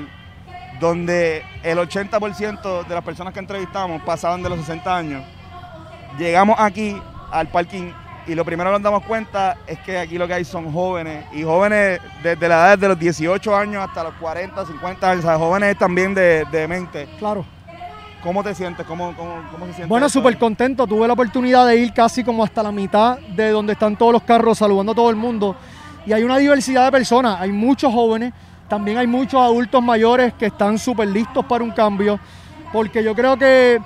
donde 0.79 1.43
el 1.63 1.77
80% 1.77 2.85
de 2.87 2.95
las 2.95 3.03
personas 3.03 3.33
que 3.33 3.39
entrevistamos 3.39 4.01
pasaban 4.01 4.41
de 4.41 4.49
los 4.49 4.59
60 4.59 4.97
años. 4.97 5.23
Llegamos 6.17 6.57
aquí 6.59 6.99
al 7.31 7.47
parking 7.47 7.91
y 8.27 8.35
lo 8.35 8.45
primero 8.45 8.69
que 8.69 8.73
nos 8.73 8.83
damos 8.83 9.03
cuenta 9.03 9.57
es 9.65 9.79
que 9.79 9.97
aquí 9.97 10.17
lo 10.17 10.27
que 10.27 10.33
hay 10.33 10.45
son 10.45 10.71
jóvenes 10.71 11.25
y 11.33 11.43
jóvenes 11.43 11.99
desde 12.21 12.47
la 12.47 12.55
edad 12.55 12.77
de 12.77 12.87
los 12.89 12.99
18 12.99 13.55
años 13.55 13.87
hasta 13.87 14.03
los 14.03 14.13
40, 14.15 14.65
50 14.65 15.09
años, 15.09 15.25
o 15.25 15.27
sea, 15.27 15.37
jóvenes 15.37 15.77
también 15.77 16.13
de, 16.13 16.45
de 16.51 16.67
mente. 16.67 17.07
Claro. 17.19 17.45
¿Cómo 18.23 18.43
te 18.43 18.53
sientes? 18.53 18.85
¿Cómo, 18.85 19.15
cómo, 19.15 19.41
cómo 19.51 19.65
se 19.65 19.73
siente? 19.73 19.89
Bueno, 19.89 20.07
súper 20.07 20.37
contento. 20.37 20.85
Tuve 20.85 21.07
la 21.07 21.13
oportunidad 21.13 21.65
de 21.65 21.77
ir 21.77 21.91
casi 21.91 22.23
como 22.23 22.43
hasta 22.43 22.61
la 22.61 22.71
mitad 22.71 23.17
de 23.17 23.49
donde 23.49 23.73
están 23.73 23.95
todos 23.95 24.13
los 24.13 24.21
carros 24.21 24.59
saludando 24.59 24.91
a 24.91 24.95
todo 24.95 25.09
el 25.09 25.15
mundo. 25.15 25.55
Y 26.05 26.13
hay 26.13 26.23
una 26.23 26.37
diversidad 26.37 26.85
de 26.85 26.91
personas. 26.91 27.39
Hay 27.39 27.51
muchos 27.51 27.93
jóvenes, 27.93 28.33
también 28.67 28.97
hay 28.97 29.07
muchos 29.07 29.39
adultos 29.41 29.83
mayores 29.83 30.33
que 30.33 30.47
están 30.47 30.77
súper 30.77 31.07
listos 31.07 31.45
para 31.45 31.63
un 31.63 31.71
cambio. 31.71 32.19
Porque 32.73 33.03
yo 33.03 33.13
creo 33.13 33.37
que, 33.37 33.79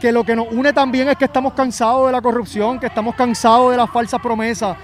que 0.00 0.12
lo 0.12 0.24
que 0.24 0.36
nos 0.36 0.46
une 0.50 0.72
también 0.72 1.08
es 1.08 1.16
que 1.16 1.24
estamos 1.24 1.52
cansados 1.52 2.06
de 2.06 2.12
la 2.12 2.22
corrupción, 2.22 2.78
que 2.78 2.86
estamos 2.86 3.14
cansados 3.14 3.72
de 3.72 3.76
las 3.76 3.90
falsas 3.90 4.20
promesas, 4.20 4.76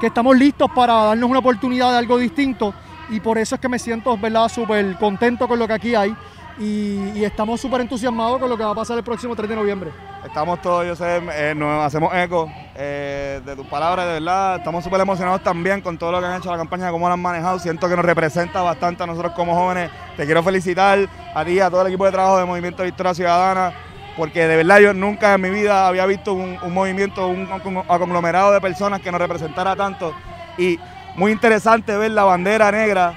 que 0.00 0.06
estamos 0.06 0.36
listos 0.36 0.70
para 0.74 0.94
darnos 0.94 1.28
una 1.28 1.40
oportunidad 1.40 1.90
de 1.92 1.98
algo 1.98 2.18
distinto. 2.18 2.72
Y 3.08 3.20
por 3.20 3.38
eso 3.38 3.54
es 3.54 3.60
que 3.60 3.68
me 3.68 3.78
siento, 3.78 4.18
súper 4.48 4.96
contento 4.98 5.46
con 5.46 5.58
lo 5.58 5.66
que 5.66 5.74
aquí 5.74 5.94
hay. 5.94 6.14
Y, 6.58 7.22
estamos 7.22 7.60
súper 7.60 7.82
entusiasmados 7.82 8.38
con 8.40 8.48
lo 8.48 8.56
que 8.56 8.64
va 8.64 8.70
a 8.70 8.74
pasar 8.74 8.96
el 8.96 9.04
próximo 9.04 9.36
3 9.36 9.48
de 9.48 9.56
noviembre. 9.56 9.90
Estamos 10.24 10.60
todos, 10.62 10.86
yo 10.86 10.96
sé, 10.96 11.20
eh, 11.32 11.54
nos 11.54 11.84
hacemos 11.84 12.12
eco 12.14 12.50
eh, 12.74 13.40
de 13.44 13.54
tus 13.54 13.66
palabras, 13.66 14.06
de 14.06 14.12
verdad. 14.14 14.56
Estamos 14.56 14.82
súper 14.82 15.00
emocionados 15.00 15.42
también 15.42 15.82
con 15.82 15.98
todo 15.98 16.12
lo 16.12 16.20
que 16.20 16.26
han 16.26 16.38
hecho 16.38 16.50
la 16.50 16.56
campaña, 16.56 16.90
cómo 16.90 17.08
la 17.08 17.14
han 17.14 17.20
manejado. 17.20 17.58
Siento 17.58 17.88
que 17.88 17.96
nos 17.96 18.04
representa 18.04 18.62
bastante 18.62 19.02
a 19.02 19.06
nosotros 19.06 19.34
como 19.34 19.54
jóvenes. 19.54 19.90
Te 20.16 20.24
quiero 20.24 20.42
felicitar 20.42 20.98
a 21.34 21.44
ti, 21.44 21.60
a 21.60 21.68
todo 21.68 21.82
el 21.82 21.88
equipo 21.88 22.06
de 22.06 22.12
trabajo 22.12 22.38
de 22.38 22.46
Movimiento 22.46 22.82
Victoria 22.82 23.12
Ciudadana, 23.14 23.72
porque 24.16 24.46
de 24.48 24.56
verdad 24.56 24.78
yo 24.80 24.94
nunca 24.94 25.34
en 25.34 25.42
mi 25.42 25.50
vida 25.50 25.86
había 25.86 26.06
visto 26.06 26.32
un, 26.32 26.58
un 26.62 26.72
movimiento, 26.74 27.28
un, 27.28 27.46
con- 27.46 27.82
conglomerado 27.82 28.52
de 28.52 28.60
personas 28.62 29.00
que 29.02 29.12
nos 29.12 29.20
representara 29.20 29.76
tanto. 29.76 30.14
Y 30.56 30.80
muy 31.16 31.32
interesante 31.32 31.96
ver 31.98 32.12
la 32.12 32.24
bandera 32.24 32.72
negra 32.72 33.14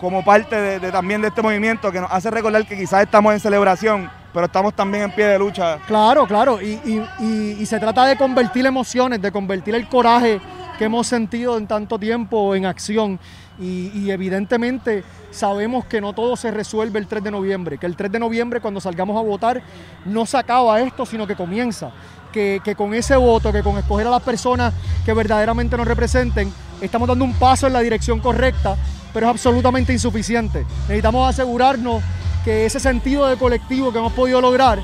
como 0.00 0.24
parte 0.24 0.56
de, 0.78 0.92
también 0.92 1.22
de 1.22 1.28
este 1.28 1.42
movimiento 1.42 1.90
que 1.90 2.00
nos 2.00 2.10
hace 2.12 2.30
recordar 2.30 2.66
que 2.66 2.76
quizás 2.76 3.02
estamos 3.02 3.32
en 3.32 3.40
celebración, 3.40 4.10
pero 4.32 4.46
estamos 4.46 4.74
también 4.74 5.04
en 5.04 5.10
pie 5.12 5.26
de 5.26 5.38
lucha 5.38 5.78
Claro, 5.86 6.26
claro, 6.26 6.60
y, 6.60 6.78
y- 6.84 7.02
y- 7.20 7.56
y 7.60 7.66
se 7.66 7.78
trata 7.78 8.04
de 8.04 8.16
convertir 8.16 8.66
emociones, 8.66 9.20
de 9.22 9.32
convertir 9.32 9.74
el 9.74 9.88
coraje 9.88 10.40
que 10.78 10.84
hemos 10.84 11.06
sentido 11.06 11.56
en 11.56 11.66
tanto 11.66 11.98
tiempo 11.98 12.54
en 12.54 12.66
acción. 12.66 13.18
Y, 13.58 13.90
y 13.94 14.10
evidentemente 14.10 15.02
sabemos 15.30 15.86
que 15.86 16.02
no 16.02 16.12
todo 16.12 16.36
se 16.36 16.50
resuelve 16.50 16.98
el 16.98 17.06
3 17.06 17.24
de 17.24 17.30
noviembre, 17.30 17.78
que 17.78 17.86
el 17.86 17.96
3 17.96 18.12
de 18.12 18.18
noviembre 18.18 18.60
cuando 18.60 18.82
salgamos 18.82 19.16
a 19.18 19.22
votar 19.22 19.62
no 20.04 20.26
se 20.26 20.36
acaba 20.36 20.78
esto, 20.82 21.06
sino 21.06 21.26
que 21.26 21.34
comienza. 21.34 21.90
Que, 22.30 22.60
que 22.62 22.74
con 22.74 22.92
ese 22.92 23.16
voto, 23.16 23.50
que 23.50 23.62
con 23.62 23.78
escoger 23.78 24.06
a 24.06 24.10
las 24.10 24.22
personas 24.22 24.74
que 25.06 25.14
verdaderamente 25.14 25.74
nos 25.78 25.88
representen, 25.88 26.52
estamos 26.82 27.08
dando 27.08 27.24
un 27.24 27.32
paso 27.32 27.66
en 27.66 27.72
la 27.72 27.80
dirección 27.80 28.20
correcta, 28.20 28.76
pero 29.16 29.28
es 29.28 29.30
absolutamente 29.30 29.94
insuficiente. 29.94 30.66
Necesitamos 30.82 31.26
asegurarnos 31.26 32.02
que 32.44 32.66
ese 32.66 32.78
sentido 32.78 33.26
de 33.26 33.38
colectivo 33.38 33.90
que 33.90 33.96
hemos 33.96 34.12
podido 34.12 34.42
lograr 34.42 34.78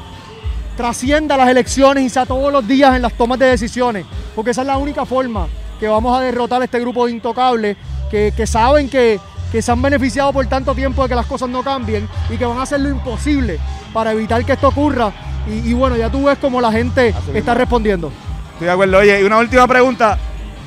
trascienda 0.74 1.36
las 1.36 1.50
elecciones 1.50 2.04
y 2.04 2.08
sea 2.08 2.24
todos 2.24 2.50
los 2.50 2.66
días 2.66 2.96
en 2.96 3.02
las 3.02 3.12
tomas 3.12 3.38
de 3.38 3.44
decisiones, 3.44 4.06
porque 4.34 4.52
esa 4.52 4.62
es 4.62 4.68
la 4.68 4.78
única 4.78 5.04
forma 5.04 5.48
que 5.78 5.86
vamos 5.86 6.18
a 6.18 6.22
derrotar 6.22 6.62
a 6.62 6.64
este 6.64 6.80
grupo 6.80 7.04
de 7.04 7.12
intocables 7.12 7.76
que, 8.10 8.32
que 8.34 8.46
saben 8.46 8.88
que, 8.88 9.20
que 9.52 9.60
se 9.60 9.70
han 9.70 9.82
beneficiado 9.82 10.32
por 10.32 10.46
tanto 10.46 10.74
tiempo 10.74 11.02
de 11.02 11.10
que 11.10 11.14
las 11.14 11.26
cosas 11.26 11.50
no 11.50 11.62
cambien 11.62 12.08
y 12.30 12.38
que 12.38 12.46
van 12.46 12.56
a 12.56 12.62
hacer 12.62 12.80
lo 12.80 12.88
imposible 12.88 13.58
para 13.92 14.12
evitar 14.12 14.42
que 14.46 14.52
esto 14.52 14.68
ocurra. 14.68 15.12
Y, 15.46 15.72
y 15.72 15.74
bueno, 15.74 15.94
ya 15.94 16.08
tú 16.08 16.24
ves 16.24 16.38
cómo 16.38 16.58
la 16.58 16.72
gente 16.72 17.14
está 17.34 17.52
respondiendo. 17.52 18.10
Estoy 18.54 18.64
de 18.64 18.72
acuerdo. 18.72 18.96
Oye, 18.96 19.20
y 19.20 19.24
una 19.24 19.36
última 19.36 19.68
pregunta. 19.68 20.18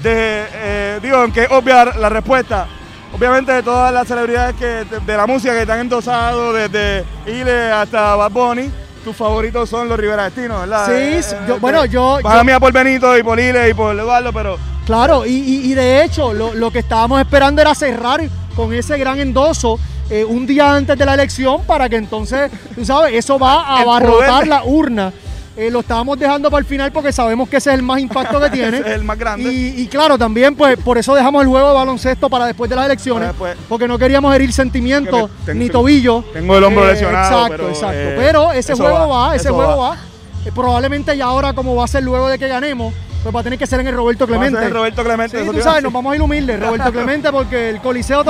De, 0.03 0.45
eh, 0.53 0.99
digo, 1.01 1.17
aunque 1.17 1.47
obvia 1.49 1.85
la 1.85 2.09
respuesta. 2.09 2.67
Obviamente 3.13 3.51
de 3.53 3.63
todas 3.63 3.93
las 3.93 4.07
celebridades 4.07 4.55
que, 4.55 4.65
de, 5.05 5.17
la 5.17 5.25
música 5.25 5.57
que 5.57 5.65
te 5.65 5.71
han 5.71 5.79
endosado, 5.79 6.51
desde 6.51 7.05
Ile 7.25 7.71
hasta 7.71 8.15
Bad 8.15 8.31
Bunny, 8.31 8.69
tus 9.05 9.15
favoritos 9.15 9.69
son 9.69 9.87
los 9.87 9.97
Rivera 9.97 10.25
Destino, 10.25 10.59
¿verdad? 10.59 10.85
Sí, 10.87 10.91
Eh, 10.93 11.19
eh, 11.19 11.35
yo- 11.47 11.59
bueno, 11.59 11.85
yo- 11.85 12.19
Para 12.21 12.43
mí 12.43 12.51
por 12.59 12.73
Benito 12.73 13.17
y 13.17 13.23
por 13.23 13.39
Ile 13.39 13.69
y 13.69 13.73
por 13.73 13.95
Eduardo, 13.97 14.33
pero 14.33 14.57
Claro, 14.85 15.25
y, 15.25 15.31
y- 15.31 15.71
y 15.71 15.73
de 15.73 16.03
hecho, 16.03 16.33
lo, 16.33 16.53
lo 16.53 16.69
que 16.71 16.79
estábamos 16.79 17.19
esperando 17.21 17.61
era 17.61 17.73
cerrar 17.73 18.21
con 18.55 18.71
ese 18.73 18.97
gran 18.97 19.19
endoso 19.19 19.79
eh, 20.11 20.23
un 20.23 20.45
día 20.45 20.75
antes 20.75 20.95
de 20.97 21.03
la 21.05 21.15
elección 21.15 21.63
para 21.63 21.89
que 21.89 21.95
entonces, 21.95 22.51
tú 22.75 22.85
sabes, 22.85 23.13
eso 23.15 23.39
va 23.39 23.61
a 23.63 23.79
abarrotar 23.81 24.45
la 24.47 24.63
urna. 24.63 25.11
Eh, 25.57 25.71
lo 25.71 25.79
estábamos 25.79 26.19
dejando 26.19 26.51
para 26.51 26.59
el 26.59 26.65
final 26.65 26.91
porque 26.91 27.13
sabemos 27.13 27.47
que 27.47 27.57
ese 27.57 27.69
es 27.69 27.75
el 27.75 27.81
más 27.83 27.99
impacto 27.99 28.41
que 28.41 28.49
tiene. 28.51 28.77
Ese 28.79 28.89
es 28.89 28.95
el 28.95 29.03
más 29.05 29.17
grande. 29.17 29.49
Y, 29.51 29.81
y 29.83 29.87
claro, 29.87 30.17
también 30.17 30.53
pues 30.55 30.77
por 30.77 30.97
eso 30.97 31.15
dejamos 31.15 31.41
el 31.43 31.47
juego 31.47 31.69
de 31.69 31.73
baloncesto 31.75 32.29
para 32.29 32.45
después 32.45 32.69
de 32.69 32.75
las 32.75 32.85
elecciones, 32.87 33.29
después. 33.29 33.55
porque 33.69 33.87
no 33.87 33.97
queríamos 33.97 34.35
herir 34.35 34.51
sentimientos 34.51 35.29
ni 35.53 35.69
tobillo. 35.69 36.23
tengo 36.33 36.57
el 36.57 36.63
hombro 36.65 36.83
Eh, 36.87 36.91
lesionado, 36.93 37.45
Exacto, 37.45 37.51
pero, 37.57 37.69
exacto. 37.69 37.95
eh, 37.97 38.13
pero 38.17 38.51
ese 38.51 38.73
juego 38.73 39.07
va, 39.09 39.27
va, 39.29 39.35
ese 39.35 39.49
juego 39.49 39.77
va. 39.77 39.89
va. 39.91 39.97
Eh, 40.45 40.51
probablemente 40.53 41.15
ya 41.17 41.25
ahora 41.25 41.53
como 41.53 41.73
va 41.75 41.85
a 41.85 41.87
ser 41.87 42.03
luego 42.03 42.27
de 42.27 42.37
que 42.37 42.47
ganemos, 42.49 42.93
pues 43.23 43.33
va 43.33 43.39
a 43.39 43.43
tener 43.43 43.57
que 43.57 43.65
ser 43.65 43.79
en 43.79 43.87
el 43.87 43.95
Roberto 43.95 44.27
Clemente. 44.27 44.63
el 44.63 44.71
Roberto 44.71 45.03
Clemente, 45.03 45.41
Sí, 45.43 45.49
tú 45.49 45.61
sabes, 45.61 45.81
nos 45.81 45.93
vamos 45.93 46.11
a 46.11 46.15
ir 46.17 46.21
humildes, 46.21 46.59
Roberto 46.59 46.91
Clemente, 46.91 47.31
porque 47.31 47.69
el 47.69 47.79
Coliseo, 47.79 48.23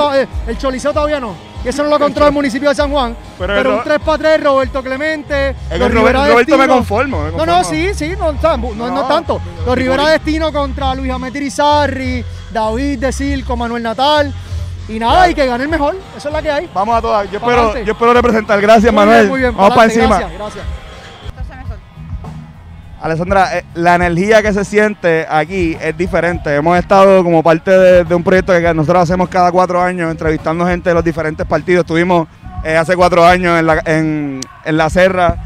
el 0.46 0.56
Choliseo 0.58 0.92
todavía 0.92 1.18
no. 1.20 1.34
Eso 1.68 1.82
no 1.82 1.90
lo 1.90 1.98
controla 1.98 2.28
el 2.28 2.34
municipio 2.34 2.68
de 2.68 2.74
San 2.74 2.90
Juan. 2.90 3.16
Pero 3.38 3.54
un 3.70 3.76
Ro- 3.78 3.82
3 3.84 3.98
para 4.00 4.18
3, 4.18 4.44
Roberto 4.44 4.82
Clemente. 4.82 5.54
que 5.68 5.78
los 5.78 5.88
el 5.88 5.94
Robert- 5.94 6.16
Rivera 6.16 6.28
Roberto 6.32 6.58
me 6.58 6.68
conformo, 6.68 7.18
me 7.18 7.24
No, 7.26 7.30
conformo. 7.38 7.54
no, 7.56 7.64
sí, 7.64 7.94
sí, 7.94 8.14
no, 8.18 8.32
no, 8.32 8.56
no, 8.74 8.90
No, 8.90 9.04
tanto. 9.06 9.40
Los 9.66 9.74
Rivera 9.76 10.08
Destino 10.10 10.52
contra 10.52 10.94
Luis 10.94 11.10
Amet 11.12 11.34
Irizarry, 11.36 12.24
David 12.52 12.98
de 13.00 13.12
Circo, 13.12 13.56
Manuel 13.56 13.82
Natal. 13.82 14.32
Y 14.88 15.00
nada, 15.00 15.14
Claro. 15.14 15.30
y 15.30 15.34
que 15.34 15.46
gane 15.46 15.64
el 15.64 15.68
mejor. 15.68 15.96
Eso 16.16 16.28
es 16.28 16.32
la 16.32 16.40
que 16.40 16.50
hay. 16.50 16.70
Vamos 16.72 16.96
a 16.96 17.02
todas. 17.02 17.28
Yo 17.30 17.40
Para 17.40 17.56
espero, 17.66 17.84
yo 17.84 17.92
espero 17.92 18.12
representar. 18.14 18.60
Gracias, 18.60 18.92
Muy 18.92 19.00
Manuel. 19.00 19.18
bien, 19.22 19.28
muy 19.30 19.40
bien. 19.40 19.56
Vamos 19.56 19.70
para 19.70 19.82
adelante, 19.82 20.00
encima. 20.14 20.18
Gracias, 20.18 20.38
gracias. 20.38 20.85
Alessandra, 23.00 23.58
eh, 23.58 23.64
la 23.74 23.94
energía 23.94 24.42
que 24.42 24.52
se 24.52 24.64
siente 24.64 25.26
aquí 25.28 25.76
es 25.80 25.96
diferente. 25.96 26.54
Hemos 26.54 26.78
estado 26.78 27.22
como 27.22 27.42
parte 27.42 27.70
de, 27.70 28.14
un 28.14 28.24
proyecto 28.24 28.52
que 28.52 28.74
nosotros 28.74 29.02
hacemos 29.02 29.28
cada 29.28 29.52
cuatro 29.52 29.82
años, 29.82 30.10
entrevistando 30.10 30.66
gente 30.66 30.90
de 30.90 30.94
los 30.94 31.04
diferentes 31.04 31.46
partidos. 31.46 31.84
Estuvimos 31.84 32.26
eh, 32.64 32.76
hace 32.76 32.96
cuatro 32.96 33.24
años 33.24 33.58
en 33.58 33.66
la, 33.66 33.82
en, 33.84 34.40
en 34.64 34.76
la 34.76 34.88
Serra, 34.88 35.36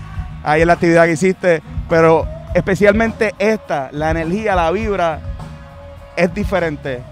ahí 0.44 0.62
en 0.62 0.68
la 0.68 0.74
actividad 0.74 1.06
que 1.06 1.12
hiciste, 1.12 1.62
pero 1.88 2.26
especialmente 2.54 3.34
esta, 3.38 3.88
la 3.92 4.10
energía, 4.10 4.54
la 4.54 4.70
vibra, 4.70 5.20
es 6.16 6.32
diferente. 6.32 7.02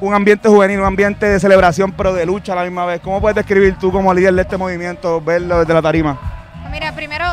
Un 0.00 0.12
ambiente 0.12 0.48
juvenil, 0.48 0.80
un 0.80 0.86
ambiente 0.86 1.26
de 1.26 1.40
celebración, 1.40 1.92
pero 1.92 2.12
de 2.12 2.26
lucha 2.26 2.52
a 2.52 2.56
la 2.56 2.64
misma 2.64 2.84
vez. 2.84 3.00
¿Cómo 3.00 3.20
puedes 3.20 3.36
describir 3.36 3.76
tú 3.78 3.90
como 3.90 4.12
líder 4.12 4.34
de 4.34 4.42
este 4.42 4.56
movimiento, 4.58 5.20
verlo 5.22 5.60
desde 5.60 5.72
la 5.72 5.80
tarima? 5.80 6.18
Mira, 6.70 6.92
primero, 6.92 7.24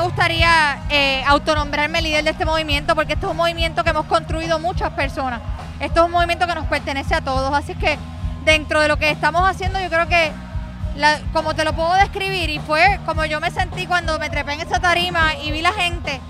gustaría 0.00 0.78
eh, 0.90 1.22
autonombrarme 1.26 2.02
líder 2.02 2.24
de 2.24 2.30
este 2.30 2.44
movimiento 2.44 2.94
porque 2.94 3.14
esto 3.14 3.26
es 3.26 3.30
un 3.32 3.36
movimiento 3.36 3.82
que 3.84 3.90
hemos 3.90 4.06
construido 4.06 4.58
muchas 4.58 4.90
personas. 4.90 5.40
Esto 5.80 6.00
es 6.00 6.06
un 6.06 6.12
movimiento 6.12 6.46
que 6.46 6.54
nos 6.54 6.66
pertenece 6.66 7.14
a 7.14 7.20
todos. 7.20 7.52
Así 7.54 7.74
que 7.74 7.98
dentro 8.44 8.80
de 8.80 8.88
lo 8.88 8.96
que 8.98 9.10
estamos 9.10 9.48
haciendo, 9.48 9.80
yo 9.80 9.88
creo 9.88 10.06
que, 10.08 10.32
como 11.32 11.54
te 11.54 11.64
lo 11.64 11.72
puedo 11.74 11.94
describir, 11.94 12.50
y 12.50 12.58
fue 12.58 13.00
como 13.06 13.24
yo 13.24 13.40
me 13.40 13.50
sentí 13.50 13.86
cuando 13.86 14.18
me 14.18 14.28
trepé 14.30 14.54
en 14.54 14.60
esa 14.60 14.80
tarima 14.80 15.34
y 15.42 15.52
vi 15.52 15.62
la 15.62 15.72
gente, 15.72 16.20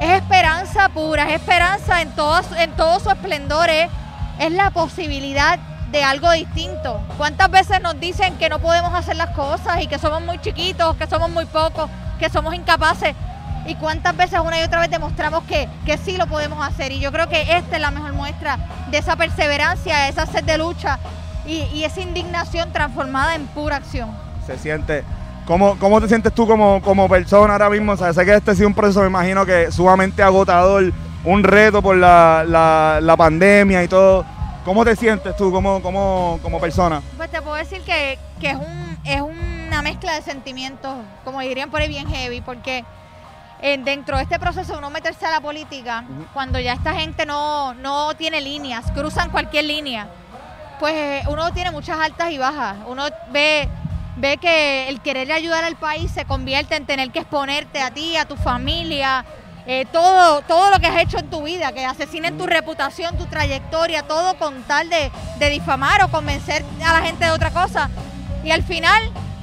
es 0.00 0.10
esperanza 0.10 0.88
pura, 0.88 1.28
es 1.28 1.40
esperanza 1.40 2.00
en, 2.00 2.10
toda 2.12 2.42
su- 2.42 2.54
en 2.54 2.70
todo 2.72 2.98
su 3.00 3.10
esplendor, 3.10 3.68
es, 3.68 3.88
es 4.38 4.52
la 4.52 4.70
posibilidad 4.70 5.58
de 5.92 6.02
algo 6.02 6.30
distinto. 6.32 7.00
¿Cuántas 7.18 7.50
veces 7.50 7.80
nos 7.82 8.00
dicen 8.00 8.36
que 8.38 8.48
no 8.48 8.58
podemos 8.58 8.94
hacer 8.94 9.16
las 9.16 9.30
cosas 9.30 9.82
y 9.82 9.86
que 9.86 9.98
somos 9.98 10.22
muy 10.22 10.40
chiquitos, 10.40 10.96
que 10.96 11.06
somos 11.06 11.30
muy 11.30 11.44
pocos, 11.44 11.88
que 12.18 12.28
somos 12.30 12.54
incapaces? 12.54 13.14
¿Y 13.66 13.76
cuántas 13.76 14.16
veces 14.16 14.40
una 14.40 14.58
y 14.58 14.64
otra 14.64 14.80
vez 14.80 14.90
demostramos 14.90 15.44
que, 15.44 15.68
que 15.86 15.96
sí 15.98 16.16
lo 16.16 16.26
podemos 16.26 16.66
hacer? 16.66 16.90
Y 16.90 16.98
yo 16.98 17.12
creo 17.12 17.28
que 17.28 17.42
esta 17.42 17.76
es 17.76 17.80
la 17.80 17.90
mejor 17.92 18.12
muestra 18.14 18.58
de 18.90 18.98
esa 18.98 19.14
perseverancia, 19.16 20.08
esa 20.08 20.26
sed 20.26 20.42
de 20.42 20.58
lucha 20.58 20.98
y, 21.46 21.58
y 21.72 21.84
esa 21.84 22.00
indignación 22.00 22.72
transformada 22.72 23.34
en 23.36 23.46
pura 23.48 23.76
acción. 23.76 24.10
se 24.46 24.58
siente. 24.58 25.04
¿Cómo, 25.46 25.76
cómo 25.78 26.00
te 26.00 26.08
sientes 26.08 26.32
tú 26.32 26.46
como, 26.46 26.80
como 26.82 27.08
persona 27.08 27.52
ahora 27.52 27.68
mismo? 27.68 27.92
O 27.92 27.96
sea, 27.96 28.12
sé 28.12 28.24
que 28.24 28.34
este 28.34 28.52
ha 28.52 28.54
sido 28.54 28.68
un 28.68 28.74
proceso, 28.74 29.00
me 29.00 29.08
imagino 29.08 29.44
que 29.44 29.70
sumamente 29.72 30.22
agotador, 30.22 30.92
un 31.24 31.42
reto 31.42 31.82
por 31.82 31.96
la, 31.96 32.44
la, 32.46 33.00
la 33.02 33.16
pandemia 33.16 33.82
y 33.82 33.88
todo. 33.88 34.24
¿Cómo 34.64 34.84
te 34.84 34.94
sientes 34.94 35.36
tú 35.36 35.50
como, 35.50 35.82
como, 35.82 36.38
como 36.40 36.60
persona? 36.60 37.02
Pues 37.16 37.30
te 37.30 37.42
puedo 37.42 37.56
decir 37.56 37.80
que, 37.82 38.16
que 38.40 38.50
es, 38.50 38.56
un, 38.56 38.98
es 39.04 39.20
una 39.20 39.82
mezcla 39.82 40.14
de 40.14 40.22
sentimientos, 40.22 40.94
como 41.24 41.40
dirían 41.40 41.68
por 41.70 41.80
ahí, 41.80 41.88
bien 41.88 42.06
heavy, 42.06 42.40
porque 42.40 42.84
eh, 43.60 43.78
dentro 43.82 44.16
de 44.16 44.22
este 44.22 44.38
proceso 44.38 44.78
uno 44.78 44.88
meterse 44.90 45.26
a 45.26 45.32
la 45.32 45.40
política, 45.40 46.04
cuando 46.32 46.60
ya 46.60 46.74
esta 46.74 46.94
gente 46.94 47.26
no, 47.26 47.74
no 47.74 48.14
tiene 48.14 48.40
líneas, 48.40 48.88
cruzan 48.92 49.30
cualquier 49.30 49.64
línea, 49.64 50.06
pues 50.78 50.94
eh, 50.94 51.22
uno 51.28 51.52
tiene 51.52 51.72
muchas 51.72 51.98
altas 51.98 52.30
y 52.30 52.38
bajas. 52.38 52.76
Uno 52.86 53.04
ve, 53.32 53.68
ve 54.16 54.36
que 54.36 54.88
el 54.88 55.00
querer 55.00 55.32
ayudar 55.32 55.64
al 55.64 55.74
país 55.74 56.10
se 56.12 56.24
convierte 56.24 56.76
en 56.76 56.86
tener 56.86 57.10
que 57.10 57.18
exponerte 57.18 57.80
a 57.80 57.90
ti, 57.90 58.16
a 58.16 58.26
tu 58.26 58.36
familia, 58.36 59.24
eh, 59.66 59.86
todo, 59.92 60.42
todo 60.42 60.70
lo 60.70 60.78
que 60.80 60.86
has 60.88 61.00
hecho 61.02 61.18
en 61.18 61.30
tu 61.30 61.42
vida, 61.42 61.72
que 61.72 61.84
asesinen 61.84 62.36
tu 62.36 62.46
reputación, 62.46 63.16
tu 63.16 63.26
trayectoria, 63.26 64.02
todo 64.02 64.34
con 64.38 64.62
tal 64.64 64.88
de, 64.88 65.10
de 65.38 65.50
difamar 65.50 66.02
o 66.02 66.08
convencer 66.08 66.64
a 66.84 66.92
la 66.92 67.02
gente 67.06 67.24
de 67.24 67.30
otra 67.30 67.50
cosa. 67.50 67.90
Y 68.44 68.50
al 68.50 68.62
final 68.64 69.02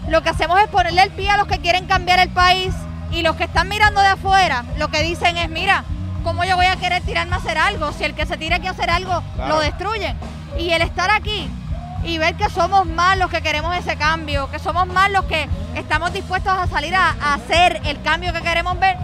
lo 0.09 0.21
que 0.21 0.29
hacemos 0.29 0.59
es 0.59 0.67
ponerle 0.67 1.03
el 1.03 1.11
pie 1.11 1.29
a 1.29 1.37
los 1.37 1.47
que 1.47 1.59
quieren 1.59 1.85
cambiar 1.85 2.19
el 2.19 2.29
país 2.29 2.73
y 3.11 3.21
los 3.21 3.35
que 3.37 3.45
están 3.45 3.67
mirando 3.69 4.01
de 4.01 4.07
afuera, 4.07 4.65
lo 4.77 4.89
que 4.89 5.01
dicen 5.03 5.37
es, 5.37 5.49
mira, 5.49 5.83
¿cómo 6.23 6.43
yo 6.43 6.55
voy 6.57 6.65
a 6.65 6.75
querer 6.75 7.01
tirarme 7.03 7.35
a 7.35 7.37
hacer 7.39 7.57
algo? 7.57 7.91
Si 7.93 8.03
el 8.03 8.13
que 8.13 8.25
se 8.25 8.37
tira 8.37 8.57
aquí 8.57 8.67
a 8.67 8.71
hacer 8.71 8.89
algo 8.89 9.23
Claro. 9.35 9.55
lo 9.55 9.59
destruyen. 9.61 10.17
Y 10.57 10.71
el 10.71 10.81
estar 10.81 11.09
aquí 11.11 11.47
y 12.03 12.17
ver 12.17 12.35
que 12.35 12.49
somos 12.49 12.85
más 12.85 13.17
los 13.17 13.29
que 13.29 13.41
queremos 13.41 13.75
ese 13.77 13.95
cambio, 13.95 14.49
que 14.51 14.59
somos 14.59 14.85
más 14.87 15.09
los 15.11 15.25
que 15.25 15.47
estamos 15.75 16.11
dispuestos 16.13 16.51
a 16.51 16.67
salir 16.67 16.95
a, 16.95 17.15
a 17.21 17.33
hacer 17.35 17.81
el 17.85 18.01
cambio 18.01 18.31
que 18.33 18.41
queremos 18.41 18.77
ver, 18.79 18.97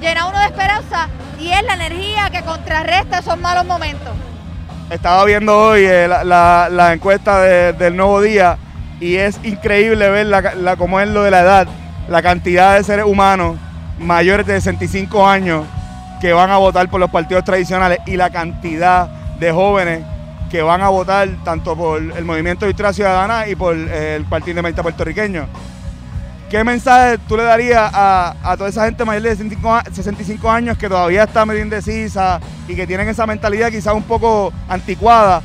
llena 0.00 0.26
uno 0.26 0.38
de 0.38 0.46
esperanza 0.46 1.08
y 1.38 1.50
es 1.50 1.62
la 1.64 1.74
energía 1.74 2.30
que 2.30 2.42
contrarresta 2.42 3.18
esos 3.18 3.38
malos 3.38 3.64
momentos. 3.64 4.12
Estaba 4.90 5.24
viendo 5.24 5.56
hoy 5.58 5.84
eh, 5.84 6.06
la, 6.08 6.92
encuesta 6.92 7.40
de- 7.40 7.72
del 7.72 7.96
nuevo 7.96 8.20
día 8.20 8.56
y 9.00 9.16
es 9.16 9.38
increíble 9.42 10.08
ver 10.10 10.26
la, 10.26 10.54
la- 10.54 10.76
cómo 10.76 11.00
es 11.00 11.08
lo 11.08 11.22
de 11.22 11.30
la 11.30 11.40
edad, 11.40 11.66
la 12.08 12.22
cantidad 12.22 12.76
de 12.76 12.84
seres 12.84 13.04
humanos 13.04 13.56
mayores 13.98 14.46
de 14.46 14.54
65 14.60 15.26
años 15.26 15.64
que 16.20 16.32
van 16.32 16.50
a 16.50 16.56
votar 16.58 16.88
por 16.88 17.00
los 17.00 17.10
partidos 17.10 17.44
tradicionales 17.44 17.98
y 18.06 18.16
la 18.16 18.30
cantidad 18.30 19.08
de 19.38 19.52
jóvenes 19.52 20.02
que 20.50 20.62
van 20.62 20.80
a 20.80 20.88
votar 20.88 21.28
tanto 21.44 21.76
por 21.76 21.98
el 22.00 22.24
Movimiento 22.24 22.64
de 22.66 22.92
Ciudadana 22.92 23.48
y 23.48 23.56
por 23.56 23.74
eh, 23.76 24.14
el 24.16 24.24
Partido 24.24 24.50
Independiente 24.52 24.82
Puertorriqueño. 24.82 25.46
¿Qué 26.50 26.62
mensaje 26.62 27.18
tú 27.26 27.36
le 27.36 27.42
darías 27.42 27.90
a, 27.92 28.34
a 28.42 28.56
toda 28.56 28.68
esa 28.68 28.84
gente 28.84 29.04
mayor 29.04 29.22
de 29.22 29.30
65, 29.30 29.74
a- 29.74 29.84
65 29.92 30.48
años 30.50 30.78
que 30.78 30.88
todavía 30.88 31.24
está 31.24 31.44
medio 31.44 31.62
indecisa 31.62 32.40
y 32.68 32.76
que 32.76 32.86
tienen 32.86 33.08
esa 33.08 33.26
mentalidad 33.26 33.70
quizás 33.70 33.94
un 33.94 34.04
poco 34.04 34.52
anticuada, 34.68 35.42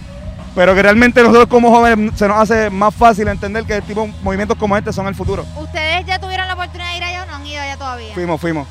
pero 0.53 0.75
que 0.75 0.83
realmente 0.83 1.21
nosotros 1.23 1.47
como 1.47 1.71
jóvenes 1.71 2.11
se 2.15 2.27
nos 2.27 2.37
hace 2.37 2.69
más 2.69 2.93
fácil 2.93 3.27
entender 3.29 3.63
que 3.65 3.81
tipo 3.81 4.01
de 4.03 4.13
movimientos 4.21 4.55
como 4.59 4.77
este 4.77 4.93
son 4.93 5.07
el 5.07 5.15
futuro? 5.15 5.43
¿Ustedes 5.57 6.05
ya 6.05 6.19
tuvieron 6.19 6.47
la 6.47 6.53
oportunidad 6.53 6.91
de 6.91 6.97
ir 6.97 7.03
allá 7.03 7.23
o 7.23 7.25
no 7.25 7.35
han 7.35 7.45
ido 7.47 7.61
allá 7.61 7.77
todavía? 7.77 8.13
Fuimos, 8.13 8.39
fuimos. 8.39 8.67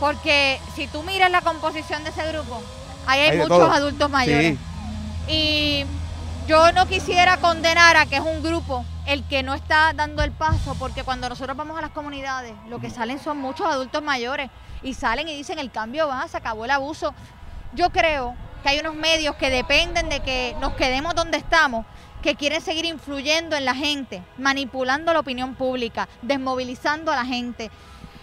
Porque 0.00 0.58
si 0.74 0.88
tú 0.88 1.02
miras 1.04 1.30
la 1.30 1.40
composición 1.42 2.02
de 2.02 2.10
ese 2.10 2.26
grupo, 2.32 2.60
Ahí 3.06 3.20
hay, 3.20 3.36
muchos 3.36 3.48
todo. 3.58 3.70
adultos 3.72 4.10
mayores. 4.10 4.56
Y 5.28 5.84
yo 6.48 6.72
no 6.72 6.86
quisiera 6.86 7.36
condenar 7.36 7.96
a 7.96 8.06
que 8.06 8.16
es 8.16 8.22
un 8.22 8.42
grupo 8.42 8.84
el 9.10 9.24
que 9.24 9.42
no 9.42 9.54
está 9.54 9.92
dando 9.92 10.22
el 10.22 10.30
paso, 10.30 10.76
porque 10.78 11.02
cuando 11.02 11.28
nosotros 11.28 11.56
vamos 11.56 11.76
a 11.76 11.80
las 11.80 11.90
comunidades, 11.90 12.54
lo 12.68 12.78
que 12.78 12.90
salen 12.90 13.18
son 13.18 13.38
muchos 13.38 13.66
adultos 13.66 14.00
mayores 14.04 14.50
y 14.84 14.94
salen 14.94 15.28
y 15.28 15.34
dicen 15.34 15.58
el 15.58 15.72
cambio 15.72 16.06
va, 16.06 16.28
se 16.28 16.36
acabó 16.36 16.64
el 16.64 16.70
abuso. 16.70 17.12
Yo 17.74 17.90
creo 17.90 18.36
que 18.62 18.68
hay 18.68 18.78
unos 18.78 18.94
medios 18.94 19.34
que 19.34 19.50
dependen 19.50 20.08
de 20.08 20.20
que 20.20 20.54
nos 20.60 20.74
quedemos 20.74 21.16
donde 21.16 21.38
estamos, 21.38 21.86
que 22.22 22.36
quieren 22.36 22.60
seguir 22.60 22.84
influyendo 22.84 23.56
en 23.56 23.64
la 23.64 23.74
gente, 23.74 24.22
manipulando 24.38 25.12
la 25.12 25.18
opinión 25.18 25.56
pública, 25.56 26.08
desmovilizando 26.22 27.10
a 27.10 27.16
la 27.16 27.24
gente. 27.24 27.68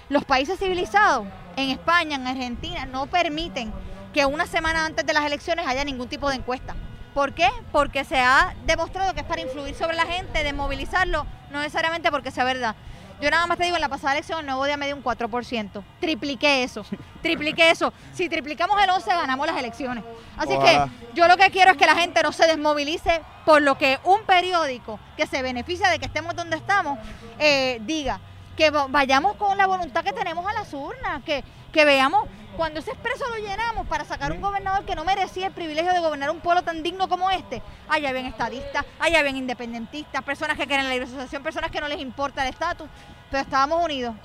Los 0.07 0.23
países 0.23 0.57
civilizados, 0.57 1.27
en 1.57 1.69
España, 1.69 2.15
en 2.15 2.27
Argentina, 2.27 2.85
no 2.85 3.07
permiten 3.07 3.73
que 4.13 4.25
una 4.25 4.45
semana 4.45 4.85
antes 4.85 5.05
de 5.05 5.11
las 5.11 5.25
elecciones 5.25 5.67
haya 5.67 5.83
ningún 5.83 6.07
tipo 6.07 6.29
de 6.29 6.37
encuesta. 6.37 6.77
¿Por 7.17 7.33
qué? 7.33 7.49
Porque 7.71 8.03
se 8.03 8.19
ha 8.19 8.53
demostrado 8.67 9.15
que 9.15 9.21
es 9.21 9.25
para 9.25 9.41
influir 9.41 9.73
sobre 9.73 9.95
la 9.95 10.05
gente, 10.05 10.43
desmovilizarlo, 10.43 11.25
no 11.49 11.61
necesariamente 11.61 12.11
porque 12.11 12.29
sea 12.29 12.43
verdad. 12.43 12.75
Yo 13.19 13.31
nada 13.31 13.47
más 13.47 13.57
te 13.57 13.63
digo, 13.63 13.75
en 13.75 13.81
la 13.81 13.89
pasada 13.89 14.13
elección 14.13 14.41
el 14.41 14.45
Nuevo 14.45 14.63
Día 14.65 14.77
me 14.77 14.85
dio 14.85 14.95
un 14.95 15.03
4%. 15.03 15.83
Tripliqué 15.99 16.61
eso. 16.61 16.85
Tripliqué 17.23 17.71
eso. 17.71 17.91
Si 18.13 18.29
triplicamos 18.29 18.79
el 18.83 18.91
11, 18.91 19.09
ganamos 19.09 19.47
las 19.47 19.57
elecciones. 19.57 20.03
Así 20.37 20.53
Ojalá. 20.53 20.85
que 20.85 21.15
yo 21.15 21.27
lo 21.27 21.37
que 21.37 21.49
quiero 21.49 21.71
es 21.71 21.77
que 21.77 21.87
la 21.87 21.95
gente 21.95 22.21
no 22.21 22.31
se 22.31 22.45
desmovilice 22.45 23.19
por 23.47 23.63
lo 23.63 23.79
que 23.79 23.97
un 24.03 24.21
periódico 24.21 24.99
que 25.17 25.25
se 25.25 25.41
beneficia 25.41 25.89
de 25.89 25.97
que 25.97 26.05
estemos 26.05 26.35
donde 26.35 26.55
estamos 26.57 26.99
eh, 27.39 27.79
diga. 27.81 28.19
Que 28.55 28.69
va- 28.69 28.85
vayamos 28.89 29.35
con 29.37 29.57
la 29.57 29.65
voluntad 29.65 30.03
que 30.03 30.13
tenemos 30.13 30.45
a 30.45 30.53
las 30.53 30.71
urnas, 30.71 31.23
que, 31.23 31.43
que 31.71 31.85
veamos 31.85 32.27
cuando 32.55 32.79
ese 32.79 32.91
expreso 32.91 33.23
lo 33.29 33.37
llenamos 33.37 33.85
para 33.87 34.03
sacar 34.03 34.31
un 34.31 34.41
gobernador 34.41 34.83
que 34.83 34.95
no 34.95 35.03
merecía 35.03 35.47
el 35.47 35.53
privilegio 35.53 35.93
de 35.93 35.99
gobernar 35.99 36.31
un 36.31 36.39
pueblo 36.39 36.63
tan 36.63 36.81
digno 36.81 37.07
como 37.07 37.29
este. 37.29 37.61
Allá 37.87 38.11
ven 38.11 38.25
estadistas, 38.25 38.83
allá 38.99 39.21
ven 39.21 39.37
independentistas, 39.37 40.23
personas 40.23 40.57
que 40.57 40.65
quieren 40.65 40.85
la 40.85 40.91
libre 40.91 41.07
asociación, 41.07 41.43
personas 41.43 41.69
que 41.69 41.79
no 41.79 41.87
les 41.87 41.99
importa 41.99 42.41
el 42.43 42.49
estatus, 42.49 42.89
pero 43.29 43.43
estábamos 43.43 43.83
unidos 43.83 44.15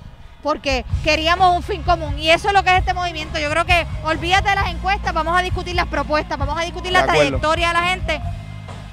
porque 0.43 0.85
queríamos 1.05 1.55
un 1.55 1.63
fin 1.63 1.83
común 1.83 2.19
y 2.19 2.31
eso 2.31 2.49
es 2.49 2.55
lo 2.55 2.65
que 2.65 2.71
es 2.71 2.79
este 2.81 2.95
movimiento. 2.95 3.39
Yo 3.39 3.49
creo 3.51 3.65
que 3.65 3.87
olvídate 4.05 4.49
de 4.49 4.57
las 4.57 4.69
encuestas, 4.71 5.13
vamos 5.15 5.39
a 5.39 5.43
discutir 5.43 5.77
las 5.77 5.87
propuestas, 5.87 6.37
vamos 6.37 6.59
a 6.59 6.63
discutir 6.63 6.89
De 6.91 6.99
la 6.99 7.01
acuerdo. 7.01 7.21
trayectoria 7.21 7.69
de 7.69 7.75
la 7.75 7.83
gente 7.85 8.21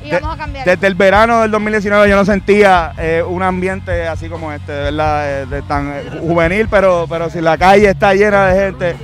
y 0.04 0.10
De- 0.10 0.20
vamos 0.20 0.36
a 0.36 0.38
cambiar. 0.38 0.66
Desde 0.66 0.88
el 0.88 0.96
verano 0.96 1.42
del 1.42 1.52
2019 1.52 2.10
yo 2.10 2.16
no 2.16 2.26
sentía 2.26 2.94
eh, 2.98 3.24
un 3.28 3.44
ambiente 3.44 4.08
así 4.08 4.30
como 4.30 4.52
este, 4.52 4.72
de 4.72 4.84
verdad, 4.84 5.42
eh, 5.42 5.46
de 5.46 5.62
tan 5.64 5.90
eh, 5.94 6.04
juvenil, 6.22 6.68
pero, 6.70 7.06
pero 7.10 7.30
si 7.30 7.42
la 7.42 7.58
calle 7.58 7.90
está 7.90 8.14
llena 8.14 8.48
de 8.48 8.60
gente, 8.66 8.96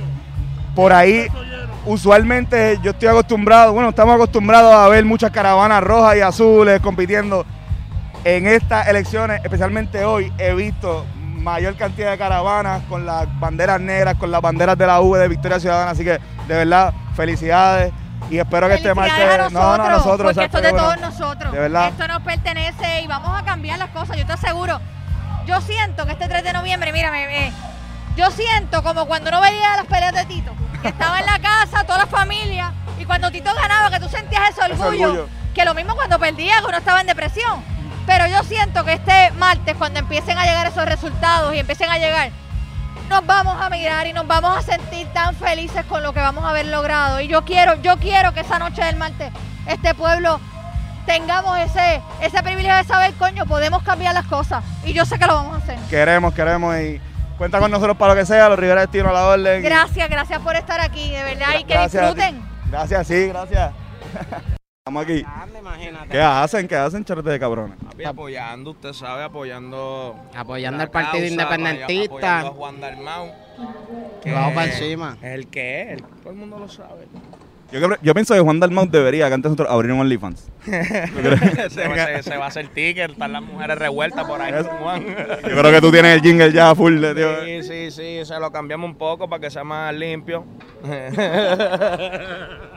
por 0.74 0.92
ahí 0.92 1.26
usualmente 1.84 2.78
yo 2.82 2.90
estoy 2.90 3.08
acostumbrado, 3.08 3.72
bueno, 3.72 3.90
estamos 3.90 4.14
acostumbrados 4.14 4.74
a 4.74 4.88
ver 4.88 5.04
muchas 5.04 5.30
caravanas 5.30 5.82
rojas 5.82 6.16
y 6.16 6.20
azules 6.20 6.80
compitiendo. 6.80 7.44
En 8.24 8.46
estas 8.48 8.88
elecciones, 8.88 9.40
especialmente 9.44 10.04
hoy, 10.04 10.32
he 10.38 10.52
visto 10.52 11.06
mayor 11.38 11.76
cantidad 11.76 12.10
de 12.10 12.18
caravanas 12.18 12.82
con 12.88 13.06
las 13.06 13.26
banderas 13.38 13.80
negras, 13.80 14.16
con 14.16 14.32
las 14.32 14.40
banderas 14.42 14.76
de 14.76 14.84
la 14.86 15.00
V 15.00 15.16
de 15.20 15.28
Victoria 15.28 15.60
Ciudadana, 15.60 15.92
así 15.92 16.02
que 16.02 16.18
de 16.48 16.54
verdad, 16.54 16.92
felicidades 17.14 17.92
y 18.30 18.38
espero 18.38 18.68
que 18.68 18.74
este 18.74 18.94
martes... 18.94 19.14
A 19.14 19.36
nosotros, 19.38 19.52
no, 19.52 19.76
no, 19.78 19.90
nosotros, 19.90 20.34
porque 20.34 20.44
esto 20.44 20.58
es 20.58 20.64
de 20.64 20.70
todos 20.72 21.00
nosotros. 21.00 21.52
De 21.52 21.58
verdad. 21.58 21.88
Esto 21.88 22.08
nos 22.08 22.22
pertenece 22.22 23.02
y 23.02 23.06
vamos 23.06 23.38
a 23.38 23.44
cambiar 23.44 23.78
las 23.78 23.90
cosas, 23.90 24.16
yo 24.16 24.26
te 24.26 24.32
aseguro. 24.32 24.80
Yo 25.46 25.60
siento 25.60 26.06
que 26.06 26.12
este 26.12 26.28
3 26.28 26.42
de 26.42 26.52
noviembre, 26.52 26.92
mírame, 26.92 27.46
eh, 27.46 27.52
yo 28.16 28.30
siento 28.30 28.82
como 28.82 29.06
cuando 29.06 29.28
uno 29.28 29.40
veía 29.40 29.76
las 29.76 29.86
peleas 29.86 30.12
de 30.12 30.24
Tito, 30.24 30.52
que 30.82 30.88
estaba 30.88 31.20
en 31.20 31.26
la 31.26 31.38
casa, 31.38 31.84
toda 31.84 31.98
la 31.98 32.06
familia, 32.06 32.72
y 32.98 33.04
cuando 33.04 33.30
Tito 33.30 33.54
ganaba, 33.54 33.90
que 33.90 34.00
tú 34.00 34.08
sentías 34.08 34.50
ese 34.50 34.62
Ese 34.72 34.82
orgullo, 34.82 35.04
orgullo. 35.04 35.28
que 35.54 35.64
lo 35.64 35.74
mismo 35.74 35.94
cuando 35.94 36.18
perdía, 36.18 36.58
que 36.60 36.66
uno 36.66 36.78
estaba 36.78 37.00
en 37.00 37.06
depresión. 37.06 37.62
Pero 38.06 38.26
yo 38.28 38.42
siento 38.44 38.84
que 38.84 38.94
este 38.94 39.32
martes, 39.32 39.76
cuando 39.76 39.98
empiecen 39.98 40.38
a 40.38 40.44
llegar 40.44 40.66
esos 40.66 40.84
resultados 40.84 41.54
y 41.54 41.58
empiecen 41.58 41.90
a 41.90 41.98
llegar, 41.98 42.30
nos 43.08 43.26
vamos 43.26 43.60
a 43.60 43.70
mirar 43.70 44.06
y 44.06 44.12
nos 44.12 44.26
vamos 44.26 44.56
a 44.56 44.62
sentir 44.62 45.06
tan 45.08 45.34
felices 45.34 45.84
con 45.86 46.02
lo 46.02 46.12
que 46.12 46.20
vamos 46.20 46.44
a 46.44 46.50
haber 46.50 46.66
logrado. 46.66 47.20
Y 47.20 47.28
yo 47.28 47.44
quiero, 47.44 47.80
yo 47.82 47.96
quiero 47.98 48.32
que 48.32 48.40
esa 48.40 48.58
noche 48.58 48.82
del 48.84 48.96
martes 48.96 49.32
este 49.66 49.94
pueblo 49.94 50.40
tengamos 51.06 51.58
ese, 51.58 52.02
ese 52.20 52.42
privilegio 52.42 52.76
de 52.76 52.84
saber, 52.84 53.14
coño, 53.14 53.46
podemos 53.46 53.82
cambiar 53.82 54.14
las 54.14 54.26
cosas. 54.26 54.64
Y 54.84 54.92
yo 54.92 55.04
sé 55.04 55.18
que 55.18 55.26
lo 55.26 55.34
vamos 55.34 55.54
a 55.54 55.58
hacer. 55.58 55.78
Queremos, 55.88 56.34
queremos 56.34 56.76
y 56.78 57.00
cuenta 57.38 57.58
con 57.58 57.70
nosotros 57.70 57.96
para 57.96 58.14
lo 58.14 58.20
que 58.20 58.26
sea, 58.26 58.48
los 58.48 58.58
Rivera 58.58 58.82
Destino 58.82 59.10
a 59.10 59.12
la 59.12 59.26
orden. 59.26 59.62
Gracias, 59.62 60.08
gracias 60.08 60.40
por 60.40 60.56
estar 60.56 60.80
aquí, 60.80 61.10
de 61.10 61.22
verdad, 61.22 61.58
y 61.58 61.64
que 61.64 61.78
disfruten. 61.78 62.42
Gracias, 62.70 63.06
sí, 63.06 63.28
gracias. 63.28 63.72
Estamos 64.88 65.02
aquí. 65.02 65.24
¿Qué 66.12 66.20
hacen? 66.20 66.68
¿Qué 66.68 66.76
hacen, 66.76 67.04
charete 67.04 67.30
de 67.30 67.40
cabrones? 67.40 67.76
Papi, 67.84 68.04
apoyando, 68.04 68.70
usted 68.70 68.92
sabe, 68.92 69.24
apoyando. 69.24 70.14
Apoyando 70.32 70.76
la 70.78 70.84
el 70.84 70.90
Partido 70.90 71.12
causa, 71.14 71.26
Independentista. 71.26 72.38
Apoyando 72.38 72.46
a 72.46 72.52
Juan 72.54 72.80
Dalmau. 72.80 73.32
que 74.22 74.30
Vamos 74.32 74.54
pa' 74.54 74.64
es 74.66 74.80
encima. 74.80 75.18
El 75.22 75.48
que 75.48 75.82
es, 75.82 75.88
el- 75.94 76.02
todo 76.04 76.30
el 76.30 76.36
mundo 76.36 76.60
lo 76.60 76.68
sabe. 76.68 77.08
Yo, 78.00 78.14
pienso 78.14 78.34
que 78.34 78.40
Juan 78.40 78.60
Dalmau 78.60 78.86
debería, 78.86 79.26
que 79.26 79.34
antes 79.34 79.50
nosotros 79.50 79.68
abrir 79.74 79.90
un 79.90 79.98
OnlyFans. 80.02 80.52
se, 80.64 81.88
va, 81.88 82.06
se- 82.06 82.22
se 82.22 82.36
va 82.36 82.44
a 82.44 82.48
hacer 82.48 82.68
ticket, 82.68 83.10
están 83.10 83.32
las 83.32 83.42
mujeres 83.42 83.76
revueltas 83.76 84.24
por 84.24 84.40
ahí. 84.40 84.54
Eso. 84.54 84.70
Juan. 84.80 85.04
Yo 85.04 85.16
creo 85.58 85.72
que 85.72 85.80
tú 85.80 85.90
tienes 85.90 86.14
el 86.14 86.20
jingle 86.20 86.52
ya 86.52 86.72
full 86.76 87.00
de 87.00 87.12
tío. 87.12 87.44
Sí, 87.44 87.62
sí, 87.64 87.90
sí, 87.90 88.24
se 88.24 88.38
lo 88.38 88.52
cambiamos 88.52 88.88
un 88.88 88.94
poco 88.94 89.28
para 89.28 89.40
que 89.40 89.50
sea 89.50 89.64
más 89.64 89.92
limpio. 89.92 90.44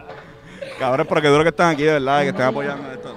Cabrones, 0.80 1.08
pero 1.08 1.22
qué 1.22 1.28
duro 1.28 1.44
que 1.44 1.50
están 1.50 1.72
aquí, 1.72 1.84
de 1.84 1.94
verdad, 1.94 2.22
que 2.22 2.30
estén 2.30 2.46
apoyando 2.46 2.92
esto. 2.94 3.16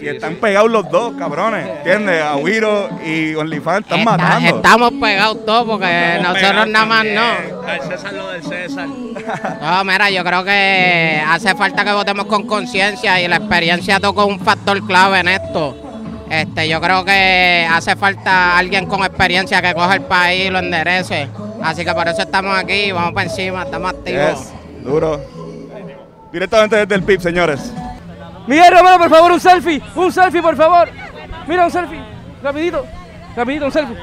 y 0.00 0.08
están 0.08 0.36
pegados 0.36 0.70
los 0.70 0.88
dos, 0.90 1.14
cabrones. 1.18 1.66
¿Entiendes? 1.78 2.22
Agüiro 2.22 2.88
y 3.04 3.34
OnlyFans 3.34 3.82
están 3.86 3.98
Está- 4.00 4.10
matando. 4.16 4.56
estamos 4.56 4.92
pegados 5.00 5.44
todos 5.44 5.66
porque 5.66 6.18
nosotros 6.22 6.68
nada 6.68 6.86
más 6.86 7.04
no. 7.04 7.68
Al 7.68 7.80
César 7.82 8.12
lo 8.14 8.28
del 8.30 8.42
César. 8.42 8.88
No, 8.88 9.84
mira, 9.84 10.10
yo 10.10 10.24
creo 10.24 10.44
que 10.44 11.22
hace 11.28 11.54
falta 11.54 11.84
que 11.84 11.92
votemos 11.92 12.26
con 12.26 12.46
conciencia 12.46 13.20
y 13.20 13.28
la 13.28 13.36
experiencia 13.36 14.00
toca 14.00 14.24
un 14.24 14.40
factor 14.40 14.84
clave 14.86 15.20
en 15.20 15.28
esto. 15.28 15.76
Este, 16.30 16.68
yo 16.68 16.80
creo 16.80 17.04
que 17.04 17.68
hace 17.70 17.94
falta 17.94 18.56
alguien 18.56 18.86
con 18.86 19.04
experiencia 19.04 19.60
que 19.60 19.74
coja 19.74 19.94
el 19.96 20.02
país 20.02 20.46
y 20.46 20.50
lo 20.50 20.60
enderece. 20.60 21.28
Así 21.62 21.84
que 21.84 21.92
por 21.92 22.08
eso 22.08 22.22
estamos 22.22 22.56
aquí, 22.56 22.90
vamos 22.90 23.12
para 23.12 23.28
encima, 23.28 23.64
estamos 23.64 23.90
activos. 23.90 24.38
Yes, 24.40 24.52
duro. 24.84 25.20
Directamente 26.32 26.76
desde 26.76 26.94
el 26.94 27.02
PIB, 27.02 27.20
señores. 27.20 27.72
Miguel 28.46 28.72
Romero, 28.72 28.98
por 28.98 29.10
favor, 29.10 29.32
un 29.32 29.40
selfie. 29.40 29.82
Un 29.94 30.10
selfie, 30.10 30.40
por 30.40 30.56
favor. 30.56 30.88
Mira, 31.46 31.66
un 31.66 31.70
selfie. 31.70 32.00
Rapidito. 32.42 32.86
Rapidito, 33.36 33.66
un 33.66 33.72
selfie. 33.72 33.96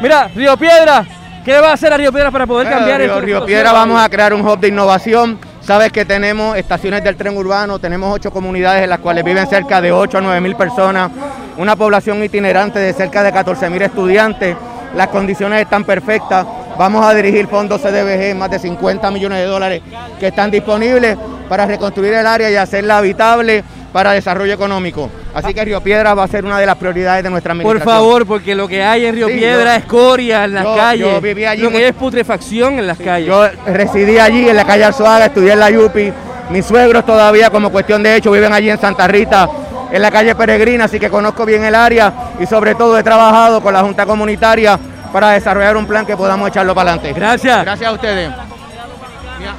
Mira, 0.00 0.28
Río 0.28 0.56
Piedra. 0.56 1.06
¿Qué 1.44 1.58
va 1.58 1.70
a 1.70 1.72
hacer 1.72 1.90
a 1.90 1.96
Río 1.96 2.12
Piedra 2.12 2.30
para 2.30 2.46
poder 2.46 2.68
cambiar 2.68 3.00
Río, 3.00 3.12
esto? 3.12 3.20
Río 3.22 3.46
Piedra 3.46 3.72
vamos 3.72 4.00
a 4.00 4.08
crear 4.10 4.34
un 4.34 4.46
hub 4.46 4.60
de 4.60 4.68
innovación. 4.68 5.38
Sabes 5.62 5.90
que 5.90 6.04
tenemos 6.04 6.56
estaciones 6.56 7.02
del 7.02 7.16
tren 7.16 7.36
urbano, 7.36 7.78
tenemos 7.78 8.14
ocho 8.14 8.30
comunidades 8.30 8.84
en 8.84 8.90
las 8.90 8.98
cuales 8.98 9.24
viven 9.24 9.46
cerca 9.46 9.80
de 9.80 9.92
8 9.92 10.18
a 10.18 10.20
9 10.20 10.40
mil 10.40 10.54
personas, 10.56 11.10
una 11.56 11.76
población 11.76 12.22
itinerante 12.22 12.78
de 12.78 12.92
cerca 12.92 13.22
de 13.22 13.32
14 13.32 13.70
mil 13.70 13.80
estudiantes. 13.80 14.54
Las 14.94 15.08
condiciones 15.08 15.62
están 15.62 15.84
perfectas. 15.84 16.46
Vamos 16.80 17.04
a 17.04 17.12
dirigir 17.12 17.46
fondos 17.46 17.82
CDBG, 17.82 18.34
más 18.34 18.50
de 18.50 18.58
50 18.58 19.10
millones 19.10 19.40
de 19.40 19.44
dólares 19.44 19.82
que 20.18 20.28
están 20.28 20.50
disponibles 20.50 21.14
para 21.46 21.66
reconstruir 21.66 22.14
el 22.14 22.26
área 22.26 22.50
y 22.50 22.56
hacerla 22.56 22.96
habitable 22.96 23.62
para 23.92 24.12
desarrollo 24.12 24.54
económico. 24.54 25.10
Así 25.34 25.52
que 25.52 25.62
Río 25.62 25.82
Piedra 25.82 26.14
va 26.14 26.24
a 26.24 26.28
ser 26.28 26.42
una 26.46 26.58
de 26.58 26.64
las 26.64 26.76
prioridades 26.76 27.22
de 27.22 27.28
nuestra 27.28 27.52
Por 27.52 27.60
administración. 27.60 27.94
favor, 28.02 28.26
porque 28.26 28.54
lo 28.54 28.66
que 28.66 28.82
hay 28.82 29.04
en 29.04 29.14
Río 29.14 29.28
Sí, 29.28 29.34
Piedra 29.34 29.74
yo- 29.74 29.78
es 29.80 29.84
coria 29.84 30.44
en 30.44 30.54
las 30.54 30.64
yo- 30.64 30.74
calles. 30.74 31.06
yo 31.12 31.20
viví 31.20 31.44
allí 31.44 31.62
lo 31.64 31.68
que 31.70 31.76
hay 31.76 31.84
es 31.84 31.92
putrefacción 31.94 32.78
en 32.78 32.86
las 32.86 32.96
calles. 32.96 33.28
Yo 33.28 33.46
residí 33.66 34.16
allí 34.18 34.48
en 34.48 34.56
la 34.56 34.64
calle 34.64 34.84
Arzuaga, 34.84 35.26
estudié 35.26 35.52
en 35.52 35.60
la 35.60 35.68
Yupi. 35.68 36.10
Mis 36.48 36.64
suegros 36.64 37.04
todavía, 37.04 37.50
como 37.50 37.68
cuestión 37.70 38.02
de 38.02 38.16
hecho, 38.16 38.30
viven 38.30 38.54
allí 38.54 38.70
en 38.70 38.80
Santa 38.80 39.06
Rita, 39.06 39.46
en 39.92 40.00
la 40.00 40.10
calle 40.10 40.34
Peregrina, 40.34 40.84
así 40.86 40.98
que 40.98 41.10
conozco 41.10 41.44
bien 41.44 41.62
el 41.62 41.74
área 41.74 42.10
y 42.40 42.46
sobre 42.46 42.74
todo 42.74 42.98
he 42.98 43.02
trabajado 43.02 43.60
con 43.60 43.74
la 43.74 43.82
Junta 43.82 44.06
Comunitaria 44.06 44.78
para 45.12 45.30
desarrollar 45.30 45.76
un 45.76 45.86
plan 45.86 46.06
que 46.06 46.16
podamos 46.16 46.48
echarlo 46.48 46.74
para 46.74 46.92
adelante. 46.92 47.18
Gracias. 47.18 47.64
Gracias 47.64 47.90
a 47.90 47.92
ustedes. 47.92 48.32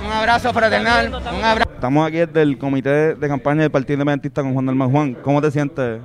Un 0.05 0.11
abrazo 0.11 0.53
fraternal, 0.53 1.07
un 1.07 1.43
abrazo. 1.43 1.71
Estamos 1.73 2.07
aquí 2.07 2.17
desde 2.17 2.41
el 2.43 2.57
comité 2.57 3.15
de 3.15 3.27
campaña 3.27 3.61
del 3.61 3.71
Partido 3.71 3.95
Independentista 3.95 4.43
con 4.43 4.53
Juan 4.53 4.65
Dalmau. 4.67 4.91
Juan, 4.91 5.13
¿cómo 5.15 5.41
te 5.41 5.49
sientes? 5.49 6.01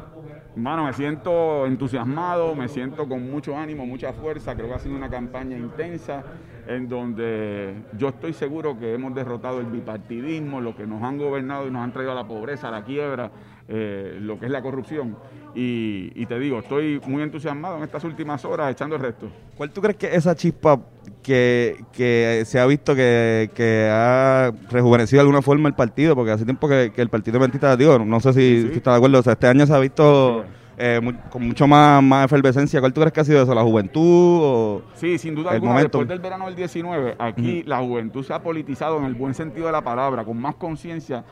Hermano, 0.54 0.84
me 0.84 0.94
siento 0.94 1.66
entusiasmado, 1.66 2.54
me 2.54 2.68
siento 2.68 3.06
con 3.06 3.30
mucho 3.30 3.58
ánimo, 3.58 3.84
mucha 3.84 4.14
fuerza. 4.14 4.54
Creo 4.54 4.68
que 4.68 4.74
ha 4.74 4.78
sido 4.78 4.96
una 4.96 5.10
campaña 5.10 5.58
intensa 5.58 6.22
en 6.66 6.88
donde 6.88 7.74
yo 7.98 8.08
estoy 8.08 8.32
seguro 8.32 8.78
que 8.78 8.94
hemos 8.94 9.14
derrotado 9.14 9.60
el 9.60 9.66
bipartidismo, 9.66 10.62
lo 10.62 10.74
que 10.74 10.86
nos 10.86 11.02
han 11.02 11.18
gobernado 11.18 11.66
y 11.66 11.70
nos 11.70 11.84
han 11.84 11.92
traído 11.92 12.12
a 12.12 12.14
la 12.14 12.26
pobreza, 12.26 12.68
a 12.68 12.70
la 12.70 12.84
quiebra, 12.84 13.30
eh, 13.68 14.18
lo 14.20 14.38
que 14.38 14.46
es 14.46 14.52
la 14.52 14.62
corrupción. 14.62 15.16
Y, 15.54 16.12
y 16.14 16.26
te 16.26 16.38
digo, 16.38 16.58
estoy 16.58 17.00
muy 17.06 17.22
entusiasmado 17.22 17.78
en 17.78 17.82
estas 17.84 18.04
últimas 18.04 18.44
horas 18.44 18.70
echando 18.72 18.96
el 18.96 19.02
resto. 19.02 19.28
¿Cuál 19.56 19.70
tú 19.70 19.80
crees 19.80 19.96
que 19.96 20.06
es 20.08 20.14
esa 20.18 20.34
chispa 20.34 20.78
que, 21.22 21.82
que 21.92 22.42
se 22.46 22.60
ha 22.60 22.66
visto 22.66 22.94
que, 22.94 23.50
que 23.54 23.88
ha 23.90 24.52
rejuvenecido 24.70 25.18
de 25.18 25.22
alguna 25.22 25.42
forma 25.42 25.68
el 25.68 25.74
partido, 25.74 26.14
porque 26.14 26.32
hace 26.32 26.44
tiempo 26.44 26.68
que, 26.68 26.92
que 26.94 27.02
el 27.02 27.08
partido 27.08 27.40
mentista, 27.40 27.76
digo, 27.76 27.98
no 27.98 28.20
sé 28.20 28.32
si, 28.32 28.68
si 28.70 28.76
está 28.76 28.92
de 28.92 28.96
acuerdo, 28.98 29.18
o 29.18 29.22
sea, 29.22 29.32
este 29.32 29.46
año 29.46 29.66
se 29.66 29.74
ha 29.74 29.78
visto 29.78 30.44
eh, 30.78 31.00
con 31.30 31.46
mucho 31.46 31.66
más, 31.66 32.02
más 32.02 32.26
efervescencia. 32.26 32.80
¿Cuál 32.80 32.92
tú 32.92 33.00
crees 33.00 33.12
que 33.12 33.20
ha 33.20 33.24
sido 33.24 33.42
eso? 33.42 33.54
¿La 33.54 33.62
juventud 33.62 34.40
o 34.42 34.82
Sí, 34.94 35.16
sin 35.18 35.34
duda 35.34 35.52
alguna, 35.52 35.72
momento? 35.72 35.98
después 35.98 36.08
del 36.08 36.20
verano 36.20 36.46
del 36.46 36.54
19, 36.54 37.16
aquí 37.18 37.62
la 37.64 37.78
juventud 37.78 38.22
se 38.22 38.34
ha 38.34 38.42
politizado 38.42 38.98
en 38.98 39.04
el 39.04 39.14
buen 39.14 39.34
sentido 39.34 39.66
de 39.66 39.72
la 39.72 39.82
palabra, 39.82 40.22
con 40.24 40.36
más 40.38 40.54
conciencia. 40.56 41.24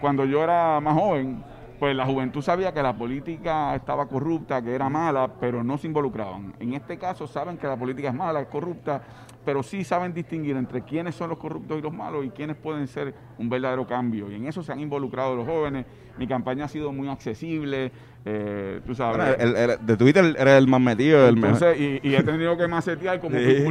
Cuando 0.00 0.24
yo 0.24 0.42
era 0.42 0.80
más 0.80 0.94
joven, 0.94 1.42
pues 1.78 1.94
la 1.94 2.06
juventud 2.06 2.42
sabía 2.42 2.72
que 2.72 2.82
la 2.82 2.96
política 2.96 3.74
estaba 3.74 4.06
corrupta, 4.06 4.62
que 4.62 4.74
era 4.74 4.88
mala, 4.88 5.28
pero 5.40 5.62
no 5.62 5.78
se 5.78 5.86
involucraban. 5.86 6.54
En 6.58 6.74
este 6.74 6.98
caso 6.98 7.26
saben 7.26 7.58
que 7.58 7.66
la 7.66 7.76
política 7.76 8.08
es 8.08 8.14
mala, 8.14 8.40
es 8.40 8.48
corrupta, 8.48 9.02
pero 9.46 9.62
sí 9.62 9.84
saben 9.84 10.12
distinguir 10.12 10.56
entre 10.56 10.82
quiénes 10.82 11.14
son 11.14 11.30
los 11.30 11.38
corruptos 11.38 11.78
y 11.78 11.80
los 11.80 11.92
malos 11.94 12.26
y 12.26 12.30
quiénes 12.30 12.56
pueden 12.56 12.86
ser 12.88 13.14
un 13.38 13.48
verdadero 13.48 13.86
cambio. 13.86 14.30
Y 14.30 14.34
en 14.34 14.46
eso 14.48 14.62
se 14.62 14.72
han 14.72 14.80
involucrado 14.80 15.34
los 15.36 15.46
jóvenes. 15.46 15.86
Mi 16.18 16.26
campaña 16.26 16.64
ha 16.64 16.68
sido 16.68 16.92
muy 16.92 17.08
accesible, 17.08 17.92
eh, 18.24 18.80
tú 18.84 18.94
sabes. 18.94 19.18
Bueno, 19.38 19.56
el- 19.58 19.70
el- 19.70 19.86
de 19.86 19.96
Twitter 19.96 20.24
eres 20.38 20.54
el 20.58 20.66
más 20.66 20.80
metido, 20.80 21.28
el 21.28 21.36
mejor. 21.36 21.50
Entonces, 21.62 21.80
y, 22.02 22.08
y 22.08 22.14
he 22.16 22.22
tenido 22.24 22.56
que 22.58 22.66
macetear 22.66 23.20
como 23.20 23.36
Sí. 23.38 23.62
Como 23.64 23.70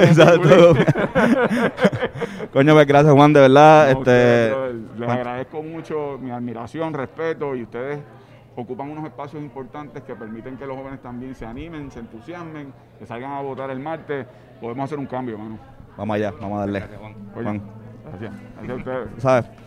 Exacto. 0.00 0.74
Coño, 2.52 2.74
pues 2.74 2.86
gracias 2.86 3.12
Juan, 3.14 3.32
de 3.32 3.40
verdad. 3.40 3.92
No, 3.92 3.98
este, 3.98 4.52
les 4.98 5.08
agradezco 5.08 5.62
mucho 5.62 6.18
mi 6.20 6.30
admiración, 6.30 6.94
respeto 6.94 7.54
y 7.54 7.62
ustedes 7.62 7.98
ocupan 8.56 8.90
unos 8.90 9.04
espacios 9.04 9.42
importantes 9.42 10.02
que 10.02 10.14
permiten 10.14 10.56
que 10.56 10.66
los 10.66 10.76
jóvenes 10.76 11.00
también 11.00 11.34
se 11.34 11.46
animen, 11.46 11.90
se 11.90 12.00
entusiasmen, 12.00 12.72
que 12.98 13.06
salgan 13.06 13.32
a 13.32 13.40
votar 13.40 13.70
el 13.70 13.80
martes. 13.80 14.26
Podemos 14.60 14.84
hacer 14.84 14.98
un 14.98 15.06
cambio, 15.06 15.38
mano. 15.38 15.58
Vamos 15.96 16.16
allá, 16.16 16.32
vamos 16.40 16.56
a 16.56 16.60
darle. 16.60 16.82
Oye, 17.34 17.44
Juan. 17.44 17.62
Gracias. 18.04 18.32
Gracias 18.54 18.70
a 18.70 18.74
ustedes. 18.74 19.22
¿Sabes? 19.22 19.61